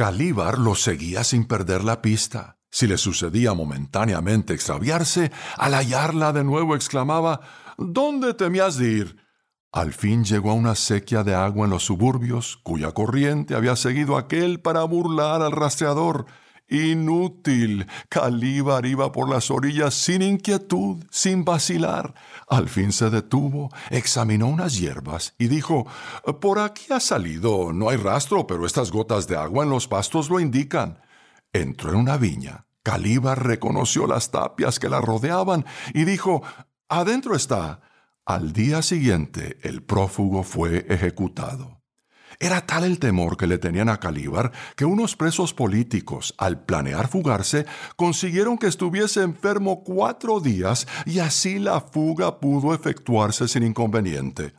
Calíbar 0.00 0.58
lo 0.58 0.74
seguía 0.74 1.24
sin 1.24 1.44
perder 1.44 1.84
la 1.84 2.00
pista. 2.00 2.56
Si 2.70 2.86
le 2.86 2.96
sucedía 2.96 3.52
momentáneamente 3.52 4.54
extraviarse, 4.54 5.30
al 5.58 5.74
hallarla 5.74 6.32
de 6.32 6.42
nuevo 6.42 6.74
exclamaba 6.74 7.42
¿Dónde 7.76 8.32
temías 8.32 8.78
de 8.78 8.88
ir? 8.88 9.16
Al 9.70 9.92
fin 9.92 10.24
llegó 10.24 10.52
a 10.52 10.54
una 10.54 10.74
sequía 10.74 11.22
de 11.22 11.34
agua 11.34 11.66
en 11.66 11.72
los 11.72 11.84
suburbios, 11.84 12.56
cuya 12.62 12.92
corriente 12.92 13.54
había 13.54 13.76
seguido 13.76 14.16
aquel 14.16 14.62
para 14.62 14.84
burlar 14.84 15.42
al 15.42 15.52
rastreador. 15.52 16.24
Inútil. 16.70 17.86
Calíbar 18.08 18.86
iba 18.86 19.12
por 19.12 19.28
las 19.28 19.50
orillas 19.50 19.94
sin 19.94 20.22
inquietud, 20.22 21.04
sin 21.10 21.44
vacilar. 21.44 22.14
Al 22.48 22.68
fin 22.68 22.92
se 22.92 23.10
detuvo, 23.10 23.70
examinó 23.90 24.46
unas 24.46 24.78
hierbas 24.78 25.34
y 25.36 25.48
dijo, 25.48 25.86
Por 26.40 26.60
aquí 26.60 26.92
ha 26.92 27.00
salido, 27.00 27.72
no 27.72 27.90
hay 27.90 27.96
rastro, 27.96 28.46
pero 28.46 28.64
estas 28.64 28.90
gotas 28.90 29.26
de 29.26 29.36
agua 29.36 29.64
en 29.64 29.70
los 29.70 29.88
pastos 29.88 30.30
lo 30.30 30.38
indican. 30.40 31.00
Entró 31.52 31.90
en 31.90 31.96
una 31.96 32.16
viña. 32.16 32.66
Calíbar 32.82 33.44
reconoció 33.44 34.06
las 34.06 34.30
tapias 34.30 34.78
que 34.78 34.88
la 34.88 35.00
rodeaban 35.00 35.66
y 35.92 36.04
dijo, 36.04 36.42
Adentro 36.88 37.34
está. 37.34 37.80
Al 38.24 38.52
día 38.52 38.80
siguiente, 38.82 39.58
el 39.62 39.82
prófugo 39.82 40.44
fue 40.44 40.86
ejecutado. 40.88 41.79
Era 42.42 42.62
tal 42.62 42.84
el 42.84 42.98
temor 42.98 43.36
que 43.36 43.46
le 43.46 43.58
tenían 43.58 43.90
a 43.90 44.00
Calíbar 44.00 44.50
que 44.74 44.86
unos 44.86 45.14
presos 45.14 45.52
políticos, 45.52 46.34
al 46.38 46.64
planear 46.64 47.06
fugarse, 47.06 47.66
consiguieron 47.96 48.56
que 48.56 48.66
estuviese 48.66 49.22
enfermo 49.22 49.84
cuatro 49.84 50.40
días 50.40 50.88
y 51.04 51.18
así 51.18 51.58
la 51.58 51.82
fuga 51.82 52.40
pudo 52.40 52.72
efectuarse 52.72 53.46
sin 53.46 53.62
inconveniente. 53.62 54.54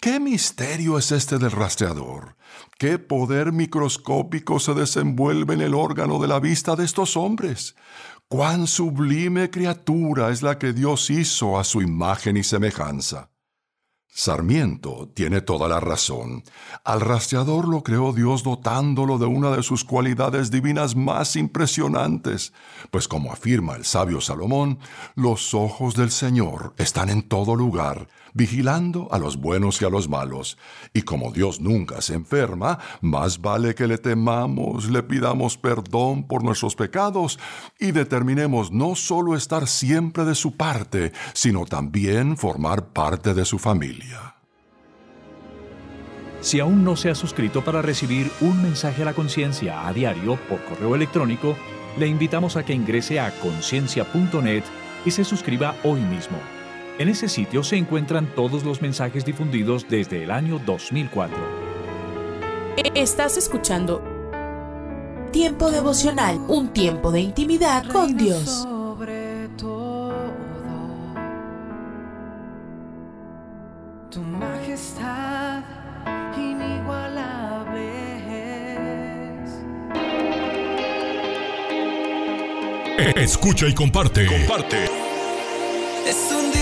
¿Qué 0.00 0.18
misterio 0.18 0.98
es 0.98 1.12
este 1.12 1.38
del 1.38 1.52
rastreador? 1.52 2.36
¿Qué 2.76 2.98
poder 2.98 3.52
microscópico 3.52 4.58
se 4.58 4.74
desenvuelve 4.74 5.54
en 5.54 5.60
el 5.60 5.74
órgano 5.74 6.18
de 6.18 6.26
la 6.26 6.40
vista 6.40 6.74
de 6.74 6.84
estos 6.84 7.16
hombres? 7.16 7.76
¿Cuán 8.26 8.66
sublime 8.66 9.48
criatura 9.48 10.30
es 10.30 10.42
la 10.42 10.58
que 10.58 10.72
Dios 10.72 11.08
hizo 11.08 11.56
a 11.56 11.62
su 11.62 11.82
imagen 11.82 12.36
y 12.36 12.42
semejanza? 12.42 13.31
Sarmiento 14.14 15.08
tiene 15.14 15.40
toda 15.40 15.68
la 15.68 15.80
razón. 15.80 16.42
Al 16.84 17.00
rastreador 17.00 17.66
lo 17.66 17.82
creó 17.82 18.12
Dios 18.12 18.42
dotándolo 18.42 19.16
de 19.16 19.24
una 19.24 19.50
de 19.56 19.62
sus 19.62 19.84
cualidades 19.84 20.50
divinas 20.50 20.94
más 20.94 21.34
impresionantes, 21.34 22.52
pues 22.90 23.08
como 23.08 23.32
afirma 23.32 23.74
el 23.74 23.86
sabio 23.86 24.20
Salomón, 24.20 24.78
los 25.14 25.54
ojos 25.54 25.94
del 25.94 26.10
Señor 26.10 26.74
están 26.76 27.08
en 27.08 27.22
todo 27.22 27.56
lugar, 27.56 28.06
vigilando 28.34 29.08
a 29.12 29.18
los 29.18 29.36
buenos 29.36 29.80
y 29.80 29.84
a 29.84 29.90
los 29.90 30.08
malos. 30.08 30.58
Y 30.92 31.02
como 31.02 31.32
Dios 31.32 31.60
nunca 31.60 32.00
se 32.00 32.14
enferma, 32.14 32.78
más 33.00 33.40
vale 33.40 33.74
que 33.74 33.86
le 33.86 33.98
temamos, 33.98 34.90
le 34.90 35.02
pidamos 35.02 35.56
perdón 35.56 36.26
por 36.26 36.42
nuestros 36.42 36.74
pecados 36.74 37.38
y 37.78 37.92
determinemos 37.92 38.72
no 38.72 38.94
solo 38.94 39.36
estar 39.36 39.68
siempre 39.68 40.24
de 40.24 40.34
su 40.34 40.56
parte, 40.56 41.12
sino 41.34 41.64
también 41.64 42.36
formar 42.36 42.88
parte 42.88 43.34
de 43.34 43.44
su 43.44 43.58
familia. 43.58 44.36
Si 46.40 46.58
aún 46.58 46.82
no 46.82 46.96
se 46.96 47.08
ha 47.08 47.14
suscrito 47.14 47.62
para 47.64 47.82
recibir 47.82 48.28
un 48.40 48.62
mensaje 48.62 49.02
a 49.02 49.04
la 49.04 49.14
conciencia 49.14 49.86
a 49.86 49.92
diario 49.92 50.36
por 50.48 50.64
correo 50.64 50.96
electrónico, 50.96 51.56
le 51.96 52.08
invitamos 52.08 52.56
a 52.56 52.64
que 52.64 52.72
ingrese 52.72 53.20
a 53.20 53.30
conciencia.net 53.40 54.64
y 55.04 55.10
se 55.12 55.24
suscriba 55.24 55.76
hoy 55.84 56.00
mismo. 56.00 56.38
En 56.98 57.08
ese 57.08 57.28
sitio 57.28 57.62
se 57.64 57.76
encuentran 57.76 58.26
todos 58.34 58.64
los 58.64 58.82
mensajes 58.82 59.24
difundidos 59.24 59.86
desde 59.88 60.24
el 60.24 60.30
año 60.30 60.60
2004. 60.64 61.36
Estás 62.94 63.36
escuchando 63.36 64.02
Tiempo 65.32 65.70
devocional, 65.70 66.36
un 66.48 66.74
tiempo 66.74 67.10
de 67.10 67.20
intimidad 67.20 67.86
con 67.86 68.18
Dios. 68.18 68.44
Sobre 68.44 69.48
todo, 69.56 70.12
tu 74.10 74.20
majestad 74.20 75.62
inigualable 76.36 77.88
es. 82.98 83.16
Escucha 83.16 83.66
y 83.66 83.72
comparte. 83.72 84.26
Comparte. 84.26 84.84
Es 86.06 86.30
un 86.30 86.52
día 86.52 86.61